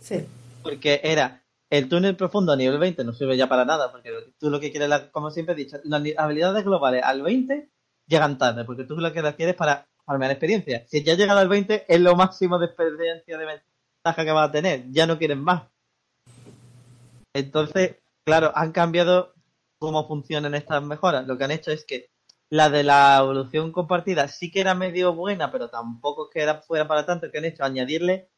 Sí. 0.00 0.26
Porque 0.64 1.00
era 1.04 1.44
el 1.70 1.88
túnel 1.88 2.16
profundo 2.16 2.52
a 2.52 2.56
nivel 2.56 2.78
20 2.78 3.04
no 3.04 3.12
sirve 3.12 3.36
ya 3.36 3.48
para 3.48 3.64
nada, 3.64 3.92
porque 3.92 4.10
tú 4.40 4.50
lo 4.50 4.58
que 4.58 4.72
quieres, 4.72 4.88
la- 4.88 5.10
como 5.12 5.30
siempre 5.30 5.52
he 5.54 5.58
dicho, 5.58 5.76
las 5.84 6.02
habilidades 6.16 6.64
globales 6.64 7.02
al 7.04 7.22
20 7.22 7.68
llegan 8.08 8.38
tarde, 8.38 8.64
porque 8.64 8.84
tú 8.84 8.96
lo 8.96 9.12
que 9.12 9.22
quieres 9.34 9.54
para 9.54 9.86
farmear 10.04 10.32
experiencia. 10.32 10.84
Si 10.88 11.04
ya 11.04 11.12
has 11.12 11.20
al 11.20 11.48
20 11.48 11.84
es 11.86 12.00
lo 12.00 12.16
máximo 12.16 12.58
de 12.58 12.66
experiencia 12.66 13.38
de 13.38 13.44
ventaja 13.44 14.24
que 14.24 14.32
vas 14.32 14.48
a 14.48 14.52
tener, 14.52 14.90
ya 14.90 15.06
no 15.06 15.18
quieres 15.18 15.36
más. 15.36 15.64
Entonces, 17.34 17.96
claro, 18.24 18.50
han 18.54 18.72
cambiado 18.72 19.34
cómo 19.78 20.08
funcionan 20.08 20.54
estas 20.54 20.82
mejoras. 20.82 21.26
Lo 21.26 21.38
que 21.38 21.44
han 21.44 21.50
hecho 21.50 21.70
es 21.70 21.84
que 21.84 22.10
la 22.50 22.70
de 22.70 22.82
la 22.82 23.18
evolución 23.18 23.70
compartida 23.72 24.26
sí 24.28 24.50
que 24.50 24.60
era 24.60 24.74
medio 24.74 25.14
buena, 25.14 25.52
pero 25.52 25.68
tampoco 25.68 26.26
es 26.26 26.30
que 26.32 26.40
era 26.40 26.62
fuera 26.62 26.88
para 26.88 27.04
tanto, 27.04 27.30
que 27.30 27.38
han 27.38 27.44
hecho 27.44 27.62
añadirle 27.62 28.30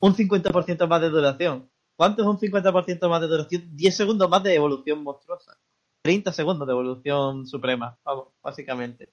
un 0.00 0.14
50% 0.14 0.86
más 0.86 1.00
de 1.00 1.08
duración. 1.08 1.70
¿Cuánto 1.96 2.22
es 2.22 2.28
un 2.28 2.38
50% 2.38 3.08
más 3.08 3.20
de 3.22 3.26
duración? 3.28 3.76
10 3.76 3.96
segundos 3.96 4.28
más 4.28 4.42
de 4.42 4.54
evolución 4.54 5.02
monstruosa. 5.02 5.56
30 6.04 6.32
segundos 6.32 6.66
de 6.66 6.72
evolución 6.72 7.46
suprema, 7.46 7.96
vamos, 8.04 8.28
básicamente. 8.42 9.08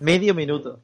Medio 0.00 0.34
minuto. 0.34 0.82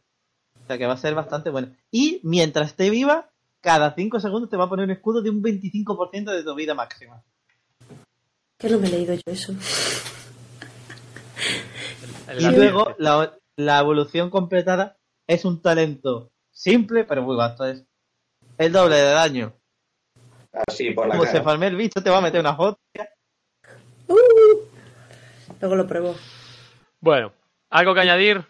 O 0.62 0.66
sea 0.66 0.76
que 0.76 0.86
va 0.86 0.92
a 0.92 0.98
ser 0.98 1.14
bastante 1.14 1.48
bueno. 1.48 1.74
Y 1.90 2.20
mientras 2.24 2.68
esté 2.68 2.90
viva, 2.90 3.30
cada 3.62 3.94
5 3.94 4.20
segundos 4.20 4.50
te 4.50 4.58
va 4.58 4.64
a 4.64 4.68
poner 4.68 4.84
un 4.84 4.90
escudo 4.90 5.22
de 5.22 5.30
un 5.30 5.42
25% 5.42 6.30
de 6.30 6.44
tu 6.44 6.54
vida 6.54 6.74
máxima. 6.74 7.24
Que 8.58 8.68
no 8.68 8.78
me 8.78 8.88
he 8.88 8.90
leído 8.90 9.14
yo 9.14 9.22
eso. 9.26 9.54
Y 12.38 12.44
luego 12.54 12.94
la, 12.98 13.34
la 13.56 13.78
evolución 13.78 14.28
completada 14.28 14.98
es 15.26 15.46
un 15.46 15.62
talento 15.62 16.30
simple 16.50 17.04
pero 17.04 17.22
muy 17.22 17.36
vasto. 17.36 17.64
Es 17.64 17.82
el 18.58 18.72
doble 18.72 18.96
de 18.96 19.10
daño. 19.10 19.54
Así 20.68 20.90
por 20.90 21.08
la 21.08 21.16
Como 21.16 21.30
se 21.30 21.40
farme 21.40 21.68
el 21.68 21.76
bicho, 21.76 22.02
te 22.02 22.10
va 22.10 22.18
a 22.18 22.20
meter 22.20 22.40
una 22.40 22.54
foto. 22.54 22.78
Uh, 24.06 24.69
luego 25.60 25.76
lo 25.76 25.86
pruebo. 25.86 26.16
Bueno, 27.00 27.32
¿algo 27.70 27.94
que 27.94 28.00
añadir? 28.00 28.44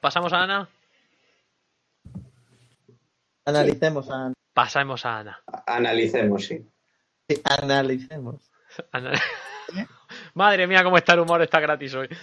¿Pasamos 0.00 0.32
a 0.32 0.42
Ana? 0.42 0.68
Analicemos, 3.44 4.10
an- 4.10 4.34
Pasamos 4.52 5.04
a 5.06 5.18
Ana. 5.18 5.40
Analicemos, 5.66 6.44
sí. 6.44 6.66
sí, 7.28 7.40
analicemos. 7.44 8.36
Ana- 8.92 9.12
Madre 10.34 10.66
mía, 10.66 10.82
cómo 10.82 10.96
está 10.98 11.14
el 11.14 11.20
humor, 11.20 11.42
está 11.42 11.60
gratis 11.60 11.94
hoy. 11.94 12.08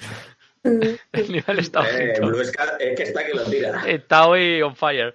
El 1.12 1.32
nivel 1.32 1.60
está 1.60 1.88
Eh. 1.88 2.20
Blue 2.20 2.42
es, 2.42 2.52
ca- 2.52 2.76
es 2.80 2.98
que 2.98 3.04
está 3.04 3.24
que 3.24 3.36
lo 3.36 3.44
tira. 3.44 3.84
Está 3.86 4.26
hoy 4.28 4.64
on 4.64 4.76
fire. 4.76 5.14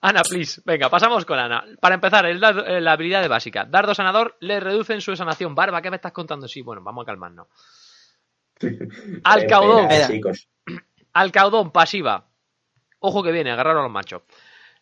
Ana, 0.00 0.22
please. 0.22 0.60
Venga, 0.64 0.90
pasamos 0.90 1.24
con 1.24 1.38
Ana. 1.38 1.64
Para 1.80 1.94
empezar, 1.94 2.26
el 2.26 2.40
dado- 2.40 2.66
eh, 2.66 2.80
la 2.80 2.92
habilidad 2.92 3.22
de 3.22 3.28
básica. 3.28 3.64
Dardo 3.64 3.94
sanador 3.94 4.36
le 4.40 4.58
reducen 4.58 5.00
su 5.00 5.14
sanación. 5.14 5.54
Barba, 5.54 5.80
¿qué 5.82 5.90
me 5.90 5.96
estás 5.96 6.10
contando? 6.10 6.48
Sí, 6.48 6.62
bueno, 6.62 6.82
vamos 6.82 7.02
a 7.04 7.06
calmarnos. 7.06 7.46
Al 9.24 9.46
caudón. 9.46 9.88
chicos. 10.06 10.48
Al 11.12 11.32
caudón, 11.32 11.70
pasiva. 11.72 12.26
Ojo 13.00 13.22
que 13.22 13.32
viene, 13.32 13.50
agarrar 13.50 13.76
a 13.76 13.82
los 13.82 13.90
machos. 13.90 14.22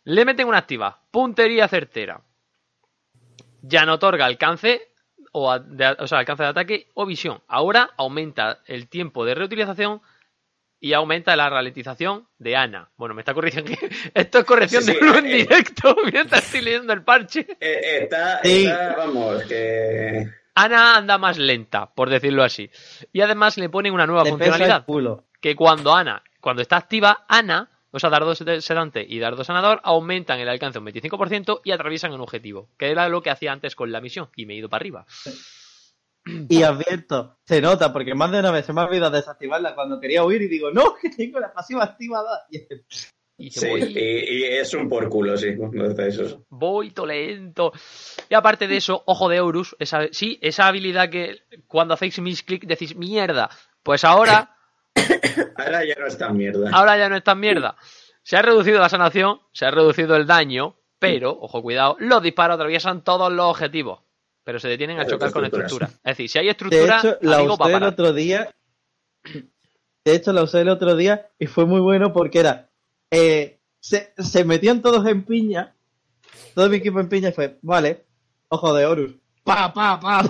Le 0.05 0.25
meten 0.25 0.47
una 0.49 0.59
activa, 0.59 1.01
puntería 1.11 1.69
certera. 1.69 2.21
Ya 3.63 3.85
no 3.85 3.95
otorga 3.95 4.27
alcance 4.27 4.89
o, 5.33 5.51
a- 5.51 5.59
de- 5.59 5.97
o 5.99 6.07
sea, 6.07 6.19
alcance 6.21 6.43
de 6.45 6.49
ataque 6.51 6.89
o 6.95 7.05
visión. 7.07 7.43
Ahora 7.49 7.91
aumenta 7.97 8.61
el 8.67 8.89
tiempo 8.89 9.25
de 9.25 9.35
reutilización 9.35 10.01
y 10.79 10.93
aumenta 10.93 11.35
la 11.37 11.49
ralentización 11.51 12.29
de 12.39 12.55
Ana. 12.57 12.91
Bueno, 12.97 13.15
me 13.15 13.23
está 13.23 13.35
corrigiendo 13.35 13.73
que 13.73 13.89
esto 14.15 14.39
es 14.39 14.45
corrección 14.45 14.83
Sí, 14.83 14.93
de 14.93 14.99
sí, 14.99 15.05
Blue 15.05 15.17
en 15.19 15.27
eh. 15.27 15.35
directo 15.35 15.97
mientras 16.13 16.45
estoy 16.45 16.61
leyendo 16.63 16.93
el 16.93 17.03
parche. 17.03 17.41
Eh, 17.41 17.57
eh, 17.61 17.99
está, 18.05 18.41
Sí. 18.43 18.67
está, 18.67 18.95
vamos, 18.97 19.43
que... 19.45 20.31
Ana 20.57 20.97
anda 20.97 21.19
más 21.19 21.39
lenta, 21.39 21.87
por 21.95 22.11
decirlo 22.11 22.43
así. 22.43 22.71
Y 23.13 23.21
además 23.21 23.57
le 23.59 23.69
ponen 23.69 23.93
una 23.95 24.07
nueva 24.07 24.25
Te 24.25 24.31
funcionalidad. 24.31 24.85
culo. 24.85 25.25
que 25.41 25.55
cuando 25.55 25.95
Ana, 25.95 26.23
cuando 26.41 26.63
está 26.63 26.77
activa, 26.79 27.25
Ana, 27.29 27.71
o 27.93 28.01
sea, 28.01 28.11
dardo 28.11 28.35
sed- 28.35 28.61
sedante 28.61 29.05
y 29.09 29.19
dardo 29.19 29.45
sanador, 29.45 29.81
aumentan 29.85 30.41
el 30.41 30.49
alcance 30.49 30.79
un 30.79 30.87
25% 30.87 31.61
y 31.65 31.71
atraviesan 31.73 32.13
un 32.13 32.21
objetivo, 32.23 32.69
que 32.79 32.91
era 32.91 33.09
lo 33.09 33.23
que 33.23 33.31
hacía 33.31 33.53
antes 33.53 33.77
con 33.77 33.93
la 33.93 34.01
misión, 34.01 34.29
y 34.35 34.47
me 34.47 34.55
he 34.55 34.57
ido 34.57 34.69
para 34.69 34.83
arriba. 34.83 35.07
Y 36.49 36.65
advierto, 36.65 37.39
se 37.45 37.61
nota, 37.61 37.93
porque 37.93 38.15
más 38.17 38.33
de 38.33 38.41
una 38.41 38.51
vez 38.51 38.67
se 38.67 38.73
me 38.73 38.81
ha 38.81 38.85
olvidado 38.87 39.13
desactivarla 39.15 39.77
cuando 39.77 40.01
quería 40.01 40.25
huir 40.25 40.43
y 40.43 40.49
digo, 40.49 40.73
no, 40.73 40.95
que 41.01 41.11
tengo 41.11 41.39
la 41.39 41.53
pasiva 41.53 41.85
activada. 41.85 42.47
Y 43.39 43.51
Sí, 43.51 43.69
voy, 43.69 43.83
y, 43.83 43.99
y 43.99 44.45
es 44.45 44.73
un 44.75 44.89
por 44.89 45.09
culo, 45.11 45.37
sí. 45.37 45.49
Eso. 45.99 46.45
voy 46.49 46.91
to 46.91 47.05
lento. 47.05 47.73
Y 48.31 48.35
aparte 48.35 48.67
de 48.67 48.79
eso, 48.79 49.03
ojo 49.07 49.29
de 49.29 49.41
Horus, 49.41 49.77
esa, 49.79 50.09
sí, 50.11 50.39
esa 50.41 50.69
habilidad 50.69 51.11
que 51.11 51.43
cuando 51.67 51.95
hacéis 51.95 52.19
misclick 52.21 52.65
decís 52.65 52.97
mierda, 52.97 53.51
pues 53.83 54.05
ahora, 54.05 54.57
Ahora 55.57 55.85
ya 55.85 55.95
no 55.99 56.07
es 56.07 56.17
tan 56.17 56.37
mierda. 56.37 56.71
ahora 56.73 56.97
ya 56.97 57.09
no 57.11 57.17
es 57.17 57.23
tan 57.25 57.39
mierda. 57.39 57.77
Se 58.23 58.37
ha 58.37 58.43
reducido 58.43 58.81
la 58.81 58.89
sanación, 58.89 59.41
se 59.53 59.67
ha 59.67 59.71
reducido 59.71 60.17
el 60.17 60.27
daño, 60.27 60.77
pero, 60.99 61.31
ojo, 61.39 61.61
cuidado, 61.63 61.97
los 62.01 62.23
disparos 62.23 62.55
atraviesan 62.55 63.05
todos 63.05 63.31
los 63.31 63.45
objetivos, 63.47 64.01
pero 64.45 64.59
se 64.59 64.69
detienen 64.69 64.99
a 64.99 65.07
chocar 65.07 65.31
con 65.31 65.45
estructura. 65.45 65.87
Es 65.89 66.17
decir, 66.17 66.29
si 66.31 66.39
hay 66.39 66.47
De 66.47 66.51
estructura, 66.53 66.99
hecho, 67.01 67.19
la 67.21 67.37
amigo, 67.37 67.57
va 67.59 67.67
a 67.67 67.69
usé 67.69 67.75
el 67.75 67.81
parar. 67.81 67.93
otro 67.93 68.13
día. 68.15 68.51
De 70.05 70.15
hecho, 70.15 70.33
la 70.33 70.43
usé 70.45 70.61
el 70.61 70.69
otro 70.69 70.95
día 70.97 71.29
y 71.39 71.47
fue 71.47 71.67
muy 71.67 71.81
bueno 71.81 72.13
porque 72.13 72.39
era. 72.39 72.71
Eh, 73.11 73.59
se, 73.81 74.13
se 74.17 74.45
metían 74.45 74.83
todos 74.83 75.07
en 75.07 75.25
piña. 75.25 75.75
Todo 76.55 76.69
mi 76.69 76.79
equipo 76.79 77.01
en 77.01 77.09
piña 77.09 77.29
y 77.29 77.33
fue, 77.33 77.59
vale, 77.63 78.07
ojo 78.49 78.75
de 78.75 78.87
Horus. 78.87 79.15
Pa, 79.45 79.73
pa, 79.73 80.01
pa. 80.01 80.29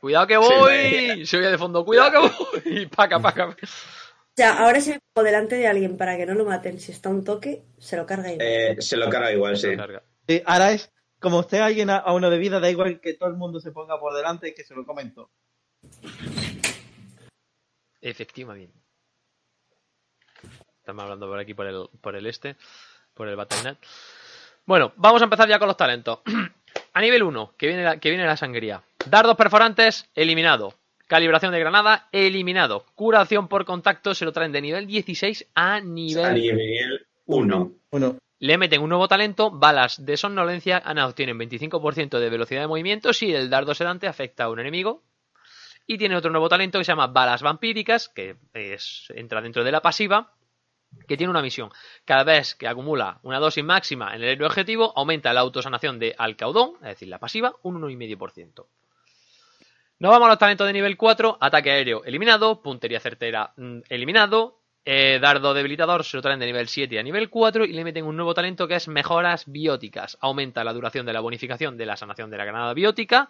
Cuidado 0.00 0.26
que 0.26 0.36
voy. 0.36 1.26
Se 1.26 1.36
oye 1.36 1.50
de 1.50 1.58
fondo. 1.58 1.84
Cuidado 1.84 2.10
que 2.10 2.18
voy. 2.18 2.86
Paca, 2.96 3.20
paca. 3.20 3.50
O 3.50 4.34
sea, 4.34 4.58
ahora 4.58 4.80
si 4.80 4.90
me 4.90 4.98
pongo 5.12 5.26
delante 5.26 5.54
de 5.54 5.68
alguien 5.68 5.96
para 5.96 6.16
que 6.16 6.26
no 6.26 6.34
lo 6.34 6.44
maten, 6.44 6.80
si 6.80 6.90
está 6.90 7.08
un 7.08 7.22
toque, 7.22 7.62
se 7.78 7.96
lo 7.96 8.04
carga 8.04 8.32
igual. 8.32 8.48
Eh, 8.48 8.76
se 8.80 8.96
lo 8.96 9.08
carga 9.08 9.30
igual, 9.30 9.56
sí. 9.56 9.76
Carga. 9.76 10.02
Sí, 10.26 10.42
ahora 10.44 10.72
es, 10.72 10.90
como 11.20 11.38
usted 11.38 11.60
alguien 11.60 11.90
a, 11.90 11.98
a 11.98 12.12
uno 12.14 12.30
de 12.30 12.38
vida, 12.38 12.58
da 12.58 12.68
igual 12.68 13.00
que 13.00 13.14
todo 13.14 13.28
el 13.28 13.36
mundo 13.36 13.60
se 13.60 13.70
ponga 13.70 14.00
por 14.00 14.12
delante 14.16 14.48
y 14.48 14.54
que 14.54 14.64
se 14.64 14.74
lo 14.74 14.84
comento. 14.84 15.30
Efectivamente. 18.00 18.81
Estamos 20.82 21.04
hablando 21.04 21.28
por 21.28 21.38
aquí 21.38 21.54
por 21.54 21.66
el, 21.68 21.88
por 22.00 22.16
el 22.16 22.26
este, 22.26 22.56
por 23.14 23.28
el 23.28 23.36
Battle.net. 23.36 23.76
Bueno, 24.66 24.92
vamos 24.96 25.22
a 25.22 25.26
empezar 25.26 25.48
ya 25.48 25.60
con 25.60 25.68
los 25.68 25.76
talentos. 25.76 26.18
A 26.94 27.00
nivel 27.00 27.22
1, 27.22 27.54
que 27.56 27.68
viene 27.68 27.84
la, 27.84 28.00
que 28.00 28.08
viene 28.08 28.26
la 28.26 28.36
sangría. 28.36 28.82
Dardos 29.08 29.36
perforantes, 29.36 30.10
eliminado. 30.16 30.74
Calibración 31.06 31.52
de 31.52 31.60
granada, 31.60 32.08
eliminado. 32.10 32.84
Curación 32.96 33.46
por 33.46 33.64
contacto, 33.64 34.12
se 34.12 34.24
lo 34.24 34.32
traen 34.32 34.50
de 34.50 34.60
nivel 34.60 34.88
16 34.88 35.50
a 35.54 35.74
A 35.74 35.80
nivel 35.80 36.34
nivel 36.34 37.06
1. 37.26 37.72
Uno. 37.90 38.16
Le 38.40 38.58
meten 38.58 38.82
un 38.82 38.88
nuevo 38.88 39.06
talento, 39.06 39.52
balas 39.52 40.04
de 40.04 40.16
somnolencia, 40.16 40.82
Ana 40.84 41.06
obtienen 41.06 41.38
25% 41.38 42.18
de 42.18 42.28
velocidad 42.28 42.62
de 42.62 42.66
movimiento 42.66 43.12
si 43.12 43.32
el 43.32 43.48
dardo 43.48 43.72
sedante 43.72 44.08
afecta 44.08 44.44
a 44.44 44.50
un 44.50 44.58
enemigo. 44.58 45.04
Y 45.86 45.96
tiene 45.96 46.16
otro 46.16 46.32
nuevo 46.32 46.48
talento 46.48 46.78
que 46.78 46.84
se 46.84 46.90
llama 46.90 47.06
balas 47.06 47.40
vampíricas, 47.40 48.08
que 48.08 48.34
es, 48.52 49.06
entra 49.14 49.40
dentro 49.40 49.62
de 49.62 49.70
la 49.70 49.80
pasiva, 49.80 50.32
que 51.06 51.16
tiene 51.16 51.30
una 51.30 51.42
misión. 51.42 51.70
Cada 52.04 52.24
vez 52.24 52.54
que 52.54 52.68
acumula 52.68 53.20
una 53.22 53.38
dosis 53.38 53.64
máxima 53.64 54.14
en 54.14 54.22
el 54.22 54.28
héroe 54.30 54.46
objetivo, 54.46 54.92
aumenta 54.96 55.32
la 55.32 55.40
autosanación 55.40 55.98
de 55.98 56.14
Alcaudón, 56.16 56.74
es 56.82 56.88
decir, 56.88 57.08
la 57.08 57.18
pasiva, 57.18 57.54
un 57.62 57.80
1,5%. 57.80 58.66
Nos 59.98 60.10
vamos 60.10 60.26
a 60.26 60.30
los 60.30 60.38
talentos 60.38 60.66
de 60.66 60.72
nivel 60.72 60.96
4, 60.96 61.38
ataque 61.40 61.70
aéreo 61.70 62.02
eliminado, 62.04 62.60
puntería 62.60 62.98
certera 62.98 63.52
mm, 63.56 63.80
eliminado, 63.88 64.62
eh, 64.84 65.20
dardo 65.20 65.54
debilitador 65.54 66.02
se 66.02 66.16
lo 66.16 66.22
traen 66.22 66.40
de 66.40 66.46
nivel 66.46 66.66
7 66.66 66.98
a 66.98 67.04
nivel 67.04 67.30
4 67.30 67.64
y 67.64 67.72
le 67.72 67.84
meten 67.84 68.04
un 68.04 68.16
nuevo 68.16 68.34
talento 68.34 68.66
que 68.66 68.74
es 68.74 68.88
mejoras 68.88 69.44
bióticas. 69.46 70.18
Aumenta 70.20 70.64
la 70.64 70.72
duración 70.72 71.06
de 71.06 71.12
la 71.12 71.20
bonificación 71.20 71.76
de 71.76 71.86
la 71.86 71.96
sanación 71.96 72.30
de 72.30 72.36
la 72.36 72.44
granada 72.44 72.74
biótica, 72.74 73.28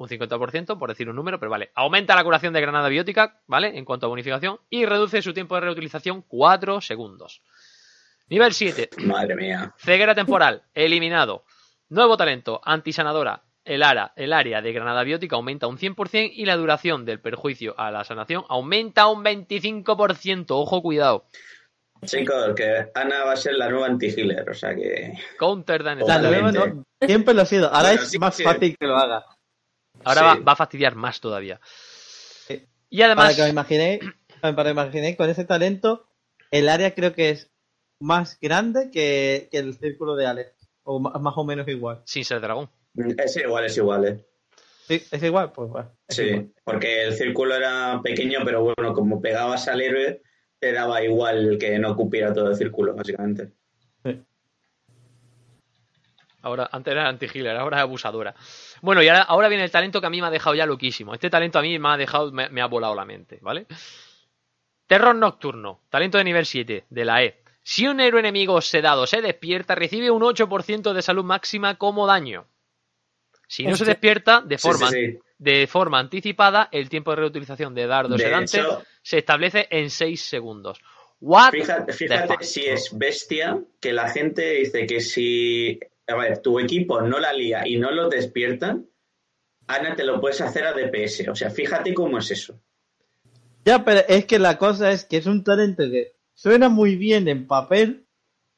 un 0.00 0.08
50%, 0.08 0.78
por 0.78 0.88
decir 0.88 1.10
un 1.10 1.16
número, 1.16 1.38
pero 1.38 1.50
vale. 1.50 1.70
Aumenta 1.74 2.16
la 2.16 2.24
curación 2.24 2.54
de 2.54 2.60
granada 2.62 2.88
biótica, 2.88 3.40
¿vale? 3.46 3.76
En 3.76 3.84
cuanto 3.84 4.06
a 4.06 4.08
bonificación, 4.08 4.58
y 4.70 4.86
reduce 4.86 5.20
su 5.20 5.34
tiempo 5.34 5.56
de 5.56 5.60
reutilización 5.60 6.22
4 6.22 6.80
segundos. 6.80 7.42
Nivel 8.28 8.54
7, 8.54 8.90
Madre 9.04 9.36
mía. 9.36 9.74
Ceguera 9.76 10.14
temporal, 10.14 10.62
eliminado. 10.74 11.44
Nuevo 11.90 12.16
talento, 12.16 12.62
antisanadora. 12.64 13.42
El, 13.62 13.82
ara, 13.82 14.14
el 14.16 14.32
área 14.32 14.62
de 14.62 14.72
granada 14.72 15.04
biótica 15.04 15.36
aumenta 15.36 15.66
un 15.66 15.76
100% 15.76 16.30
y 16.32 16.46
la 16.46 16.56
duración 16.56 17.04
del 17.04 17.20
perjuicio 17.20 17.78
a 17.78 17.90
la 17.90 18.02
sanación 18.04 18.44
aumenta 18.48 19.06
un 19.06 19.22
25%. 19.22 20.46
Ojo, 20.48 20.80
cuidado. 20.80 21.26
Chicos, 22.06 22.54
que 22.56 22.86
Ana 22.94 23.24
va 23.24 23.32
a 23.32 23.36
ser 23.36 23.52
la 23.56 23.68
nueva 23.68 23.86
anti-healer, 23.86 24.48
o 24.48 24.54
sea 24.54 24.74
que... 24.74 25.12
Counter 25.38 25.84
no, 25.84 26.84
siempre 27.06 27.34
lo 27.34 27.42
ha 27.42 27.44
sido. 27.44 27.66
Ahora 27.66 27.90
Bueno, 27.90 28.02
es 28.02 28.08
sí, 28.08 28.18
más 28.18 28.34
sí. 28.34 28.42
fácil 28.42 28.74
que 28.78 28.86
lo 28.86 28.96
haga. 28.96 29.26
Ahora 30.04 30.20
Sí. 30.20 30.38
va, 30.38 30.44
va 30.44 30.52
a 30.52 30.56
fastidiar 30.56 30.94
más 30.94 31.20
todavía. 31.20 31.60
Sí. 32.46 32.66
Y 32.90 32.98
Para 33.00 33.12
además, 33.12 33.36
que 33.36 33.42
os 33.42 33.48
imaginéis, 33.48 34.00
para 34.40 34.54
que 34.54 34.60
os 34.62 34.70
imaginéis, 34.70 35.16
con 35.16 35.28
ese 35.30 35.44
talento, 35.44 36.06
el 36.50 36.68
área 36.68 36.94
creo 36.94 37.12
que 37.14 37.30
es 37.30 37.50
más 38.00 38.38
grande 38.40 38.90
que, 38.90 39.48
que 39.50 39.58
el 39.58 39.74
círculo 39.74 40.16
de 40.16 40.26
Alex. 40.26 40.52
O 40.82 40.98
más 40.98 41.34
o 41.36 41.44
menos 41.44 41.68
igual. 41.68 42.00
sin 42.04 42.24
ser 42.24 42.40
dragón. 42.40 42.68
Es 43.18 43.36
igual, 43.36 43.64
es 43.66 43.76
igual, 43.76 44.04
¿eh? 44.08 44.24
Sí, 44.88 45.00
es 45.10 45.22
igual, 45.22 45.52
pues 45.52 45.68
bueno. 45.70 45.92
igual. 46.08 46.08
Sí, 46.08 46.52
porque 46.64 47.04
el 47.04 47.14
círculo 47.14 47.54
era 47.54 48.00
pequeño, 48.02 48.40
pero 48.44 48.62
bueno, 48.62 48.92
como 48.94 49.20
pegabas 49.20 49.68
al 49.68 49.80
héroe, 49.82 50.22
te 50.58 50.72
daba 50.72 51.04
igual 51.04 51.58
que 51.60 51.78
no 51.78 51.94
cupiera 51.94 52.32
todo 52.32 52.48
el 52.50 52.56
círculo, 52.56 52.94
básicamente. 52.94 53.52
Ahora, 56.42 56.68
antes 56.72 56.90
era 56.92 57.06
anti-healer, 57.08 57.56
ahora 57.56 57.76
es 57.78 57.82
abusadora. 57.82 58.34
Bueno, 58.82 59.02
y 59.02 59.08
ahora, 59.08 59.22
ahora 59.22 59.48
viene 59.48 59.64
el 59.64 59.70
talento 59.70 60.00
que 60.00 60.06
a 60.06 60.10
mí 60.10 60.20
me 60.20 60.26
ha 60.28 60.30
dejado 60.30 60.54
ya 60.54 60.66
loquísimo. 60.66 61.14
Este 61.14 61.30
talento 61.30 61.58
a 61.58 61.62
mí 61.62 61.78
me 61.78 61.88
ha 61.88 61.96
dejado, 61.96 62.32
me, 62.32 62.48
me 62.48 62.60
ha 62.62 62.66
volado 62.66 62.94
la 62.94 63.04
mente, 63.04 63.38
¿vale? 63.42 63.66
Terror 64.86 65.14
nocturno, 65.14 65.80
talento 65.88 66.18
de 66.18 66.24
nivel 66.24 66.46
7, 66.46 66.84
de 66.88 67.04
la 67.04 67.22
E. 67.22 67.42
Si 67.62 67.86
un 67.86 68.00
héroe 68.00 68.20
enemigo 68.20 68.60
sedado 68.60 69.06
se 69.06 69.20
despierta, 69.20 69.74
recibe 69.74 70.10
un 70.10 70.22
8% 70.22 70.92
de 70.92 71.02
salud 71.02 71.24
máxima 71.24 71.76
como 71.76 72.06
daño. 72.06 72.46
Si 73.46 73.64
no 73.64 73.76
se 73.76 73.84
despierta, 73.84 74.40
de 74.40 74.58
forma, 74.58 74.88
sí, 74.90 75.12
sí. 75.12 75.18
de 75.38 75.66
forma 75.66 75.98
anticipada, 75.98 76.68
el 76.72 76.88
tiempo 76.88 77.10
de 77.10 77.16
reutilización 77.16 77.74
de 77.74 77.86
dardo 77.86 78.16
De 78.16 78.22
sedante 78.24 78.58
hecho- 78.60 78.82
se 79.02 79.18
establece 79.18 79.66
en 79.70 79.90
6 79.90 80.22
segundos. 80.22 80.80
What 81.20 81.50
Fíjate, 81.52 81.92
si 82.44 82.64
es 82.64 82.96
bestia 82.96 83.58
que 83.78 83.92
la 83.92 84.08
gente 84.08 84.52
dice 84.52 84.86
que 84.86 85.00
si 85.00 85.78
a 86.10 86.16
ver, 86.16 86.38
tu 86.38 86.58
equipo 86.58 87.00
no 87.00 87.18
la 87.18 87.32
lía 87.32 87.66
y 87.66 87.78
no 87.78 87.90
lo 87.90 88.08
despiertan, 88.08 88.88
Ana 89.66 89.94
te 89.94 90.04
lo 90.04 90.20
puedes 90.20 90.40
hacer 90.40 90.66
a 90.66 90.72
DPS. 90.72 91.28
O 91.28 91.34
sea, 91.34 91.50
fíjate 91.50 91.94
cómo 91.94 92.18
es 92.18 92.30
eso. 92.30 92.60
Ya, 93.64 93.84
pero 93.84 94.00
es 94.08 94.24
que 94.26 94.38
la 94.38 94.58
cosa 94.58 94.90
es 94.90 95.04
que 95.04 95.18
es 95.18 95.26
un 95.26 95.44
talento 95.44 95.84
que 95.84 96.16
suena 96.34 96.68
muy 96.68 96.96
bien 96.96 97.28
en 97.28 97.46
papel, 97.46 98.06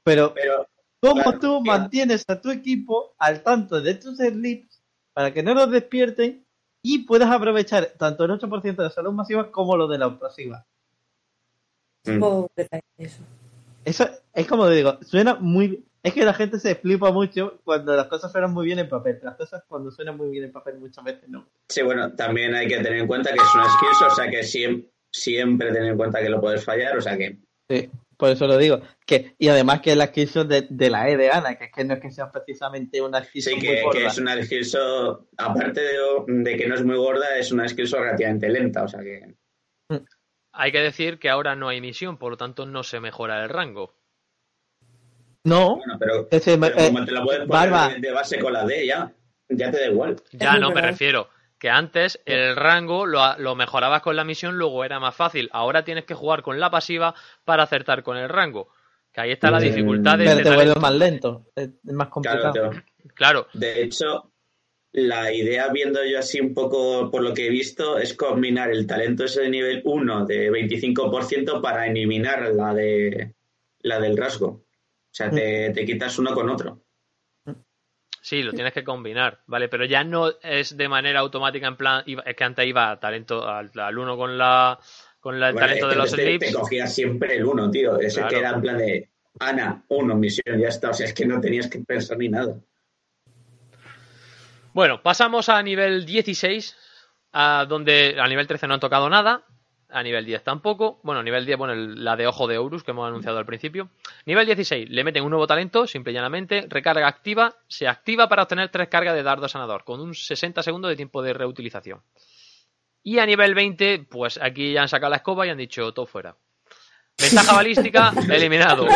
pero 0.04 0.32
Pero 0.34 0.66
¿cómo 1.00 1.22
claro, 1.22 1.38
tú 1.38 1.60
mira. 1.60 1.78
mantienes 1.78 2.24
a 2.28 2.40
tu 2.40 2.50
equipo 2.50 3.14
al 3.18 3.42
tanto 3.42 3.80
de 3.80 3.94
tus 3.94 4.16
sleeps 4.16 4.82
para 5.12 5.32
que 5.32 5.42
no 5.42 5.54
los 5.54 5.70
despierten 5.70 6.46
y 6.82 7.00
puedas 7.00 7.30
aprovechar 7.30 7.92
tanto 7.98 8.24
el 8.24 8.30
8% 8.30 8.82
de 8.82 8.90
salud 8.90 9.12
masiva 9.12 9.50
como 9.50 9.76
lo 9.76 9.86
de 9.88 9.98
la 9.98 10.18
pasiva? 10.18 10.66
mm, 12.04 12.46
eso. 12.98 13.22
Eso 13.84 14.08
es 14.32 14.46
como 14.46 14.68
digo, 14.68 14.98
suena 15.02 15.34
muy... 15.34 15.84
Es 16.04 16.12
que 16.14 16.24
la 16.24 16.34
gente 16.34 16.58
se 16.58 16.74
flipa 16.74 17.12
mucho 17.12 17.60
cuando 17.62 17.94
las 17.94 18.06
cosas 18.08 18.32
suenan 18.32 18.52
muy 18.52 18.66
bien 18.66 18.78
en 18.80 18.88
papel. 18.88 19.20
Las 19.22 19.36
cosas 19.36 19.62
cuando 19.68 19.90
suenan 19.90 20.16
muy 20.16 20.30
bien 20.30 20.44
en 20.44 20.52
papel 20.52 20.78
muchas 20.78 21.04
veces 21.04 21.28
no. 21.28 21.46
sí, 21.68 21.82
bueno, 21.82 22.12
también 22.14 22.54
hay 22.54 22.66
que 22.66 22.78
tener 22.78 22.94
en 22.98 23.06
cuenta 23.06 23.30
que 23.30 23.36
es 23.36 23.54
una 23.54 23.68
skill, 23.68 24.06
o 24.06 24.14
sea 24.14 24.28
que 24.28 24.42
siempre, 24.42 24.90
siempre 25.12 25.72
tener 25.72 25.92
en 25.92 25.96
cuenta 25.96 26.20
que 26.20 26.28
lo 26.28 26.40
puedes 26.40 26.64
fallar, 26.64 26.96
o 26.96 27.00
sea 27.00 27.16
que 27.16 27.38
Sí, 27.70 27.88
por 28.16 28.30
eso 28.30 28.46
lo 28.46 28.58
digo. 28.58 28.80
Que, 29.06 29.34
y 29.38 29.48
además 29.48 29.80
que 29.80 29.94
la 29.94 30.06
skill 30.08 30.48
de, 30.48 30.66
de 30.68 30.90
la 30.90 31.08
E 31.08 31.16
de 31.16 31.30
Ana, 31.30 31.54
que 31.56 31.64
es 31.66 31.72
que 31.72 31.84
no 31.84 31.94
es 31.94 32.00
que 32.00 32.10
sea 32.10 32.30
precisamente 32.30 33.00
una 33.00 33.22
skill 33.22 33.42
sí 33.42 33.52
muy 33.54 33.60
que, 33.60 33.82
gorda. 33.82 33.98
que 34.00 34.06
es 34.06 34.18
una 34.18 34.34
so- 34.64 35.28
aparte 35.38 35.80
de, 35.80 35.96
de 36.26 36.56
que 36.56 36.66
no 36.66 36.74
es 36.74 36.84
muy 36.84 36.96
gorda, 36.96 37.38
es 37.38 37.52
una 37.52 37.68
so 37.68 37.98
relativamente 37.98 38.48
lenta, 38.48 38.82
o 38.82 38.88
sea 38.88 39.00
que 39.00 39.34
Hay 40.52 40.72
que 40.72 40.80
decir 40.80 41.18
que 41.18 41.30
ahora 41.30 41.54
no 41.54 41.68
hay 41.68 41.80
misión, 41.80 42.18
por 42.18 42.32
lo 42.32 42.36
tanto 42.36 42.66
no 42.66 42.82
se 42.82 43.00
mejora 43.00 43.42
el 43.42 43.48
rango. 43.48 43.94
No, 45.44 45.76
Bueno, 45.76 45.96
pero, 45.98 46.28
ese, 46.30 46.56
pero 46.58 46.78
eh, 46.78 46.86
como 46.86 47.04
te 47.04 47.12
la 47.12 47.22
puedes 47.24 47.40
poner 47.46 47.70
Barba. 47.70 47.94
de, 47.98 48.10
base 48.12 48.38
con 48.38 48.52
la 48.52 48.64
D, 48.64 48.86
ya, 48.86 49.12
ya 49.48 49.70
te 49.70 49.78
da 49.80 49.86
igual. 49.86 50.16
Ya 50.32 50.58
no, 50.58 50.70
me 50.70 50.80
refiero 50.80 51.28
que 51.58 51.68
antes 51.70 52.20
el 52.26 52.56
rango 52.56 53.06
lo, 53.06 53.36
lo 53.38 53.54
mejorabas 53.54 54.02
con 54.02 54.16
la 54.16 54.24
misión, 54.24 54.56
luego 54.56 54.84
era 54.84 55.00
más 55.00 55.14
fácil. 55.14 55.48
Ahora 55.52 55.84
tienes 55.84 56.04
que 56.04 56.14
jugar 56.14 56.42
con 56.42 56.58
la 56.60 56.70
pasiva 56.70 57.14
para 57.44 57.64
acertar 57.64 58.02
con 58.02 58.16
el 58.16 58.28
rango. 58.28 58.68
Que 59.12 59.20
ahí 59.20 59.32
está 59.32 59.50
la 59.50 59.58
Mm, 59.60 59.62
dificultad 59.62 60.18
de 60.18 60.24
pero 60.42 60.72
te 60.74 60.80
más 60.80 60.94
lento. 60.94 61.46
Es 61.54 61.70
más 61.84 62.08
complicado. 62.08 62.70
Claro, 63.14 63.46
De 63.52 63.82
hecho, 63.82 64.32
la 64.92 65.32
idea, 65.32 65.68
viendo 65.72 66.04
yo 66.04 66.18
así 66.18 66.40
un 66.40 66.54
poco 66.54 67.10
por 67.10 67.22
lo 67.22 67.34
que 67.34 67.46
he 67.46 67.50
visto, 67.50 67.98
es 67.98 68.14
combinar 68.14 68.70
el 68.70 68.86
talento 68.86 69.24
ese 69.24 69.42
de 69.42 69.50
nivel 69.50 69.82
1 69.84 70.24
de 70.26 70.50
25% 70.50 71.60
para 71.60 71.86
eliminar 71.86 72.48
la 72.54 72.72
de 72.74 73.34
la 73.80 74.00
del 74.00 74.16
rasgo. 74.16 74.64
O 75.12 75.14
sea, 75.14 75.30
te, 75.30 75.70
te 75.70 75.84
quitas 75.84 76.18
uno 76.18 76.32
con 76.34 76.48
otro. 76.48 76.82
sí, 78.20 78.42
lo 78.42 78.52
tienes 78.52 78.72
que 78.72 78.82
combinar, 78.82 79.42
¿vale? 79.46 79.68
Pero 79.68 79.84
ya 79.84 80.04
no 80.04 80.30
es 80.42 80.74
de 80.76 80.88
manera 80.88 81.20
automática 81.20 81.66
en 81.66 81.76
plan, 81.76 82.02
es 82.06 82.34
que 82.34 82.44
antes 82.44 82.66
iba 82.66 82.98
talento 82.98 83.46
al, 83.46 83.70
al 83.78 83.98
uno 83.98 84.16
con 84.16 84.38
la 84.38 84.78
con 85.20 85.38
la- 85.38 85.48
el 85.48 85.52
Bueno, 85.52 85.66
talento 85.68 85.86
es 85.86 85.90
de 85.90 85.96
los 85.96 86.10
te, 86.16 86.38
te 86.38 86.52
cogías 86.52 86.94
siempre 86.94 87.36
el 87.36 87.44
1, 87.44 87.70
tío. 87.70 87.98
Ese 88.00 88.20
Claro. 88.20 88.28
que 88.30 88.38
era 88.38 88.50
en 88.54 88.60
plan 88.62 88.78
de 88.78 89.08
Ana, 89.38 89.84
uno, 89.88 90.14
misión, 90.16 90.58
ya 90.58 90.68
está. 90.68 90.90
O 90.90 90.94
sea, 90.94 91.06
es 91.06 91.12
que 91.14 91.26
no 91.26 91.40
tenías 91.40 91.68
que 91.68 91.78
pensar 91.80 92.16
ni 92.18 92.28
nada. 92.28 92.56
Bueno, 94.72 95.02
pasamos 95.02 95.48
a 95.48 95.62
nivel 95.62 96.06
16, 96.06 96.76
a 97.32 97.66
donde 97.68 98.16
a 98.18 98.26
nivel 98.26 98.46
13 98.46 98.66
no 98.66 98.74
han 98.74 98.80
tocado 98.80 99.08
nada, 99.10 99.44
a 99.92 100.02
nivel 100.02 100.24
10 100.24 100.42
tampoco. 100.42 101.00
Bueno, 101.02 101.20
a 101.20 101.22
nivel 101.22 101.44
10, 101.46 101.58
bueno, 101.58 101.74
el- 101.74 102.02
la 102.04 102.16
de 102.16 102.26
ojo 102.26 102.46
de 102.46 102.58
Horus 102.58 102.82
que 102.82 102.90
hemos 102.92 103.06
anunciado 103.06 103.38
al 103.38 103.46
principio. 103.46 103.90
Nivel 104.26 104.46
16, 104.46 104.88
le 104.90 105.04
meten 105.04 105.22
un 105.24 105.30
nuevo 105.30 105.46
talento, 105.46 105.86
simple 105.86 106.12
y 106.12 106.14
llanamente, 106.14 106.66
recarga 106.68 107.06
activa, 107.06 107.54
se 107.68 107.86
activa 107.88 108.28
para 108.28 108.42
obtener 108.42 108.68
tres 108.70 108.88
cargas 108.88 109.14
de 109.14 109.22
dardo 109.22 109.48
sanador, 109.48 109.84
con 109.84 110.00
un 110.00 110.14
60 110.14 110.62
segundos 110.62 110.88
de 110.90 110.96
tiempo 110.96 111.22
de 111.22 111.32
reutilización. 111.34 112.02
Y 113.02 113.18
a 113.18 113.26
nivel 113.26 113.54
20, 113.54 114.06
pues 114.10 114.38
aquí 114.40 114.72
ya 114.72 114.82
han 114.82 114.88
sacado 114.88 115.10
la 115.10 115.16
escoba 115.16 115.46
y 115.46 115.50
han 115.50 115.58
dicho 115.58 115.92
todo 115.92 116.06
fuera. 116.06 116.36
Ventaja 117.20 117.52
balística, 117.54 118.12
eliminado. 118.30 118.86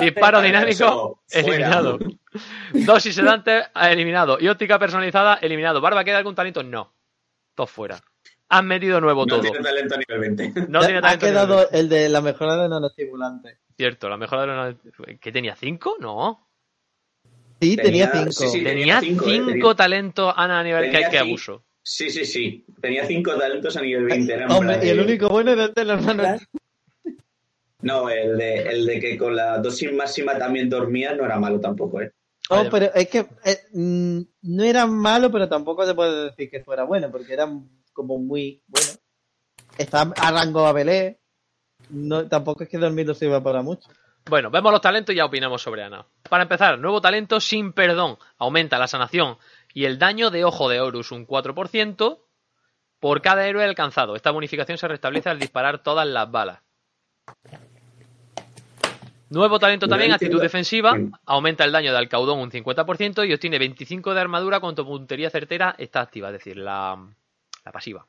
Disparo 0.00 0.40
dinámico, 0.42 1.22
eliminado. 1.30 1.98
Dosis 2.72 3.14
sedante, 3.14 3.64
eliminado. 3.74 4.38
Y 4.40 4.48
óptica 4.48 4.78
personalizada, 4.78 5.34
eliminado. 5.40 5.80
¿Barba 5.80 6.04
queda 6.04 6.18
algún 6.18 6.34
talento? 6.34 6.62
No. 6.62 6.92
Todo 7.54 7.66
fuera. 7.66 7.98
Han 8.48 8.66
metido 8.66 9.00
nuevo 9.00 9.22
No 9.22 9.26
todo. 9.26 9.40
tiene 9.40 9.58
talento 9.60 9.94
a 9.94 9.98
nivel 9.98 10.20
20. 10.36 10.52
No 10.68 10.80
tiene 10.80 11.00
ha 11.02 11.18
quedado 11.18 11.68
el 11.70 11.88
de 11.88 12.08
la 12.08 12.20
mejora 12.20 12.56
de 12.56 12.68
nanoestimulante. 12.68 13.58
Cierto, 13.76 14.08
la 14.08 14.16
mejor 14.16 14.40
de 14.40 14.46
los... 14.46 14.74
¿Qué 15.20 15.32
tenía? 15.32 15.56
¿Cinco? 15.56 15.96
No. 16.00 16.48
Sí, 17.60 17.76
tenía, 17.76 18.10
Tenía- 18.10 18.30
cinco. 18.30 18.32
sí, 18.32 18.48
sí. 18.58 18.64
Tenía 18.64 19.00
cinco, 19.00 19.24
cinco, 19.24 19.50
eh, 19.50 19.52
tenía- 19.54 19.74
talentos 19.74 20.34
Ana 20.36 20.60
a 20.60 20.62
nivel 20.62 20.84
que, 20.84 20.90
Tenía 20.92 21.10
que 21.10 21.18
abuso. 21.18 21.64
Sí, 21.82 22.10
sí, 22.10 22.24
sí. 22.24 22.64
Tenía 22.80 23.04
cinco 23.06 23.34
talentos 23.36 23.76
a 23.76 23.80
nivel 23.82 24.04
20. 24.04 24.32
Era 24.32 24.44
en 24.46 24.52
Hombre, 24.52 24.80
y 24.84 24.88
el 24.90 25.00
único 25.00 25.28
bueno 25.28 25.52
era 25.52 25.64
el 25.64 25.74
de 25.74 25.84
los 25.84 26.02
nanos. 26.04 26.40
No, 27.82 28.08
el 28.10 28.36
de, 28.38 28.62
el 28.62 28.86
de 28.86 29.00
que 29.00 29.16
con 29.18 29.36
la 29.36 29.58
dosis 29.58 29.92
máxima 29.92 30.36
también 30.38 30.68
dormía 30.68 31.14
no 31.14 31.24
era 31.24 31.38
malo 31.38 31.60
tampoco, 31.60 32.00
¿eh? 32.00 32.10
No, 32.50 32.56
Vale. 32.56 32.70
pero 32.70 32.86
es 32.94 33.08
que 33.08 33.18
eh, 33.44 33.58
mm, 33.72 34.20
no 34.42 34.62
era 34.64 34.86
malo, 34.86 35.30
pero 35.30 35.48
tampoco 35.48 35.84
se 35.86 35.94
puede 35.94 36.24
decir 36.26 36.48
que 36.50 36.62
fuera 36.64 36.84
bueno, 36.84 37.10
porque 37.10 37.32
era 37.32 37.46
como 37.96 38.18
muy 38.18 38.62
bueno. 38.68 38.88
Está 39.78 40.02
a 40.02 40.30
rango 40.30 40.66
a 40.66 40.72
Belé. 40.72 41.18
No, 41.88 42.28
tampoco 42.28 42.62
es 42.62 42.68
que 42.68 42.78
dormir 42.78 43.06
no 43.06 43.14
sirva 43.14 43.42
para 43.42 43.62
mucho. 43.62 43.88
Bueno, 44.28 44.50
vemos 44.50 44.72
los 44.72 44.80
talentos 44.80 45.14
y 45.14 45.18
ya 45.18 45.24
opinamos 45.24 45.62
sobre 45.62 45.82
Ana. 45.82 46.04
Para 46.28 46.42
empezar, 46.42 46.78
nuevo 46.78 47.00
talento 47.00 47.40
sin 47.40 47.72
perdón. 47.72 48.18
Aumenta 48.38 48.78
la 48.78 48.88
sanación 48.88 49.38
y 49.72 49.84
el 49.84 49.98
daño 49.98 50.30
de 50.30 50.44
ojo 50.44 50.68
de 50.68 50.80
Horus 50.80 51.12
un 51.12 51.26
4% 51.26 52.20
por 53.00 53.22
cada 53.22 53.46
héroe 53.46 53.64
alcanzado. 53.64 54.16
Esta 54.16 54.32
bonificación 54.32 54.78
se 54.78 54.88
restablece 54.88 55.30
al 55.30 55.38
disparar 55.38 55.82
todas 55.82 56.06
las 56.06 56.30
balas. 56.30 56.60
Nuevo 59.28 59.58
talento 59.58 59.88
también, 59.88 60.12
actitud 60.12 60.40
defensiva. 60.40 60.94
Mm. 60.94 61.12
Aumenta 61.24 61.64
el 61.64 61.72
daño 61.72 61.92
de 61.92 61.98
Alcaudón 61.98 62.40
un 62.40 62.50
50% 62.50 63.28
y 63.28 63.32
obtiene 63.32 63.58
25 63.58 64.14
de 64.14 64.20
armadura 64.20 64.60
cuando 64.60 64.84
puntería 64.84 65.30
certera 65.30 65.74
está 65.78 66.00
activa, 66.00 66.28
es 66.28 66.34
decir, 66.34 66.56
la, 66.56 66.96
la 67.66 67.72
pasiva. 67.72 68.06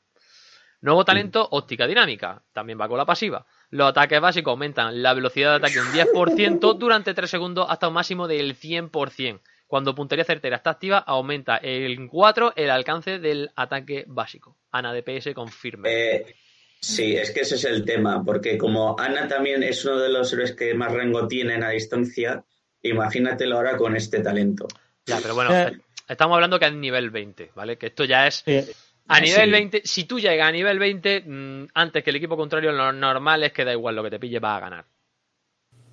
Nuevo 0.79 1.03
talento, 1.03 1.47
óptica 1.51 1.87
dinámica. 1.87 2.43
También 2.53 2.79
va 2.79 2.87
con 2.87 2.97
la 2.99 3.05
pasiva. 3.05 3.45
Los 3.71 3.89
ataques 3.89 4.21
básicos 4.21 4.51
aumentan 4.51 5.01
la 5.01 5.13
velocidad 5.15 5.51
de 5.51 5.55
ataque 5.67 5.79
un 5.81 5.87
10% 5.87 6.77
durante 6.77 7.13
3 7.13 7.29
segundos 7.29 7.65
hasta 7.67 7.87
un 7.87 7.95
máximo 7.95 8.27
del 8.27 8.55
100%. 8.57 9.41
Cuando 9.65 9.95
puntería 9.95 10.23
certera 10.23 10.57
está 10.57 10.69
activa, 10.69 10.99
aumenta 10.99 11.59
en 11.61 12.07
4 12.07 12.53
el 12.55 12.69
alcance 12.69 13.19
del 13.19 13.49
ataque 13.55 14.05
básico. 14.07 14.55
Ana 14.71 14.93
DPS 14.93 15.33
confirme. 15.33 15.89
Eh, 15.91 16.35
Sí, 16.79 17.15
es 17.15 17.31
que 17.31 17.39
ese 17.41 17.55
es 17.55 17.65
el 17.65 17.83
tema, 17.83 18.23
porque 18.23 18.55
como 18.55 18.95
Ana 18.99 19.27
también 19.27 19.63
es 19.63 19.83
uno 19.83 19.97
de 19.97 20.09
los 20.09 20.31
héroes 20.31 20.51
que 20.51 20.75
más 20.75 20.93
rango 20.93 21.27
tienen 21.27 21.63
a 21.63 21.71
distancia, 21.71 22.43
imagínatelo 22.83 23.55
ahora 23.55 23.75
con 23.77 23.95
este 23.95 24.19
talento. 24.19 24.67
Ya, 25.07 25.17
pero 25.19 25.33
bueno, 25.33 25.51
Eh. 25.55 25.75
estamos 26.07 26.35
hablando 26.35 26.59
que 26.59 26.67
es 26.67 26.73
nivel 26.73 27.09
20, 27.09 27.51
¿vale? 27.55 27.79
Que 27.79 27.87
esto 27.87 28.03
ya 28.05 28.27
es 28.27 28.43
Sí. 28.45 28.63
A 29.09 29.15
Ah, 29.17 29.21
nivel 29.21 29.45
sí. 29.45 29.51
20, 29.51 29.81
si 29.85 30.03
tú 30.03 30.19
llegas 30.19 30.47
a 30.47 30.51
nivel 30.51 30.79
20, 30.79 31.21
mm, 31.25 31.67
antes 31.73 32.03
que 32.03 32.09
el 32.09 32.15
equipo 32.17 32.35
contrario, 32.35 32.71
lo 32.71 32.91
normal 32.91 33.43
es 33.43 33.53
que 33.53 33.63
da 33.63 33.71
igual 33.71 33.95
lo 33.95 34.03
que 34.03 34.09
te 34.09 34.19
pille, 34.19 34.39
va 34.39 34.57
a 34.57 34.59
ganar. 34.59 34.85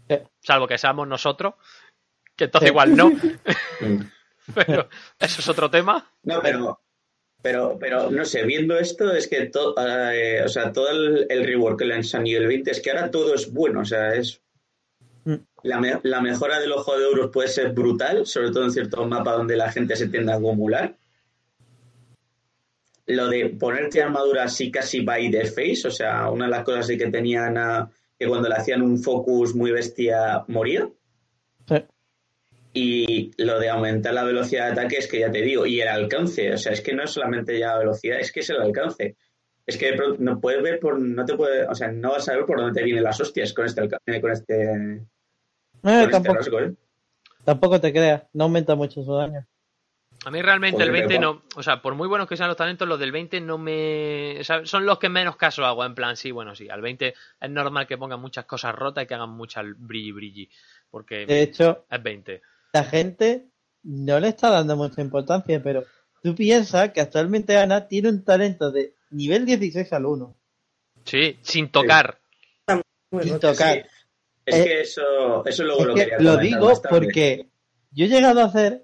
Sí. 0.08 0.16
Salvo 0.40 0.66
que 0.66 0.78
seamos 0.78 1.06
nosotros, 1.08 1.54
que 2.36 2.44
entonces 2.44 2.68
Sí. 2.68 2.72
igual 2.72 2.96
no, 2.96 3.10
pero 4.54 4.88
eso 5.18 5.40
es 5.40 5.48
otro 5.48 5.70
tema. 5.70 6.10
No, 6.24 6.40
pero, 6.42 6.80
pero, 7.40 7.78
pero 7.78 8.10
no 8.10 8.24
sé, 8.24 8.44
viendo 8.44 8.76
esto 8.78 9.12
es 9.12 9.28
que 9.28 9.46
to- 9.46 9.74
eh, 9.78 10.42
o 10.44 10.48
sea, 10.48 10.72
todo 10.72 10.88
el, 10.90 11.26
el 11.30 11.44
rework 11.44 11.78
que 11.78 11.84
le 11.84 11.94
han 11.94 12.00
hecho 12.00 12.16
a 12.18 12.20
nivel 12.20 12.46
20 12.48 12.70
es 12.72 12.80
que 12.82 12.90
ahora 12.90 13.10
todo 13.10 13.34
es 13.34 13.52
bueno, 13.52 13.80
o 13.80 13.84
sea, 13.84 14.14
es 14.14 14.40
Mm. 15.26 15.36
la, 15.62 15.80
me- 15.80 16.00
la 16.02 16.20
mejora 16.20 16.60
del 16.60 16.72
ojo 16.72 16.98
de 16.98 17.04
euros 17.06 17.30
puede 17.32 17.48
ser 17.48 17.72
brutal, 17.72 18.26
sobre 18.26 18.50
todo 18.50 18.64
en 18.64 18.70
ciertos 18.72 19.08
mapas 19.08 19.38
donde 19.38 19.56
la 19.56 19.72
gente 19.72 19.96
se 19.96 20.08
tiende 20.08 20.32
a 20.32 20.36
acumular. 20.36 20.94
Lo 23.06 23.28
de 23.28 23.50
ponerte 23.50 24.02
armadura 24.02 24.44
así 24.44 24.70
casi 24.70 25.00
by 25.04 25.30
the 25.30 25.44
face, 25.46 25.86
o 25.86 25.90
sea, 25.90 26.30
una 26.30 26.46
de 26.46 26.50
las 26.52 26.64
cosas 26.64 26.86
que 26.88 27.10
tenían 27.10 27.58
a- 27.58 27.90
que 28.18 28.26
cuando 28.26 28.48
le 28.48 28.54
hacían 28.54 28.80
un 28.82 28.98
focus 29.02 29.54
muy 29.54 29.72
bestia 29.72 30.44
moría. 30.48 30.88
Sí. 31.68 31.76
Y 32.72 33.30
lo 33.42 33.58
de 33.60 33.68
aumentar 33.68 34.14
la 34.14 34.24
velocidad 34.24 34.66
de 34.66 34.72
ataque 34.72 34.96
es 34.96 35.06
que 35.06 35.20
ya 35.20 35.30
te 35.30 35.42
digo, 35.42 35.66
y 35.66 35.80
el 35.80 35.88
alcance, 35.88 36.52
o 36.52 36.58
sea, 36.58 36.72
es 36.72 36.80
que 36.80 36.94
no 36.94 37.04
es 37.04 37.10
solamente 37.10 37.58
ya 37.58 37.68
la 37.68 37.78
velocidad, 37.78 38.18
es 38.20 38.32
que 38.32 38.40
es 38.40 38.50
el 38.50 38.60
alcance. 38.60 39.16
Es 39.66 39.76
que 39.78 39.92
de 39.92 39.96
pronto 39.96 40.16
no 40.20 40.40
puedes 40.40 40.62
ver 40.62 40.78
por, 40.80 40.98
no 40.98 41.24
te 41.24 41.36
puede, 41.36 41.66
o 41.66 41.74
sea, 41.74 41.90
no 41.90 42.10
vas 42.12 42.28
a 42.28 42.34
ver 42.36 42.44
por 42.44 42.58
dónde 42.58 42.78
te 42.78 42.84
vienen 42.84 43.04
las 43.04 43.20
hostias 43.20 43.52
con 43.52 43.64
este, 43.66 43.88
eh, 44.06 44.20
con 44.20 44.30
este, 44.32 44.54
Eh, 44.72 45.00
con 45.82 45.92
este 45.92 46.10
tampoco, 46.10 46.34
rasgo, 46.36 46.60
¿eh? 46.60 46.74
tampoco 47.44 47.80
te 47.80 47.92
creas, 47.92 48.24
no 48.32 48.44
aumenta 48.44 48.74
mucho 48.74 49.02
su 49.02 49.12
daño. 49.14 49.46
A 50.26 50.30
mí 50.30 50.40
realmente 50.42 50.82
el 50.82 50.90
20 50.90 51.08
pero 51.08 51.20
no, 51.20 51.42
o 51.56 51.62
sea, 51.62 51.82
por 51.82 51.94
muy 51.94 52.08
buenos 52.08 52.28
que 52.28 52.36
sean 52.36 52.48
los 52.48 52.56
talentos, 52.56 52.88
los 52.88 52.98
del 52.98 53.12
20 53.12 53.40
no 53.40 53.58
me... 53.58 54.36
o 54.40 54.44
sea, 54.44 54.64
son 54.64 54.86
los 54.86 54.98
que 54.98 55.08
menos 55.08 55.36
caso 55.36 55.64
hago, 55.64 55.84
en 55.84 55.94
plan, 55.94 56.16
sí, 56.16 56.30
bueno, 56.30 56.54
sí, 56.54 56.68
al 56.68 56.80
20 56.80 57.14
es 57.40 57.50
normal 57.50 57.86
que 57.86 57.98
pongan 57.98 58.20
muchas 58.20 58.44
cosas 58.44 58.74
rotas 58.74 59.04
y 59.04 59.06
que 59.06 59.14
hagan 59.14 59.30
mucha 59.30 59.62
brilli 59.62 60.12
brilli, 60.12 60.50
porque 60.90 61.26
De 61.26 61.42
hecho, 61.42 61.84
es 61.90 62.02
20. 62.02 62.42
la 62.72 62.84
gente 62.84 63.46
no 63.82 64.18
le 64.20 64.28
está 64.28 64.50
dando 64.50 64.76
mucha 64.76 65.02
importancia, 65.02 65.62
pero 65.62 65.84
tú 66.22 66.34
piensas 66.34 66.90
que 66.92 67.00
actualmente 67.02 67.56
Ana 67.56 67.86
tiene 67.86 68.08
un 68.08 68.24
talento 68.24 68.70
de 68.70 68.94
nivel 69.10 69.44
16 69.44 69.92
al 69.92 70.06
1, 70.06 70.34
Sí, 71.04 71.38
sin 71.42 71.68
tocar. 71.68 72.18
Sin 73.22 73.38
tocar. 73.38 73.74
Sí. 73.76 73.88
Es 74.46 74.54
Eh, 74.56 74.64
que 74.64 74.80
eso, 74.80 75.44
eso 75.46 75.64
luego 75.64 75.82
Es 75.82 75.86
lo 75.86 75.94
que 75.94 76.00
quería 76.04 76.18
lo 76.18 76.36
digo 76.38 76.72
porque 76.88 77.46
yo 77.92 78.06
he 78.06 78.08
llegado 78.08 78.40
a 78.40 78.44
hacer 78.44 78.83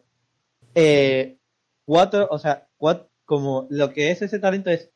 eh, 0.74 1.38
cuatro, 1.84 2.28
o 2.30 2.38
sea, 2.38 2.68
cuat- 2.78 3.08
como 3.24 3.66
lo 3.70 3.92
que 3.92 4.10
es 4.10 4.22
ese 4.22 4.38
talento 4.38 4.70
es 4.70 4.90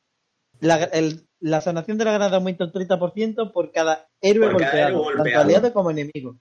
la, 0.61 0.85
el- 0.85 1.27
la 1.41 1.61
sanación 1.61 1.99
de 1.99 2.05
la 2.07 2.13
granada 2.13 2.37
aumenta 2.37 2.65
un 2.65 2.73
30% 2.73 3.53
por 3.53 3.71
cada 3.73 4.09
héroe 4.21 4.51
Por 4.51 4.61
cada 4.63 4.71
golpeado, 4.73 4.89
héroe 4.89 5.05
tanto 5.05 5.19
golpeado. 5.19 5.45
aliado 5.45 5.73
como 5.73 5.91
enemigo. 5.91 6.37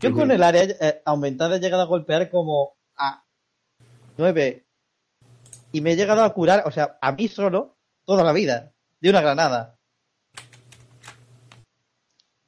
Yo 0.00 0.12
con 0.12 0.30
el 0.32 0.42
área 0.42 0.62
eh, 0.64 1.00
aumentada 1.04 1.56
he 1.56 1.60
llegado 1.60 1.82
a 1.82 1.86
golpear 1.86 2.28
como 2.28 2.74
a 2.96 3.24
9 4.16 4.66
y 5.70 5.80
me 5.80 5.92
he 5.92 5.96
llegado 5.96 6.24
a 6.24 6.34
curar, 6.34 6.64
o 6.66 6.70
sea, 6.72 6.98
a 7.00 7.12
mí 7.12 7.28
solo, 7.28 7.76
toda 8.04 8.24
la 8.24 8.32
vida, 8.32 8.72
de 9.00 9.10
una 9.10 9.20
granada. 9.20 9.78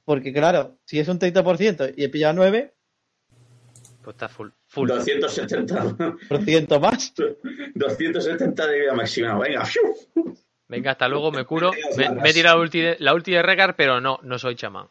Porque 0.04 0.32
claro, 0.32 0.76
si 0.84 0.98
es 0.98 1.08
un 1.08 1.18
30% 1.18 1.94
y 1.96 2.04
he 2.04 2.08
pillado 2.08 2.34
9, 2.34 2.74
Pues 4.02 4.14
está 4.14 4.28
full. 4.28 4.50
Full. 4.74 4.88
270, 4.88 5.96
por 6.28 6.42
ciento 6.44 6.80
más. 6.80 7.12
270 7.74 8.66
de 8.66 8.80
vida 8.80 8.94
máxima, 8.94 9.38
venga. 9.38 9.64
Venga, 10.68 10.90
hasta 10.92 11.08
luego, 11.08 11.30
me 11.30 11.44
curo. 11.44 11.70
Me, 11.96 12.10
me 12.10 12.30
he 12.30 12.32
tirado 12.32 12.60
ulti 12.60 12.80
de- 12.80 12.96
la 12.98 13.14
ulti 13.14 13.32
de 13.32 13.42
Regar, 13.42 13.76
pero 13.76 14.00
no, 14.00 14.18
no 14.22 14.38
soy 14.38 14.56
chamán. 14.56 14.88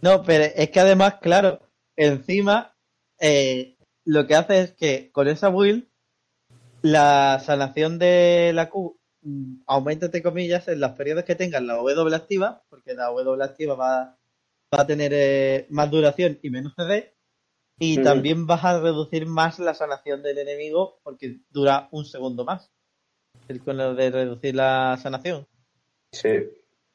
No, 0.00 0.22
pero 0.22 0.44
es 0.54 0.70
que 0.70 0.80
además, 0.80 1.14
claro, 1.20 1.60
encima 1.96 2.76
eh, 3.20 3.76
lo 4.04 4.26
que 4.26 4.34
hace 4.36 4.60
es 4.60 4.72
que 4.74 5.10
con 5.12 5.26
esa 5.28 5.48
build 5.48 5.86
la 6.82 7.40
sanación 7.44 7.98
de 7.98 8.52
la 8.54 8.68
Q 8.70 8.96
mm, 9.22 9.62
aumenta, 9.66 10.06
entre 10.06 10.22
comillas, 10.22 10.68
en 10.68 10.80
los 10.80 10.92
periodos 10.92 11.24
que 11.24 11.34
tengan 11.34 11.66
la 11.66 11.74
W 11.74 12.14
activa, 12.14 12.62
porque 12.68 12.94
la 12.94 13.06
W 13.06 13.42
activa 13.42 13.74
va, 13.74 14.16
va 14.72 14.82
a 14.82 14.86
tener 14.86 15.12
eh, 15.14 15.66
más 15.70 15.90
duración 15.90 16.38
y 16.42 16.50
menos 16.50 16.74
CD, 16.76 17.14
y 17.78 18.02
también 18.02 18.46
vas 18.46 18.64
a 18.64 18.80
reducir 18.80 19.26
más 19.26 19.58
la 19.58 19.74
sanación 19.74 20.22
del 20.22 20.38
enemigo 20.38 20.98
porque 21.02 21.38
dura 21.50 21.88
un 21.92 22.04
segundo 22.04 22.44
más. 22.44 22.70
El- 23.48 23.60
Con 23.62 23.76
lo 23.76 23.94
de 23.94 24.10
reducir 24.10 24.54
la 24.54 24.98
sanación. 25.00 25.46
Sí. 26.12 26.30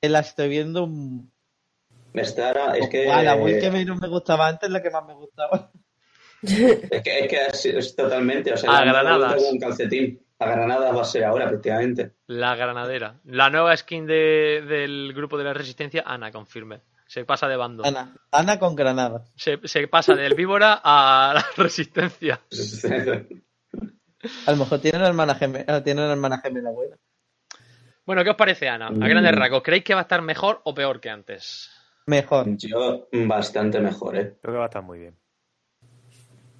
La 0.01 0.19
estoy 0.19 0.49
viendo. 0.49 0.87
Me 0.87 2.21
está, 2.21 2.75
es 2.77 2.89
que, 2.89 3.09
ah, 3.09 3.23
la 3.23 3.35
build 3.35 3.59
que 3.61 3.71
menos 3.71 3.99
me 3.99 4.07
gustaba 4.07 4.47
antes 4.47 4.67
es 4.69 4.73
la 4.73 4.83
que 4.83 4.89
más 4.91 5.05
me 5.07 5.13
gustaba. 5.15 5.71
es 6.43 7.01
que, 7.01 7.19
es 7.19 7.27
que 7.29 7.37
es, 7.47 7.65
es 7.65 7.95
totalmente, 7.95 8.51
o 8.53 8.57
sea, 8.57 8.77
A 8.77 8.83
granadas. 8.85 9.35
con 9.35 9.53
un 9.53 9.59
calcetín. 9.59 10.19
A 10.39 10.45
granadas 10.47 10.95
va 10.95 11.01
a 11.01 11.05
ser 11.05 11.23
ahora, 11.23 11.47
prácticamente. 11.47 12.11
La 12.27 12.55
granadera. 12.55 13.21
La 13.23 13.49
nueva 13.49 13.75
skin 13.77 14.05
de- 14.05 14.61
del 14.67 15.13
grupo 15.13 15.37
de 15.37 15.45
la 15.45 15.53
resistencia, 15.53 16.03
Ana, 16.05 16.31
confirme. 16.31 16.81
Se 17.07 17.25
pasa 17.25 17.47
de 17.47 17.55
bando. 17.57 17.85
Ana, 17.85 18.15
Ana 18.31 18.57
con 18.59 18.75
granadas. 18.75 19.31
Se, 19.35 19.59
se 19.67 19.87
pasa 19.87 20.15
del 20.15 20.33
víbora 20.35 20.81
a 20.83 21.33
la 21.35 21.45
resistencia. 21.63 22.41
A 24.47 24.51
lo 24.51 24.57
mejor 24.57 24.79
tiene 24.79 24.97
una 24.99 25.07
hermana 25.07 25.35
gemela, 25.35 25.83
tiene 25.83 26.01
una 26.03 26.13
hermana 26.13 26.39
gemela 26.39 26.71
buena. 26.71 26.97
Bueno, 28.05 28.23
¿qué 28.23 28.29
os 28.31 28.35
parece, 28.35 28.67
Ana? 28.67 28.87
A 28.87 28.91
Mm. 28.91 28.99
grandes 28.99 29.35
rasgos, 29.35 29.63
¿creéis 29.63 29.83
que 29.83 29.93
va 29.93 30.01
a 30.01 30.03
estar 30.03 30.21
mejor 30.21 30.61
o 30.63 30.73
peor 30.73 30.99
que 30.99 31.09
antes? 31.09 31.69
Mejor. 32.07 32.47
Yo 32.57 33.07
bastante 33.27 33.79
mejor, 33.79 34.17
¿eh? 34.17 34.37
Creo 34.41 34.53
que 34.55 34.57
va 34.57 34.63
a 34.65 34.67
estar 34.67 34.83
muy 34.83 34.99
bien. 34.99 35.17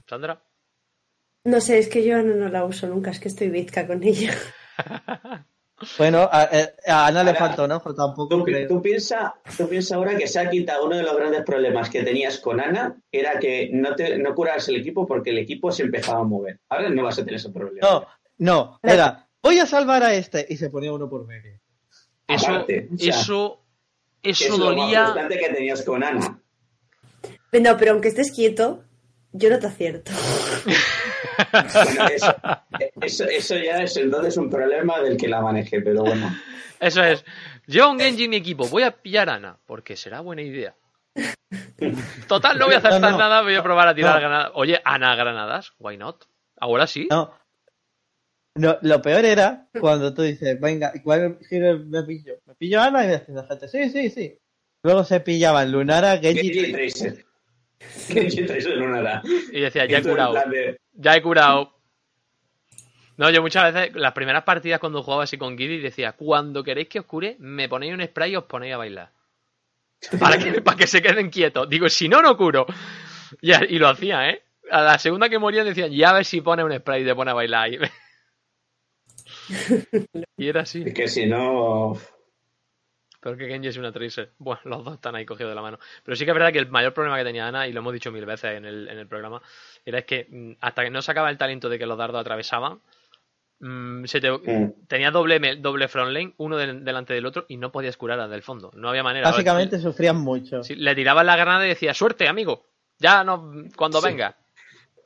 ¿Sandra? 0.08 0.42
No 1.46 1.60
sé, 1.60 1.80
es 1.80 1.90
que 1.90 2.06
yo 2.06 2.22
no, 2.24 2.36
no 2.36 2.48
la 2.50 2.64
uso 2.64 2.88
nunca, 2.88 3.12
es 3.12 3.20
que 3.20 3.28
estoy 3.28 3.50
bizca 3.50 3.86
con 3.88 4.04
ella. 4.04 4.34
Bueno, 5.98 6.30
a, 6.32 6.44
eh, 6.52 6.74
a 6.88 7.08
Ana 7.08 7.24
le 7.24 7.32
un 7.32 7.72
ojo, 7.72 7.94
tampoco 7.94 8.38
Tú, 8.38 8.44
creo. 8.44 8.68
tú 8.68 8.82
piensa, 8.82 9.36
tú 9.58 9.68
piensa 9.68 9.96
ahora 9.96 10.16
que 10.18 10.28
se 10.28 10.40
ha 10.40 10.50
quitado 10.50 10.86
uno 10.86 10.98
de 10.98 11.04
los 11.04 11.16
grandes 11.16 11.44
problemas 11.44 11.90
que 11.90 12.04
tenías 12.04 12.38
con 12.40 12.60
Ana, 12.60 12.96
era 13.12 13.40
que 13.40 13.70
no, 13.72 13.96
te, 13.96 14.18
no 14.18 14.34
curas 14.36 14.68
el 14.70 14.78
equipo 14.78 15.06
porque 15.08 15.30
el 15.32 15.38
equipo 15.40 15.72
se 15.72 15.84
empezaba 15.84 16.22
a 16.22 16.24
mover. 16.24 16.60
Ahora 16.70 16.90
no 16.90 17.04
vas 17.04 17.18
a 17.20 17.24
tener 17.24 17.36
ese 17.36 17.50
problema. 17.50 17.88
No, 17.88 18.06
no, 18.38 18.80
era, 18.84 19.28
voy 19.42 19.60
a 19.60 19.66
salvar 19.66 20.04
a 20.04 20.14
este 20.14 20.46
y 20.50 20.58
se 20.58 20.70
ponía 20.70 20.92
uno 20.94 21.10
por 21.10 21.26
medio. 21.26 21.60
Eso, 22.28 22.48
Aparte, 22.48 22.90
o 22.94 22.98
sea, 22.98 23.10
eso, 23.10 23.62
eso 24.22 24.44
es 24.46 24.50
lo 24.52 24.58
más 24.68 24.76
dolía. 24.78 25.04
frustrante 25.04 25.38
que 25.38 25.50
tenías 25.50 25.82
con 25.84 26.04
Ana. 26.04 26.40
No, 27.52 27.78
pero 27.78 27.92
aunque 27.92 28.08
estés 28.08 28.32
quieto, 28.32 28.84
yo 29.32 29.50
no 29.50 29.60
te 29.60 29.68
acierto. 29.68 30.12
Bueno, 31.52 32.08
eso, 32.10 32.36
eso, 33.02 33.26
eso 33.26 33.58
ya 33.58 33.78
es 33.84 33.96
entonces 33.98 34.38
un 34.38 34.50
problema 34.50 35.00
del 35.02 35.18
que 35.18 35.28
la 35.28 35.42
maneje, 35.42 35.82
pero 35.82 36.02
bueno. 36.04 36.30
Eso 36.80 37.02
es. 37.02 37.24
Lleva 37.66 37.88
un 37.90 37.98
Genji 38.00 38.26
en 38.26 38.30
mi 38.32 38.36
equipo. 38.36 38.68
Voy 38.68 38.84
a 38.84 38.92
pillar 38.92 39.30
a 39.30 39.36
Ana, 39.36 39.58
porque 39.66 39.96
será 39.96 40.20
buena 40.20 40.42
idea. 40.42 40.76
Total, 42.28 42.58
no 42.60 42.66
voy 42.66 42.76
a 42.76 42.80
acertar 42.80 43.00
No, 43.00 43.12
no. 43.12 43.18
nada, 43.18 43.42
voy 43.42 43.56
a 43.56 43.64
probar 43.64 43.88
a 43.88 43.96
tirar 43.96 44.16
No. 44.16 44.20
granadas. 44.20 44.52
Oye, 44.56 44.82
Ana 44.84 45.16
granadas, 45.16 45.72
why 45.80 45.96
not? 45.98 46.26
Ahora 46.58 46.86
sí. 46.88 47.08
No. 47.10 47.34
No, 48.56 48.78
lo 48.82 49.02
peor 49.02 49.24
era 49.26 49.68
cuando 49.80 50.14
tú 50.14 50.24
dices, 50.24 50.60
venga, 50.60 50.92
¿cuál 51.04 51.38
giro 51.50 51.80
me 51.80 52.04
pillo? 52.04 52.36
¿Me 52.46 52.56
pillo 52.56 52.82
a 52.82 52.86
Ana? 52.88 53.06
Y 53.06 53.32
me 53.32 53.36
la 53.42 53.48
gente, 53.48 53.68
sí, 53.70 53.90
sí, 53.90 54.10
sí. 54.10 54.38
Luego 54.84 55.04
se 55.06 55.22
pillaban 55.22 55.72
Lunara, 55.72 56.18
Genji 56.18 56.54
Genji. 56.54 56.72
Tracer. 56.74 57.26
Genji 58.10 58.46
Tracer 58.46 58.78
no 58.78 58.96
era. 58.98 59.22
Y 59.52 59.62
decía, 59.62 59.86
ya 59.86 60.00
he 60.00 60.04
curado. 60.04 60.34
de- 60.50 60.78
Ya 60.94 61.16
he 61.16 61.22
curado. 61.22 61.74
No, 63.18 63.30
yo 63.30 63.42
muchas 63.42 63.74
veces, 63.74 63.96
las 63.96 64.14
primeras 64.14 64.44
partidas 64.44 64.80
cuando 64.80 65.04
jugaba 65.04 65.24
así 65.24 65.38
con 65.38 65.58
Giddy, 65.58 65.80
decía, 65.80 66.14
cuando 66.14 66.64
queréis 66.64 66.88
que 66.90 67.00
os 67.00 67.06
cure, 67.06 67.36
me 67.40 67.70
ponéis 67.70 67.94
un 67.94 68.04
spray 68.04 68.32
y 68.34 68.36
os 68.36 68.46
ponéis 68.46 68.74
a 68.74 68.78
bailar. 68.78 69.12
Para 70.20 70.38
que, 70.38 70.62
para 70.62 70.78
que 70.78 70.88
se 70.88 71.02
queden 71.02 71.30
quietos. 71.30 71.70
Digo, 71.70 71.88
si 71.90 72.10
no, 72.10 72.22
no 72.22 72.36
curo. 72.36 72.66
Y, 73.42 73.52
y 73.76 73.80
lo 73.80 73.88
hacía, 73.88 74.30
¿eh? 74.30 74.44
A 74.72 74.82
la 74.82 74.98
segunda 74.98 75.30
que 75.30 75.40
moría 75.40 75.64
decían, 75.64 75.92
ya 75.92 76.10
a 76.10 76.14
ver 76.14 76.26
si 76.26 76.42
pone 76.42 76.64
un 76.64 76.76
spray 76.76 77.04
y 77.04 77.06
te 77.06 77.16
pone 77.16 77.32
a 77.32 77.36
bailar. 77.36 77.72
Y, 77.72 77.80
y 80.38 80.48
era 80.48 80.62
así. 80.62 80.84
Es 80.86 80.94
que 80.94 81.08
si 81.08 81.26
no. 81.26 81.98
Peor 83.22 83.38
que 83.38 83.48
Genji 83.48 83.70
es 83.70 83.78
una 83.78 83.92
tracer. 83.92 84.32
Bueno, 84.38 84.62
los 84.66 84.84
dos 84.84 84.96
están 84.96 85.16
ahí 85.16 85.26
cogidos 85.26 85.52
de 85.52 85.56
la 85.56 85.62
mano. 85.62 85.80
Pero 86.04 86.16
sí 86.16 86.26
que 86.26 86.32
es 86.32 86.36
verdad 86.36 86.52
que 86.52 86.60
el 86.60 86.70
mayor 86.70 86.94
problema 86.94 87.18
que 87.18 87.24
tenía 87.24 87.48
Ana, 87.48 87.68
y 87.68 87.72
lo 87.72 87.80
hemos 87.80 87.94
dicho 87.94 88.12
mil 88.12 88.26
veces 88.26 88.58
en 88.58 88.66
el, 88.66 88.90
en 88.90 88.98
el 88.98 89.08
programa, 89.08 89.42
era 89.86 90.00
es 90.00 90.06
que 90.06 90.28
mm, 90.30 90.52
hasta 90.60 90.84
que 90.84 90.90
no 90.90 91.02
sacaba 91.02 91.30
el 91.30 91.38
talento 91.38 91.70
de 91.70 91.80
que 91.80 91.86
los 91.86 91.98
dardos 91.98 92.20
atravesaban, 92.20 92.82
mm, 93.64 94.06
se 94.06 94.20
te, 94.20 94.30
Mm. 94.32 94.74
tenía 94.88 95.10
doble, 95.12 95.56
doble 95.58 95.88
front 95.88 96.12
lane, 96.12 96.34
uno 96.38 96.58
del- 96.58 96.84
delante 96.84 97.14
del 97.14 97.26
otro, 97.26 97.46
y 97.48 97.58
no 97.58 97.72
podías 97.72 97.96
curar 97.98 98.20
al 98.20 98.30
del 98.30 98.42
fondo. 98.44 98.72
No 98.76 98.90
había 98.90 99.04
manera. 99.04 99.30
Básicamente 99.30 99.80
sufrían 99.80 100.18
mucho. 100.18 100.64
Sí, 100.64 100.76
le 100.76 100.94
tirabas 100.96 101.26
la 101.26 101.36
granada 101.38 101.66
y 101.66 101.70
decía, 101.70 101.94
suerte, 101.94 102.28
amigo. 102.28 102.68
Ya 103.00 103.24
no, 103.24 103.52
cuando 103.76 104.00
Sí. 104.02 104.08
venga. 104.08 104.36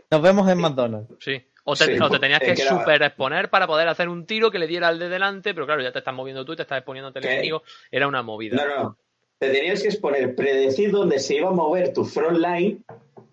Nos 0.09 0.21
vemos 0.21 0.49
en 0.49 0.57
McDonald's. 0.59 1.13
Sí. 1.19 1.41
O 1.65 1.75
te, 1.75 1.84
Sí, 1.85 1.99
o 2.01 2.09
te 2.09 2.19
tenías 2.19 2.39
que, 2.39 2.55
super 2.55 3.01
exponer 3.03 3.49
para 3.49 3.67
poder 3.67 3.89
hacer 3.89 4.07
un 4.07 4.25
tiro 4.25 4.49
que 4.49 4.57
le 4.57 4.67
diera 4.67 4.88
al 4.88 4.99
de 4.99 5.09
delante, 5.09 5.53
pero 5.53 5.65
claro, 5.65 5.81
ya 5.81 5.91
te 5.91 5.99
estás 5.99 6.13
moviendo 6.13 6.45
tú 6.45 6.53
y 6.53 6.55
te 6.55 6.61
estás 6.61 6.77
exponiendo 6.77 7.07
ante 7.07 7.19
el 7.19 7.25
enemigo. 7.25 7.61
Era 7.91 8.07
una 8.07 8.21
movida. 8.23 8.55
No, 8.55 8.84
no. 8.84 8.97
Te 9.38 9.49
tenías 9.49 9.81
que 9.81 9.89
exponer, 9.89 10.34
predecir 10.34 10.91
dónde 10.91 11.19
se 11.19 11.35
iba 11.35 11.49
a 11.49 11.53
mover 11.53 11.91
tu 11.93 12.05
front 12.05 12.38
line 12.39 12.79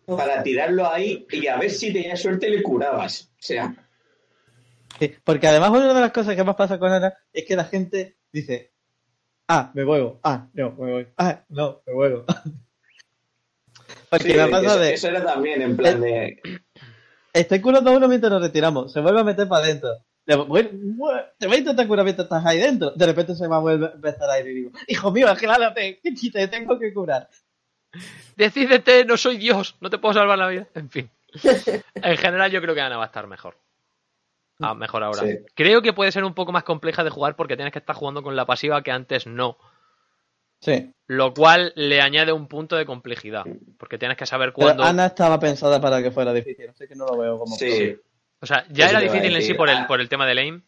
para 0.06 0.42
tirarlo 0.42 0.86
ahí 0.90 1.26
y 1.30 1.46
a 1.46 1.56
ver 1.58 1.70
si 1.70 1.92
tenías 1.92 2.20
suerte 2.20 2.48
y 2.48 2.56
le 2.56 2.62
curabas. 2.62 3.30
O 3.34 3.36
sea, 3.38 3.72
Sí, 4.98 5.14
porque 5.24 5.46
además 5.46 5.70
una 5.70 5.92
de 5.92 6.00
las 6.00 6.12
cosas 6.12 6.36
que 6.36 6.44
más 6.44 6.56
pasa 6.56 6.78
con 6.78 6.92
Ana 6.92 7.14
es 7.32 7.44
que 7.44 7.56
la 7.56 7.64
gente 7.64 8.18
dice, 8.32 8.72
ah, 9.48 9.70
me 9.74 9.84
vuelvo, 9.84 10.20
ah, 10.22 10.48
no, 10.52 10.70
me 10.72 10.92
voy, 10.92 11.08
ah, 11.18 11.44
no, 11.48 11.82
me 11.86 11.92
vuelvo. 11.92 12.24
porque 14.10 14.32
sí, 14.32 14.38
me 14.38 14.48
pasa 14.48 14.66
eso, 14.66 14.78
de, 14.78 14.94
eso 14.94 15.08
era 15.08 15.24
también 15.24 15.62
en 15.62 15.76
plan 15.76 16.00
de. 16.00 16.40
estoy 17.32 17.60
curando 17.60 17.90
a 17.90 17.96
uno 17.96 18.08
mientras 18.08 18.32
nos 18.32 18.42
retiramos, 18.42 18.92
se 18.92 19.00
vuelve 19.00 19.20
a 19.20 19.24
meter 19.24 19.48
para 19.48 19.64
adentro. 19.64 19.90
Te 20.26 20.36
voy 20.36 20.60
a 21.10 21.56
intentar 21.58 21.86
curar 21.86 22.04
mientras 22.04 22.24
estás 22.24 22.46
ahí 22.46 22.58
dentro. 22.58 22.92
De 22.92 23.04
repente 23.04 23.34
se 23.34 23.46
va 23.46 23.56
a 23.56 23.58
volver 23.58 23.90
a 23.90 23.94
empezar 23.94 24.30
a 24.30 24.40
ir 24.40 24.46
y 24.46 24.54
digo, 24.54 24.70
hijo 24.86 25.10
mío, 25.10 25.28
aclárate, 25.28 26.00
que 26.02 26.30
te 26.30 26.48
tengo 26.48 26.78
que 26.78 26.94
curar. 26.94 27.28
Decídete, 28.36 29.04
no 29.04 29.16
soy 29.16 29.36
Dios, 29.36 29.76
no 29.80 29.90
te 29.90 29.98
puedo 29.98 30.14
salvar 30.14 30.38
la 30.38 30.48
vida. 30.48 30.66
En 30.74 30.88
fin. 30.90 31.10
En 31.94 32.16
general, 32.16 32.50
yo 32.50 32.60
creo 32.60 32.74
que 32.74 32.80
Ana 32.80 32.96
va 32.96 33.04
a 33.04 33.06
estar 33.06 33.26
mejor. 33.26 33.56
Ah, 34.60 34.74
mejor 34.74 35.02
ahora. 35.02 35.22
Sí. 35.22 35.38
Creo 35.54 35.82
que 35.82 35.92
puede 35.92 36.12
ser 36.12 36.24
un 36.24 36.34
poco 36.34 36.52
más 36.52 36.64
compleja 36.64 37.02
de 37.04 37.10
jugar 37.10 37.36
porque 37.36 37.56
tienes 37.56 37.72
que 37.72 37.80
estar 37.80 37.96
jugando 37.96 38.22
con 38.22 38.36
la 38.36 38.46
pasiva 38.46 38.82
que 38.82 38.90
antes 38.90 39.26
no. 39.26 39.58
Sí, 40.60 40.92
Lo 41.08 41.34
cual 41.34 41.72
le 41.76 42.00
añade 42.00 42.32
un 42.32 42.48
punto 42.48 42.76
de 42.76 42.86
complejidad. 42.86 43.44
Porque 43.78 43.98
tienes 43.98 44.16
que 44.16 44.24
saber 44.24 44.54
pero 44.54 44.66
cuándo. 44.66 44.84
Ana 44.84 45.06
estaba 45.06 45.38
pensada 45.38 45.80
para 45.80 46.02
que 46.02 46.10
fuera 46.10 46.32
difícil, 46.32 46.70
así 46.70 46.88
que 46.88 46.94
no 46.94 47.06
lo 47.06 47.18
veo 47.18 47.38
como... 47.38 47.54
Sí. 47.56 47.96
O 48.40 48.46
sea, 48.46 48.64
ya 48.70 48.88
era 48.88 49.00
difícil 49.00 49.34
en 49.34 49.42
sí 49.42 49.54
por 49.54 49.68
el, 49.68 49.86
por 49.86 50.00
el 50.00 50.08
tema 50.08 50.26
del 50.26 50.38
aim. 50.38 50.62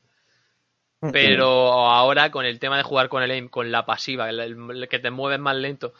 Mm. 1.00 1.10
Pero 1.12 1.46
ahora 1.46 2.30
con 2.30 2.44
el 2.44 2.58
tema 2.58 2.76
de 2.76 2.82
jugar 2.82 3.08
con 3.08 3.22
el 3.22 3.30
aim, 3.30 3.48
con 3.48 3.70
la 3.70 3.86
pasiva, 3.86 4.28
el, 4.28 4.40
el 4.40 4.88
que 4.88 4.98
te 4.98 5.10
mueves 5.10 5.38
más 5.38 5.56
lento, 5.56 5.94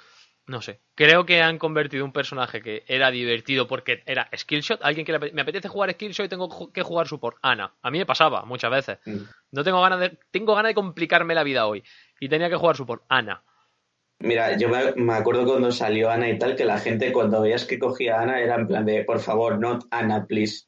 no 0.46 0.62
sé. 0.62 0.80
Creo 0.94 1.26
que 1.26 1.42
han 1.42 1.58
convertido 1.58 2.04
un 2.04 2.12
personaje 2.12 2.62
que 2.62 2.84
era 2.86 3.10
divertido 3.10 3.66
porque 3.66 4.02
era 4.06 4.28
skillshot. 4.36 4.80
Alguien 4.82 5.04
que 5.04 5.12
le 5.12 5.32
me 5.32 5.42
apetece 5.42 5.68
jugar 5.68 5.92
skillshot 5.92 6.26
y 6.26 6.28
tengo 6.28 6.72
que 6.72 6.82
jugar 6.82 7.08
support. 7.08 7.36
Ana. 7.42 7.74
A 7.82 7.90
mí 7.90 7.98
me 7.98 8.06
pasaba 8.06 8.44
muchas 8.44 8.70
veces. 8.70 8.98
Mm. 9.04 9.24
No 9.52 9.64
tengo 9.64 9.82
ganas 9.82 10.00
de, 10.00 10.18
tengo 10.30 10.54
ganas 10.54 10.70
de 10.70 10.74
complicarme 10.74 11.34
la 11.34 11.42
vida 11.42 11.66
hoy. 11.66 11.82
Y 12.20 12.28
tenía 12.28 12.48
que 12.48 12.56
jugar 12.56 12.76
support. 12.76 13.04
Ana. 13.08 13.42
Mira, 14.20 14.56
yo 14.56 14.68
me, 14.68 15.12
acuerdo 15.12 15.44
cuando 15.44 15.70
salió 15.70 16.10
Ana 16.10 16.30
y 16.30 16.38
tal, 16.38 16.56
que 16.56 16.64
la 16.64 16.78
gente 16.78 17.12
cuando 17.12 17.42
veías 17.42 17.66
que 17.66 17.78
cogía 17.78 18.16
a 18.18 18.22
Ana 18.22 18.40
era 18.40 18.54
en 18.54 18.66
plan 18.66 18.86
de, 18.86 19.04
por 19.04 19.20
favor, 19.20 19.58
not 19.58 19.84
Ana, 19.90 20.26
please. 20.26 20.66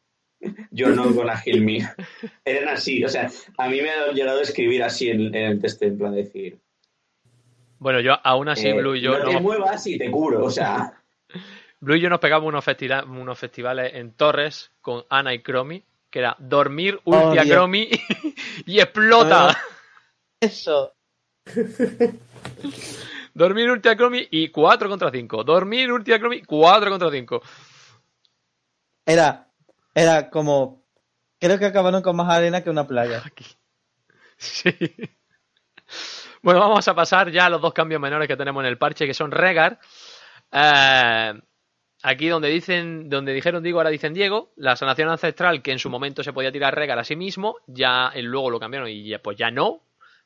You're 0.70 0.94
not 0.94 1.14
gonna 1.14 1.40
heal 1.44 1.62
me. 1.62 1.78
Eran 2.44 2.68
así, 2.68 3.02
o 3.04 3.08
sea, 3.08 3.30
a 3.56 3.68
mí 3.68 3.80
me 3.80 3.90
han 3.90 4.14
llegado 4.14 4.40
a 4.40 4.42
escribir 4.42 4.82
así 4.82 5.08
en, 5.08 5.34
en 5.34 5.52
el 5.52 5.60
texto, 5.60 5.86
en 5.86 5.98
plan 5.98 6.12
de 6.12 6.24
decir, 6.24 6.58
Bueno, 7.78 8.00
yo 8.00 8.18
aún 8.24 8.48
así, 8.48 8.68
eh, 8.68 8.74
Blue 8.74 8.94
y 8.96 9.00
yo 9.00 9.18
no 9.18 9.24
te 9.26 9.32
no- 9.34 9.40
muevas 9.40 9.86
y 9.86 9.96
te 9.98 10.10
curo, 10.10 10.44
o 10.44 10.50
sea, 10.50 11.00
Blue 11.80 11.94
y 11.96 12.00
yo 12.00 12.08
nos 12.10 12.18
pegamos 12.20 12.48
unos, 12.48 12.64
unos 13.06 13.38
festivales 13.38 13.94
en 13.94 14.12
Torres 14.14 14.72
con 14.80 15.04
Ana 15.08 15.32
y 15.34 15.40
Cromi, 15.42 15.82
que 16.10 16.18
era 16.20 16.34
dormir, 16.38 17.00
Oh, 17.04 17.28
ulti 17.28 17.38
a 17.38 17.42
Dios. 17.44 17.56
Cromi 17.56 17.88
y 18.66 18.80
explota. 18.80 19.50
Ah. 19.50 19.56
Eso, 20.40 20.94
Dormir, 23.34 23.70
ulti 23.70 23.88
a 23.88 23.96
Cromi 23.96 24.26
y 24.30 24.48
4 24.48 24.88
contra 24.88 25.10
5. 25.10 25.44
Dormir, 25.44 25.92
ulti 25.92 26.12
a 26.12 26.18
Cromi, 26.18 26.42
4 26.42 26.90
contra 26.90 27.10
5. 27.10 27.42
era, 29.06 29.48
era 29.94 30.28
como, 30.30 30.82
creo 31.40 31.58
que 31.58 31.66
acabaron 31.66 32.02
con 32.02 32.16
más 32.16 32.28
arena 32.34 32.62
que 32.62 32.70
una 32.70 32.86
playa. 32.86 33.22
Sí. 34.36 34.70
Bueno, 36.42 36.60
vamos 36.60 36.86
a 36.88 36.94
pasar 36.94 37.30
ya 37.30 37.46
a 37.46 37.50
los 37.50 37.60
dos 37.60 37.72
cambios 37.72 38.00
menores 38.00 38.28
que 38.28 38.36
tenemos 38.36 38.62
en 38.62 38.68
el 38.68 38.78
parche, 38.78 39.06
que 39.06 39.14
son 39.14 39.30
Regar. 39.30 39.78
Eh, 40.52 41.32
aquí 42.02 42.28
donde 42.28 42.48
dicen, 42.48 43.08
donde 43.08 43.32
dijeron 43.32 43.62
Diego, 43.62 43.78
ahora 43.80 43.90
dicen 43.90 44.14
Diego, 44.14 44.52
la 44.56 44.76
sanación 44.76 45.08
ancestral 45.08 45.62
que 45.62 45.72
en 45.72 45.78
su 45.78 45.90
momento 45.90 46.22
se 46.22 46.32
podía 46.32 46.52
tirar 46.52 46.74
Regal 46.74 46.98
a 46.98 47.04
sí 47.04 47.16
mismo, 47.16 47.56
ya 47.66 48.10
eh, 48.14 48.22
luego 48.22 48.50
lo 48.50 48.60
cambiaron 48.60 48.88
y 48.88 49.08
ya, 49.08 49.18
pues 49.18 49.36
ya 49.36 49.50
no, 49.50 49.80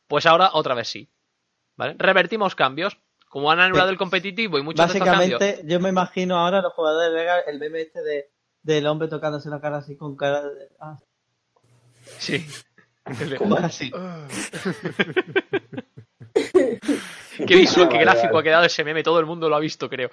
pues 0.06 0.26
ahora 0.26 0.50
otra 0.52 0.74
vez 0.74 0.88
sí. 0.88 1.08
¿Vale? 1.76 1.94
Revertimos 1.98 2.54
cambios. 2.54 2.96
Como 3.28 3.50
han 3.50 3.60
anulado 3.60 3.88
Sí. 3.88 3.92
el 3.92 3.98
competitivo 3.98 4.58
y 4.58 4.62
muchos 4.62 4.86
de 4.86 4.92
estos 4.92 5.08
cambios. 5.08 5.40
Básicamente, 5.40 5.66
yo 5.72 5.80
me 5.80 5.88
imagino 5.88 6.36
ahora 6.36 6.60
los 6.60 6.74
jugadores 6.74 7.10
de 7.10 7.18
Vega, 7.18 7.40
el 7.40 7.58
meme 7.58 7.80
este 7.80 8.02
de, 8.02 8.30
del 8.62 8.86
hombre 8.86 9.08
tocándose 9.08 9.48
la 9.48 9.58
cara 9.58 9.78
así 9.78 9.96
con 9.96 10.14
cara 10.16 10.42
de... 10.42 10.68
ah, 10.80 10.98
Sí. 12.18 12.46
¿Cómo? 13.38 13.56
así. 13.56 13.90
Qué 17.46 17.56
visual, 17.56 17.88
qué 17.88 17.98
gráfico 17.98 18.38
ha 18.38 18.42
quedado 18.42 18.64
ese 18.64 18.84
meme, 18.84 19.02
todo 19.02 19.18
el 19.18 19.26
mundo 19.26 19.48
lo 19.48 19.56
ha 19.56 19.60
visto, 19.60 19.88
creo. 19.88 20.10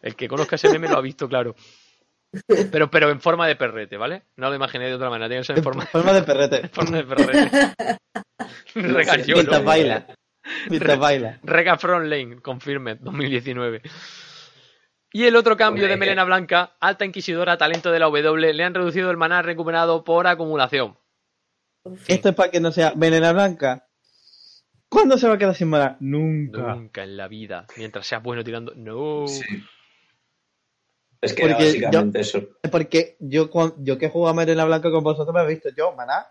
El 0.00 0.14
que 0.14 0.28
conozca 0.28 0.56
ese 0.56 0.70
meme 0.70 0.88
lo 0.88 0.96
ha 0.96 1.00
visto, 1.00 1.28
claro. 1.28 1.54
Pero, 2.70 2.90
pero 2.90 3.10
en 3.10 3.20
forma 3.20 3.46
de 3.46 3.56
perrete, 3.56 3.96
¿vale? 3.96 4.22
No 4.36 4.48
lo 4.48 4.54
imaginé 4.54 4.86
de 4.86 4.94
otra 4.94 5.10
manera, 5.10 5.28
tiene 5.28 5.40
que 5.40 5.46
ser 5.46 5.58
en 5.58 5.64
forma, 5.64 5.86
Forma 5.86 6.12
de 6.12 6.22
perrete. 6.22 6.60
en 6.62 6.70
forma 6.70 6.96
de 6.98 7.04
perrete. 7.04 7.74
Regañolo. 8.74 9.34
Mientras 9.34 9.64
baila. 9.64 10.06
Mientras 10.68 10.98
baila. 10.98 11.38
Rega 11.42 11.76
Front 11.76 12.06
Lane, 12.06 12.40
confirmed, 12.40 12.98
2019. 13.00 13.82
Y 15.12 15.24
el 15.24 15.34
otro 15.34 15.56
cambio 15.56 15.88
de. 15.88 15.96
Melena 15.96 16.24
Blanca, 16.24 16.76
Alta 16.78 17.04
Inquisidora, 17.04 17.58
talento 17.58 17.90
de 17.90 17.98
la 17.98 18.06
W, 18.06 18.54
le 18.54 18.64
han 18.64 18.74
reducido 18.74 19.10
el 19.10 19.16
maná 19.16 19.42
recuperado 19.42 20.04
por 20.04 20.28
acumulación. 20.28 20.99
Esto 22.08 22.28
es 22.28 22.34
para 22.34 22.50
que 22.50 22.60
no 22.60 22.72
sea 22.72 22.92
venena 22.94 23.32
blanca. 23.32 23.86
¿Cuándo 24.88 25.16
se 25.18 25.28
va 25.28 25.34
a 25.34 25.38
quedar 25.38 25.54
sin 25.54 25.68
maná? 25.68 25.96
Nunca. 26.00 26.74
Nunca 26.74 27.04
en 27.04 27.16
la 27.16 27.28
vida, 27.28 27.66
mientras 27.76 28.06
seas 28.06 28.22
bueno 28.22 28.42
tirando. 28.42 28.74
No. 28.74 29.26
Sí. 29.28 29.44
Es 31.20 31.32
que 31.32 31.44
era 31.44 31.54
Porque 31.54 31.66
básicamente 31.66 32.20
eso. 32.20 32.40
Porque 32.70 33.16
yo, 33.20 33.50
yo 33.78 33.98
que 33.98 34.08
juego 34.08 34.28
a 34.28 34.32
venena 34.32 34.64
blanca 34.64 34.90
con 34.90 35.04
vosotros 35.04 35.34
me 35.34 35.42
he 35.42 35.46
visto 35.46 35.68
yo, 35.76 35.94
maná. 35.94 36.26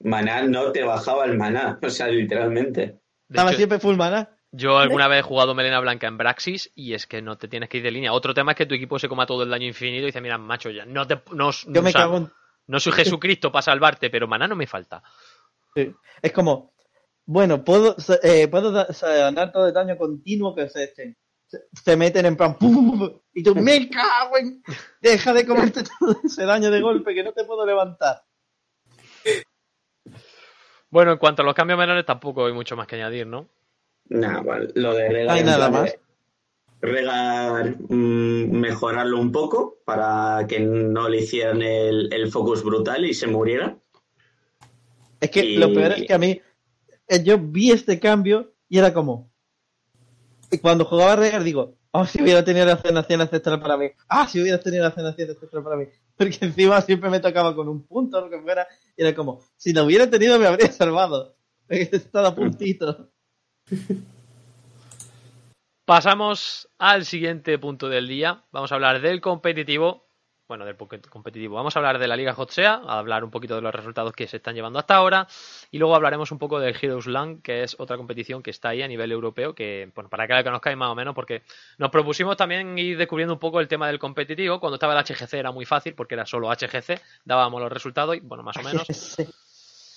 Maná 0.00 0.42
no 0.42 0.72
te 0.72 0.82
bajaba 0.82 1.24
el 1.26 1.36
maná, 1.36 1.78
o 1.82 1.90
sea, 1.90 2.08
literalmente. 2.08 3.00
Estaba 3.28 3.50
hecho, 3.50 3.58
siempre 3.58 3.78
full 3.78 3.96
maná. 3.96 4.36
Yo 4.54 4.76
alguna 4.78 5.08
vez 5.08 5.20
he 5.20 5.22
jugado 5.22 5.54
Melena 5.54 5.80
Blanca 5.80 6.06
en 6.06 6.18
Braxis 6.18 6.70
y 6.74 6.92
es 6.92 7.06
que 7.06 7.22
no 7.22 7.38
te 7.38 7.48
tienes 7.48 7.70
que 7.70 7.78
ir 7.78 7.82
de 7.82 7.90
línea. 7.90 8.12
Otro 8.12 8.34
tema 8.34 8.52
es 8.52 8.58
que 8.58 8.66
tu 8.66 8.74
equipo 8.74 8.98
se 8.98 9.08
coma 9.08 9.24
todo 9.24 9.44
el 9.44 9.50
daño 9.50 9.66
infinito 9.66 10.02
y 10.02 10.06
dice, 10.06 10.20
mira, 10.20 10.36
macho, 10.36 10.68
ya 10.68 10.84
no 10.84 11.06
te 11.06 11.22
no, 11.32 11.50
Yo 11.68 11.82
me 11.82 11.92
cago 11.92 12.18
en... 12.18 12.30
no 12.66 12.80
soy 12.80 12.92
Jesucristo 12.92 13.50
para 13.50 13.62
salvarte, 13.62 14.10
pero 14.10 14.28
maná 14.28 14.48
no 14.48 14.56
me 14.56 14.66
falta. 14.66 15.02
sí. 15.74 15.94
Es 16.20 16.32
como, 16.32 16.72
bueno, 17.24 17.64
puedo, 17.64 17.96
eh, 18.22 18.48
puedo 18.48 18.72
ganar 18.72 19.52
todo 19.52 19.68
el 19.68 19.74
daño 19.74 19.96
continuo 19.96 20.54
que 20.54 20.68
se 20.68 20.84
echen. 20.84 21.16
Se, 21.46 21.58
se 21.72 21.96
meten 21.96 22.26
en 22.26 22.36
plan, 22.36 22.56
pum, 22.56 23.20
y 23.34 23.42
tú, 23.42 23.54
me 23.54 23.88
cago 23.88 24.38
en... 24.38 24.62
Deja 25.00 25.32
de 25.32 25.46
comerte 25.46 25.82
todo 25.98 26.16
ese 26.24 26.44
daño 26.44 26.70
de 26.70 26.80
golpe 26.80 27.14
que 27.14 27.22
no 27.22 27.32
te 27.32 27.44
puedo 27.44 27.66
levantar. 27.66 28.22
Bueno, 30.90 31.12
en 31.12 31.18
cuanto 31.18 31.42
a 31.42 31.44
los 31.44 31.54
cambios 31.54 31.78
menores 31.78 32.04
tampoco 32.04 32.46
hay 32.46 32.52
mucho 32.52 32.76
más 32.76 32.86
que 32.86 32.96
añadir, 32.96 33.26
¿no? 33.26 33.48
Nada, 34.06 34.40
bueno, 34.40 34.68
lo 34.74 34.94
de. 34.94 35.24
No 35.24 35.32
hay 35.32 35.44
nada 35.44 35.70
más. 35.70 35.96
Regar, 36.82 37.76
mm, 37.88 38.50
mejorarlo 38.50 39.20
un 39.20 39.30
poco 39.30 39.78
para 39.84 40.44
que 40.48 40.58
no 40.58 41.08
le 41.08 41.18
hicieran 41.22 41.62
el, 41.62 42.12
el 42.12 42.30
focus 42.30 42.64
brutal 42.64 43.04
y 43.06 43.14
se 43.14 43.28
muriera. 43.28 43.78
Es 45.20 45.30
que 45.30 45.44
Y- 45.44 45.56
lo 45.58 45.72
peor 45.72 45.92
es 45.92 46.06
que 46.08 46.12
a 46.12 46.18
mí, 46.18 46.40
eh, 47.06 47.22
yo 47.22 47.38
vi 47.38 47.70
este 47.70 48.00
cambio 48.00 48.54
y 48.68 48.78
era 48.78 48.92
como, 48.92 49.30
y 50.50 50.58
cuando 50.58 50.84
jugaba 50.84 51.12
a 51.12 51.16
Regar 51.16 51.44
digo, 51.44 51.76
oh, 51.92 52.04
si 52.04 52.20
hubiera 52.20 52.44
tenido 52.44 52.66
la 52.66 52.76
cenación 52.76 53.20
ancestral 53.20 53.60
para 53.60 53.76
mí, 53.76 53.86
ah, 54.08 54.26
si 54.26 54.42
hubiera 54.42 54.58
tenido 54.58 54.82
la 54.82 54.90
cenación 54.90 55.30
ancestral 55.30 55.62
para 55.62 55.76
mí, 55.76 55.84
porque 56.16 56.38
encima 56.40 56.80
siempre 56.80 57.10
me 57.10 57.20
tocaba 57.20 57.54
con 57.54 57.68
un 57.68 57.86
punto 57.86 58.18
o 58.18 58.22
lo 58.22 58.30
que 58.30 58.40
fuera, 58.40 58.66
y 58.96 59.02
era 59.02 59.14
como, 59.14 59.40
si 59.56 59.72
lo 59.72 59.84
hubiera 59.84 60.10
tenido 60.10 60.36
me 60.36 60.46
habría 60.48 60.72
salvado, 60.72 61.36
he 61.68 61.82
estado 61.82 62.26
a 62.26 62.34
puntito. 62.34 63.08
Pasamos 65.92 66.70
al 66.78 67.04
siguiente 67.04 67.58
punto 67.58 67.90
del 67.90 68.08
día. 68.08 68.44
Vamos 68.50 68.72
a 68.72 68.76
hablar 68.76 69.02
del 69.02 69.20
competitivo. 69.20 70.06
Bueno, 70.48 70.64
del 70.64 70.74
competitivo. 70.74 71.56
Vamos 71.56 71.76
a 71.76 71.80
hablar 71.80 71.98
de 71.98 72.08
la 72.08 72.16
Liga 72.16 72.32
Hotsea, 72.34 72.80
a 72.82 72.98
hablar 72.98 73.24
un 73.24 73.30
poquito 73.30 73.56
de 73.56 73.60
los 73.60 73.74
resultados 73.74 74.14
que 74.14 74.26
se 74.26 74.38
están 74.38 74.54
llevando 74.54 74.78
hasta 74.78 74.94
ahora. 74.94 75.28
Y 75.70 75.76
luego 75.76 75.94
hablaremos 75.94 76.32
un 76.32 76.38
poco 76.38 76.60
del 76.60 76.74
Heroes 76.80 77.06
Land, 77.06 77.42
que 77.42 77.62
es 77.62 77.76
otra 77.78 77.98
competición 77.98 78.42
que 78.42 78.48
está 78.48 78.70
ahí 78.70 78.80
a 78.80 78.88
nivel 78.88 79.12
europeo, 79.12 79.54
que, 79.54 79.92
bueno, 79.94 80.08
para 80.08 80.26
que 80.26 80.32
la 80.32 80.42
conozcáis 80.42 80.78
más 80.78 80.88
o 80.88 80.94
menos, 80.94 81.14
porque 81.14 81.42
nos 81.76 81.90
propusimos 81.90 82.38
también 82.38 82.78
ir 82.78 82.96
descubriendo 82.96 83.34
un 83.34 83.40
poco 83.40 83.60
el 83.60 83.68
tema 83.68 83.86
del 83.86 83.98
competitivo. 83.98 84.60
Cuando 84.60 84.76
estaba 84.76 84.98
el 84.98 85.04
HGC 85.04 85.34
era 85.34 85.52
muy 85.52 85.66
fácil, 85.66 85.94
porque 85.94 86.14
era 86.14 86.24
solo 86.24 86.50
HGC, 86.50 87.02
dábamos 87.26 87.60
los 87.60 87.70
resultados 87.70 88.16
y, 88.16 88.20
bueno, 88.20 88.42
más 88.42 88.56
o 88.56 88.62
menos. 88.62 88.86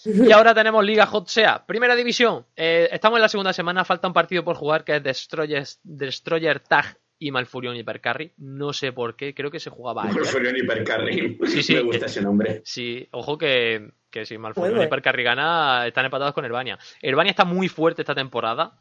Y 0.05 0.31
ahora 0.31 0.53
tenemos 0.53 0.83
Liga 0.85 1.05
Hot 1.07 1.27
Sea, 1.27 1.65
primera 1.65 1.95
división. 1.95 2.45
Eh, 2.55 2.87
estamos 2.91 3.17
en 3.17 3.21
la 3.23 3.29
segunda 3.29 3.53
semana, 3.53 3.83
falta 3.85 4.07
un 4.07 4.13
partido 4.13 4.43
por 4.43 4.55
jugar 4.55 4.83
que 4.83 4.95
es 4.95 5.03
Destroyer, 5.03 5.65
Destroyer 5.83 6.59
Tag 6.59 6.97
y 7.17 7.31
Malfurion 7.31 7.75
Hypercarry. 7.75 8.33
No 8.37 8.73
sé 8.73 8.91
por 8.91 9.15
qué, 9.15 9.33
creo 9.33 9.49
que 9.51 9.59
se 9.59 9.69
jugaba 9.69 10.03
ayer. 10.03 10.15
Malfurion 10.15 10.55
Hypercarry. 10.55 11.37
Sí, 11.47 11.63
sí, 11.63 11.73
Me 11.75 11.81
gusta 11.81 11.99
que- 11.99 12.05
ese 12.11 12.21
nombre. 12.21 12.61
Sí, 12.65 13.07
ojo 13.11 13.37
que, 13.37 13.89
que 14.09 14.25
si 14.25 14.37
Malfurion 14.37 14.71
Muy 14.71 14.75
y 14.75 14.77
bueno. 14.79 14.87
Hypercarry 14.89 15.23
gana, 15.23 15.87
están 15.87 16.05
empatados 16.05 16.33
con 16.33 16.45
Herbania. 16.45 16.77
Herbania 17.01 17.31
está 17.31 17.45
muy 17.45 17.69
fuerte 17.69 18.01
esta 18.01 18.15
temporada. 18.15 18.73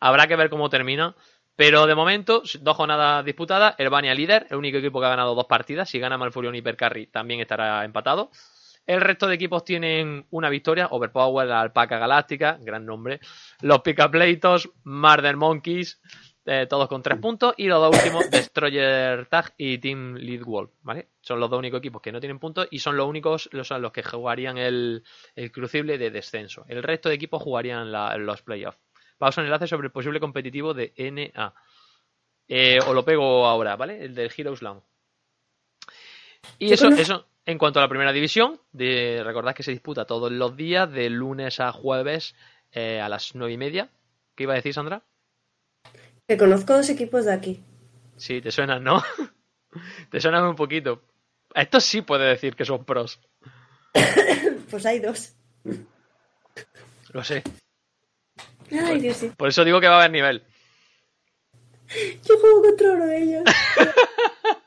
Habrá 0.00 0.26
que 0.26 0.36
ver 0.36 0.50
cómo 0.50 0.68
termina. 0.70 1.14
Pero 1.56 1.86
de 1.88 1.96
momento, 1.96 2.44
dos 2.60 2.76
jornadas 2.76 3.24
disputadas. 3.24 3.74
Herbania 3.78 4.14
líder, 4.14 4.46
el 4.48 4.58
único 4.58 4.78
equipo 4.78 5.00
que 5.00 5.06
ha 5.06 5.10
ganado 5.10 5.34
dos 5.34 5.46
partidas. 5.46 5.88
Si 5.90 5.98
gana 5.98 6.16
Malfurion 6.16 6.54
y 6.54 6.58
Hypercarry, 6.58 7.08
también 7.08 7.40
estará 7.40 7.84
empatado. 7.84 8.30
El 8.88 9.02
resto 9.02 9.26
de 9.26 9.34
equipos 9.34 9.64
tienen 9.64 10.26
una 10.30 10.48
victoria. 10.48 10.88
Overpower, 10.90 11.46
la 11.46 11.60
Alpaca 11.60 11.98
Galáctica, 11.98 12.56
gran 12.58 12.86
nombre. 12.86 13.20
Los 13.60 13.82
Picapleitos, 13.82 14.70
Murder 14.84 15.36
Monkeys, 15.36 16.00
eh, 16.46 16.66
todos 16.66 16.88
con 16.88 17.02
tres 17.02 17.18
puntos. 17.18 17.52
Y 17.58 17.66
los 17.66 17.80
dos 17.82 17.94
últimos, 18.02 18.30
Destroyer 18.30 19.26
Tag 19.26 19.52
y 19.58 19.76
Team 19.76 20.14
Lead 20.14 20.42
Wolf, 20.42 20.70
¿vale? 20.80 21.10
Son 21.20 21.38
los 21.38 21.50
dos 21.50 21.58
únicos 21.58 21.80
equipos 21.80 22.00
que 22.00 22.10
no 22.10 22.18
tienen 22.18 22.38
puntos 22.38 22.66
y 22.70 22.78
son 22.78 22.96
los 22.96 23.06
únicos 23.06 23.50
los, 23.52 23.70
los 23.72 23.92
que 23.92 24.02
jugarían 24.02 24.56
el, 24.56 25.04
el 25.34 25.52
crucible 25.52 25.98
de 25.98 26.10
descenso. 26.10 26.64
El 26.66 26.82
resto 26.82 27.10
de 27.10 27.16
equipos 27.16 27.42
jugarían 27.42 27.92
la- 27.92 28.16
los 28.16 28.40
playoffs. 28.40 28.78
Vamos 29.18 29.36
a 29.36 29.42
un 29.42 29.46
enlace 29.48 29.66
sobre 29.66 29.88
el 29.88 29.92
posible 29.92 30.18
competitivo 30.18 30.72
de 30.72 30.94
NA. 30.96 31.52
Eh, 32.48 32.78
os 32.78 32.94
lo 32.94 33.04
pego 33.04 33.44
ahora, 33.46 33.76
¿vale? 33.76 34.02
El 34.02 34.14
del 34.14 34.32
Heroes 34.34 34.62
Land. 34.62 34.80
Y 36.58 36.72
eso, 36.72 36.88
eso 36.88 37.26
en 37.48 37.56
cuanto 37.56 37.78
a 37.78 37.82
la 37.82 37.88
primera 37.88 38.12
división, 38.12 38.60
de, 38.72 39.22
recordad 39.24 39.54
que 39.54 39.62
se 39.62 39.70
disputa 39.70 40.04
todos 40.04 40.30
los 40.30 40.54
días, 40.54 40.92
de 40.92 41.08
lunes 41.08 41.60
a 41.60 41.72
jueves 41.72 42.34
eh, 42.72 43.00
a 43.00 43.08
las 43.08 43.34
nueve 43.34 43.54
y 43.54 43.56
media. 43.56 43.88
¿Qué 44.34 44.42
iba 44.42 44.52
a 44.52 44.56
decir, 44.56 44.74
Sandra? 44.74 45.02
Que 46.28 46.36
conozco 46.36 46.74
dos 46.74 46.90
equipos 46.90 47.24
de 47.24 47.32
aquí. 47.32 47.64
Sí, 48.18 48.42
te 48.42 48.50
suenan, 48.50 48.84
¿no? 48.84 49.02
te 50.10 50.20
suenan 50.20 50.44
un 50.44 50.56
poquito. 50.56 51.00
Estos 51.54 51.84
sí 51.84 52.02
puede 52.02 52.28
decir 52.28 52.54
que 52.54 52.66
son 52.66 52.84
pros. 52.84 53.18
Pues 54.70 54.84
hay 54.84 55.00
dos. 55.00 55.34
Lo 57.14 57.24
sé. 57.24 57.42
Ay, 58.70 59.00
Dios 59.00 59.16
sí. 59.16 59.32
Por 59.34 59.48
eso 59.48 59.64
digo 59.64 59.80
que 59.80 59.88
va 59.88 59.94
a 59.94 59.98
haber 60.00 60.10
nivel. 60.10 60.44
Yo 62.22 62.38
juego 62.38 62.60
contra 62.60 62.90
uno 62.90 63.06
de 63.06 63.22
ellos. 63.22 63.44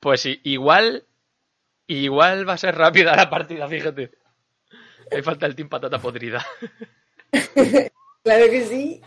Pues 0.00 0.20
sí, 0.22 0.40
igual. 0.44 1.04
Igual 1.86 2.48
va 2.48 2.52
a 2.54 2.58
ser 2.58 2.76
rápida 2.76 3.14
la 3.16 3.28
partida, 3.28 3.68
fíjate. 3.68 4.10
Ahí 5.12 5.22
falta 5.22 5.46
el 5.46 5.54
team 5.56 5.68
patata 5.68 5.98
podrida. 5.98 6.44
Claro 8.22 8.44
que 8.50 8.64
sí. 8.66 9.00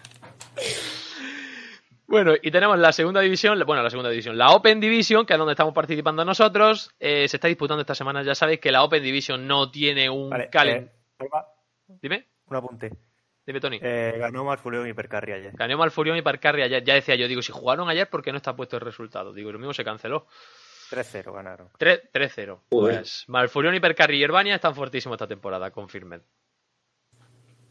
Bueno, 2.07 2.33
y 2.41 2.51
tenemos 2.51 2.77
la 2.79 2.91
segunda 2.91 3.21
división, 3.21 3.61
bueno, 3.65 3.81
la 3.83 3.89
segunda 3.89 4.09
división, 4.09 4.37
la 4.37 4.49
Open 4.51 4.79
Division, 4.79 5.25
que 5.25 5.33
es 5.33 5.39
donde 5.39 5.53
estamos 5.53 5.73
participando 5.73 6.25
nosotros. 6.25 6.91
Eh, 6.99 7.27
se 7.27 7.37
está 7.37 7.47
disputando 7.47 7.81
esta 7.81 7.95
semana, 7.95 8.23
ya 8.23 8.35
sabéis 8.35 8.59
que 8.59 8.71
la 8.71 8.83
Open 8.83 9.03
Division 9.03 9.47
no 9.47 9.69
tiene 9.71 10.09
un 10.09 10.29
Vale, 10.29 10.49
calen. 10.49 10.83
eh, 10.85 10.91
Alba, 11.19 11.47
Dime, 12.01 12.27
un 12.47 12.55
apunte. 12.57 12.91
dime, 13.45 13.59
Tony. 13.59 13.79
Eh, 13.81 14.15
ganó 14.17 14.43
Malfurion 14.43 14.87
Hipercarry 14.87 15.33
ayer. 15.33 15.51
Ganó 15.53 15.77
Malfurion 15.77 16.17
y 16.17 16.21
Parcarri 16.21 16.63
ayer. 16.63 16.83
Ya 16.83 16.95
decía 16.95 17.15
yo, 17.15 17.27
digo, 17.27 17.41
si 17.41 17.51
jugaron 17.51 17.89
ayer, 17.89 18.09
¿por 18.09 18.21
qué 18.23 18.31
no 18.31 18.37
está 18.37 18.55
puesto 18.55 18.77
el 18.77 18.81
resultado? 18.81 19.31
Digo, 19.33 19.49
y 19.49 19.53
lo 19.53 19.59
mismo 19.59 19.73
se 19.73 19.83
canceló. 19.83 20.27
3-0 20.93 21.33
ganaron. 21.33 21.69
3 21.77 22.01
3-0. 22.13 22.59
Joder. 22.69 22.97
Pues 22.97 23.25
Malfurion, 23.27 23.75
Hipercarry 23.75 24.17
y 24.17 24.23
Herbania 24.23 24.55
están 24.55 24.75
fortísimos 24.75 25.15
esta 25.15 25.27
temporada, 25.27 25.71
confirmen. 25.71 26.21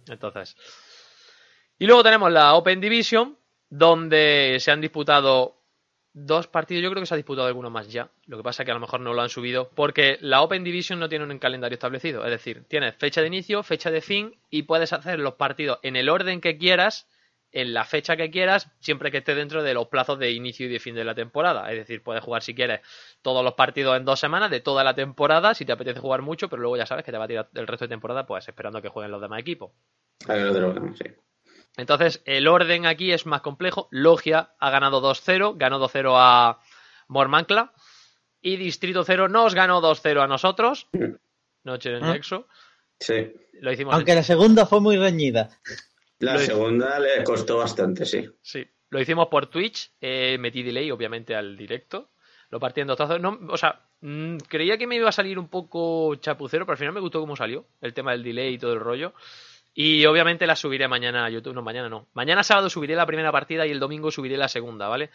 Entonces. 0.08 0.56
Y 1.78 1.86
luego 1.86 2.02
tenemos 2.02 2.30
la 2.30 2.54
Open 2.54 2.80
Division, 2.80 3.36
donde 3.68 4.58
se 4.60 4.70
han 4.70 4.80
disputado 4.80 5.56
dos 6.12 6.46
partidos. 6.46 6.82
Yo 6.82 6.90
creo 6.90 7.02
que 7.02 7.06
se 7.06 7.14
ha 7.14 7.16
disputado 7.16 7.48
alguno 7.48 7.70
más 7.70 7.90
ya. 7.90 8.10
Lo 8.26 8.36
que 8.36 8.42
pasa 8.42 8.62
es 8.62 8.66
que 8.66 8.72
a 8.72 8.74
lo 8.74 8.80
mejor 8.80 9.00
no 9.00 9.14
lo 9.14 9.22
han 9.22 9.28
subido, 9.28 9.70
porque 9.74 10.18
la 10.20 10.42
Open 10.42 10.64
Division 10.64 10.98
no 10.98 11.08
tiene 11.08 11.24
un 11.24 11.38
calendario 11.38 11.74
establecido. 11.74 12.24
Es 12.24 12.30
decir, 12.30 12.64
tienes 12.68 12.94
fecha 12.96 13.20
de 13.20 13.28
inicio, 13.28 13.62
fecha 13.62 13.90
de 13.90 14.00
fin, 14.00 14.36
y 14.50 14.62
puedes 14.62 14.92
hacer 14.92 15.18
los 15.18 15.34
partidos 15.34 15.78
en 15.82 15.96
el 15.96 16.08
orden 16.08 16.40
que 16.40 16.58
quieras 16.58 17.06
en 17.52 17.74
la 17.74 17.84
fecha 17.84 18.16
que 18.16 18.30
quieras, 18.30 18.70
siempre 18.80 19.10
que 19.10 19.18
esté 19.18 19.34
dentro 19.34 19.62
de 19.62 19.74
los 19.74 19.88
plazos 19.88 20.18
de 20.18 20.32
inicio 20.32 20.66
y 20.66 20.70
de 20.70 20.80
fin 20.80 20.94
de 20.94 21.04
la 21.04 21.14
temporada. 21.14 21.70
Es 21.70 21.76
decir, 21.78 22.02
puedes 22.02 22.24
jugar 22.24 22.42
si 22.42 22.54
quieres 22.54 22.80
todos 23.20 23.44
los 23.44 23.54
partidos 23.54 23.96
en 23.96 24.06
dos 24.06 24.18
semanas 24.18 24.50
de 24.50 24.60
toda 24.60 24.82
la 24.82 24.94
temporada, 24.94 25.54
si 25.54 25.66
te 25.66 25.72
apetece 25.72 26.00
jugar 26.00 26.22
mucho, 26.22 26.48
pero 26.48 26.62
luego 26.62 26.78
ya 26.78 26.86
sabes 26.86 27.04
que 27.04 27.12
te 27.12 27.18
va 27.18 27.24
a 27.24 27.28
tirar 27.28 27.48
el 27.54 27.66
resto 27.66 27.84
de 27.84 27.90
temporada, 27.90 28.26
pues 28.26 28.48
esperando 28.48 28.78
a 28.78 28.82
que 28.82 28.88
jueguen 28.88 29.12
los 29.12 29.20
demás 29.20 29.40
equipos. 29.40 29.70
A 30.26 30.34
ver, 30.34 30.46
otro, 30.46 30.94
sí. 30.94 31.04
Entonces, 31.76 32.22
el 32.24 32.48
orden 32.48 32.86
aquí 32.86 33.12
es 33.12 33.26
más 33.26 33.40
complejo. 33.40 33.88
Logia 33.90 34.54
ha 34.58 34.70
ganado 34.70 35.02
2-0, 35.02 35.56
ganó 35.56 35.78
2-0 35.78 36.14
a 36.16 36.58
Mormancla. 37.08 37.72
Y 38.40 38.56
Distrito 38.56 39.04
0 39.04 39.28
nos 39.28 39.54
ganó 39.54 39.80
2-0 39.80 40.22
a 40.22 40.26
nosotros. 40.26 40.88
Noche 41.64 41.90
en 41.90 41.96
el 41.96 42.04
¿Ah? 42.04 42.12
Nexo. 42.12 42.48
Sí. 42.98 43.32
Lo 43.60 43.72
hicimos 43.72 43.94
Aunque 43.94 44.14
la 44.14 44.22
segunda 44.22 44.66
fue 44.66 44.80
muy 44.80 44.96
reñida. 44.96 45.50
La 46.22 46.34
Lo- 46.34 46.38
segunda 46.40 46.98
le 46.98 47.22
costó 47.24 47.58
bastante, 47.58 48.04
sí. 48.04 48.28
Sí, 48.40 48.66
lo 48.90 49.00
hicimos 49.00 49.28
por 49.28 49.46
Twitch, 49.46 49.90
eh, 50.00 50.36
metí 50.38 50.62
delay 50.62 50.90
obviamente 50.90 51.34
al 51.34 51.56
directo, 51.56 52.10
lo 52.50 52.60
partí 52.60 52.80
en 52.80 52.86
dos 52.86 52.96
trozos, 52.96 53.20
no, 53.20 53.38
o 53.48 53.56
sea, 53.56 53.80
mm, 54.00 54.36
creía 54.48 54.76
que 54.78 54.86
me 54.86 54.96
iba 54.96 55.08
a 55.08 55.12
salir 55.12 55.38
un 55.38 55.48
poco 55.48 56.14
chapucero, 56.16 56.64
pero 56.64 56.72
al 56.74 56.78
final 56.78 56.94
me 56.94 57.00
gustó 57.00 57.20
cómo 57.20 57.34
salió, 57.36 57.66
el 57.80 57.94
tema 57.94 58.12
del 58.12 58.22
delay 58.22 58.54
y 58.54 58.58
todo 58.58 58.72
el 58.72 58.80
rollo, 58.80 59.14
y 59.74 60.04
obviamente 60.04 60.46
la 60.46 60.54
subiré 60.54 60.86
mañana 60.86 61.24
a 61.24 61.30
YouTube, 61.30 61.54
no, 61.54 61.62
mañana 61.62 61.88
no, 61.88 62.06
mañana 62.12 62.42
sábado 62.44 62.68
subiré 62.68 62.94
la 62.94 63.06
primera 63.06 63.32
partida 63.32 63.66
y 63.66 63.70
el 63.70 63.80
domingo 63.80 64.10
subiré 64.10 64.36
la 64.36 64.48
segunda, 64.48 64.86
¿vale? 64.86 65.10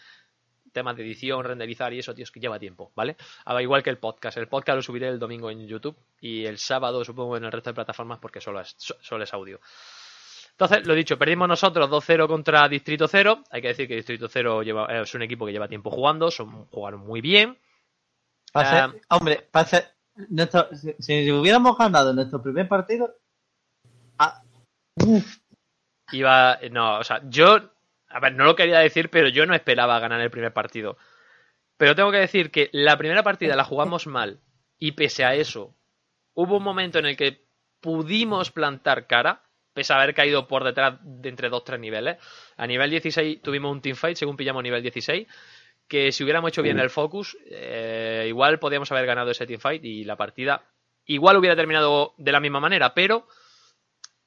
Temas 0.73 0.97
de 0.97 1.03
edición, 1.03 1.43
renderizar 1.43 1.93
y 1.93 1.99
eso, 1.99 2.13
tío, 2.13 2.23
es 2.23 2.31
que 2.31 2.39
lleva 2.39 2.59
tiempo, 2.59 2.91
¿vale? 2.95 3.15
Ah, 3.45 3.61
igual 3.61 3.81
que 3.84 3.89
el 3.91 3.97
podcast, 3.97 4.38
el 4.38 4.47
podcast 4.47 4.75
lo 4.75 4.81
subiré 4.81 5.07
el 5.07 5.19
domingo 5.19 5.49
en 5.51 5.65
YouTube 5.67 5.95
y 6.19 6.45
el 6.45 6.57
sábado 6.57 7.05
supongo 7.05 7.38
en 7.38 7.45
el 7.45 7.51
resto 7.51 7.69
de 7.69 7.75
plataformas 7.75 8.19
porque 8.19 8.41
solo 8.41 8.59
es, 8.61 8.75
so- 8.77 8.97
solo 8.99 9.23
es 9.23 9.34
audio. 9.34 9.59
Entonces, 10.59 10.88
lo 10.88 10.95
dicho, 10.95 11.19
perdimos 11.19 11.47
nosotros 11.47 11.88
2-0 11.88 12.27
contra 12.27 12.67
Distrito 12.67 13.07
0. 13.07 13.43
Hay 13.51 13.61
que 13.61 13.67
decir 13.69 13.88
que 13.88 13.95
Distrito 13.95 14.27
0 14.27 14.63
lleva, 14.63 14.88
eh, 14.91 15.01
es 15.03 15.13
un 15.13 15.21
equipo 15.21 15.45
que 15.45 15.51
lleva 15.51 15.67
tiempo 15.67 15.91
jugando, 15.91 16.31
son, 16.31 16.65
jugaron 16.71 17.01
muy 17.01 17.21
bien. 17.21 17.57
Para 18.51 18.85
Ah. 18.85 18.93
hombre, 19.09 19.47
para 19.51 19.67
ser- 19.67 19.93
nuestro- 20.29 20.67
si, 20.75 20.95
si 20.97 21.31
hubiéramos 21.31 21.77
ganado 21.77 22.11
nuestro 22.11 22.41
primer 22.41 22.67
partido, 22.67 23.13
ah, 24.17 24.41
uf, 25.05 25.38
Iba, 26.11 26.57
no, 26.71 26.99
o 26.99 27.03
sea, 27.03 27.21
yo, 27.29 27.59
a 28.07 28.19
ver, 28.21 28.34
no 28.34 28.45
lo 28.45 28.55
quería 28.55 28.79
decir, 28.79 29.09
pero 29.09 29.27
yo 29.27 29.45
no 29.45 29.53
esperaba 29.53 29.99
ganar 29.99 30.21
el 30.21 30.31
primer 30.31 30.53
partido. 30.53 30.97
Pero 31.77 31.95
tengo 31.95 32.11
que 32.11 32.17
decir 32.19 32.49
que 32.49 32.69
la 32.71 32.97
primera 32.97 33.21
partida 33.23 33.55
la 33.57 33.65
jugamos 33.65 34.07
mal 34.07 34.39
y 34.79 34.93
pese 34.93 35.25
a 35.25 35.35
eso, 35.35 35.75
hubo 36.34 36.57
un 36.57 36.63
momento 36.63 36.97
en 36.97 37.07
el 37.07 37.17
que 37.17 37.45
pudimos 37.81 38.51
plantar 38.51 39.05
cara, 39.05 39.43
pese 39.78 39.94
a 39.94 39.98
haber 39.98 40.16
caído 40.16 40.48
por 40.48 40.64
detrás 40.64 40.98
de 41.04 41.30
entre 41.30 41.52
2-3 41.52 41.80
niveles. 41.80 42.18
A 42.58 42.66
nivel 42.66 42.90
16 42.90 43.44
tuvimos 43.44 43.72
un 43.72 43.80
teamfight, 43.80 44.18
según 44.18 44.36
pillamos 44.36 44.64
nivel 44.64 44.82
16, 44.82 45.28
que 45.88 46.12
si 46.12 46.24
hubiéramos 46.24 46.49
hecho 46.49 46.64
bien 46.64 46.80
el 46.80 46.90
focus, 46.90 47.38
eh, 47.45 48.26
igual 48.28 48.58
podíamos 48.58 48.91
haber 48.91 49.06
ganado 49.06 49.30
ese 49.30 49.45
teamfight 49.45 49.86
y 49.86 50.04
la 50.04 50.16
partida 50.16 50.64
igual 51.06 51.38
hubiera 51.38 51.56
terminado 51.56 52.16
de 52.18 52.32
la 52.32 52.40
misma 52.40 52.60
manera, 52.60 52.95
pero 52.95 53.28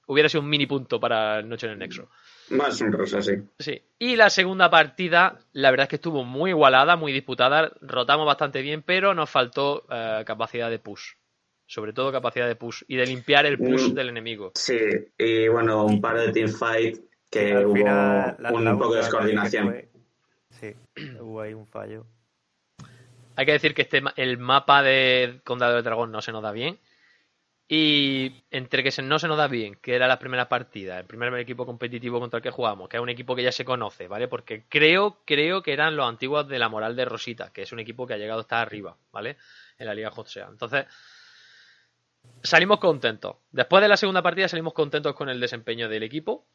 hubiera 0.07 0.29
sido 0.29 0.45
un 0.45 0.49
mini 0.51 0.69
punto 0.69 1.01
para 1.01 1.43
Noche 1.43 1.67
en 1.67 1.73
el 1.73 1.79
Nexo. 1.81 2.09
Más 2.51 2.81
honrosa, 2.81 3.21
sí. 3.21 3.33
Sí. 3.59 3.83
Y 3.99 4.15
la 4.15 4.31
segunda 4.31 4.71
partida, 4.71 5.41
la 5.53 5.73
verdad 5.73 5.87
es 5.87 5.89
que 5.89 5.97
estuvo 5.97 6.23
muy 6.23 6.51
igualada, 6.51 6.95
muy 6.95 7.13
disputada. 7.13 7.73
Rotamos 7.81 8.25
bastante 8.25 8.63
bien, 8.63 8.83
pero 8.83 9.15
nos 9.15 9.29
faltó 9.29 9.85
eh, 9.91 10.23
capacidad 10.25 10.71
de 10.71 10.79
push. 10.79 11.15
Sobre 11.71 11.93
todo 11.93 12.11
capacidad 12.11 12.49
de 12.49 12.57
push 12.57 12.83
y 12.89 12.97
de 12.97 13.07
limpiar 13.07 13.47
el 13.47 13.57
push 13.57 13.91
Mm. 13.93 13.95
del 13.95 14.09
enemigo. 14.09 14.51
Sí, 14.57 14.77
y 15.17 15.47
bueno, 15.47 15.85
un 15.87 16.01
par 16.01 16.19
de 16.19 16.33
teamfight 16.33 16.99
que 17.31 17.65
hubo 17.65 17.75
final, 17.77 18.37
la- 18.41 18.53
un 18.53 18.65
la 18.65 18.73
poco 18.77 18.95
de 18.95 18.97
descoordinación. 19.03 19.67
fue- 19.67 19.89
Sí, 20.51 20.75
hubo 21.21 21.41
ahí 21.41 21.55
un 21.55 21.69
fallo. 21.69 22.07
Hay 23.37 23.47
que 23.47 23.53
decir 23.53 23.73
que 23.73 23.83
este, 23.83 24.03
el 24.17 24.37
mapa 24.39 24.83
de 24.83 25.41
Condado 25.45 25.77
del 25.77 25.85
Dragón 25.85 26.11
no 26.11 26.21
se 26.21 26.33
nos 26.33 26.43
da 26.43 26.51
bien. 26.51 26.77
Y 27.69 28.43
entre 28.51 28.83
que 28.83 28.91
se- 28.91 29.01
no 29.03 29.21
se 29.21 29.29
nos 29.29 29.39
da 29.39 29.47
bien, 29.47 29.77
que 29.77 29.95
era 29.95 30.09
la 30.09 30.19
primera 30.19 30.49
partida, 30.49 30.99
el 30.99 31.07
primer 31.07 31.33
equipo 31.35 31.65
competitivo 31.65 32.19
contra 32.19 32.39
el 32.39 32.43
que 32.43 32.51
jugamos, 32.51 32.89
que 32.89 32.97
es 32.97 33.03
un 33.03 33.11
equipo 33.11 33.37
que 33.37 33.45
ya 33.45 33.53
se 33.53 33.65
conoce, 33.65 34.09
¿vale? 34.09 34.27
Porque 34.27 34.65
creo, 34.69 35.19
creo 35.25 35.63
que 35.63 35.73
eran 35.73 35.95
los 35.95 36.09
antiguos 36.09 36.49
de 36.49 36.59
la 36.59 36.69
moral 36.69 36.97
de 36.97 37.05
Rosita, 37.05 37.53
que 37.53 37.63
es 37.63 37.71
un 37.71 37.79
equipo 37.79 38.09
que 38.09 38.15
ha 38.15 38.19
llegado 38.19 38.41
hasta 38.41 38.61
arriba, 38.61 38.97
¿vale? 39.13 39.37
En 39.79 39.87
la 39.87 39.95
Liga 39.95 40.11
Jotsea. 40.11 40.49
Entonces, 40.51 40.85
salimos 42.43 42.79
contentos. 42.79 43.37
Después 43.51 43.83
de 43.83 43.89
la 43.89 43.97
segunda 43.97 44.23
partida 44.23 44.49
salimos 44.49 44.73
contentos 44.73 45.15
con 45.15 45.29
el 45.29 45.41
desempeño 45.41 45.89
del 45.89 46.03
equipo. 46.03 46.47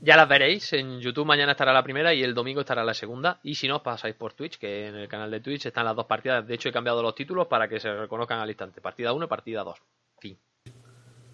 Ya 0.00 0.16
las 0.16 0.28
veréis, 0.28 0.72
en 0.72 1.00
YouTube 1.00 1.26
mañana 1.26 1.52
estará 1.52 1.72
la 1.72 1.84
primera 1.84 2.12
y 2.12 2.24
el 2.24 2.34
domingo 2.34 2.62
estará 2.62 2.82
la 2.82 2.92
segunda. 2.92 3.38
Y 3.44 3.54
si 3.54 3.68
no, 3.68 3.84
pasáis 3.84 4.16
por 4.16 4.32
Twitch, 4.32 4.58
que 4.58 4.88
en 4.88 4.96
el 4.96 5.06
canal 5.06 5.30
de 5.30 5.38
Twitch 5.38 5.66
están 5.66 5.84
las 5.84 5.94
dos 5.94 6.06
partidas. 6.06 6.44
De 6.44 6.54
hecho, 6.54 6.68
he 6.68 6.72
cambiado 6.72 7.00
los 7.02 7.14
títulos 7.14 7.46
para 7.46 7.68
que 7.68 7.78
se 7.78 7.94
reconozcan 7.94 8.40
al 8.40 8.48
instante. 8.48 8.80
Partida 8.80 9.12
1 9.12 9.24
y 9.24 9.28
partida 9.28 9.62
2. 9.62 9.78
Fin. 10.18 10.36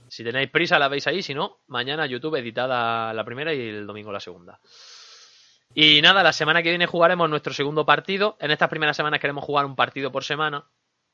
Si 0.08 0.22
tenéis 0.22 0.50
prisa, 0.50 0.78
la 0.78 0.88
veis 0.88 1.06
ahí. 1.06 1.22
Si 1.22 1.32
no, 1.32 1.60
mañana 1.68 2.04
YouTube 2.04 2.36
editada 2.36 3.14
la 3.14 3.24
primera 3.24 3.54
y 3.54 3.68
el 3.68 3.86
domingo 3.86 4.12
la 4.12 4.20
segunda. 4.20 4.60
Y 5.74 6.02
nada, 6.02 6.22
la 6.22 6.34
semana 6.34 6.62
que 6.62 6.68
viene 6.70 6.86
jugaremos 6.86 7.30
nuestro 7.30 7.54
segundo 7.54 7.86
partido. 7.86 8.36
En 8.38 8.50
estas 8.50 8.68
primeras 8.68 8.96
semanas 8.96 9.18
queremos 9.18 9.44
jugar 9.44 9.64
un 9.64 9.76
partido 9.76 10.12
por 10.12 10.24
semana. 10.24 10.66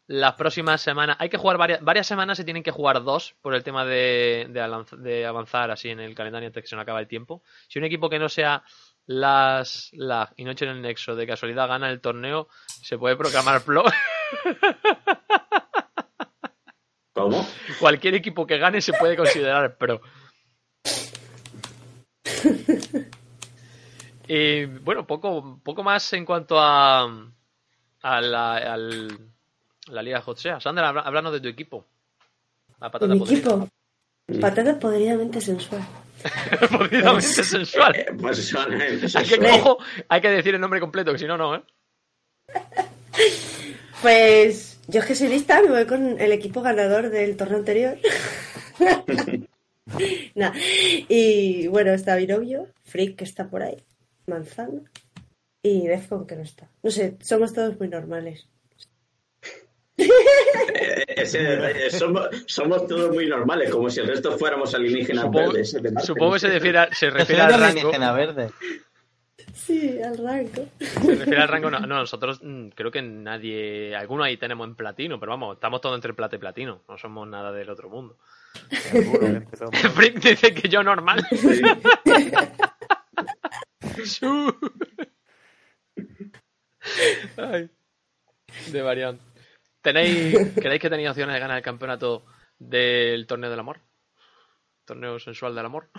Las 0.06 0.34
próximas 0.34 0.82
semanas, 0.82 1.16
hay 1.18 1.30
que 1.30 1.38
jugar 1.38 1.56
varias, 1.56 1.80
varias 1.82 2.06
semanas, 2.06 2.36
se 2.36 2.44
tienen 2.44 2.62
que 2.62 2.70
jugar 2.70 3.02
dos 3.02 3.34
por 3.40 3.54
el 3.54 3.64
tema 3.64 3.86
de, 3.86 4.46
de 4.50 5.24
avanzar 5.26 5.70
así 5.70 5.88
en 5.88 6.00
el 6.00 6.14
calendario 6.14 6.46
antes 6.48 6.62
que 6.62 6.68
se 6.68 6.76
nos 6.76 6.82
acabe 6.82 7.00
el 7.00 7.08
tiempo. 7.08 7.42
Si 7.68 7.78
un 7.78 7.86
equipo 7.86 8.10
que 8.10 8.18
no 8.18 8.28
sea 8.28 8.62
las 9.06 9.90
la 9.92 10.30
y 10.36 10.44
Noche 10.44 10.66
en 10.66 10.72
el 10.72 10.82
Nexo 10.82 11.16
de 11.16 11.26
casualidad 11.26 11.68
gana 11.68 11.88
el 11.90 12.00
torneo, 12.02 12.48
se 12.82 12.98
puede 12.98 13.16
proclamar 13.16 13.62
pro. 13.62 13.84
¿Cómo? 17.14 17.46
Cualquier 17.78 18.14
equipo 18.14 18.46
que 18.46 18.58
gane 18.58 18.80
se 18.82 18.92
puede 18.92 19.16
considerar 19.16 19.76
pro. 19.78 20.00
Y 24.26 24.64
bueno, 24.64 25.06
poco, 25.06 25.60
poco 25.62 25.82
más 25.82 26.10
en 26.14 26.24
cuanto 26.24 26.58
a, 26.58 27.02
a 28.00 28.20
la, 28.22 28.54
al- 28.56 29.33
la 29.88 30.02
Liga 30.02 30.20
Jotsea. 30.20 30.60
Sandra, 30.60 30.88
háblanos 30.88 31.32
de 31.32 31.40
tu 31.40 31.48
equipo. 31.48 31.84
La 32.80 32.88
De 32.88 32.92
patata 32.92 33.12
mi 33.14 33.18
podrida. 33.18 33.38
equipo. 33.40 33.68
Patata 34.40 34.78
podridamente 34.78 35.40
sensual. 35.40 35.82
Podridamente 36.70 37.44
sensual. 37.44 37.94
Eh, 37.96 38.06
pues 38.18 38.48
son, 38.48 38.72
Hay 38.80 39.24
que, 39.26 39.50
ojo, 39.50 39.78
hay 40.08 40.20
que 40.22 40.30
decir 40.30 40.54
el 40.54 40.60
nombre 40.60 40.80
completo, 40.80 41.12
que 41.12 41.18
si 41.18 41.26
no, 41.26 41.36
no, 41.36 41.56
¿eh? 41.56 41.62
Pues 44.00 44.80
yo 44.88 45.00
es 45.00 45.06
que 45.06 45.14
soy 45.14 45.28
lista, 45.28 45.60
me 45.62 45.68
voy 45.68 45.86
con 45.86 46.20
el 46.20 46.32
equipo 46.32 46.62
ganador 46.62 47.10
del 47.10 47.36
torneo 47.36 47.58
anterior. 47.58 47.98
Nah. 50.34 50.52
Y 51.08 51.68
bueno, 51.68 51.92
está 51.92 52.16
mi 52.16 52.26
novio, 52.26 52.66
Frick, 52.84 53.16
que 53.16 53.24
está 53.24 53.48
por 53.48 53.62
ahí, 53.62 53.76
Manzana, 54.26 54.80
y 55.62 55.86
Defcon, 55.86 56.26
que 56.26 56.36
no 56.36 56.42
está. 56.42 56.68
No 56.82 56.90
sé, 56.90 57.16
somos 57.20 57.52
todos 57.52 57.78
muy 57.78 57.88
normales. 57.88 58.48
Eh, 61.16 61.86
ese 61.86 61.98
somos, 61.98 62.28
somos 62.46 62.86
todos 62.86 63.12
muy 63.12 63.26
normales, 63.28 63.70
como 63.70 63.88
si 63.90 64.00
el 64.00 64.08
resto 64.08 64.36
fuéramos 64.38 64.74
alienígenas 64.74 65.24
Supongo, 65.24 65.48
verdes. 65.52 65.72
de 65.72 65.90
Marte. 65.90 66.06
supongo 66.06 66.32
que 66.34 66.38
se 66.40 66.48
refiere, 66.48 66.78
a- 66.78 66.92
se 66.94 67.10
refiere 67.10 67.42
al 67.42 67.52
alienígena 67.62 68.12
verde. 68.12 68.50
Sí, 69.52 70.00
al 70.02 70.18
rango. 70.18 70.68
Se 70.80 71.14
refiere 71.14 71.40
al 71.42 71.48
rango. 71.48 71.70
No, 71.70 71.78
no, 71.80 71.86
nosotros 71.86 72.40
mm, 72.42 72.68
creo 72.70 72.90
que 72.90 73.00
nadie. 73.02 73.94
Alguno 73.96 74.24
ahí 74.24 74.36
tenemos 74.36 74.66
en 74.66 74.74
platino, 74.74 75.18
pero 75.20 75.30
vamos, 75.30 75.54
estamos 75.56 75.80
todos 75.80 75.94
entre 75.96 76.12
plata 76.12 76.36
y 76.36 76.38
platino. 76.40 76.82
No 76.88 76.98
somos 76.98 77.26
nada 77.28 77.52
del 77.52 77.70
otro 77.70 77.88
mundo. 77.88 78.18
Frick 79.94 80.14
dice 80.22 80.52
que 80.54 80.68
yo 80.68 80.82
normal. 80.82 81.24
Sí. 84.04 84.28
Ay, 87.36 87.70
de 88.72 88.82
variante. 88.82 89.22
¿Tenéis, 89.84 90.34
¿Creéis 90.54 90.80
que 90.80 90.88
tenéis 90.88 91.10
opciones 91.10 91.34
de 91.34 91.40
ganar 91.40 91.58
el 91.58 91.62
campeonato 91.62 92.24
del 92.58 93.26
torneo 93.26 93.50
del 93.50 93.60
amor? 93.60 93.80
¿Torneo 94.86 95.18
sensual 95.18 95.54
del 95.54 95.66
amor? 95.66 95.90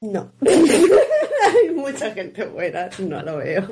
No. 0.00 0.32
Hay 0.40 1.70
mucha 1.70 2.10
gente 2.12 2.44
buena, 2.46 2.90
no 2.98 3.22
lo 3.22 3.36
veo. 3.36 3.68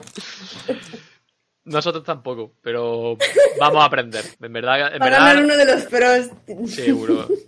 Nosotros 1.65 2.05
tampoco, 2.05 2.55
pero 2.63 3.17
vamos 3.59 3.83
a 3.83 3.87
aprender. 3.87 4.25
En 4.41 4.53
verdad, 4.53 4.95
en 4.95 5.01
ganar 5.01 5.37
verdad 5.37 5.45
uno 5.45 5.57
de 5.57 5.65
los 5.65 5.85
pros. 5.85 6.31
seguro. 6.71 7.29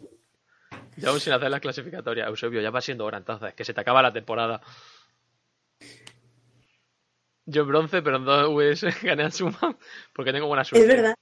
Ya 0.96 1.08
aún 1.08 1.20
sin 1.20 1.32
hacer 1.32 1.50
las 1.50 1.62
clasificatorias, 1.62 2.28
Eusebio, 2.28 2.60
ya 2.60 2.68
va 2.68 2.82
siendo 2.82 3.06
hora 3.06 3.16
entonces, 3.16 3.54
que 3.54 3.64
se 3.64 3.72
te 3.72 3.80
acaba 3.80 4.02
la 4.02 4.12
temporada. 4.12 4.60
Yo 7.46 7.62
en 7.62 7.68
bronce, 7.68 8.02
pero 8.02 8.18
en 8.18 8.26
dos 8.26 8.50
VS 8.52 9.00
gané 9.02 9.22
a 9.22 9.30
Suma 9.30 9.78
porque 10.12 10.30
tengo 10.30 10.46
buena 10.46 10.62
suerte. 10.62 10.86
Es 10.86 10.94
verdad. 10.94 11.14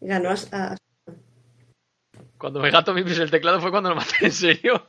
Ganó 0.00 0.30
a, 0.30 0.34
a- 0.52 0.76
Cuando 2.38 2.60
me 2.60 2.70
gato 2.70 2.94
mi 2.94 3.02
el 3.02 3.30
teclado 3.30 3.60
fue 3.60 3.70
cuando 3.70 3.90
lo 3.90 3.96
maté 3.96 4.26
en 4.26 4.32
serio. 4.32 4.86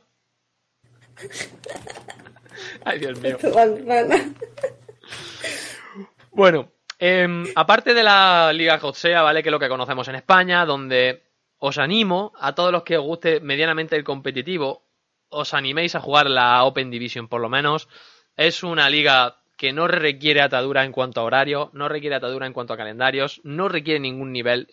Ay, 2.84 2.98
Dios 2.98 3.20
mío. 3.20 3.38
Bueno, 6.30 6.72
em, 6.98 7.44
aparte 7.54 7.94
de 7.94 8.02
la 8.02 8.52
Liga 8.52 8.78
Jotsea, 8.78 9.22
¿vale? 9.22 9.42
Que 9.42 9.48
es 9.50 9.52
lo 9.52 9.58
que 9.58 9.68
conocemos 9.68 10.08
en 10.08 10.14
España, 10.16 10.64
donde 10.64 11.22
os 11.58 11.78
animo 11.78 12.32
a 12.38 12.54
todos 12.54 12.72
los 12.72 12.82
que 12.82 12.96
os 12.96 13.04
guste 13.04 13.40
medianamente 13.40 13.96
el 13.96 14.04
competitivo, 14.04 14.88
os 15.28 15.54
animéis 15.54 15.94
a 15.94 16.00
jugar 16.00 16.28
la 16.28 16.64
Open 16.64 16.90
Division 16.90 17.28
por 17.28 17.40
lo 17.40 17.48
menos. 17.48 17.88
Es 18.36 18.62
una 18.62 18.88
liga 18.88 19.41
que 19.56 19.72
no 19.72 19.86
requiere 19.86 20.40
atadura 20.40 20.84
en 20.84 20.92
cuanto 20.92 21.20
a 21.20 21.24
horario, 21.24 21.70
no 21.72 21.88
requiere 21.88 22.16
atadura 22.16 22.46
en 22.46 22.52
cuanto 22.52 22.72
a 22.72 22.76
calendarios, 22.76 23.40
no 23.44 23.68
requiere 23.68 24.00
ningún 24.00 24.32
nivel, 24.32 24.66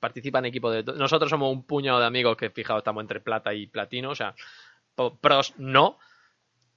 participan 0.00 0.44
equipos 0.46 0.72
de... 0.72 0.82
Nosotros 0.94 1.28
somos 1.28 1.52
un 1.52 1.64
puñado 1.64 2.00
de 2.00 2.06
amigos 2.06 2.36
que, 2.36 2.50
fijaos, 2.50 2.78
estamos 2.78 3.02
entre 3.02 3.20
plata 3.20 3.52
y 3.52 3.66
platino, 3.66 4.10
o 4.10 4.14
sea, 4.14 4.34
pros 5.20 5.54
no, 5.58 5.98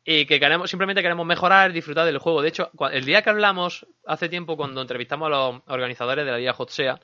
y 0.04 0.26
que 0.26 0.40
queremos, 0.40 0.70
simplemente 0.70 1.02
queremos 1.02 1.26
mejorar, 1.26 1.72
disfrutar 1.72 2.06
del 2.06 2.18
juego. 2.18 2.42
De 2.42 2.50
hecho, 2.50 2.70
el 2.92 3.06
día 3.06 3.22
que 3.22 3.30
hablamos, 3.30 3.88
hace 4.06 4.30
tiempo, 4.30 4.58
cuando 4.58 4.82
entrevistamos 4.82 5.28
a 5.28 5.30
los 5.30 5.62
organizadores 5.68 6.26
de 6.26 6.32
la 6.32 6.38
Liga 6.38 6.56
Hotsea, 6.58 7.00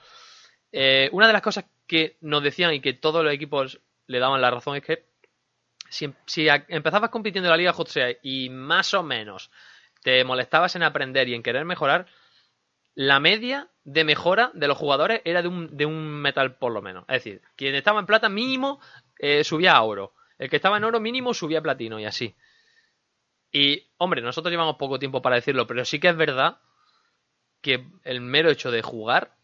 eh, 0.71 1.09
una 1.11 1.27
de 1.27 1.33
las 1.33 1.41
cosas 1.41 1.65
que 1.87 2.17
nos 2.21 2.43
decían 2.43 2.73
y 2.73 2.79
que 2.79 2.93
todos 2.93 3.23
los 3.23 3.33
equipos 3.33 3.79
le 4.07 4.19
daban 4.19 4.41
la 4.41 4.51
razón 4.51 4.75
es 4.77 4.83
que 4.83 5.05
si, 5.89 6.13
si 6.25 6.47
a- 6.47 6.65
empezabas 6.69 7.09
compitiendo 7.09 7.47
en 7.47 7.51
la 7.51 7.57
Liga 7.57 7.73
Hotsea 7.77 8.15
y 8.21 8.49
más 8.49 8.93
o 8.93 9.03
menos 9.03 9.51
te 10.01 10.23
molestabas 10.23 10.75
en 10.75 10.83
aprender 10.83 11.27
y 11.29 11.35
en 11.35 11.43
querer 11.43 11.65
mejorar, 11.65 12.07
la 12.95 13.19
media 13.19 13.69
de 13.83 14.03
mejora 14.03 14.51
de 14.53 14.67
los 14.67 14.77
jugadores 14.77 15.21
era 15.25 15.41
de 15.41 15.47
un, 15.47 15.75
de 15.75 15.85
un 15.85 16.21
metal 16.21 16.55
por 16.55 16.71
lo 16.71 16.81
menos. 16.81 17.05
Es 17.07 17.23
decir, 17.23 17.41
quien 17.55 17.75
estaba 17.75 17.99
en 17.99 18.05
plata 18.05 18.29
mínimo 18.29 18.79
eh, 19.17 19.43
subía 19.43 19.73
a 19.73 19.81
oro. 19.81 20.13
El 20.37 20.49
que 20.49 20.55
estaba 20.57 20.77
en 20.77 20.83
oro 20.83 20.99
mínimo 20.99 21.33
subía 21.33 21.59
a 21.59 21.61
platino 21.61 21.99
y 21.99 22.05
así. 22.05 22.35
Y, 23.51 23.87
hombre, 23.97 24.21
nosotros 24.21 24.51
llevamos 24.51 24.77
poco 24.77 24.97
tiempo 24.97 25.21
para 25.21 25.35
decirlo, 25.35 25.67
pero 25.67 25.85
sí 25.85 25.99
que 25.99 26.09
es 26.09 26.15
verdad 26.17 26.57
que 27.61 27.85
el 28.03 28.21
mero 28.21 28.49
hecho 28.49 28.71
de 28.71 28.81
jugar 28.81 29.35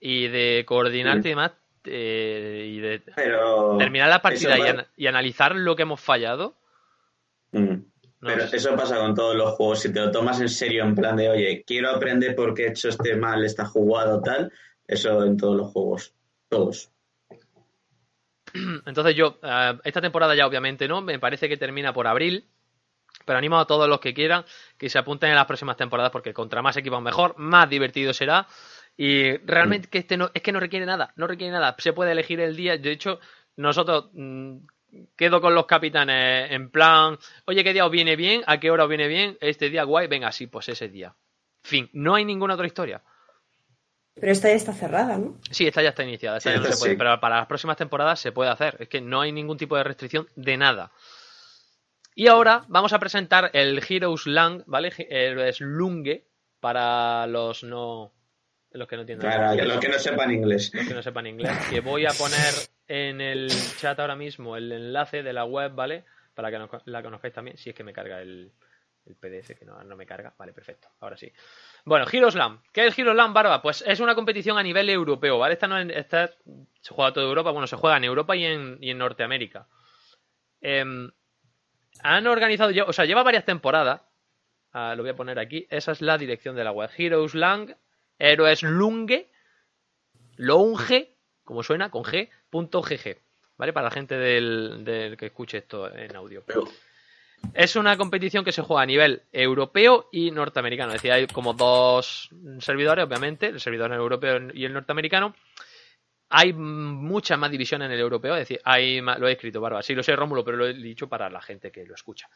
y 0.00 0.28
de 0.28 0.64
coordinarte 0.66 1.22
Sí. 1.22 1.28
y 1.28 1.30
demás, 1.30 1.52
eh, 1.84 2.66
y 2.68 2.78
de 2.80 2.98
Pero. 3.14 3.76
terminar 3.78 4.08
la 4.08 4.20
partida 4.22 4.86
y 4.96 5.06
analizar 5.06 5.54
lo 5.54 5.76
que 5.76 5.82
hemos 5.82 6.00
fallado. 6.00 6.56
Mm. 7.52 7.76
No 8.24 8.30
Pero 8.30 8.44
eso 8.44 8.74
pasa 8.74 8.96
con 8.96 9.14
todos 9.14 9.36
los 9.36 9.50
juegos. 9.50 9.80
Si 9.80 9.92
te 9.92 10.00
lo 10.00 10.10
tomas 10.10 10.40
en 10.40 10.48
serio, 10.48 10.82
en 10.82 10.94
plan 10.94 11.14
de, 11.14 11.28
oye, 11.28 11.62
quiero 11.66 11.90
aprender 11.90 12.34
por 12.34 12.54
qué 12.54 12.64
he 12.64 12.68
hecho 12.70 12.88
este 12.88 13.16
mal, 13.16 13.44
esta 13.44 13.66
jugada 13.66 14.22
tal, 14.22 14.50
eso 14.86 15.22
en 15.24 15.36
todos 15.36 15.54
los 15.54 15.70
juegos. 15.70 16.14
Todos. 16.48 16.90
Entonces 18.86 19.14
yo, 19.14 19.38
eh, 19.42 19.78
esta 19.84 20.00
temporada 20.00 20.34
ya 20.34 20.46
obviamente 20.46 20.88
no, 20.88 21.02
me 21.02 21.18
parece 21.18 21.50
que 21.50 21.58
termina 21.58 21.92
por 21.92 22.06
abril, 22.06 22.46
pero 23.26 23.36
animo 23.38 23.58
a 23.58 23.66
todos 23.66 23.90
los 23.90 24.00
que 24.00 24.14
quieran 24.14 24.46
que 24.78 24.88
se 24.88 24.98
apunten 24.98 25.28
en 25.28 25.36
las 25.36 25.44
próximas 25.44 25.76
temporadas 25.76 26.10
porque 26.10 26.32
contra 26.32 26.62
más 26.62 26.78
equipos 26.78 27.02
mejor, 27.02 27.34
más 27.36 27.68
divertido 27.68 28.14
será. 28.14 28.46
Y 28.96 29.36
realmente 29.38 29.88
que 29.88 29.98
este 29.98 30.16
no, 30.16 30.30
es 30.32 30.40
que 30.40 30.52
no 30.52 30.60
requiere 30.60 30.86
nada, 30.86 31.12
no 31.16 31.26
requiere 31.26 31.52
nada. 31.52 31.76
Se 31.76 31.92
puede 31.92 32.12
elegir 32.12 32.40
el 32.40 32.56
día. 32.56 32.78
De 32.78 32.90
hecho, 32.90 33.20
nosotros 33.56 34.08
mm, 34.14 34.56
quedo 35.16 35.40
con 35.40 35.54
los 35.54 35.66
capitanes 35.66 36.50
en 36.50 36.70
plan, 36.70 37.18
oye, 37.46 37.64
¿qué 37.64 37.72
día 37.72 37.86
os 37.86 37.90
viene 37.90 38.16
bien? 38.16 38.42
¿A 38.46 38.58
qué 38.58 38.70
hora 38.70 38.84
os 38.84 38.88
viene 38.88 39.08
bien? 39.08 39.38
Este 39.40 39.70
día 39.70 39.84
guay, 39.84 40.06
venga, 40.06 40.32
sí, 40.32 40.46
pues 40.46 40.68
ese 40.68 40.88
día. 40.88 41.14
Fin, 41.62 41.88
no 41.92 42.14
hay 42.14 42.24
ninguna 42.24 42.54
otra 42.54 42.66
historia. 42.66 43.02
Pero 44.14 44.30
esta 44.30 44.48
ya 44.48 44.54
está 44.54 44.72
cerrada, 44.72 45.18
¿no? 45.18 45.38
Sí, 45.50 45.66
esta 45.66 45.82
ya 45.82 45.88
está 45.88 46.04
iniciada, 46.04 46.38
esta 46.38 46.50
Sí, 46.50 46.54
ya 46.54 46.60
no 46.60 46.64
esta 46.64 46.76
se 46.76 46.80
puede, 46.80 46.92
sí. 46.92 46.98
pero 46.98 47.18
para 47.20 47.36
las 47.36 47.46
próximas 47.46 47.76
temporadas 47.76 48.20
se 48.20 48.32
puede 48.32 48.50
hacer. 48.50 48.76
Es 48.78 48.88
que 48.88 49.00
no 49.00 49.20
hay 49.20 49.32
ningún 49.32 49.56
tipo 49.56 49.76
de 49.76 49.84
restricción 49.84 50.28
de 50.36 50.56
nada. 50.56 50.92
Y 52.14 52.28
ahora 52.28 52.64
vamos 52.68 52.92
a 52.92 53.00
presentar 53.00 53.50
el 53.54 53.82
Heroes 53.88 54.26
Lang, 54.26 54.62
¿vale? 54.66 54.92
Es 54.98 55.60
Lunge 55.60 56.28
para 56.60 57.26
los 57.26 57.64
no 57.64 58.12
los 58.74 58.86
que 58.88 58.96
no 58.96 59.02
entiendan 59.02 59.30
Claro, 59.30 59.64
los 59.64 59.78
que 59.80 59.88
no 59.88 59.98
sepan 59.98 60.30
inglés. 60.32 60.70
los 60.74 60.86
que 60.86 60.94
no 60.94 61.02
sepan 61.02 61.26
inglés, 61.26 61.52
que 61.70 61.80
voy 61.80 62.06
a 62.06 62.10
poner 62.12 62.52
en 62.88 63.20
el 63.20 63.48
chat 63.78 63.98
ahora 64.00 64.16
mismo 64.16 64.56
el 64.56 64.70
enlace 64.72 65.22
de 65.22 65.32
la 65.32 65.44
web, 65.44 65.72
¿vale? 65.74 66.04
Para 66.34 66.50
que 66.50 66.58
nos- 66.58 66.70
la 66.86 67.02
conozcáis 67.02 67.32
también, 67.34 67.56
si 67.56 67.70
es 67.70 67.76
que 67.76 67.84
me 67.84 67.92
carga 67.92 68.20
el, 68.20 68.52
el 69.06 69.14
PDF, 69.16 69.54
que 69.56 69.64
no, 69.64 69.82
no 69.84 69.96
me 69.96 70.04
carga. 70.06 70.34
Vale, 70.38 70.52
perfecto, 70.52 70.88
ahora 71.00 71.16
sí. 71.16 71.32
Bueno, 71.84 72.06
Heroes 72.10 72.34
Land. 72.34 72.60
¿Qué 72.72 72.86
es 72.86 72.98
Heroes 72.98 73.16
Land, 73.16 73.32
Barba? 73.34 73.62
Pues 73.62 73.84
es 73.86 74.00
una 74.00 74.14
competición 74.14 74.58
a 74.58 74.62
nivel 74.62 74.90
europeo, 74.90 75.38
¿vale? 75.38 75.54
Esta 75.54 75.68
no 75.68 75.78
es- 75.78 75.90
esta 75.96 76.28
se 76.80 76.94
juega 76.94 77.12
toda 77.12 77.26
Europa, 77.26 77.50
bueno, 77.52 77.66
se 77.66 77.76
juega 77.76 77.96
en 77.96 78.04
Europa 78.04 78.34
y 78.36 78.44
en, 78.44 78.78
y 78.80 78.90
en 78.90 78.98
Norteamérica. 78.98 79.66
Em, 80.60 81.10
han 82.02 82.26
organizado, 82.26 82.72
o 82.86 82.92
sea, 82.92 83.04
lleva 83.04 83.22
varias 83.22 83.44
temporadas. 83.44 84.00
Ah, 84.72 84.94
lo 84.96 85.02
voy 85.04 85.10
a 85.10 85.16
poner 85.16 85.38
aquí. 85.38 85.66
Esa 85.70 85.92
es 85.92 86.00
la 86.02 86.18
dirección 86.18 86.56
de 86.56 86.64
la 86.64 86.72
web. 86.72 86.90
Heroes 86.96 87.34
Lang, 88.18 88.30
Héroes 88.30 88.62
Lunge, 88.62 89.28
Lounge, 90.36 91.16
como 91.44 91.62
suena, 91.62 91.90
con 91.90 92.02
G, 92.04 92.28
punto 92.50 92.82
GG. 92.82 93.18
¿Vale? 93.56 93.72
Para 93.72 93.84
la 93.84 93.90
gente 93.92 94.16
del, 94.16 95.16
que 95.16 95.26
escuche 95.26 95.58
esto 95.58 95.92
en 95.94 96.16
audio. 96.16 96.42
Es 97.52 97.76
una 97.76 97.96
competición 97.96 98.44
que 98.44 98.50
se 98.52 98.62
juega 98.62 98.82
a 98.82 98.86
nivel 98.86 99.22
europeo 99.30 100.08
y 100.10 100.30
norteamericano. 100.32 100.90
Es 100.92 101.02
decir, 101.02 101.12
hay 101.12 101.26
como 101.28 101.52
dos 101.52 102.30
servidores, 102.58 103.04
obviamente, 103.04 103.46
el 103.46 103.60
servidor 103.60 103.92
europeo 103.92 104.50
y 104.52 104.64
el 104.64 104.72
norteamericano. 104.72 105.36
Hay 106.30 106.52
muchas 106.52 107.38
más 107.38 107.50
divisiones 107.50 107.86
en 107.86 107.92
el 107.92 108.00
europeo, 108.00 108.34
es 108.34 108.40
decir, 108.40 108.60
hay 108.64 109.00
más- 109.02 109.20
lo 109.20 109.28
he 109.28 109.32
escrito, 109.32 109.60
Barba. 109.60 109.82
Sí, 109.82 109.94
lo 109.94 110.02
sé, 110.02 110.16
Rómulo, 110.16 110.44
pero 110.44 110.56
lo 110.56 110.66
he 110.66 110.72
dicho 110.74 111.08
para 111.08 111.30
la 111.30 111.40
gente 111.40 111.70
que 111.70 111.84
lo 111.84 111.94
escucha. 111.94 112.28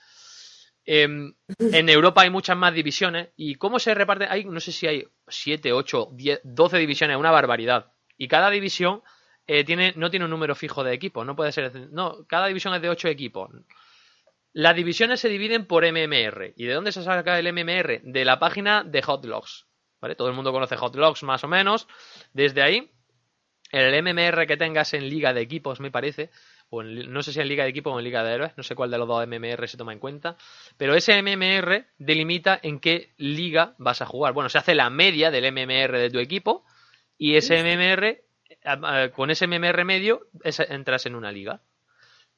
Em, 0.91 1.35
en 1.59 1.89
Europa 1.91 2.23
hay 2.23 2.31
muchas 2.31 2.57
más 2.57 2.73
divisiones. 2.73 3.29
¿Y 3.37 3.57
cómo 3.57 3.79
se 3.79 3.93
reparte? 3.93 4.27
Hay, 4.27 4.47
no 4.47 4.59
sé 4.59 4.73
si 4.73 4.87
hay 4.87 5.07
7, 5.27 5.75
8, 5.75 6.09
10, 6.13 6.41
12 6.45 6.79
divisiones, 6.79 7.19
una 7.19 7.31
barbaridad. 7.31 7.93
Y 8.17 8.27
cada 8.27 8.49
división 8.49 9.03
eh, 9.47 9.65
tiene, 9.65 9.93
no 9.97 10.09
tiene 10.09 10.25
un 10.25 10.31
número 10.31 10.55
fijo 10.55 10.83
de 10.83 10.95
equipos. 10.95 11.27
No 11.27 11.37
puede 11.37 11.53
ser. 11.53 11.91
No, 11.91 12.25
cada 12.27 12.47
división 12.47 12.73
es 12.73 12.81
de 12.81 12.89
8 12.89 13.09
equipos. 13.09 13.51
Las 14.55 14.75
divisiones 14.75 15.21
se 15.21 15.29
dividen 15.29 15.67
por 15.67 15.85
MMR. 15.85 16.55
¿Y 16.57 16.65
de 16.65 16.73
dónde 16.73 16.93
se 16.93 17.03
saca 17.03 17.39
el 17.39 17.53
MMR? 17.53 18.01
De 18.05 18.25
la 18.25 18.39
página 18.39 18.83
de 18.83 19.03
Hotlogs. 19.03 19.67
¿Vale? 20.01 20.15
Todo 20.15 20.29
el 20.29 20.35
mundo 20.35 20.53
conoce 20.53 20.77
Hotlogs 20.77 21.23
más 21.23 21.45
o 21.45 21.49
menos. 21.49 21.87
Desde 22.33 22.63
ahí, 22.63 22.91
el 23.73 24.03
MMR 24.03 24.47
que 24.47 24.57
tengas 24.57 24.95
en 24.95 25.11
liga 25.11 25.35
de 25.35 25.43
equipos, 25.43 25.81
me 25.81 25.91
parece, 25.91 26.31
o 26.71 26.83
en 26.83 26.95
li- 26.95 27.07
no 27.07 27.23
sé 27.23 27.33
si 27.33 27.41
en 27.41 27.49
liga 27.49 27.65
de 27.65 27.71
equipos 27.71 27.93
o 27.95 27.99
en 27.99 28.05
liga 28.05 28.23
de 28.25 28.35
héroes, 28.35 28.53
no 28.57 28.63
sé 28.63 28.75
cuál 28.75 28.91
de 28.91 28.99
los 28.99 29.09
dos 29.09 29.23
MMR 29.23 29.69
se 29.69 29.77
toma 29.77 29.93
en 29.93 29.99
cuenta, 29.99 30.37
pero 30.77 30.95
ese 30.95 31.17
MMR 31.19 31.87
delimita 31.99 32.59
en 32.63 32.81
qué 32.81 33.13
liga 33.17 33.75
vas 33.79 34.03
a 34.03 34.07
jugar. 34.07 34.33
Bueno, 34.35 34.49
se 34.49 34.59
hace 34.59 34.75
la 34.75 34.91
media 34.91 35.31
del 35.31 35.45
MMR 35.47 35.99
de 35.99 36.11
tu 36.11 36.19
equipo 36.19 36.65
y 37.17 37.37
ese 37.37 37.59
MMR, 37.59 38.25
con 39.13 39.31
ese 39.31 39.45
MMR 39.47 39.85
medio, 39.85 40.29
entras 40.43 41.07
en 41.07 41.15
una 41.15 41.33
liga. 41.33 41.63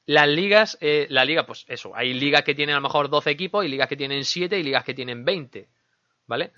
Las 0.05 0.27
ligas, 0.27 0.77
eh, 0.81 1.05
la 1.09 1.25
liga, 1.25 1.45
pues 1.45 1.65
eso, 1.67 1.95
hay 1.95 2.13
ligas 2.13 2.43
que 2.43 2.55
tienen 2.55 2.73
a 2.75 2.79
lo 2.79 2.83
mejor 2.83 3.09
12 3.09 3.29
equipos 3.29 3.63
y 3.63 3.67
ligas 3.69 3.87
que 3.87 3.95
tienen 3.95 4.25
7 4.25 4.57
y 4.59 4.63
ligas 4.63 4.83
que 4.83 4.93
tienen 4.93 5.23
20, 5.23 5.69
¿vale? 6.27 6.51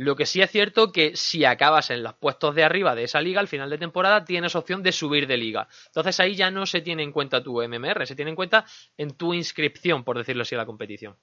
Lo 0.00 0.16
que 0.16 0.24
sí 0.24 0.40
es 0.40 0.50
cierto 0.50 0.92
que 0.92 1.14
si 1.14 1.44
acabas 1.44 1.90
en 1.90 2.02
los 2.02 2.14
puestos 2.14 2.54
de 2.54 2.64
arriba 2.64 2.94
de 2.94 3.04
esa 3.04 3.20
liga 3.20 3.38
al 3.38 3.48
final 3.48 3.68
de 3.68 3.76
temporada 3.76 4.24
tienes 4.24 4.56
opción 4.56 4.82
de 4.82 4.92
subir 4.92 5.26
de 5.26 5.36
liga. 5.36 5.68
Entonces 5.88 6.18
ahí 6.20 6.34
ya 6.34 6.50
no 6.50 6.64
se 6.64 6.80
tiene 6.80 7.02
en 7.02 7.12
cuenta 7.12 7.42
tu 7.42 7.60
MMR, 7.60 8.06
se 8.06 8.16
tiene 8.16 8.30
en 8.30 8.34
cuenta 8.34 8.64
en 8.96 9.10
tu 9.10 9.34
inscripción, 9.34 10.02
por 10.02 10.16
decirlo 10.16 10.40
así, 10.40 10.54
a 10.54 10.58
la 10.58 10.64
competición. 10.64 11.18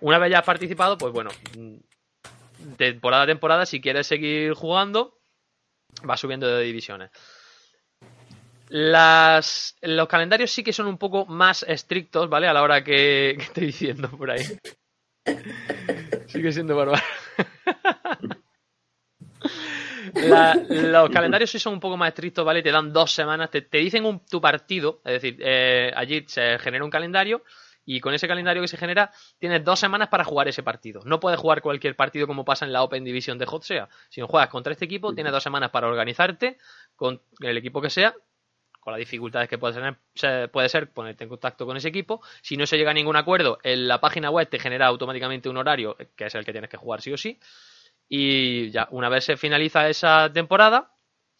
Una 0.00 0.18
vez 0.18 0.30
ya 0.30 0.38
has 0.38 0.44
participado, 0.44 0.96
pues 0.96 1.12
bueno, 1.12 1.30
mm, 1.58 2.76
temporada 2.76 3.24
a 3.24 3.26
temporada, 3.26 3.66
si 3.66 3.80
quieres 3.80 4.06
seguir 4.06 4.54
jugando, 4.54 5.18
vas 6.04 6.20
subiendo 6.20 6.46
de 6.46 6.62
divisiones. 6.62 7.10
Los 8.68 10.08
calendarios 10.08 10.52
sí 10.52 10.62
que 10.62 10.72
son 10.72 10.86
un 10.86 10.98
poco 10.98 11.26
más 11.26 11.64
estrictos, 11.64 12.28
¿vale? 12.28 12.46
A 12.46 12.52
la 12.52 12.62
hora 12.62 12.84
que 12.84 13.30
estoy 13.40 13.66
diciendo 13.66 14.08
por 14.08 14.30
ahí. 14.30 14.44
Sigue 16.32 16.52
siendo 16.52 16.76
bárbaro. 16.76 17.02
Los 20.68 21.10
calendarios 21.10 21.50
sí 21.50 21.58
son 21.58 21.74
un 21.74 21.80
poco 21.80 21.96
más 21.96 22.08
estrictos, 22.08 22.44
¿vale? 22.44 22.62
Te 22.62 22.70
dan 22.70 22.92
dos 22.92 23.12
semanas, 23.12 23.50
te, 23.50 23.62
te 23.62 23.78
dicen 23.78 24.04
un- 24.04 24.24
tu 24.26 24.40
partido, 24.40 25.00
es 25.04 25.14
decir, 25.14 25.36
eh, 25.40 25.92
allí 25.94 26.24
se 26.26 26.58
genera 26.58 26.84
un 26.84 26.90
calendario 26.90 27.42
y 27.84 28.00
con 28.00 28.14
ese 28.14 28.28
calendario 28.28 28.62
que 28.62 28.68
se 28.68 28.76
genera 28.76 29.10
tienes 29.38 29.64
dos 29.64 29.80
semanas 29.80 30.08
para 30.08 30.24
jugar 30.24 30.48
ese 30.48 30.62
partido. 30.62 31.02
No 31.04 31.18
puedes 31.18 31.40
jugar 31.40 31.60
cualquier 31.62 31.96
partido 31.96 32.26
como 32.26 32.44
pasa 32.44 32.64
en 32.64 32.72
la 32.72 32.82
Open 32.82 33.04
Division 33.04 33.38
de 33.38 33.46
Hotsea. 33.50 33.88
Si 34.08 34.20
no 34.20 34.28
juegas 34.28 34.48
contra 34.50 34.72
este 34.72 34.84
equipo, 34.84 35.12
tienes 35.14 35.32
dos 35.32 35.42
semanas 35.42 35.70
para 35.70 35.88
organizarte 35.88 36.58
con 36.94 37.20
el 37.40 37.56
equipo 37.56 37.80
que 37.80 37.90
sea, 37.90 38.14
con 38.82 38.92
las 38.92 38.98
dificultades 38.98 39.48
que 39.48 39.58
puede 39.58 39.94
puede 40.48 40.68
ser 40.68 40.90
ponerte 40.90 41.22
en 41.22 41.30
contacto 41.30 41.64
con 41.66 41.76
ese 41.76 41.88
equipo. 41.88 42.20
Si 42.42 42.56
no 42.56 42.66
se 42.66 42.76
llega 42.76 42.90
a 42.90 42.94
ningún 42.94 43.14
acuerdo, 43.14 43.58
en 43.62 43.86
la 43.86 44.00
página 44.00 44.28
web 44.28 44.48
te 44.48 44.58
genera 44.58 44.86
automáticamente 44.86 45.48
un 45.48 45.56
horario, 45.56 45.96
que 46.16 46.26
es 46.26 46.34
el 46.34 46.44
que 46.44 46.50
tienes 46.50 46.68
que 46.68 46.76
jugar 46.76 47.00
sí 47.00 47.12
o 47.12 47.16
sí. 47.16 47.38
Y 48.08 48.70
ya, 48.70 48.88
una 48.90 49.08
vez 49.08 49.24
se 49.24 49.36
finaliza 49.36 49.88
esa 49.88 50.32
temporada, 50.32 50.90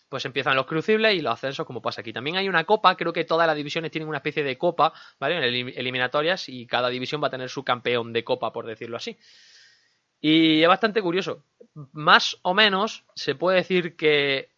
pues 0.08 0.24
empiezan 0.24 0.54
los 0.54 0.66
crucibles 0.66 1.16
y 1.16 1.20
los 1.20 1.32
ascensos, 1.34 1.66
como 1.66 1.82
pasa 1.82 2.02
aquí. 2.02 2.12
También 2.12 2.36
hay 2.36 2.48
una 2.48 2.62
copa, 2.62 2.96
creo 2.96 3.12
que 3.12 3.24
todas 3.24 3.46
las 3.48 3.56
divisiones 3.56 3.90
tienen 3.90 4.08
una 4.08 4.18
especie 4.18 4.44
de 4.44 4.56
copa, 4.56 4.92
¿vale? 5.18 5.36
En 5.38 5.42
elim- 5.42 5.72
eliminatorias 5.74 6.48
y 6.48 6.66
cada 6.66 6.90
división 6.90 7.20
va 7.20 7.26
a 7.26 7.30
tener 7.30 7.48
su 7.48 7.64
campeón 7.64 8.12
de 8.12 8.22
copa, 8.22 8.52
por 8.52 8.66
decirlo 8.66 8.98
así. 8.98 9.18
Y 10.20 10.62
es 10.62 10.68
bastante 10.68 11.02
curioso. 11.02 11.44
Más 11.92 12.38
o 12.42 12.54
menos 12.54 13.04
se 13.16 13.34
puede 13.34 13.56
decir 13.58 13.96
que 13.96 14.51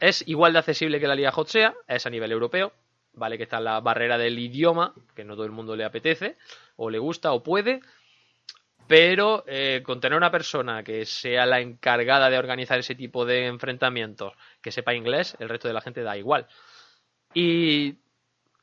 es 0.00 0.26
igual 0.26 0.52
de 0.52 0.60
accesible 0.60 0.98
que 0.98 1.06
la 1.06 1.14
Liga 1.14 1.32
Hot 1.32 1.48
sea, 1.48 1.74
es 1.86 2.06
a 2.06 2.10
nivel 2.10 2.32
europeo, 2.32 2.72
¿vale? 3.12 3.36
Que 3.36 3.44
está 3.44 3.60
la 3.60 3.80
barrera 3.80 4.18
del 4.18 4.38
idioma, 4.38 4.94
que 5.14 5.24
no 5.24 5.34
todo 5.34 5.44
el 5.44 5.52
mundo 5.52 5.76
le 5.76 5.84
apetece, 5.84 6.36
o 6.76 6.90
le 6.90 6.98
gusta, 6.98 7.32
o 7.32 7.42
puede. 7.42 7.80
Pero 8.86 9.44
eh, 9.46 9.82
con 9.84 10.00
tener 10.00 10.16
una 10.16 10.32
persona 10.32 10.82
que 10.82 11.06
sea 11.06 11.46
la 11.46 11.60
encargada 11.60 12.28
de 12.28 12.38
organizar 12.38 12.78
ese 12.78 12.96
tipo 12.96 13.24
de 13.24 13.46
enfrentamientos, 13.46 14.32
que 14.60 14.72
sepa 14.72 14.94
inglés, 14.94 15.36
el 15.38 15.48
resto 15.48 15.68
de 15.68 15.74
la 15.74 15.80
gente 15.80 16.02
da 16.02 16.16
igual. 16.16 16.48
Y 17.32 17.98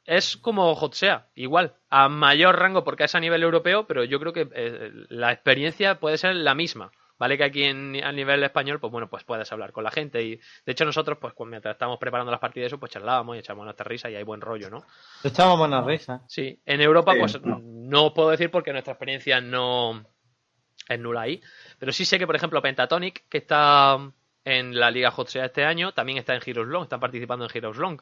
es 0.06 0.36
como 0.38 0.74
Hotsea, 0.74 1.28
igual, 1.36 1.76
a 1.90 2.10
mayor 2.10 2.58
rango 2.58 2.84
porque 2.84 3.06
es 3.06 3.16
a 3.16 3.20
nivel 3.20 3.44
europeo, 3.44 3.88
pero 3.88 4.04
yo 4.04 4.20
creo 4.20 4.34
que 4.34 4.50
eh, 4.54 4.92
la 5.10 5.32
experiencia 5.32 6.00
puede 6.00 6.18
ser 6.18 6.36
la 6.36 6.56
misma. 6.56 6.92
Vale 7.20 7.38
que 7.38 7.44
aquí 7.46 7.64
en, 7.64 8.04
a 8.04 8.12
nivel 8.12 8.44
español, 8.44 8.80
pues 8.80 8.92
bueno, 8.92 9.10
pues 9.10 9.24
puedes 9.24 9.52
hablar 9.52 9.72
con 9.72 9.84
la 9.84 9.92
gente 9.92 10.22
y 10.24 10.36
de 10.36 10.72
hecho 10.72 10.86
nosotros, 10.86 11.18
pues 11.20 11.34
cuando- 11.34 11.52
mientras 11.52 11.74
estamos 11.74 11.98
preparando 11.98 12.32
las 12.32 12.40
partidas, 12.40 12.68
eso, 12.68 12.80
pues 12.80 12.92
charlábamos 12.92 13.36
y 13.36 13.40
echamos 13.40 13.64
nuestra 13.66 13.84
risa 13.86 14.10
y 14.10 14.16
hay 14.16 14.24
buen 14.24 14.40
rollo, 14.42 14.70
¿no? 14.70 14.86
Echamos 15.24 15.58
buena 15.58 15.82
risa. 15.82 16.22
Sí, 16.28 16.60
en 16.66 16.82
Europa, 16.82 17.14
Sí, 17.14 17.20
pues 17.20 17.42
no. 17.42 17.60
no. 17.64 18.06
os 18.08 18.14
puedo 18.14 18.30
decir 18.30 18.52
porque 18.52 18.72
nuestra 18.72 18.94
experiencia 18.94 19.42
no 19.42 20.06
es 20.88 21.00
nula 21.00 21.22
ahí. 21.22 21.42
Pero 21.80 21.92
sí 21.92 22.06
sé 22.06 22.20
que, 22.20 22.28
por 22.28 22.36
ejemplo, 22.36 22.62
Pentatonic, 22.62 23.28
que 23.28 23.40
está 23.40 23.98
en 24.46 24.80
la 24.80 24.92
Liga 24.92 25.12
Hot 25.12 25.36
este 25.36 25.66
año, 25.66 25.94
también 25.94 26.20
está 26.20 26.36
en 26.36 26.42
Heroes 26.46 26.68
Long, 26.70 26.84
están 26.84 27.00
participando 27.00 27.46
en 27.46 27.52
Heroes 27.54 27.78
Long, 27.78 28.00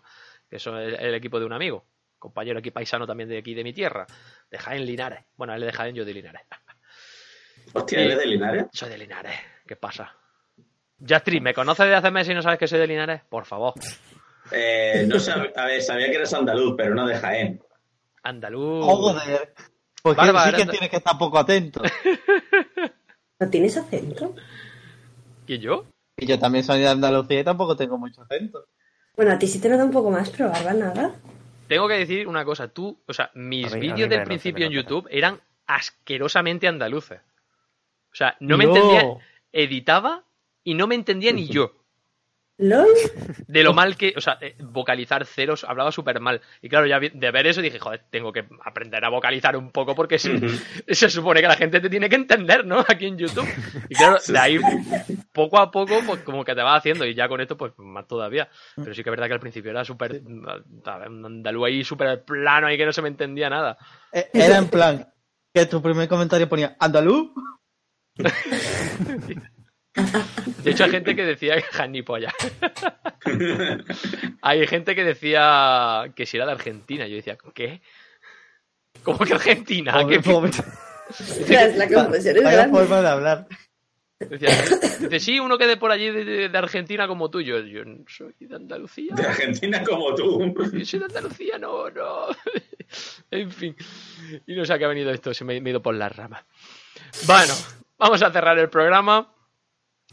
que 0.49 0.57
es 0.57 0.67
el 0.67 1.15
equipo 1.15 1.39
de 1.39 1.45
un 1.45 1.53
amigo, 1.53 1.85
compañero 2.19 2.59
aquí 2.59 2.69
paisano 2.69 3.07
también 3.07 3.29
de 3.29 3.37
aquí 3.39 3.53
de 3.55 3.63
mi 3.63 3.73
tierra, 3.73 4.05
de 4.51 4.57
Jaén 4.59 4.85
Linares. 4.85 5.23
Bueno, 5.35 5.55
él 5.55 5.63
es 5.63 5.67
de 5.71 5.73
Jaén, 5.77 5.95
yo 5.95 6.05
de 6.05 6.13
Linares. 6.13 6.41
Hostia, 7.73 7.99
¿eres 8.01 8.17
de 8.17 8.25
Linares? 8.25 8.65
Soy 8.71 8.89
de 8.89 8.97
Linares, 8.97 9.35
¿qué 9.67 9.75
pasa? 9.75 10.13
Jastri, 11.05 11.41
¿me 11.41 11.53
conoces 11.53 11.85
desde 11.85 11.95
hace 11.97 12.11
meses 12.11 12.31
y 12.31 12.35
no 12.35 12.41
sabes 12.41 12.57
que 12.59 12.67
soy 12.67 12.79
de 12.79 12.87
Linares? 12.87 13.21
Por 13.27 13.45
favor. 13.45 13.73
Eh, 14.51 15.05
no 15.07 15.15
sab- 15.15 15.51
a 15.55 15.65
ver, 15.65 15.81
sabía 15.81 16.07
que 16.09 16.15
eres 16.15 16.33
andaluz, 16.33 16.75
pero 16.77 16.95
no 16.95 17.05
de 17.05 17.15
Jaén. 17.17 17.61
Andaluz. 18.23 18.85
Oh, 18.87 18.95
joder. 18.97 19.53
Porque 20.01 20.21
Bárbara, 20.21 20.57
sí 20.57 20.63
que 20.63 20.69
tienes 20.71 20.89
que 20.89 20.97
estar 20.97 21.17
poco 21.17 21.37
atento. 21.39 21.81
¿No 23.39 23.49
tienes 23.49 23.75
acento? 23.75 24.35
¿Y 25.47 25.59
yo? 25.59 25.85
Y 26.17 26.25
yo 26.27 26.39
también 26.39 26.63
soy 26.63 26.79
de 26.79 26.87
Andalucía 26.87 27.41
y 27.41 27.43
tampoco 27.43 27.75
tengo 27.75 27.97
mucho 27.97 28.21
acento. 28.21 28.67
Bueno, 29.15 29.31
a 29.33 29.39
ti 29.39 29.47
sí 29.47 29.59
te 29.59 29.67
nota 29.69 29.83
un 29.83 29.91
poco 29.91 30.11
más, 30.11 30.29
pero 30.29 30.49
Barba 30.49 30.73
nada. 30.73 31.15
Tengo 31.67 31.87
que 31.87 31.95
decir 31.95 32.27
una 32.27 32.45
cosa, 32.45 32.67
tú, 32.67 32.97
o 33.07 33.13
sea, 33.13 33.31
mis 33.33 33.73
vídeos 33.75 34.09
del 34.09 34.23
principio 34.23 34.65
en. 34.67 34.71
YouTube 34.71 35.07
eran 35.09 35.39
asquerosamente 35.67 36.67
andaluces. 36.67 37.19
O 38.15 38.17
sea, 38.17 38.37
no 38.39 38.57
me 38.57 38.63
No. 38.63 38.73
entendía, 38.73 39.03
editaba 39.51 40.23
y 40.63 40.73
no 40.73 40.87
me 40.87 40.95
entendía 40.95 41.33
ni 41.33 41.49
yo. 41.49 41.73
¿LOL? 42.57 42.87
De 43.47 43.61
lo 43.65 43.73
mal 43.73 43.97
que, 43.97 44.13
o 44.15 44.21
sea, 44.21 44.37
eh, 44.39 44.55
vocalizar 44.59 45.25
ceros, 45.25 45.65
hablaba 45.65 45.91
súper 45.91 46.21
mal. 46.21 46.39
Y 46.61 46.69
claro, 46.69 46.85
ya 46.87 47.01
de 47.01 47.31
ver 47.31 47.47
eso 47.47 47.61
dije, 47.61 47.77
joder, 47.79 48.05
tengo 48.09 48.31
que 48.31 48.45
aprender 48.63 49.03
a 49.03 49.09
vocalizar 49.09 49.57
un 49.57 49.71
poco 49.73 49.93
porque 49.93 50.17
se, 50.17 50.39
se 50.87 51.09
supone 51.09 51.41
que 51.41 51.49
la 51.49 51.57
gente 51.57 51.81
te 51.81 51.89
tiene 51.89 52.07
que 52.07 52.15
entender, 52.15 52.65
¿no? 52.65 52.79
Aquí 52.87 53.07
en 53.07 53.17
YouTube. 53.17 53.45
Y 53.89 53.95
claro, 53.95 54.15
de 54.25 54.39
ahí 54.39 54.57
poco 55.33 55.59
a 55.59 55.69
poco, 55.69 55.99
pues 56.07 56.21
como 56.21 56.45
que 56.45 56.55
te 56.55 56.63
va 56.63 56.77
haciendo 56.77 57.05
y 57.05 57.13
ya 57.13 57.27
con 57.27 57.41
esto, 57.41 57.57
pues 57.57 57.73
más 57.75 58.07
todavía. 58.07 58.47
Pero 58.77 58.93
sí 58.95 59.03
que 59.03 59.09
es 59.09 59.11
verdad 59.11 59.27
que 59.27 59.33
al 59.33 59.41
principio 59.41 59.71
era 59.71 59.83
súper, 59.83 60.21
andaluz 60.85 61.65
ahí 61.65 61.83
súper 61.83 62.23
plano 62.23 62.71
y 62.71 62.77
que 62.77 62.85
no 62.85 62.93
se 62.93 63.01
me 63.01 63.09
entendía 63.09 63.49
nada. 63.49 63.77
Eh, 64.13 64.29
Era 64.33 64.57
en 64.59 64.69
plan 64.69 65.11
que 65.53 65.65
tu 65.65 65.81
primer 65.81 66.07
comentario 66.07 66.47
ponía 66.47 66.77
andaluz. 66.79 67.31
De 70.63 70.71
hecho, 70.71 70.83
hay 70.85 70.91
gente 70.91 71.15
que 71.15 71.23
decía 71.25 71.55
que 71.61 71.87
ni 71.89 72.01
polla. 72.01 72.33
Hay 74.41 74.67
gente 74.67 74.93
que 74.95 75.03
decía 75.03 76.11
que 76.15 76.25
si 76.25 76.37
era 76.37 76.45
de 76.45 76.51
Argentina. 76.51 77.07
Yo 77.07 77.15
decía, 77.15 77.37
¿qué? 77.53 77.81
¿Cómo 79.03 79.19
que 79.19 79.33
Argentina? 79.33 79.93
Pobre- 79.93 80.21
¿Qué- 80.21 80.29
pobre- 80.29 80.51
la 81.77 81.87
confusión 81.87 82.37
es 82.37 82.43
Vaya 82.43 82.57
grande. 82.57 82.77
forma 82.79 83.01
de 83.01 83.07
hablar. 83.07 83.47
Decía, 84.19 84.49
dice, 84.99 85.19
sí, 85.19 85.39
uno 85.39 85.57
que 85.57 85.65
de 85.67 85.77
por 85.77 85.91
allí 85.91 86.09
de, 86.11 86.23
de- 86.25 86.49
de 86.49 86.57
Argentina 86.57 87.07
como 87.07 87.29
tú. 87.31 87.41
Yo, 87.41 87.59
yo 87.61 87.83
no 87.85 88.03
soy 88.07 88.33
de 88.39 88.55
Andalucía. 88.55 89.13
De 89.15 89.25
Argentina 89.25 89.83
como 89.83 90.13
tú. 90.15 90.53
Yo 90.73 90.85
soy 90.85 90.99
de 90.99 91.05
Andalucía, 91.05 91.57
no, 91.57 91.89
no. 91.89 92.27
En 93.31 93.51
fin. 93.51 93.75
Y 94.45 94.55
no 94.55 94.63
sé 94.65 94.73
a 94.73 94.77
qué 94.77 94.85
ha 94.85 94.89
venido 94.89 95.09
esto, 95.11 95.33
se 95.33 95.43
me 95.43 95.59
me 95.59 95.69
he 95.69 95.71
ido 95.71 95.81
por 95.81 95.95
las 95.95 96.15
ramas. 96.15 96.43
Bueno, 97.25 97.53
vamos 97.97 98.21
a 98.21 98.31
cerrar 98.31 98.57
el 98.59 98.69
programa 98.69 99.33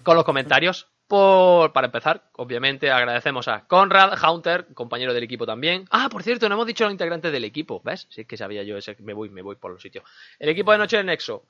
con 0.03 0.17
los 0.17 0.25
comentarios. 0.25 0.89
Por, 1.07 1.75
para 1.75 1.89
empezar, 1.89 2.31
obviamente 2.33 2.91
agradecemos 2.91 3.47
a 3.47 3.67
Conrad, 3.67 4.17
Hunter, 4.23 4.69
compañero 4.73 5.13
del 5.13 5.25
equipo 5.25 5.45
también. 5.45 5.85
Ah, 5.91 6.09
por 6.11 6.23
cierto, 6.23 6.49
no 6.49 6.55
hemos 6.55 6.67
dicho 6.67 6.85
los 6.85 6.93
integrantes 6.93 7.31
del 7.31 7.45
equipo, 7.45 7.83
¿ves? 7.85 8.07
Sí 8.09 8.25
que 8.25 8.39
sabía 8.39 8.63
yo 8.63 8.79
ese, 8.79 8.97
me 9.01 9.13
voy, 9.13 9.29
me 9.29 9.43
voy 9.43 9.57
por 9.57 9.73
los 9.73 9.83
sitios. 9.83 10.05
El 10.39 10.49
equipo 10.49 10.73
de 10.73 10.79
Noche 10.79 10.97
del 10.97 11.07
Nexo, 11.07 11.45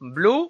Blue, 0.00 0.48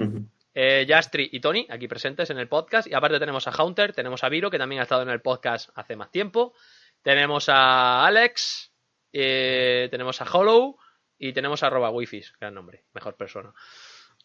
eh, 0.55 0.87
Jastri 0.89 1.29
y 1.31 1.41
Tony, 1.41 1.67
aquí 1.69 1.87
presentes 1.87 2.31
en 2.31 2.39
el 2.39 2.49
podcast. 2.49 2.89
Y 2.89 2.95
aparte 2.95 3.19
tenemos 3.19 3.47
a 3.47 3.63
Hunter, 3.63 3.93
tenemos 3.93 4.25
a 4.25 4.31
Viro, 4.31 4.51
que 4.51 4.59
también 4.59 4.81
ha 4.81 4.85
estado 4.85 5.03
en 5.03 5.11
el 5.11 5.21
podcast 5.21 5.69
hace 5.75 5.95
más 5.95 6.11
tiempo. 6.11 6.55
Tenemos 7.03 7.51
a 7.51 8.07
Alex, 8.07 8.73
eh, 9.13 9.89
tenemos 9.91 10.23
a 10.23 10.25
Hollow 10.25 10.79
y 11.19 11.35
tenemos 11.35 11.63
a 11.63 11.69
Roba 11.69 11.91
Wifis, 11.91 12.33
gran 12.41 12.55
nombre, 12.55 12.85
mejor 12.95 13.17
persona. 13.17 13.53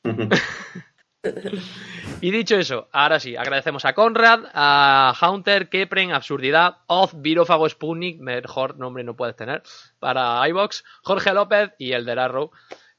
Y 2.21 2.31
dicho 2.31 2.55
eso, 2.57 2.87
ahora 2.91 3.19
sí, 3.19 3.35
agradecemos 3.35 3.85
a 3.85 3.93
Conrad, 3.93 4.45
a 4.53 5.13
Hunter, 5.21 5.69
Kepren, 5.69 6.11
Absurdidad, 6.13 6.77
Oz, 6.87 7.11
Virófago 7.15 7.67
Sputnik, 7.69 8.19
mejor 8.19 8.77
nombre 8.77 9.03
no 9.03 9.15
puedes 9.15 9.35
tener, 9.35 9.61
para 9.99 10.47
iBox, 10.49 10.83
Jorge 11.03 11.33
López 11.33 11.71
y 11.77 11.93
el 11.93 12.05
del 12.05 12.19
Arrow. 12.19 12.51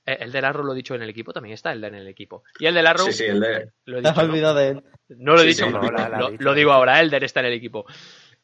Eh, 0.06 0.18
el 0.20 0.32
del 0.32 0.44
Arrow 0.44 0.64
lo 0.64 0.72
he 0.72 0.76
dicho 0.76 0.94
en 0.94 1.02
el 1.02 1.10
equipo, 1.10 1.32
también 1.32 1.54
está 1.54 1.72
el 1.72 1.80
de 1.80 1.88
en 1.88 1.94
el 1.96 2.08
equipo. 2.08 2.42
Y 2.58 2.66
el 2.66 2.74
del 2.74 2.86
Arrow, 2.86 3.06
Sí, 3.06 3.12
sí, 3.12 3.24
el 3.24 3.40
de... 3.40 3.70
lo 3.86 3.98
he 3.98 4.02
Te 4.02 4.08
has 4.08 4.14
dicho, 4.14 4.26
¿no? 4.26 4.32
olvidado 4.32 4.54
de 4.56 4.68
él. 4.68 4.82
No 5.08 5.32
lo 5.34 5.38
he 5.40 5.42
Sí, 5.42 5.48
dicho, 5.48 5.66
sí, 5.66 5.72
lo, 5.72 5.82
no, 5.82 5.90
la- 5.90 6.08
la 6.08 6.18
lo- 6.18 6.26
ha 6.26 6.30
dicho. 6.30 6.42
lo 6.42 6.54
digo 6.54 6.72
ahora, 6.72 7.00
Elder 7.00 7.24
está 7.24 7.40
en 7.40 7.46
el 7.46 7.52
equipo. 7.52 7.86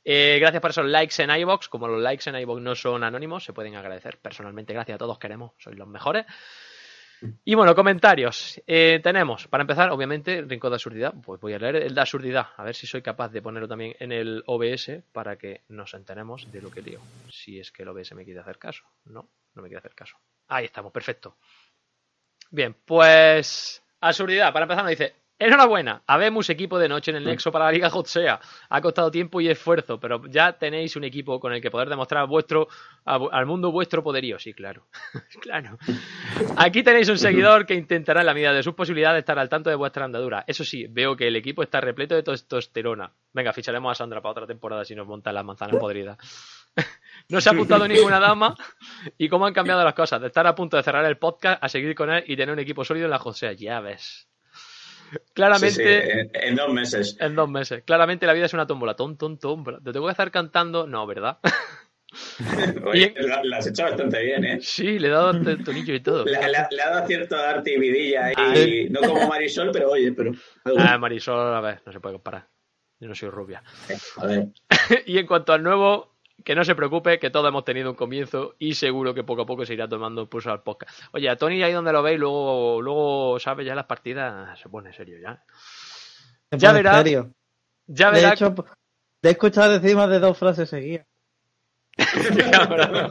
Eh, 0.05 0.39
gracias 0.41 0.61
por 0.61 0.71
esos 0.71 0.87
likes 0.87 1.21
en 1.23 1.31
iBox. 1.31 1.69
Como 1.69 1.89
los 1.89 2.01
likes 2.01 2.29
en 2.31 2.37
iBox 2.37 2.63
no 2.63 2.75
son 2.75 3.03
anónimos, 3.05 3.45
se 3.45 3.53
pueden 3.53 3.75
agradecer. 3.77 4.19
Personalmente, 4.19 4.73
gracias 4.73 4.95
a 4.97 4.99
todos, 4.99 5.19
queremos, 5.19 5.53
sois 5.59 5.77
los 5.77 5.89
mejores. 5.89 6.25
Y 7.45 7.55
bueno, 7.55 7.75
comentarios. 7.75 8.61
Eh, 8.67 9.01
tenemos, 9.03 9.49
para 9.49 9.63
empezar, 9.63 9.91
obviamente, 9.91 10.43
Rincón 10.43 10.71
de 10.71 10.77
Absurdidad. 10.77 11.15
Pues 11.23 11.41
voy 11.41 11.55
a 11.55 11.59
leer 11.59 11.77
el 11.77 11.95
de 11.95 12.01
Absurdidad, 12.01 12.49
a 12.57 12.65
ver 12.65 12.75
si 12.75 12.87
soy 12.87 13.03
capaz 13.03 13.31
de 13.31 13.43
ponerlo 13.43 13.69
también 13.69 13.97
en 13.99 14.13
el 14.13 14.43
OBS 14.47 15.03
para 15.13 15.37
que 15.37 15.63
nos 15.69 15.95
enteremos 15.95 16.51
de 16.53 16.63
lo 16.63 16.71
que 16.71 16.83
digo. 16.83 17.03
Si 17.31 17.59
es 17.59 17.73
que 17.73 17.83
el 17.83 17.89
OBS 17.89 18.15
me 18.15 18.25
quiere 18.25 18.41
hacer 18.41 18.59
caso. 18.59 18.85
No, 19.05 19.29
no 19.55 19.63
me 19.63 19.69
quiere 19.69 19.79
hacer 19.79 19.95
caso. 19.95 20.17
Ahí 20.49 20.67
estamos, 20.67 20.93
perfecto. 20.93 21.37
Bien, 22.51 22.75
pues. 22.85 23.83
Absurdidad, 24.01 24.53
para 24.53 24.65
empezar, 24.65 24.85
nos 24.85 24.91
dice: 24.91 25.15
Enhorabuena, 25.41 26.03
habemos 26.09 26.51
equipo 26.51 26.81
de 26.81 26.89
noche 26.89 27.13
en 27.13 27.19
el 27.19 27.25
Nexo 27.25 27.53
para 27.53 27.67
la 27.67 27.73
Liga 27.73 27.91
Hot 27.91 28.07
Sea. 28.07 28.41
Ha 28.71 28.81
costado 28.81 29.09
tiempo 29.09 29.41
y 29.41 29.49
esfuerzo, 29.49 30.01
pero 30.01 30.27
ya 30.27 30.55
tenéis 30.55 30.97
un 30.97 31.05
equipo 31.05 31.39
con 31.39 31.53
el 31.53 31.63
que 31.63 31.71
poder 31.71 31.89
demostrar 31.89 32.27
vuestro, 32.27 32.67
al 33.05 33.47
mundo 33.47 33.71
vuestro 33.71 34.03
poderío. 34.03 34.41
Sí, 34.41 34.53
claro. 34.53 34.89
claro. 35.41 35.79
Aquí 36.57 36.83
tenéis 36.83 37.09
un 37.09 37.19
seguidor 37.19 37.67
que 37.67 37.75
intentará 37.75 38.21
en 38.21 38.27
la 38.27 38.35
medida 38.35 38.53
de 38.53 38.65
sus 38.65 38.75
posibilidades 38.75 39.21
estar 39.21 39.39
al 39.39 39.49
tanto 39.49 39.71
de 39.71 39.77
vuestra 39.77 40.05
andadura. 40.05 40.43
Eso 40.45 40.65
sí, 40.65 40.89
veo 40.89 41.15
que 41.15 41.29
el 41.29 41.37
equipo 41.37 41.63
está 41.63 41.81
repleto 41.81 42.17
de 42.17 42.25
testosterona. 42.25 43.13
Venga, 43.33 43.53
ficharemos 43.53 43.93
a 43.93 43.95
Sandra 43.95 44.21
para 44.21 44.33
otra 44.33 44.47
temporada 44.49 44.85
si 44.85 44.97
nos 44.97 45.07
montan 45.07 45.37
las 45.37 45.45
manzanas 45.45 45.77
podridas. 45.77 46.19
no 47.29 47.41
se 47.41 47.49
ha 47.49 47.53
apuntado 47.53 47.87
ninguna 47.89 48.19
dama 48.19 48.57
y 49.17 49.29
cómo 49.29 49.47
han 49.47 49.55
cambiado 49.55 49.85
las 49.85 49.95
cosas. 49.95 50.21
De 50.21 50.27
estar 50.27 50.49
a 50.49 50.57
punto 50.57 50.77
de 50.77 50.83
cerrar 50.83 51.05
el 51.05 51.17
podcast 51.17 51.63
a 51.63 51.69
seguir 51.69 51.95
con 51.95 52.11
él 52.11 52.25
y 52.27 52.37
tener 52.37 52.53
un 52.53 52.59
equipo 52.59 52.85
sólido 52.85 53.05
en 53.05 53.13
la 53.13 53.21
Josea. 53.21 53.53
Ya 53.53 53.79
ves. 53.79 54.29
Claramente. 55.35 55.71
sí, 56.03 56.11
en, 56.11 56.31
en 56.35 56.55
dos 56.57 56.73
meses. 56.73 57.17
En 57.21 57.35
dos 57.35 57.49
meses. 57.49 57.83
Claramente 57.85 58.27
la 58.27 58.33
vida 58.33 58.47
es 58.47 58.55
una 58.55 58.67
tómbola. 58.67 58.95
Tom, 58.95 59.17
tom, 59.17 59.39
tómbola. 59.39 59.79
¿Te 59.81 59.93
tengo 59.93 60.07
que 60.07 60.13
estar 60.13 60.31
cantando? 60.31 60.87
No, 60.87 61.07
¿verdad? 61.07 61.39
Oye, 62.87 63.15
la, 63.19 63.43
la 63.45 63.59
has 63.59 63.67
hecho 63.67 63.83
bastante 63.83 64.23
bien, 64.23 64.45
¿eh? 64.45 64.59
sí, 64.63 64.99
le 64.99 65.09
he 65.09 65.11
dado 65.11 65.39
t- 65.43 65.57
tonillo 65.59 65.95
y 65.95 66.01
todo. 66.01 66.25
Le, 66.25 66.33
le- 66.33 66.57
ha 66.83 66.91
dado 66.91 67.07
cierto 67.07 67.37
arte 67.37 67.75
y 67.75 67.79
vidilla 67.79 68.33
Ah, 68.37 68.57
y 68.57 68.89
no 68.89 69.01
como 69.01 69.29
Marisol, 69.29 69.71
pero 69.73 69.91
oye, 69.91 70.13
pero... 70.13 70.33
Ah, 70.79 70.97
Marisol, 70.99 71.55
a 71.55 71.61
ver, 71.61 71.83
no 71.85 71.93
se 71.93 72.01
puede 72.01 72.15
comparar. 72.15 72.49
Yo 73.01 73.09
no 73.09 73.15
soy 73.15 73.29
rubia. 73.29 73.63
A 74.17 74.27
ver, 74.27 74.49
y 75.07 75.19
en 75.19 75.27
cuanto 75.27 75.53
al 75.53 75.63
nuevo, 75.63 76.08
que 76.45 76.55
no 76.55 76.65
se 76.65 76.75
preocupe, 76.75 77.19
que 77.19 77.31
todos 77.31 77.49
hemos 77.49 77.65
tenido 77.65 77.91
un 77.91 77.97
comienzo 77.97 78.55
y 78.59 78.75
seguro 78.75 79.13
que 79.15 79.25
poco 79.25 79.43
a 79.43 79.47
poco 79.47 79.67
se 79.67 79.75
irá 79.75 79.89
tomando 79.89 80.23
impulso 80.23 80.51
al 80.51 80.63
podcast. 80.63 80.99
Oye, 81.13 81.29
a 81.29 81.37
Tony 81.37 81.63
ahí 81.63 81.73
donde 81.73 81.93
lo 81.93 82.03
veis, 82.03 82.19
luego, 82.19 82.81
luego 82.81 83.39
¿sabes? 83.41 83.67
Ya 83.67 83.75
las 83.75 83.87
partidas 83.87 84.59
se 84.59 84.69
pone 84.69 84.93
serio 84.93 85.19
ya. 85.21 85.43
Se 86.51 86.59
Ya 86.59 86.73
verá. 86.73 86.99
serio. 86.99 87.33
Ya 87.87 88.11
De 88.11 88.21
verá. 88.21 88.33
hecho, 88.35 88.55
Te 89.21 89.29
he 89.29 89.33
escuchado 89.33 89.73
decir 89.79 89.97
más 89.97 90.09
de 90.11 90.19
dos 90.21 90.39
frases 90.39 90.69
seguidas. 90.69 91.07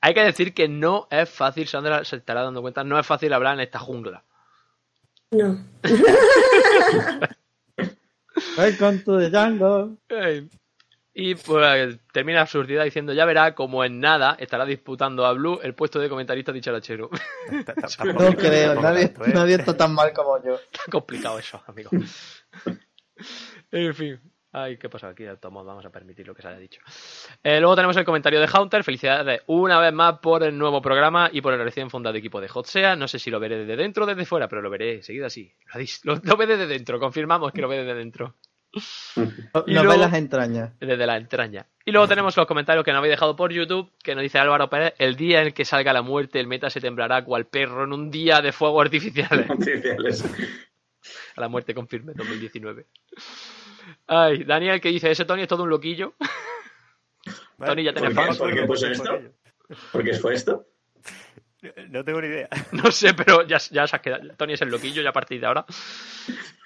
Hay 0.00 0.14
que 0.14 0.22
decir 0.24 0.54
que 0.54 0.68
no 0.68 1.08
es 1.10 1.28
fácil, 1.28 1.66
Sandra 1.66 2.04
se 2.04 2.16
estará 2.16 2.42
dando 2.42 2.60
cuenta, 2.62 2.84
no 2.84 2.98
es 2.98 3.06
fácil 3.06 3.32
hablar 3.32 3.54
en 3.54 3.60
esta 3.60 3.78
jungla. 3.78 4.24
No. 5.32 5.58
Welcome 8.56 9.00
to 9.04 9.18
the 9.18 9.30
jungle. 9.30 9.96
Eh, 10.08 10.46
Y 11.18 11.34
pues 11.34 11.98
termina 12.12 12.42
absurdidad 12.42 12.84
diciendo, 12.84 13.14
ya 13.14 13.24
verá 13.24 13.54
como 13.54 13.82
en 13.84 14.00
nada 14.00 14.36
estará 14.38 14.66
disputando 14.66 15.24
a 15.24 15.32
Blue 15.32 15.60
el 15.62 15.74
puesto 15.74 15.98
de 15.98 16.10
comentarista 16.10 16.52
dicharachero. 16.52 17.08
No 18.04 18.32
creo, 18.36 18.74
nadie, 18.80 19.04
¿eh? 19.04 19.14
nadie 19.32 19.54
está 19.54 19.74
tan 19.74 19.94
mal 19.94 20.12
como 20.12 20.36
yo. 20.44 20.56
Está 20.72 20.84
complicado 20.90 21.38
eso, 21.38 21.62
amigo. 21.66 21.88
en 23.72 23.94
fin. 23.94 24.20
Ay, 24.52 24.78
¿qué 24.78 24.88
pasa 24.88 25.08
aquí? 25.08 25.22
De 25.24 25.36
todos 25.36 25.52
modos, 25.52 25.66
vamos 25.66 25.84
a 25.84 25.90
permitir 25.90 26.26
lo 26.26 26.34
que 26.34 26.40
se 26.40 26.48
haya 26.48 26.58
dicho. 26.58 26.80
Eh, 27.42 27.60
luego 27.60 27.76
tenemos 27.76 27.96
el 27.98 28.04
comentario 28.06 28.40
de 28.40 28.46
Haunter. 28.46 28.82
Felicidades 28.84 29.42
una 29.46 29.78
vez 29.80 29.92
más 29.92 30.18
por 30.18 30.42
el 30.42 30.56
nuevo 30.56 30.80
programa 30.80 31.28
y 31.30 31.42
por 31.42 31.52
el 31.52 31.60
recién 31.62 31.90
fundado 31.90 32.16
equipo 32.16 32.40
de 32.40 32.48
Hotsea. 32.52 32.96
No 32.96 33.06
sé 33.06 33.18
si 33.18 33.30
lo 33.30 33.38
veré 33.38 33.58
desde 33.58 33.76
dentro 33.76 34.04
o 34.04 34.06
desde 34.06 34.24
fuera, 34.24 34.48
pero 34.48 34.62
lo 34.62 34.70
veré 34.70 35.02
seguida 35.02 35.26
así. 35.26 35.52
Lo, 36.04 36.14
lo- 36.14 36.20
lo 36.22 36.36
ve 36.38 36.46
desde 36.46 36.66
dentro, 36.66 36.98
confirmamos 36.98 37.52
que 37.52 37.60
lo 37.60 37.68
ve 37.68 37.78
desde 37.78 37.94
dentro. 37.94 38.36
No 39.16 39.64
Y 39.66 39.74
no 39.74 39.82
luego- 39.84 39.88
ves 39.90 39.98
las 40.10 40.14
entrañas. 40.14 40.72
Desde 40.78 41.06
la 41.06 41.16
entraña. 41.16 41.66
Y 41.84 41.92
luego 41.92 42.06
tenemos 42.08 42.36
los 42.36 42.46
comentarios 42.46 42.84
que 42.84 42.90
nos 42.92 42.98
habéis 42.98 43.12
dejado 43.12 43.36
por 43.36 43.52
YouTube, 43.52 43.90
que 44.02 44.14
nos 44.14 44.22
dice 44.22 44.38
Álvaro 44.38 44.68
Pérez, 44.68 44.94
el 44.98 45.14
día 45.16 45.40
en 45.40 45.48
el 45.48 45.54
que 45.54 45.64
salga 45.64 45.92
la 45.92 46.02
muerte, 46.02 46.40
el 46.40 46.46
meta 46.46 46.68
se 46.68 46.80
temblará 46.80 47.24
cual 47.24 47.46
perro 47.46 47.84
en 47.84 47.92
un 47.92 48.10
día 48.10 48.40
de 48.42 48.52
fuegos 48.52 48.84
artificiales. 48.84 49.48
Oficiales. 49.50 50.24
A 51.36 51.40
la 51.40 51.48
muerte 51.48 51.74
confirme 51.74 52.12
2019. 52.14 52.86
Ay, 54.08 54.42
Daniel 54.44 54.80
que 54.80 54.88
dice, 54.88 55.10
ese 55.10 55.24
Tony 55.24 55.42
es 55.42 55.48
todo 55.48 55.62
un 55.62 55.70
loquillo. 55.70 56.14
Vale, 57.56 57.66
Tony, 57.70 57.84
ya 57.84 57.92
¿por 57.92 58.02
tenés 58.02 58.16
qué? 58.18 58.24
fama. 58.24 58.38
¿Por 58.38 58.54
qué 58.54 58.62
puso 58.66 58.86
Por 58.86 58.92
esto? 58.92 59.20
¿Por 59.92 60.04
qué 60.04 60.14
fue 60.14 60.34
esto? 60.34 60.66
No 61.88 62.04
tengo 62.04 62.20
ni 62.20 62.28
idea. 62.28 62.48
No 62.72 62.90
sé, 62.90 63.14
pero 63.14 63.46
ya, 63.46 63.58
ya 63.58 63.86
se 63.86 63.96
ha 63.96 64.00
quedado. 64.00 64.28
Tony 64.36 64.52
es 64.54 64.62
el 64.62 64.68
loquillo 64.70 65.02
ya 65.02 65.10
a 65.10 65.12
partir 65.12 65.40
de 65.40 65.46
ahora. 65.46 65.64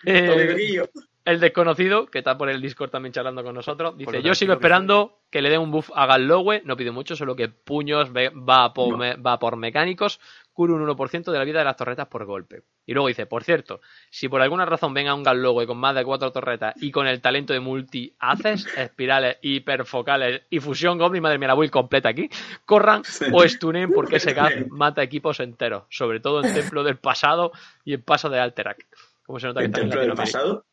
Eh. 0.05 0.83
El 1.31 1.41
desconocido, 1.41 2.07
que 2.07 2.19
está 2.19 2.37
por 2.37 2.49
el 2.51 2.61
Discord 2.61 2.91
también 2.91 3.13
charlando 3.13 3.43
con 3.43 3.55
nosotros, 3.55 3.97
dice, 3.97 4.11
yo 4.23 4.35
sigo 4.35 4.53
que 4.53 4.57
esperando 4.59 5.19
que 5.31 5.41
le 5.43 5.49
den 5.51 5.61
un 5.61 5.71
buff 5.71 5.91
a 5.95 6.07
Gallowe, 6.07 6.63
no 6.65 6.77
pido 6.77 6.93
mucho, 6.93 7.17
solo 7.17 7.35
que 7.37 7.49
puños 7.49 8.11
va 8.13 8.73
por, 8.75 8.99
me- 8.99 9.15
va 9.17 9.39
por 9.39 9.57
mecánicos, 9.57 10.21
cura 10.53 10.75
un 10.75 10.87
1% 10.87 11.31
de 11.33 11.39
la 11.39 11.45
vida 11.45 11.61
de 11.61 11.65
las 11.65 11.77
torretas 11.77 12.09
por 12.09 12.25
golpe. 12.27 12.63
Y 12.85 12.93
luego 12.93 13.07
dice, 13.09 13.27
por 13.27 13.45
cierto, 13.45 13.81
si 14.11 14.29
por 14.29 14.43
alguna 14.43 14.67
razón 14.67 14.93
venga 14.93 15.15
un 15.15 15.23
Gallowe 15.23 15.67
con 15.67 15.79
más 15.79 15.95
de 15.95 16.05
cuatro 16.05 16.33
torretas 16.33 16.75
y 16.83 16.91
con 16.91 17.07
el 17.07 17.21
talento 17.21 17.53
de 17.53 17.61
multi 17.61 18.13
haces, 18.19 18.67
espirales, 18.77 19.39
hiperfocales 19.43 20.43
y 20.51 20.59
fusión 20.61 20.99
goblin, 20.99 21.23
madre 21.23 21.39
mía, 21.39 21.49
la 21.49 21.55
build 21.55 21.71
completa 21.71 22.09
aquí, 22.09 22.29
corran 22.65 23.03
o 23.33 23.47
stunen 23.49 23.91
porque 23.93 24.17
ese 24.17 24.33
gas 24.35 24.53
mata 24.71 25.03
equipos 25.03 25.41
enteros, 25.41 25.85
sobre 25.89 26.21
todo 26.21 26.45
en 26.45 26.53
Templo 26.55 26.83
del 26.83 26.97
Pasado 26.97 27.53
y 27.85 27.95
en 27.95 28.03
Paso 28.03 28.29
de 28.29 28.41
Alterac. 28.41 28.87
Como 29.25 29.39
se 29.39 29.47
nota 29.47 29.61
que 29.61 29.67
¿El 29.67 29.71
está 29.71 29.81
en 29.83 29.91
templo 29.91 30.01
del 30.07 30.15
pasado? 30.17 30.65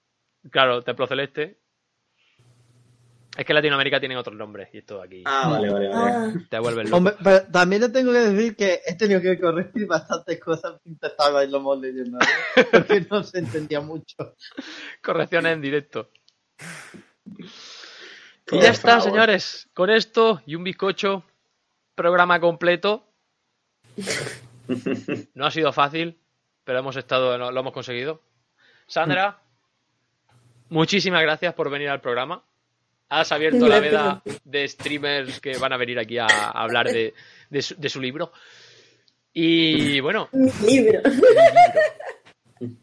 Claro, 0.52 0.82
Templo 0.82 1.08
Celeste. 1.08 1.60
Es 3.38 3.46
que 3.46 3.54
Latinoamérica 3.54 4.00
tienen 4.00 4.18
otros 4.18 4.36
nombres 4.36 4.70
y 4.74 4.80
esto 4.80 5.00
aquí 5.00 5.22
Ah, 5.24 5.48
vale, 5.48 5.70
vale, 5.72 5.90
vale. 5.90 6.12
Ah, 6.12 6.34
te 6.50 6.58
vuelve 6.60 6.86
loco. 6.86 6.98
Hombre, 6.98 7.14
pero 7.24 7.46
también 7.52 7.84
le 7.84 7.90
tengo 7.90 8.12
que 8.12 8.18
decir 8.18 8.56
que 8.56 8.82
he 8.84 8.96
tenido 8.96 9.22
que 9.22 9.40
corregir 9.40 9.86
bastantes 9.86 10.40
cosas 10.40 10.82
mientras 10.84 11.12
estaba 11.12 11.44
en 11.44 11.52
los 11.52 11.80
leyendo. 11.80 12.18
¿eh? 12.18 12.66
Porque 12.72 13.06
no 13.12 13.22
se 13.24 13.38
entendía 13.38 13.80
mucho. 13.80 14.36
Correcciones 15.04 15.54
en 15.54 15.62
directo. 15.62 16.10
Y 18.52 18.60
ya 18.60 18.70
está, 18.70 18.98
favor. 18.98 19.04
señores. 19.04 19.70
Con 19.76 19.92
esto 19.92 20.42
y 20.48 20.56
un 20.56 20.64
bizcocho, 20.64 21.24
programa 21.96 22.40
completo. 22.40 23.08
No 25.34 25.46
ha 25.46 25.52
sido 25.52 25.72
fácil, 25.72 26.20
pero 26.66 26.80
hemos 26.80 26.98
estado, 26.98 27.38
lo 27.38 27.58
hemos 27.58 27.72
conseguido. 27.72 28.22
Sandra, 28.86 29.40
muchísimas 30.70 31.22
gracias 31.22 31.54
por 31.54 31.70
venir 31.70 31.90
al 31.90 32.02
programa. 32.02 32.44
Has 33.10 33.32
abierto 33.32 33.68
la 33.68 33.80
veda 33.80 34.22
de 34.44 34.68
streamers 34.68 35.40
que 35.40 35.58
van 35.58 35.72
a 35.72 35.78
venir 35.78 35.98
aquí 35.98 36.18
a, 36.18 36.26
a 36.26 36.50
hablar 36.64 36.88
de, 36.88 37.14
de 37.50 37.62
su, 37.62 37.76
de 37.76 37.90
su 37.90 38.02
libro. 38.02 38.32
Y 39.34 40.00
bueno, 40.02 40.30
mi 40.34 40.50
libro. 40.68 41.00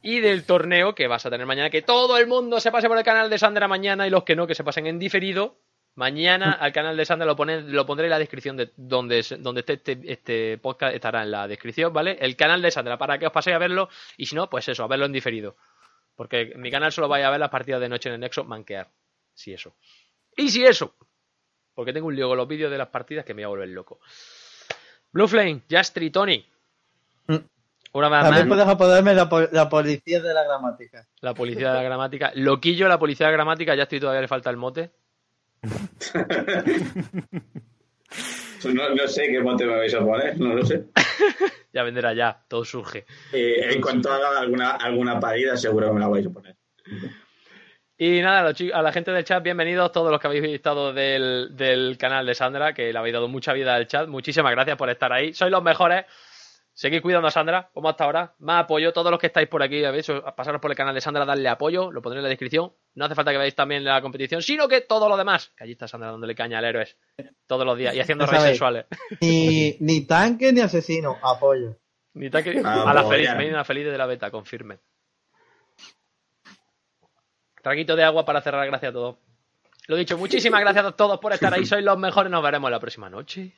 y 0.02 0.20
del 0.20 0.44
torneo 0.44 0.94
que 0.94 1.09
vas 1.09 1.27
a 1.27 1.31
tener 1.31 1.47
mañana. 1.47 1.69
Que 1.70 1.82
todo 1.82 2.16
el 2.16 2.27
mundo 2.27 2.61
se 2.61 2.70
pase 2.70 2.89
por 2.89 2.97
el 2.97 3.05
canal 3.05 3.28
de 3.28 3.39
Sandra 3.39 3.69
mañana 3.69 4.06
y 4.06 4.11
los 4.11 4.24
que 4.24 4.36
no, 4.36 4.47
que 4.47 4.55
se 4.55 4.65
pasen 4.65 4.86
en 4.86 4.98
diferido. 4.98 5.56
Mañana 5.97 6.52
al 6.52 6.73
canal 6.73 6.97
de 6.97 7.05
Sandra 7.05 7.27
lo, 7.27 7.36
pone- 7.36 7.61
lo 7.62 7.86
pondré 7.86 8.06
en 8.06 8.11
la 8.11 8.19
descripción 8.19 8.56
de 8.56 8.70
donde, 8.77 9.24
donde 9.39 9.61
esté 9.61 9.74
este, 9.74 10.01
este 10.05 10.59
podcast, 10.59 10.94
estará 10.94 11.23
en 11.23 11.31
la 11.31 11.47
descripción, 11.47 11.93
¿vale? 11.93 12.16
El 12.20 12.35
canal 12.35 12.61
de 12.62 12.70
Sandra 12.73 12.98
para 12.98 13.19
que 13.19 13.27
os 13.27 13.32
paséis 13.32 13.55
a 13.55 13.59
verlo 13.61 13.89
y 14.16 14.27
si 14.27 14.35
no, 14.35 14.48
pues 14.51 14.69
eso, 14.69 14.82
a 14.82 14.89
verlo 14.89 15.06
en 15.06 15.12
diferido. 15.12 15.56
Porque 16.16 16.53
en 16.55 16.61
mi 16.61 16.70
canal 16.70 16.93
solo 16.93 17.09
vais 17.09 17.24
a 17.24 17.31
ver 17.31 17.41
las 17.41 17.51
partidas 17.51 17.81
de 17.81 17.89
noche 17.89 18.09
en 18.09 18.15
el 18.15 18.20
Nexo 18.20 18.45
manquear. 18.45 18.89
Si 19.35 19.53
eso. 19.53 19.74
Y 20.36 20.49
si 20.51 20.65
eso. 20.65 20.95
Porque 21.74 21.93
tengo 21.93 22.07
un 22.07 22.15
lío 22.16 22.28
con 22.28 22.36
los 22.36 22.47
vídeos 22.47 22.70
de 22.70 22.78
las 22.78 22.89
partidas 22.89 23.24
que 23.24 23.35
me 23.35 23.43
voy 23.43 23.45
a 23.45 23.49
volver 23.49 23.69
loco. 23.70 23.99
Blue 25.12 25.27
Flame, 25.28 25.62
Jastri, 25.69 26.11
Tony. 26.11 26.45
Mm. 27.27 27.36
Una 27.93 28.09
vez 28.09 28.23
También 28.23 28.49
más. 28.49 28.57
puedes 28.57 28.69
apoderme 28.73 29.15
la, 29.15 29.28
po- 29.28 29.49
la 29.53 29.69
policía 29.69 30.20
de 30.20 30.35
la 30.35 30.45
gramática. 30.45 31.07
La 31.20 31.35
policía 31.35 31.69
de 31.70 31.74
la 31.74 31.82
gramática. 31.82 32.32
Loquillo, 32.35 32.89
la 32.89 32.99
policía 32.99 33.27
de 33.27 33.32
la 33.32 33.36
gramática, 33.36 33.74
ya 33.74 33.85
estoy 33.85 34.01
todavía 34.01 34.20
le 34.20 34.28
falta 34.28 34.51
el 34.51 34.57
mote. 34.57 34.91
Pues 38.65 38.74
no, 38.74 38.89
no 38.89 39.07
sé 39.07 39.28
qué 39.28 39.41
mote 39.41 39.66
me 39.66 39.77
vais 39.77 39.93
a 39.93 40.01
poner, 40.01 40.41
no 40.41 40.55
lo 40.55 40.65
sé. 40.65 40.85
Ya 41.74 41.82
vendrá 41.82 42.15
ya, 42.15 42.45
todo 42.49 42.65
surge. 42.65 43.05
Eh, 43.32 43.73
en 43.73 43.81
cuanto 43.81 44.11
haga 44.11 44.39
alguna, 44.39 44.70
alguna 44.77 45.19
parida, 45.19 45.57
seguro 45.57 45.89
que 45.89 45.95
me 45.95 46.01
la 46.01 46.07
vais 46.07 46.24
a 46.24 46.31
poner. 46.31 46.55
Y 47.99 48.23
nada, 48.23 48.55
a 48.73 48.82
la 48.82 48.93
gente 48.93 49.11
del 49.11 49.24
chat, 49.24 49.43
bienvenidos 49.43 49.91
todos 49.91 50.09
los 50.09 50.20
que 50.20 50.28
habéis 50.28 50.43
visitado 50.45 50.93
del, 50.93 51.57
del 51.57 51.99
canal 51.99 52.24
de 52.27 52.35
Sandra, 52.36 52.73
que 52.73 52.93
le 52.93 52.99
habéis 52.99 53.15
dado 53.15 53.27
mucha 53.27 53.53
vida 53.53 53.74
al 53.74 53.89
chat. 53.89 54.07
Muchísimas 54.07 54.53
gracias 54.53 54.77
por 54.77 54.89
estar 54.89 55.12
ahí. 55.12 55.35
Sois 55.35 55.51
los 55.51 55.65
mejores. 55.65 56.05
Seguid 56.77 57.03
cuidando 57.03 57.29
a 57.29 57.31
Sandra, 57.31 57.71
como 57.73 57.89
hasta 57.89 58.03
ahora. 58.03 58.35
Más 58.41 58.65
apoyo, 58.65 58.93
todos 58.93 59.09
los 59.13 59.21
que 59.21 59.29
estáis 59.29 59.47
por 59.49 59.63
aquí, 59.63 59.85
habéis 59.85 60.11
pasaros 60.37 60.61
por 60.61 60.73
el 60.73 60.77
canal 60.77 60.93
de 60.93 61.01
Sandra, 61.01 61.25
darle 61.25 61.49
apoyo, 61.49 61.93
lo 61.93 62.03
pondré 62.03 62.19
en 62.19 62.25
la 62.25 62.29
descripción. 62.29 62.73
No 62.95 63.05
hace 63.05 63.15
falta 63.15 63.31
que 63.31 63.39
veáis 63.39 63.55
también 63.55 63.85
la 63.85 64.03
competición, 64.03 64.43
sino 64.43 64.67
que 64.67 64.81
todo 64.81 65.09
lo 65.09 65.17
demás. 65.17 65.53
Que 65.57 65.63
allí 65.65 65.73
está 65.73 65.87
Sandra 65.87 66.11
dándole 66.11 66.35
caña 66.35 66.59
al 66.59 66.65
héroe 66.65 66.89
todos 67.47 67.65
los 67.65 67.79
días 67.79 67.95
y 67.95 68.01
haciendo 68.01 68.27
sabéis. 68.27 68.43
sexuales. 68.45 68.87
Ni, 69.21 69.77
ni 69.81 70.01
tanque 70.05 70.53
ni 70.53 70.61
asesino, 70.63 71.17
apoyo. 71.23 71.77
Ni 72.15 72.29
taque- 72.29 72.61
Ah, 72.65 72.91
a 72.91 72.95
la 72.95 73.05
feliz, 73.05 73.31
la 73.53 73.65
feliz 73.65 73.85
de 73.87 73.97
la 73.99 74.07
beta, 74.07 74.31
confirme. 74.33 74.79
Traguito 77.63 77.97
de 77.97 78.05
agua 78.05 78.25
para 78.25 78.41
cerrar, 78.43 78.67
gracias 78.67 78.91
a 78.91 78.93
todos. 78.93 79.17
Lo 79.87 79.97
dicho, 79.97 80.19
muchísimas 80.19 80.61
gracias 80.61 80.85
a 80.87 80.93
todos 80.93 81.19
por 81.21 81.33
estar 81.33 81.53
ahí, 81.55 81.65
sois 81.67 81.85
los 81.85 81.99
mejores, 81.99 82.31
nos 82.31 82.43
veremos 82.43 82.71
la 82.71 82.81
próxima 82.81 83.09
noche 83.09 83.53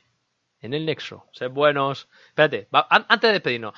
en 0.61 0.73
el 0.73 0.85
Nexo. 0.85 1.25
Sed 1.33 1.49
buenos. 1.51 2.07
Espérate, 2.29 2.67
va- 2.73 2.87
an- 2.89 3.05
antes 3.09 3.27
de 3.29 3.33
despedirnos, 3.33 3.73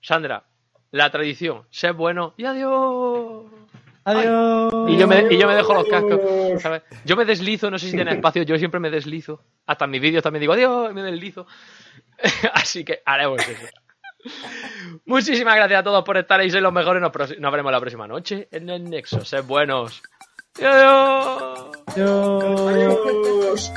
Sandra, 0.00 0.44
la 0.90 1.10
tradición, 1.10 1.66
sed 1.70 1.94
buenos 1.94 2.34
y 2.36 2.44
adiós. 2.44 3.46
Adiós. 4.06 4.72
Y 4.88 4.98
yo, 4.98 5.08
me, 5.08 5.26
y 5.30 5.38
yo 5.38 5.46
me 5.48 5.54
dejo 5.54 5.72
los 5.72 5.86
cascos, 5.88 6.20
¿sabes? 6.60 6.82
Yo 7.06 7.16
me 7.16 7.24
deslizo, 7.24 7.70
no 7.70 7.78
sé 7.78 7.86
si 7.88 7.96
tiene 7.96 8.12
espacio, 8.12 8.42
yo 8.42 8.58
siempre 8.58 8.78
me 8.78 8.90
deslizo. 8.90 9.42
Hasta 9.66 9.86
en 9.86 9.92
mis 9.92 10.00
vídeos 10.02 10.22
también 10.22 10.40
digo 10.42 10.52
adiós 10.52 10.90
y 10.90 10.94
me 10.94 11.02
deslizo. 11.02 11.46
Así 12.52 12.84
que 12.84 13.00
haremos 13.06 13.40
eso. 13.48 13.66
Muchísimas 15.06 15.56
gracias 15.56 15.80
a 15.80 15.84
todos 15.84 16.04
por 16.04 16.16
estar 16.18 16.38
ahí, 16.40 16.50
sois 16.50 16.62
los 16.62 16.72
mejores. 16.72 17.00
Nos, 17.00 17.12
nos 17.38 17.50
veremos 17.50 17.72
la 17.72 17.80
próxima 17.80 18.06
noche 18.06 18.48
en 18.52 18.68
el 18.68 18.84
Nexo. 18.90 19.24
Sed 19.24 19.44
buenos. 19.44 20.02
Y 20.58 20.64
adiós. 20.64 21.70
Adiós. 21.86 22.60
Adiós. 22.68 23.72